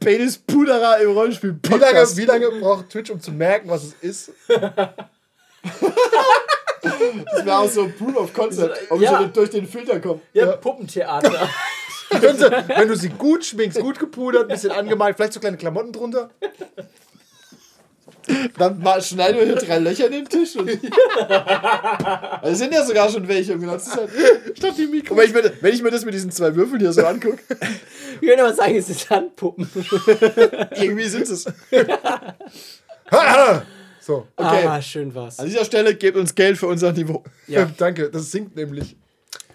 Penispuderer 0.00 0.98
im 0.98 1.12
Rollenspiel. 1.12 1.56
Wie 1.62 1.74
lange, 1.74 2.16
wie 2.16 2.24
lange 2.24 2.50
braucht 2.60 2.90
Twitch, 2.90 3.10
um 3.10 3.20
zu 3.20 3.30
merken, 3.32 3.68
was 3.68 3.84
es 3.84 3.94
ist? 4.00 4.32
Das 6.82 7.44
wäre 7.44 7.58
auch 7.58 7.68
so 7.68 7.88
Proof 7.96 8.16
of 8.16 8.32
Concept, 8.32 8.90
ob 8.90 9.00
Ja. 9.00 9.20
ich 9.20 9.26
so 9.26 9.32
durch 9.32 9.50
den 9.50 9.66
Filter 9.66 10.00
komme. 10.00 10.20
Ja, 10.32 10.56
Puppentheater. 10.56 11.48
Wenn 12.10 12.36
du, 12.36 12.50
wenn 12.50 12.88
du 12.88 12.96
sie 12.96 13.08
gut 13.08 13.44
schminkst, 13.44 13.80
gut 13.80 13.98
gepudert, 13.98 14.42
ein 14.42 14.48
bisschen 14.48 14.72
angemalt, 14.72 15.16
vielleicht 15.16 15.32
so 15.32 15.40
kleine 15.40 15.56
Klamotten 15.56 15.92
drunter. 15.92 16.30
Dann 18.58 18.82
schneiden 19.02 19.38
wir 19.38 19.46
hier 19.46 19.56
drei 19.56 19.78
Löcher 19.78 20.06
in 20.06 20.12
den 20.12 20.28
Tisch. 20.28 20.56
Und 20.56 20.70
also 22.42 22.54
sind 22.54 22.72
ja 22.72 22.84
sogar 22.84 23.08
schon 23.08 23.26
welche. 23.28 23.58
Das 23.58 23.86
ist 23.86 23.96
halt 23.96 24.10
Statt 24.56 24.74
die 24.78 24.86
Mikro. 24.86 25.16
wenn 25.16 25.26
ich, 25.26 25.34
mir, 25.34 25.52
wenn 25.60 25.74
ich 25.74 25.82
mir 25.82 25.90
das 25.90 26.04
mit 26.04 26.14
diesen 26.14 26.30
zwei 26.30 26.54
Würfeln 26.54 26.80
hier 26.80 26.92
so 26.92 27.04
angucke, 27.04 27.38
Wir 28.20 28.30
können 28.30 28.46
aber 28.46 28.54
sagen, 28.54 28.76
es 28.76 28.88
ist 28.88 29.08
Handpuppen. 29.10 29.68
irgendwie 30.76 31.08
sind 31.08 31.28
es. 31.28 31.44
So, 34.00 34.26
Okay. 34.36 34.66
Ah, 34.66 34.82
schön 34.82 35.14
war's. 35.14 35.38
An 35.38 35.46
dieser 35.46 35.64
Stelle 35.64 35.94
gebt 35.94 36.16
uns 36.16 36.34
Geld 36.34 36.58
für 36.58 36.66
unser 36.66 36.92
Niveau. 36.92 37.22
Ja. 37.46 37.66
danke. 37.78 38.10
Das 38.10 38.32
sinkt 38.32 38.56
nämlich. 38.56 38.96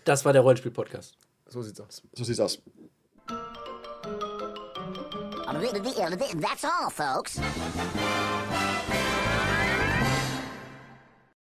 Das 0.05 0.23
war 0.23 0.31
der 0.31 0.41
Rollenspiel-Podcast. 0.41 1.15
So 1.49 1.61
sieht's 1.61 1.81
aus. 1.81 2.01
So 2.13 2.23
sieht's 2.23 2.39
aus. 2.39 2.59
That's 6.39 6.63
all, 6.63 6.89
folks. 6.89 7.39